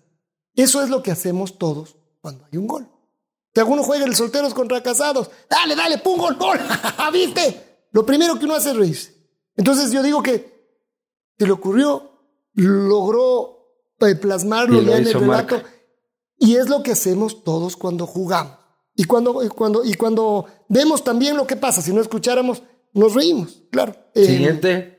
eso 0.56 0.82
es 0.84 0.90
lo 0.90 1.02
que 1.04 1.12
hacemos 1.12 1.58
todos 1.58 1.96
cuando 2.22 2.46
hay 2.46 2.58
un 2.58 2.68
gol. 2.68 2.88
Si 3.54 3.60
alguno 3.60 3.84
juega 3.84 4.06
el 4.06 4.16
solteros 4.16 4.54
contra 4.54 4.84
casados, 4.84 5.30
dale, 5.50 5.76
dale, 5.76 5.98
pum, 5.98 6.20
gol, 6.20 6.36
gol, 6.36 6.60
¿viste? 7.14 7.88
Lo 7.92 8.06
primero 8.06 8.38
que 8.38 8.46
uno 8.46 8.56
hace 8.56 8.72
es 8.72 8.78
reírse. 8.78 9.16
Entonces 9.56 9.92
yo 9.92 10.04
digo 10.04 10.22
que 10.22 10.60
se 11.38 11.46
le 11.46 11.52
ocurrió, 11.52 12.12
logró 12.54 13.96
eh, 14.00 14.16
plasmarlo 14.16 14.82
ya 14.82 14.98
en 14.98 15.08
el 15.08 15.14
relato, 15.14 15.62
y 16.38 16.56
es 16.56 16.70
lo 16.70 16.84
que 16.84 16.92
hacemos 16.92 17.44
todos 17.44 17.76
cuando 17.76 18.06
jugamos. 18.06 18.58
Y 18.96 19.06
cuando, 19.06 19.42
cuando, 19.56 19.84
y 19.84 19.94
cuando 19.94 20.46
vemos 20.68 21.04
también 21.04 21.38
lo 21.38 21.48
que 21.48 21.56
pasa, 21.56 21.82
si 21.82 21.94
no 21.94 22.02
escucháramos, 22.02 22.64
nos 22.94 23.14
reímos, 23.14 23.64
claro. 23.72 23.96
Eh, 24.14 24.26
Siguiente. 24.26 24.99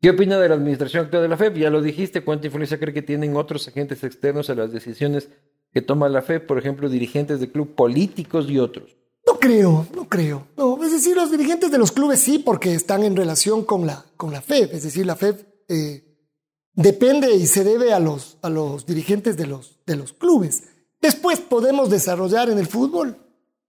¿Qué 0.00 0.10
opina 0.10 0.38
de 0.38 0.48
la 0.48 0.54
administración 0.54 1.04
actual 1.04 1.22
de 1.22 1.28
la 1.28 1.36
FEP? 1.36 1.58
Ya 1.58 1.68
lo 1.68 1.82
dijiste, 1.82 2.24
¿cuánta 2.24 2.46
influencia 2.46 2.78
cree 2.78 2.94
que 2.94 3.02
tienen 3.02 3.36
otros 3.36 3.68
agentes 3.68 4.02
externos 4.02 4.48
a 4.48 4.54
las 4.54 4.72
decisiones 4.72 5.28
que 5.72 5.82
toma 5.82 6.08
la 6.08 6.22
FEP? 6.22 6.46
Por 6.46 6.58
ejemplo, 6.58 6.88
dirigentes 6.88 7.38
de 7.38 7.50
club, 7.50 7.74
políticos 7.74 8.46
y 8.48 8.58
otros. 8.58 8.96
No 9.26 9.38
creo, 9.38 9.86
no 9.94 10.08
creo. 10.08 10.48
No, 10.56 10.82
es 10.82 10.92
decir, 10.92 11.16
los 11.16 11.30
dirigentes 11.30 11.70
de 11.70 11.76
los 11.76 11.92
clubes 11.92 12.20
sí, 12.20 12.38
porque 12.38 12.74
están 12.74 13.02
en 13.02 13.14
relación 13.14 13.64
con 13.64 13.86
la, 13.86 14.06
con 14.16 14.32
la 14.32 14.40
FEP. 14.40 14.72
Es 14.72 14.84
decir, 14.84 15.04
la 15.04 15.16
FEP 15.16 15.46
eh, 15.68 16.02
depende 16.72 17.34
y 17.34 17.46
se 17.46 17.62
debe 17.62 17.92
a 17.92 18.00
los, 18.00 18.38
a 18.40 18.48
los 18.48 18.86
dirigentes 18.86 19.36
de 19.36 19.46
los, 19.46 19.80
de 19.84 19.96
los 19.96 20.14
clubes. 20.14 20.62
Después 21.02 21.40
podemos 21.40 21.90
desarrollar 21.90 22.48
en 22.48 22.58
el 22.58 22.66
fútbol 22.66 23.18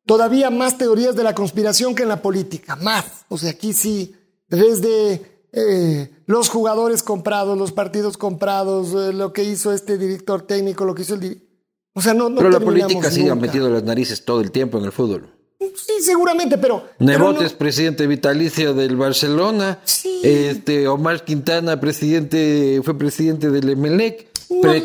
todavía 0.05 0.49
más 0.49 0.77
teorías 0.77 1.15
de 1.15 1.23
la 1.23 1.35
conspiración 1.35 1.93
que 1.93 2.03
en 2.03 2.09
la 2.09 2.21
política, 2.21 2.77
más. 2.77 3.25
O 3.27 3.37
sea, 3.37 3.51
aquí 3.51 3.73
sí, 3.73 4.15
desde 4.47 5.40
eh, 5.53 6.09
los 6.25 6.49
jugadores 6.49 7.03
comprados, 7.03 7.57
los 7.57 7.71
partidos 7.71 8.17
comprados, 8.17 8.93
eh, 8.93 9.13
lo 9.13 9.33
que 9.33 9.43
hizo 9.43 9.73
este 9.73 9.97
director 9.97 10.43
técnico, 10.43 10.85
lo 10.85 10.95
que 10.95 11.01
hizo 11.01 11.15
el 11.15 11.47
O 11.93 12.01
sea, 12.01 12.13
no, 12.13 12.29
no 12.29 12.37
Pero 12.37 12.49
la 12.49 12.59
política 12.59 13.11
sigue 13.11 13.33
metido 13.35 13.69
las 13.69 13.83
narices 13.83 14.23
todo 14.23 14.41
el 14.41 14.51
tiempo 14.51 14.77
en 14.77 14.85
el 14.85 14.91
fútbol. 14.91 15.29
Sí, 15.59 16.01
seguramente, 16.01 16.57
pero. 16.57 16.85
Nebote 16.99 17.45
es 17.45 17.53
presidente 17.53 18.07
vitalicio 18.07 18.73
del 18.73 18.95
Barcelona. 18.95 19.79
Este, 20.23 20.87
Omar 20.87 21.23
Quintana, 21.23 21.79
presidente, 21.79 22.81
fue 22.83 22.97
presidente 22.97 23.49
del 23.49 23.69
Emelec. 23.69 24.27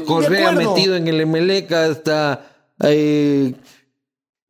Correa 0.04 0.52
metido 0.52 0.96
en 0.96 1.08
el 1.08 1.20
Emelec 1.20 1.72
hasta. 1.72 2.74
Eh, 2.82 3.54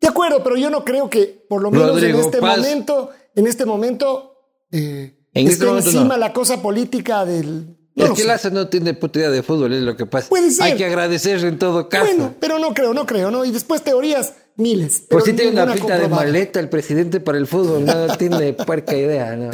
de 0.01 0.09
acuerdo, 0.09 0.43
pero 0.43 0.57
yo 0.57 0.69
no 0.69 0.85
creo 0.85 1.09
que, 1.09 1.47
por 1.49 1.63
lo 1.63 1.71
menos 1.71 2.03
en 2.03 2.17
este 2.17 2.41
momento, 2.41 3.11
en 3.35 3.47
este 3.47 3.65
momento, 3.65 4.33
eh, 4.73 5.16
en 5.37 5.49
este 5.49 5.69
encima 5.69 6.17
la 6.17 6.33
cosa 6.33 6.63
política 6.63 7.25
del... 7.25 7.77
No 7.95 8.07
es 8.07 8.13
que 8.13 8.25
Laza 8.25 8.51
no 8.51 8.69
tiene 8.69 8.95
puta 8.95 9.19
idea 9.19 9.31
de 9.31 9.43
fútbol, 9.43 9.73
es 9.73 9.83
lo 9.83 9.97
que 9.97 10.05
pasa. 10.05 10.29
Puede 10.29 10.51
ser. 10.51 10.65
Hay 10.65 10.77
que 10.77 10.85
agradecer 10.85 11.43
en 11.45 11.59
todo 11.59 11.89
caso. 11.89 12.05
Bueno, 12.05 12.35
pero 12.41 12.59
no 12.59 12.75
creo, 12.75 12.93
no 12.93 13.07
creo, 13.07 13.31
¿no? 13.31 13.45
Y 13.45 13.51
después 13.51 13.83
teorías, 13.83 14.35
miles. 14.57 15.05
Pues 15.09 15.25
sí 15.25 15.33
tiene 15.33 15.53
una 15.63 15.73
pinta 15.73 15.99
de 15.99 16.09
maleta 16.09 16.61
el 16.61 16.69
presidente 16.69 17.21
para 17.21 17.39
el 17.39 17.47
fútbol, 17.47 17.85
no 17.85 18.07
tiene 18.19 18.53
puerca 18.53 18.97
idea, 18.97 19.35
¿no? 19.37 19.51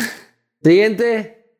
Siguiente. 0.62 1.56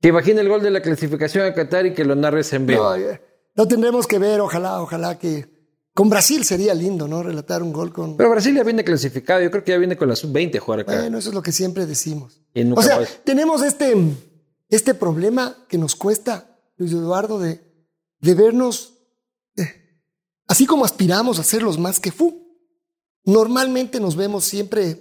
Que 0.00 0.08
imagine 0.08 0.40
el 0.40 0.48
gol 0.48 0.62
de 0.62 0.70
la 0.70 0.82
clasificación 0.82 1.46
a 1.46 1.54
Qatar 1.54 1.86
y 1.86 1.94
que 1.94 2.04
lo 2.04 2.14
narres 2.14 2.52
en 2.52 2.66
vivo. 2.66 2.96
No, 2.96 3.18
lo 3.54 3.68
tendremos 3.68 4.06
que 4.06 4.18
ver, 4.18 4.40
ojalá, 4.40 4.80
ojalá 4.80 5.18
que 5.18 5.53
con 5.94 6.10
Brasil 6.10 6.44
sería 6.44 6.74
lindo, 6.74 7.06
¿no? 7.06 7.22
Relatar 7.22 7.62
un 7.62 7.72
gol 7.72 7.92
con. 7.92 8.16
Pero 8.16 8.30
Brasil 8.30 8.54
ya 8.54 8.64
viene 8.64 8.82
clasificado. 8.82 9.40
Yo 9.40 9.50
creo 9.50 9.62
que 9.62 9.70
ya 9.70 9.78
viene 9.78 9.96
con 9.96 10.08
la 10.08 10.16
sub-20 10.16 10.56
a 10.56 10.60
jugar 10.60 10.80
acá. 10.80 11.00
Bueno, 11.00 11.18
eso 11.18 11.28
es 11.28 11.34
lo 11.34 11.42
que 11.42 11.52
siempre 11.52 11.86
decimos. 11.86 12.40
O 12.74 12.82
sea, 12.82 13.00
tenemos 13.22 13.62
este, 13.62 13.94
este 14.68 14.94
problema 14.94 15.56
que 15.68 15.78
nos 15.78 15.94
cuesta, 15.94 16.58
Luis 16.76 16.92
Eduardo, 16.92 17.38
de, 17.38 17.60
de 18.20 18.34
vernos 18.34 18.94
eh, 19.56 20.00
así 20.48 20.66
como 20.66 20.84
aspiramos 20.84 21.38
a 21.38 21.44
ser 21.44 21.62
los 21.62 21.78
más 21.78 22.00
que 22.00 22.10
fu. 22.10 22.42
Normalmente 23.24 24.00
nos 24.00 24.16
vemos 24.16 24.44
siempre 24.44 25.00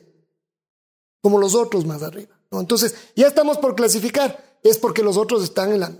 como 1.22 1.40
los 1.40 1.56
otros 1.56 1.86
más 1.86 2.04
arriba. 2.04 2.40
¿no? 2.52 2.60
Entonces, 2.60 2.96
ya 3.16 3.28
estamos 3.28 3.58
por 3.58 3.76
clasificar. 3.76 4.60
Es 4.64 4.78
porque 4.78 5.04
los 5.04 5.18
otros 5.18 5.44
están 5.44 5.74
en 5.74 5.80
la 5.80 5.92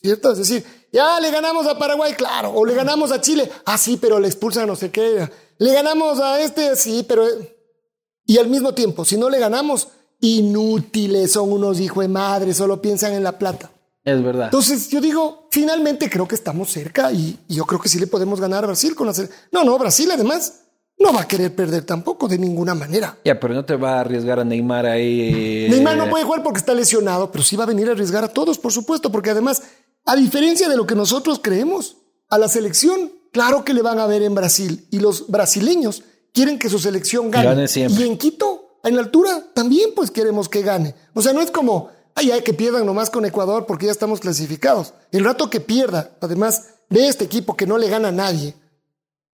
¿Cierto? 0.00 0.32
Es 0.32 0.38
decir, 0.38 0.64
ya 0.92 1.20
le 1.20 1.30
ganamos 1.30 1.66
a 1.66 1.78
Paraguay, 1.78 2.14
claro, 2.14 2.52
o 2.52 2.64
le 2.64 2.74
ganamos 2.74 3.12
a 3.12 3.20
Chile, 3.20 3.50
ah, 3.66 3.76
sí, 3.76 3.98
pero 4.00 4.20
le 4.20 4.28
expulsan 4.28 4.66
no 4.66 4.76
sé 4.76 4.90
qué. 4.90 5.28
Le 5.58 5.72
ganamos 5.72 6.20
a 6.20 6.40
este, 6.40 6.76
sí, 6.76 7.04
pero... 7.06 7.26
Y 8.24 8.38
al 8.38 8.48
mismo 8.48 8.74
tiempo, 8.74 9.04
si 9.04 9.16
no 9.16 9.30
le 9.30 9.38
ganamos, 9.38 9.88
inútiles 10.20 11.32
son 11.32 11.52
unos 11.52 11.80
hijos 11.80 12.04
de 12.04 12.08
madre, 12.08 12.54
solo 12.54 12.80
piensan 12.80 13.14
en 13.14 13.24
la 13.24 13.38
plata. 13.38 13.70
Es 14.04 14.22
verdad. 14.22 14.46
Entonces 14.46 14.88
yo 14.88 15.00
digo, 15.00 15.48
finalmente 15.50 16.08
creo 16.08 16.28
que 16.28 16.34
estamos 16.34 16.70
cerca 16.70 17.12
y, 17.12 17.38
yo 17.48 17.64
creo 17.64 17.80
que 17.80 17.88
sí 17.88 17.98
le 17.98 18.06
podemos 18.06 18.40
ganar 18.40 18.64
a 18.64 18.68
Brasil 18.68 18.94
con 18.94 19.08
hacer. 19.08 19.28
No, 19.52 19.64
no, 19.64 19.78
Brasil 19.78 20.10
además 20.10 20.62
no 20.98 21.12
va 21.12 21.22
a 21.22 21.28
querer 21.28 21.54
perder 21.54 21.84
tampoco 21.84 22.28
de 22.28 22.38
ninguna 22.38 22.74
manera. 22.74 23.18
Ya, 23.24 23.38
pero 23.38 23.54
no 23.54 23.64
te 23.64 23.76
va 23.76 23.96
a 23.96 24.00
arriesgar 24.00 24.40
a 24.40 24.44
Neymar 24.44 24.86
ahí. 24.86 25.66
Neymar 25.70 25.96
no 25.96 26.08
puede 26.08 26.24
jugar 26.24 26.42
porque 26.42 26.58
está 26.58 26.74
lesionado, 26.74 27.30
pero 27.30 27.44
sí 27.44 27.56
va 27.56 27.64
a 27.64 27.68
venir 27.68 27.88
a 27.88 27.92
arriesgar 27.92 28.24
a 28.24 28.28
todos, 28.28 28.58
por 28.58 28.72
supuesto, 28.72 29.12
porque 29.12 29.30
además 29.30 29.62
a 30.08 30.16
diferencia 30.16 30.70
de 30.70 30.76
lo 30.76 30.86
que 30.86 30.94
nosotros 30.94 31.38
creemos, 31.42 31.98
a 32.30 32.38
la 32.38 32.48
selección, 32.48 33.12
claro 33.30 33.62
que 33.62 33.74
le 33.74 33.82
van 33.82 33.98
a 33.98 34.06
ver 34.06 34.22
en 34.22 34.34
Brasil. 34.34 34.86
Y 34.90 35.00
los 35.00 35.28
brasileños 35.28 36.02
quieren 36.32 36.58
que 36.58 36.70
su 36.70 36.78
selección 36.78 37.30
gane. 37.30 37.66
y 37.74 38.02
en 38.02 38.16
Quito, 38.16 38.78
en 38.84 38.96
la 38.96 39.02
altura, 39.02 39.44
también 39.54 39.90
pues 39.94 40.10
queremos 40.10 40.48
que 40.48 40.62
gane. 40.62 40.94
O 41.12 41.20
sea, 41.20 41.34
no 41.34 41.42
es 41.42 41.50
como, 41.50 41.90
ay, 42.14 42.30
hay 42.30 42.40
que 42.40 42.54
pierdan 42.54 42.86
nomás 42.86 43.10
con 43.10 43.26
Ecuador 43.26 43.66
porque 43.66 43.84
ya 43.84 43.92
estamos 43.92 44.20
clasificados. 44.20 44.94
El 45.12 45.24
rato 45.24 45.50
que 45.50 45.60
pierda, 45.60 46.16
además 46.22 46.76
de 46.88 47.06
este 47.06 47.24
equipo 47.24 47.54
que 47.54 47.66
no 47.66 47.76
le 47.76 47.90
gana 47.90 48.08
a 48.08 48.12
nadie, 48.12 48.54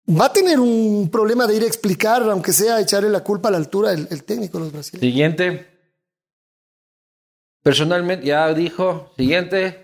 va 0.09 0.25
a 0.25 0.33
tener 0.33 0.59
un 0.59 1.07
problema 1.11 1.45
de 1.45 1.55
ir 1.55 1.61
a 1.61 1.67
explicar, 1.67 2.23
aunque 2.23 2.51
sea 2.51 2.79
echarle 2.79 3.09
la 3.09 3.23
culpa 3.23 3.49
a 3.49 3.51
la 3.51 3.57
altura 3.57 3.93
el, 3.93 4.07
el 4.09 4.23
técnico 4.23 4.57
de 4.57 4.63
los 4.63 4.73
brasileños. 4.73 5.01
Siguiente. 5.01 5.67
Personalmente, 7.61 8.25
ya 8.25 8.51
dijo, 8.55 9.13
siguiente. 9.15 9.82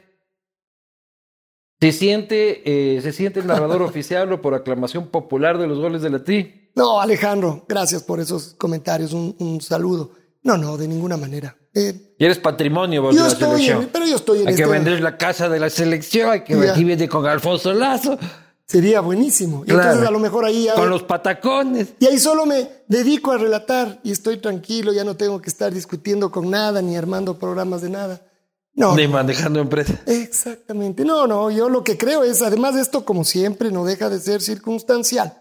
¿Se 1.79 1.91
siente, 1.91 2.97
eh, 2.97 3.01
¿Se 3.01 3.11
siente 3.11 3.39
el 3.39 3.47
narrador 3.47 3.81
oficial 3.83 4.31
o 4.33 4.41
por 4.41 4.53
aclamación 4.53 5.07
popular 5.07 5.57
de 5.57 5.67
los 5.67 5.79
goles 5.79 6.01
de 6.01 6.09
la 6.09 6.23
Tri? 6.23 6.71
No, 6.75 6.99
Alejandro, 7.01 7.65
gracias 7.67 8.03
por 8.03 8.19
esos 8.19 8.55
comentarios. 8.57 9.13
Un, 9.13 9.35
un 9.39 9.61
saludo. 9.61 10.11
No, 10.43 10.57
no, 10.57 10.77
de 10.77 10.87
ninguna 10.87 11.17
manera. 11.17 11.57
Eh, 11.73 12.15
y 12.17 12.25
eres 12.25 12.39
patrimonio 12.39 13.01
vos 13.01 13.15
de 13.15 13.21
la 13.21 13.29
selección. 13.29 13.89
pero 13.91 14.05
yo 14.05 14.15
estoy 14.15 14.41
en 14.41 14.47
Hay 14.47 14.55
que 14.55 14.63
este 14.63 14.73
vender 14.73 15.01
la 15.01 15.17
casa 15.17 15.49
de 15.49 15.59
la 15.59 15.69
selección, 15.69 16.31
hay 16.31 16.43
que 16.43 16.55
aquí 16.69 16.83
viene 16.83 17.07
con 17.07 17.25
Alfonso 17.25 17.73
Lazo. 17.73 18.17
Sería 18.65 19.01
buenísimo. 19.01 19.63
Y 19.65 19.71
entonces 19.71 20.07
a 20.07 20.11
lo 20.11 20.19
mejor 20.19 20.45
ahí... 20.45 20.67
Con 20.75 20.89
los 20.89 21.01
patacones. 21.01 21.93
Y 21.99 22.05
ahí 22.05 22.19
solo 22.19 22.45
me 22.45 22.69
dedico 22.87 23.31
a 23.31 23.37
relatar 23.37 23.99
y 24.03 24.11
estoy 24.11 24.37
tranquilo, 24.37 24.93
ya 24.93 25.03
no 25.03 25.15
tengo 25.15 25.41
que 25.41 25.49
estar 25.49 25.73
discutiendo 25.73 26.29
con 26.29 26.51
nada 26.51 26.81
ni 26.81 26.95
armando 26.95 27.39
programas 27.39 27.81
de 27.81 27.89
nada. 27.89 28.21
No. 28.79 28.95
Ni 28.95 29.09
manejando 29.09 29.59
empresas. 29.59 29.99
Exactamente. 30.05 31.03
No, 31.03 31.27
no, 31.27 31.51
yo 31.51 31.67
lo 31.67 31.83
que 31.83 31.97
creo 31.97 32.23
es, 32.23 32.41
además 32.41 32.75
de 32.75 32.81
esto, 32.81 33.03
como 33.03 33.25
siempre, 33.25 33.71
no 33.71 33.83
deja 33.83 34.09
de 34.09 34.21
ser 34.21 34.41
circunstancial. 34.41 35.37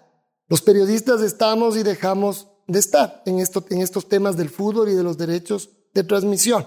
Los 0.48 0.60
periodistas 0.60 1.20
estamos 1.20 1.76
y 1.76 1.84
dejamos 1.84 2.48
de 2.66 2.80
estar 2.80 3.22
en, 3.26 3.38
esto, 3.38 3.64
en 3.70 3.80
estos 3.80 4.08
temas 4.08 4.36
del 4.36 4.50
fútbol 4.50 4.88
y 4.88 4.94
de 4.94 5.04
los 5.04 5.16
derechos 5.16 5.70
de 5.94 6.02
transmisión. 6.02 6.66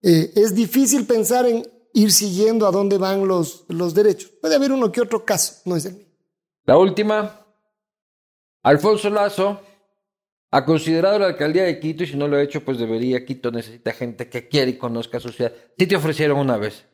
Eh, 0.00 0.32
es 0.36 0.54
difícil 0.54 1.04
pensar 1.04 1.44
en 1.44 1.70
ir 1.92 2.10
siguiendo 2.10 2.66
a 2.66 2.70
dónde 2.70 2.96
van 2.96 3.28
los, 3.28 3.66
los 3.68 3.92
derechos. 3.92 4.30
Puede 4.40 4.54
haber 4.54 4.72
uno 4.72 4.90
que 4.90 5.02
otro 5.02 5.22
caso, 5.22 5.56
no 5.66 5.76
es 5.76 5.84
el 5.84 5.96
mío. 5.96 6.06
La 6.64 6.78
última, 6.78 7.44
Alfonso 8.62 9.10
Lazo 9.10 9.60
ha 10.50 10.64
considerado 10.64 11.18
la 11.18 11.26
alcaldía 11.26 11.64
de 11.64 11.80
Quito 11.80 12.04
y 12.04 12.06
si 12.06 12.16
no 12.16 12.28
lo 12.28 12.36
ha 12.36 12.42
hecho, 12.42 12.64
pues 12.64 12.78
debería. 12.78 13.24
Quito 13.24 13.50
necesita 13.50 13.92
gente 13.92 14.28
que 14.28 14.48
quiera 14.48 14.70
y 14.70 14.78
conozca 14.78 15.20
su 15.20 15.30
ciudad. 15.30 15.52
Sí 15.78 15.86
te 15.86 15.96
ofrecieron 15.96 16.38
una 16.38 16.56
vez. 16.56 16.84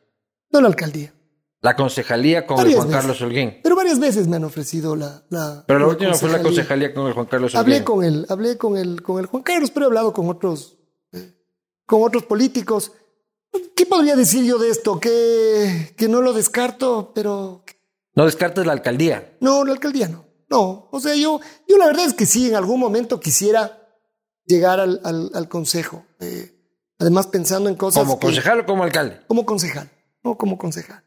No 0.51 0.61
la 0.61 0.67
alcaldía. 0.67 1.13
La 1.61 1.75
concejalía 1.75 2.45
con 2.45 2.59
el 2.59 2.75
Juan 2.75 2.91
Carlos 2.91 3.21
Holguín. 3.21 3.59
Pero 3.63 3.75
varias 3.75 3.97
veces 3.97 4.27
me 4.27 4.35
han 4.35 4.43
ofrecido 4.43 4.95
la. 4.95 5.23
la 5.29 5.63
pero 5.65 5.79
la, 5.79 5.87
última 5.87 6.13
fue 6.13 6.29
la 6.29 6.41
concejalía 6.41 6.93
con 6.93 7.07
el 7.07 7.13
Juan 7.13 7.25
Carlos 7.25 7.55
Holguín. 7.55 7.73
Hablé 7.73 7.83
con 7.85 8.03
él, 8.03 8.25
hablé 8.27 8.57
con 8.57 8.77
el, 8.77 9.01
con 9.01 9.19
el 9.19 9.27
Juan 9.27 9.43
Carlos, 9.43 9.71
pero 9.71 9.85
he 9.85 9.87
hablado 9.87 10.11
con 10.11 10.27
otros, 10.27 10.77
eh, 11.13 11.33
con 11.85 12.03
otros 12.03 12.23
políticos. 12.23 12.91
¿Qué 13.75 13.85
podría 13.85 14.15
decir 14.15 14.43
yo 14.43 14.57
de 14.57 14.69
esto? 14.69 14.99
Que, 14.99 15.93
que 15.95 16.09
no 16.09 16.21
lo 16.21 16.33
descarto, 16.33 17.11
pero... 17.13 17.63
¿No 18.15 18.25
descartes 18.25 18.65
la 18.65 18.73
alcaldía? 18.73 19.37
No, 19.39 19.63
la 19.63 19.71
alcaldía 19.71 20.07
no. 20.07 20.25
No, 20.53 20.87
o 20.91 20.99
sea, 20.99 21.15
yo, 21.15 21.39
yo 21.67 21.77
la 21.77 21.87
verdad 21.87 22.05
es 22.05 22.13
que 22.13 22.27
sí, 22.27 22.47
en 22.47 22.53
algún 22.53 22.79
momento 22.79 23.19
quisiera 23.19 23.89
llegar 24.45 24.79
al, 24.79 25.01
al, 25.03 25.49
consejo. 25.49 26.05
Eh, 26.19 26.53
además, 26.99 27.25
pensando 27.25 27.69
en 27.69 27.75
cosas... 27.75 28.03
¿Como 28.03 28.19
concejal 28.19 28.59
o 28.59 28.65
como 28.67 28.83
alcalde? 28.83 29.21
Como 29.27 29.47
concejal, 29.47 29.89
no 30.23 30.37
como 30.37 30.59
concejal. 30.59 31.03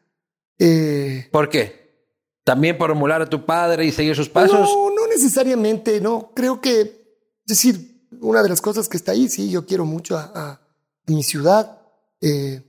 Eh, 0.59 1.29
¿Por 1.31 1.47
qué? 1.47 2.09
¿También 2.43 2.77
por 2.77 2.91
emular 2.91 3.21
a 3.21 3.29
tu 3.29 3.45
padre 3.45 3.85
y 3.85 3.93
seguir 3.93 4.17
sus 4.17 4.27
pasos? 4.27 4.59
No, 4.59 4.89
no 4.89 5.07
necesariamente, 5.07 6.01
no. 6.01 6.31
Creo 6.35 6.59
que, 6.59 6.81
es 6.81 7.45
decir, 7.45 8.05
una 8.19 8.43
de 8.43 8.49
las 8.49 8.59
cosas 8.59 8.89
que 8.89 8.97
está 8.97 9.13
ahí, 9.13 9.29
sí, 9.29 9.49
yo 9.49 9.65
quiero 9.65 9.85
mucho 9.85 10.17
a, 10.17 10.29
a 10.35 10.61
mi 11.05 11.23
ciudad, 11.23 11.83
eh, 12.19 12.63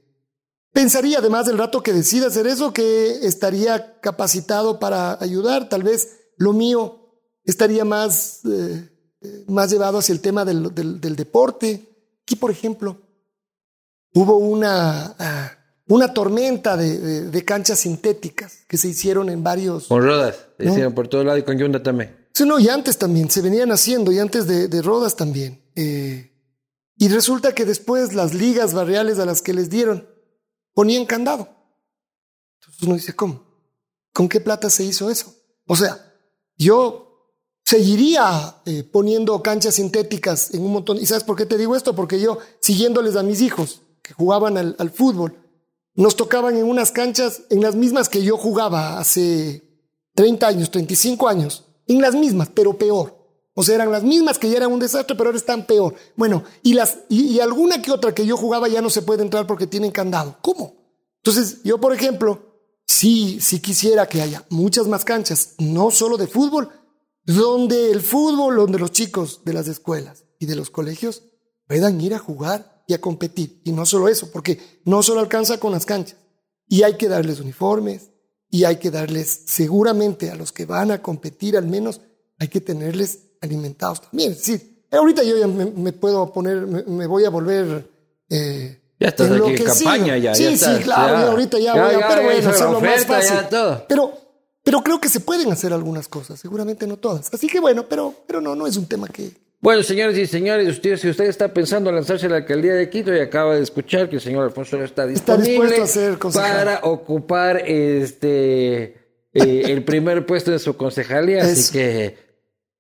pensaría, 0.73 1.19
además 1.19 1.47
del 1.47 1.59
rato 1.59 1.83
que 1.83 1.93
decida 1.93 2.29
hacer 2.29 2.47
eso, 2.47 2.73
que 2.73 3.27
estaría 3.27 3.99
capacitado 3.99 4.79
para 4.79 5.21
ayudar. 5.21 5.69
Tal 5.69 5.83
vez 5.83 6.19
lo 6.39 6.52
mío 6.52 6.98
estaría 7.44 7.85
más, 7.85 8.40
eh, 8.44 8.89
más 9.48 9.70
llevado 9.70 9.98
hacia 9.98 10.12
el 10.12 10.20
tema 10.20 10.44
del, 10.44 10.74
del, 10.74 11.16
deporte. 11.16 11.89
Aquí, 12.23 12.36
por 12.36 12.51
ejemplo, 12.51 12.97
hubo 14.15 14.39
una, 14.39 15.15
ah, 15.19 15.52
una 15.89 16.15
tormenta 16.15 16.77
de, 16.77 17.31
de, 17.31 17.44
canchas 17.44 17.81
sintéticas 17.81 18.65
que 18.69 18.77
se 18.77 18.89
hicieron 18.89 19.28
en 19.28 19.43
varios... 19.43 19.89
Con 19.89 20.02
rodas, 20.02 20.36
se 20.56 20.66
hicieron 20.66 20.94
por 20.94 21.09
todo 21.09 21.24
lado 21.24 21.39
y 21.39 21.43
con 21.43 21.59
Yunda 21.59 21.82
también. 21.82 22.28
Sí, 22.32 22.44
no, 22.47 22.59
y 22.59 22.69
antes 22.69 22.98
también, 22.98 23.31
se 23.31 23.43
venían 23.43 23.73
haciendo, 23.73 24.12
y 24.12 24.19
antes 24.19 24.47
de, 24.47 24.69
de 24.69 24.82
rodas 24.82 25.16
también. 25.16 25.60
Eh, 25.74 26.32
y 26.97 27.09
resulta 27.09 27.55
que 27.55 27.65
después 27.65 28.15
las 28.15 28.35
ligas 28.35 28.74
barriales 28.74 29.19
a 29.19 29.27
las 29.27 29.43
que 29.43 29.55
les 29.55 29.70
dieron 29.70 30.09
ponían 30.74 31.06
candado. 31.06 31.48
Entonces 32.60 32.82
uno 32.82 32.94
dice, 32.94 33.15
¿cómo? 33.15 33.44
¿Con 34.12 34.28
qué 34.28 34.40
plata 34.40 34.69
se 34.69 34.85
hizo 34.85 35.10
eso? 35.10 35.35
O 35.66 35.77
sea, 35.77 36.07
yo 36.59 37.09
seguiría 37.64 38.56
eh, 38.66 38.82
poniendo 38.82 39.43
canchas 39.43 39.74
sintéticas 39.74 40.55
en 40.55 40.64
un 40.64 40.72
montón. 40.72 40.98
¿Y 40.98 41.06
sabes 41.06 41.24
por 41.24 41.36
qué 41.36 41.47
te 41.47 41.59
digo 41.59 41.76
esto? 41.76 41.94
Porque 41.94 42.18
yo, 42.18 42.39
siguiéndoles 42.60 43.14
a 43.16 43.22
mis 43.22 43.40
hijos 43.40 43.82
que 44.02 44.14
jugaban 44.14 44.56
al, 44.56 44.90
fútbol, 44.90 45.36
nos 45.94 46.16
tocaban 46.16 46.56
en 46.56 46.64
unas 46.64 46.93
canchas, 46.93 47.43
en 47.51 47.60
las 47.60 47.74
mismas 47.74 48.09
que 48.09 48.22
yo 48.22 48.39
jugaba 48.39 48.98
hace 48.98 49.62
30 50.14 50.47
años, 50.47 50.70
35 50.70 51.28
años, 51.28 51.64
en 51.86 52.01
las 52.01 52.14
mismas, 52.14 52.48
pero 52.55 52.78
peor. 52.78 53.16
O 53.52 53.62
sea, 53.62 53.74
eran 53.74 53.93
las 53.93 54.02
mismas 54.02 54.39
que 54.39 54.48
ya 54.48 54.56
eran 54.56 54.72
un 54.72 54.80
desastre, 54.80 55.14
pero 55.14 55.28
ahora 55.28 55.39
están 55.39 55.66
peor. 55.66 55.94
Bueno, 56.16 56.44
y, 56.62 56.72
las, 56.72 57.01
y, 57.10 57.39
alguna 57.40 57.82
que 57.82 57.90
otra 57.93 58.14
que 58.14 58.24
yo 58.24 58.36
jugaba 58.36 58.68
ya 58.68 58.80
no 58.80 58.89
se 58.89 59.02
puede 59.02 59.22
entrar 59.22 59.47
porque 59.47 59.66
tienen 59.66 59.90
candado. 59.90 60.39
¿Cómo? 60.40 60.74
Entonces, 61.22 61.62
yo, 61.64 61.78
por 61.78 61.93
ejemplo, 61.93 62.48
sí, 62.89 63.39
sí 63.40 63.60
quisiera 63.60 64.09
que 64.09 64.20
haya 64.20 64.44
muchas 64.51 64.89
más 64.89 65.05
canchas, 65.05 65.55
no 65.59 65.93
solo 65.93 66.16
de 66.16 66.27
fútbol, 66.27 66.70
donde 67.24 67.93
el 67.93 68.01
fútbol, 68.01 68.56
donde 68.56 68.81
los 68.81 68.90
chicos 68.90 69.43
de 69.44 69.52
las 69.52 69.69
escuelas 69.69 70.24
y 70.40 70.47
de 70.47 70.56
los 70.56 70.70
colegios 70.70 71.23
puedan 71.69 72.01
ir 72.01 72.15
a 72.15 72.19
jugar 72.19 72.82
y 72.89 72.94
a 72.94 73.01
competir. 73.01 73.60
Y 73.65 73.70
no 73.70 73.86
solo 73.86 74.09
eso, 74.09 74.32
porque 74.32 74.59
no 74.85 75.05
solo 75.05 75.20
alcanza 75.20 75.60
con 75.60 75.70
las 75.70 75.86
canchas. 75.86 76.16
Y 76.66 76.82
hay 76.82 76.97
que 76.97 77.09
darles 77.09 77.39
uniformes, 77.39 78.10
y 78.51 78.65
hay 78.65 78.77
que 78.77 78.90
darles 78.90 79.43
seguramente 79.47 80.31
a 80.31 80.36
los 80.36 80.52
que 80.52 80.65
van 80.65 80.90
a 80.90 81.02
competir 81.02 81.56
al 81.56 81.66
menos, 81.66 82.01
hay 82.39 82.48
que 82.48 82.60
tenerles 82.60 83.35
alimentados 83.40 84.02
también. 84.02 84.35
Sí, 84.35 84.85
ahorita 84.90 85.23
yo 85.23 85.36
ya 85.36 85.47
me, 85.47 85.93
puedo 85.93 86.32
poner, 86.32 86.66
me, 86.66 87.06
voy 87.06 87.24
a 87.24 87.31
volver. 87.31 87.90
Eh, 88.31 88.78
ya 89.01 89.09
estás 89.09 89.31
aquí 89.31 89.51
en 89.51 89.65
campaña, 89.65 90.19
ya. 90.19 90.35
Sí, 90.35 90.57
sí, 90.57 90.70
claro, 90.83 91.31
ahorita 91.31 91.59
ya, 91.59 91.73
voy 91.73 91.95
a, 91.95 92.09
pero 92.09 92.23
bueno, 92.23 92.51
hacerlo 92.51 92.81
más 92.81 93.07
fácil. 93.07 93.37
Pero, 93.89 94.12
pero 94.62 94.83
creo 94.83 95.01
que 95.01 95.09
se 95.09 95.20
pueden 95.20 95.51
hacer 95.53 95.73
algunas 95.73 96.09
cosas, 96.09 96.41
seguramente 96.41 96.87
no 96.87 96.97
todas. 96.97 97.33
Así 97.33 97.47
que 97.47 97.61
bueno, 97.61 97.87
pero, 97.89 98.15
pero 98.27 98.41
no, 98.41 98.55
no 98.55 98.66
es 98.66 98.77
un 98.77 98.87
tema 98.87 99.09
que. 99.09 99.31
Bueno, 99.61 99.83
señores 99.83 100.16
y 100.16 100.27
señores, 100.27 100.69
usted, 100.69 100.97
si 100.97 101.09
usted 101.09 101.25
está 101.25 101.53
pensando 101.53 101.91
en 101.91 101.97
lanzarse 101.97 102.27
a 102.27 102.29
la 102.29 102.37
alcaldía 102.37 102.75
de 102.75 102.89
Quito 102.91 103.12
y 103.12 103.19
acaba 103.19 103.57
de 103.57 103.62
escuchar 103.62 104.09
que 104.09 104.16
el 104.16 104.23
señor 104.23 104.45
Alfonso 104.45 104.83
está 104.83 105.05
disponible 105.05 105.83
para 106.33 106.81
ocupar 106.85 107.59
este 107.66 108.99
eh, 109.33 109.62
el 109.73 109.85
primer 109.85 110.27
puesto 110.27 110.51
de 110.51 110.59
su 110.59 110.77
concejalía, 110.77 111.43
así 111.43 111.73
que 111.73 112.16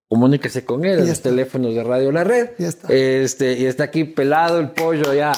comuníquese 0.08 0.64
con 0.64 0.84
él 0.84 1.00
en 1.00 1.08
los 1.08 1.20
teléfonos 1.20 1.74
de 1.74 1.82
Radio 1.82 2.12
La 2.12 2.24
Red. 2.24 2.50
Ya 2.58 2.68
está. 2.68 2.88
Este, 2.92 3.58
y 3.58 3.66
está 3.66 3.84
aquí 3.84 4.04
pelado 4.04 4.58
el 4.60 4.70
pollo 4.70 5.12
ya. 5.14 5.32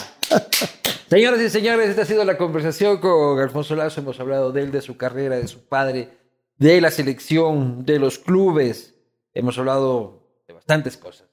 Señoras 1.11 1.40
y 1.40 1.51
señores, 1.51 1.90
esta 1.90 2.02
ha 2.02 2.05
sido 2.05 2.24
la 2.24 2.39
conversación 2.39 2.98
con 2.98 3.39
Alfonso 3.40 3.74
Lazo. 3.74 4.01
Hemos 4.01 4.20
hablado 4.20 4.52
de 4.52 4.62
él, 4.62 4.70
de 4.70 4.81
su 4.81 4.97
carrera, 4.97 5.36
de 5.36 5.48
su 5.48 5.66
padre, 5.66 6.09
de 6.57 6.81
la 6.81 6.90
selección, 6.90 7.85
de 7.85 7.98
los 7.98 8.19
clubes. 8.19 8.94
Hemos 9.35 9.59
hablado 9.59 10.43
de 10.47 10.55
bastantes 10.55 10.97
cosas. 10.97 11.28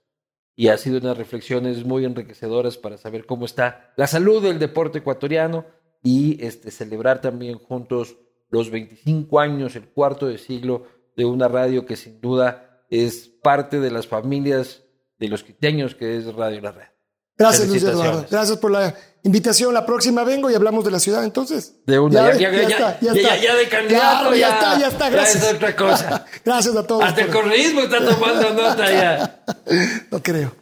Y 0.56 0.70
ha 0.70 0.78
sido 0.78 0.98
unas 0.98 1.18
reflexiones 1.18 1.86
muy 1.86 2.06
enriquecedoras 2.06 2.78
para 2.78 2.98
saber 2.98 3.28
cómo 3.28 3.46
está 3.46 3.94
la 3.98 4.08
salud 4.08 4.42
del 4.42 4.58
deporte 4.58 5.00
ecuatoriano 5.00 5.66
y 6.02 6.44
este, 6.44 6.72
celebrar 6.72 7.22
también 7.22 7.60
juntos 7.60 8.18
los 8.50 8.72
25 8.72 9.40
años, 9.40 9.76
el 9.76 9.90
cuarto 9.90 10.28
de 10.28 10.40
siglo 10.40 10.88
de 11.16 11.26
una 11.26 11.48
radio 11.48 11.86
que 11.86 11.96
sin 11.96 12.20
duda 12.20 12.84
es 12.90 13.28
parte 13.28 13.80
de 13.80 13.92
las 13.92 14.08
familias 14.08 14.84
de 15.20 15.28
los 15.28 15.44
quiteños 15.44 15.94
que 15.94 16.18
es 16.18 16.34
Radio 16.34 16.62
La 16.62 16.72
Red. 16.72 16.97
Gracias, 17.38 17.68
Luis 17.68 17.84
Eduardo. 17.84 18.26
Gracias 18.30 18.58
por 18.58 18.72
la 18.72 18.96
invitación. 19.24 19.74
La 19.74 19.86
próxima 19.86 20.24
vengo 20.24 20.50
y 20.50 20.56
hablamos 20.56 20.84
de 20.84 20.92
la 20.92 21.00
ciudad, 21.00 21.24
entonces. 21.24 21.76
De 21.86 22.00
una, 22.00 22.34
ya, 22.34 22.52
ya, 22.52 22.62
está, 22.62 23.00
ya, 23.00 23.12
está. 23.14 23.38
ya, 23.38 23.56
de 23.56 23.70
candidato. 23.70 24.36
ya, 24.36 24.50
está, 24.50 24.80
ya 24.80 24.88
está. 24.88 25.10
Gracias. 25.10 25.44
es 25.44 25.54
otra 25.54 25.76
cosa. 25.76 26.26
gracias 26.46 26.76
a 26.76 26.84
todos. 26.84 27.04
Hasta 27.04 27.22
el 27.22 27.30
correísmo 27.30 27.82
está 27.82 28.04
tomando 28.04 28.54
nota 28.54 28.92
ya. 28.92 29.42
no 30.12 30.24
creo. 30.24 30.56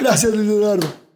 Gracias, 0.00 0.32
Luis 0.34 0.50
Eduardo. 0.50 1.09